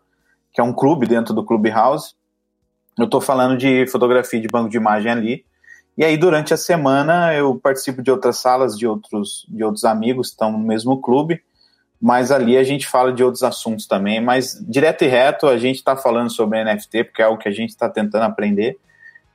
que 0.53 0.61
é 0.61 0.63
um 0.63 0.71
clube 0.71 1.07
dentro 1.07 1.33
do 1.33 1.43
Clubhouse. 1.43 2.13
Eu 2.95 3.05
estou 3.05 3.19
falando 3.19 3.57
de 3.57 3.87
fotografia 3.87 4.39
de 4.39 4.47
banco 4.47 4.69
de 4.69 4.77
imagem 4.77 5.11
ali. 5.11 5.45
E 5.99 6.05
aí, 6.05 6.15
durante 6.15 6.53
a 6.53 6.57
semana, 6.57 7.33
eu 7.33 7.59
participo 7.61 8.01
de 8.01 8.09
outras 8.09 8.37
salas 8.37 8.77
de 8.77 8.87
outros, 8.87 9.45
de 9.49 9.65
outros 9.65 9.83
amigos 9.83 10.29
que 10.29 10.35
estão 10.35 10.49
no 10.49 10.57
mesmo 10.57 11.01
clube, 11.01 11.41
mas 12.01 12.31
ali 12.31 12.55
a 12.55 12.63
gente 12.63 12.87
fala 12.87 13.11
de 13.11 13.21
outros 13.21 13.43
assuntos 13.43 13.85
também. 13.85 14.21
Mas, 14.21 14.57
direto 14.65 15.03
e 15.03 15.07
reto, 15.07 15.45
a 15.45 15.57
gente 15.57 15.75
está 15.75 15.97
falando 15.97 16.31
sobre 16.31 16.63
NFT, 16.63 17.03
porque 17.03 17.21
é 17.21 17.25
algo 17.25 17.37
que 17.37 17.49
a 17.49 17.51
gente 17.51 17.71
está 17.71 17.89
tentando 17.89 18.23
aprender. 18.23 18.77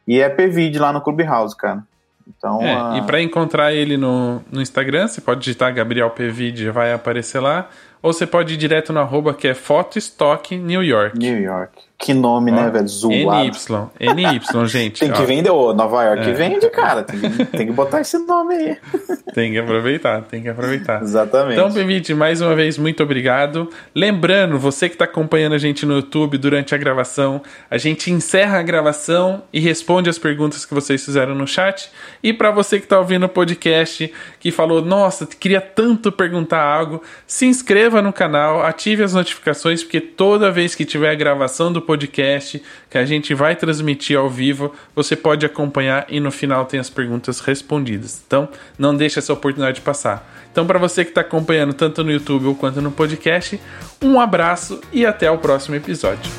E 0.08 0.22
é 0.22 0.30
PVD 0.30 0.78
lá 0.78 0.90
no 0.90 1.02
Clubhouse, 1.02 1.54
cara. 1.54 1.84
Então, 2.26 2.62
é, 2.62 2.74
a... 2.74 2.96
E 2.96 3.02
para 3.02 3.20
encontrar 3.20 3.74
ele 3.74 3.98
no, 3.98 4.42
no 4.50 4.62
Instagram, 4.62 5.06
você 5.06 5.20
pode 5.20 5.40
digitar 5.40 5.74
Gabriel 5.74 6.08
Pvid, 6.12 6.70
vai 6.70 6.94
aparecer 6.94 7.40
lá. 7.40 7.68
Ou 8.00 8.10
você 8.10 8.26
pode 8.26 8.54
ir 8.54 8.56
direto 8.56 8.90
no 8.90 9.00
arroba 9.00 9.34
que 9.34 9.46
é 9.46 9.52
Photostock 9.52 10.56
New 10.56 10.82
York. 10.82 11.18
New 11.18 11.38
York. 11.38 11.83
Que 12.04 12.12
nome, 12.12 12.50
né, 12.50 12.58
ó, 12.58 12.64
né, 12.64 12.70
velho? 12.70 12.86
Zoado. 12.86 13.88
NY. 13.98 14.14
NY, 14.14 14.68
gente. 14.68 15.00
tem 15.00 15.10
que 15.10 15.22
ó. 15.22 15.24
vender. 15.24 15.48
Ô, 15.48 15.72
Nova 15.72 16.04
York 16.04 16.28
é. 16.28 16.32
vende, 16.34 16.68
cara. 16.68 17.02
Tem 17.02 17.18
que, 17.18 17.44
tem 17.46 17.66
que 17.66 17.72
botar 17.72 18.02
esse 18.02 18.18
nome 18.18 18.54
aí. 18.54 18.76
tem 19.32 19.52
que 19.52 19.58
aproveitar, 19.58 20.20
tem 20.20 20.42
que 20.42 20.50
aproveitar. 20.50 21.00
Exatamente. 21.00 21.54
Então, 21.54 21.72
Pevite, 21.72 22.12
mais 22.12 22.42
uma 22.42 22.54
vez, 22.54 22.76
muito 22.76 23.02
obrigado. 23.02 23.70
Lembrando, 23.94 24.58
você 24.58 24.90
que 24.90 24.96
está 24.96 25.06
acompanhando 25.06 25.54
a 25.54 25.58
gente 25.58 25.86
no 25.86 25.94
YouTube 25.94 26.36
durante 26.36 26.74
a 26.74 26.78
gravação, 26.78 27.40
a 27.70 27.78
gente 27.78 28.10
encerra 28.10 28.58
a 28.58 28.62
gravação 28.62 29.42
e 29.50 29.58
responde 29.58 30.10
as 30.10 30.18
perguntas 30.18 30.66
que 30.66 30.74
vocês 30.74 31.02
fizeram 31.02 31.34
no 31.34 31.46
chat. 31.46 31.90
E 32.22 32.34
para 32.34 32.50
você 32.50 32.78
que 32.78 32.84
está 32.84 32.98
ouvindo 32.98 33.24
o 33.24 33.30
podcast, 33.30 34.12
que 34.38 34.50
falou, 34.50 34.82
nossa, 34.82 35.24
queria 35.24 35.62
tanto 35.62 36.12
perguntar 36.12 36.62
algo, 36.62 37.02
se 37.26 37.46
inscreva 37.46 38.02
no 38.02 38.12
canal, 38.12 38.62
ative 38.62 39.02
as 39.02 39.14
notificações, 39.14 39.82
porque 39.82 40.02
toda 40.02 40.50
vez 40.50 40.74
que 40.74 40.84
tiver 40.84 41.10
a 41.10 41.14
gravação 41.14 41.72
do 41.72 41.80
podcast 41.94 42.62
que 42.90 42.98
a 42.98 43.04
gente 43.04 43.32
vai 43.34 43.54
transmitir 43.54 44.18
ao 44.18 44.28
vivo, 44.28 44.74
você 44.94 45.14
pode 45.14 45.46
acompanhar 45.46 46.06
e 46.08 46.18
no 46.18 46.30
final 46.30 46.66
tem 46.66 46.80
as 46.80 46.90
perguntas 46.90 47.40
respondidas. 47.40 48.22
Então, 48.26 48.48
não 48.78 48.96
deixe 48.96 49.18
essa 49.18 49.32
oportunidade 49.32 49.80
passar. 49.80 50.28
Então, 50.50 50.66
para 50.66 50.78
você 50.78 51.04
que 51.04 51.10
está 51.10 51.20
acompanhando 51.20 51.72
tanto 51.72 52.04
no 52.04 52.10
YouTube 52.10 52.54
quanto 52.56 52.80
no 52.80 52.90
podcast, 52.90 53.60
um 54.02 54.20
abraço 54.20 54.80
e 54.92 55.06
até 55.06 55.30
o 55.30 55.38
próximo 55.38 55.76
episódio. 55.76 56.30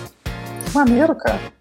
Maneiro, 0.74 1.16
cara. 1.16 1.55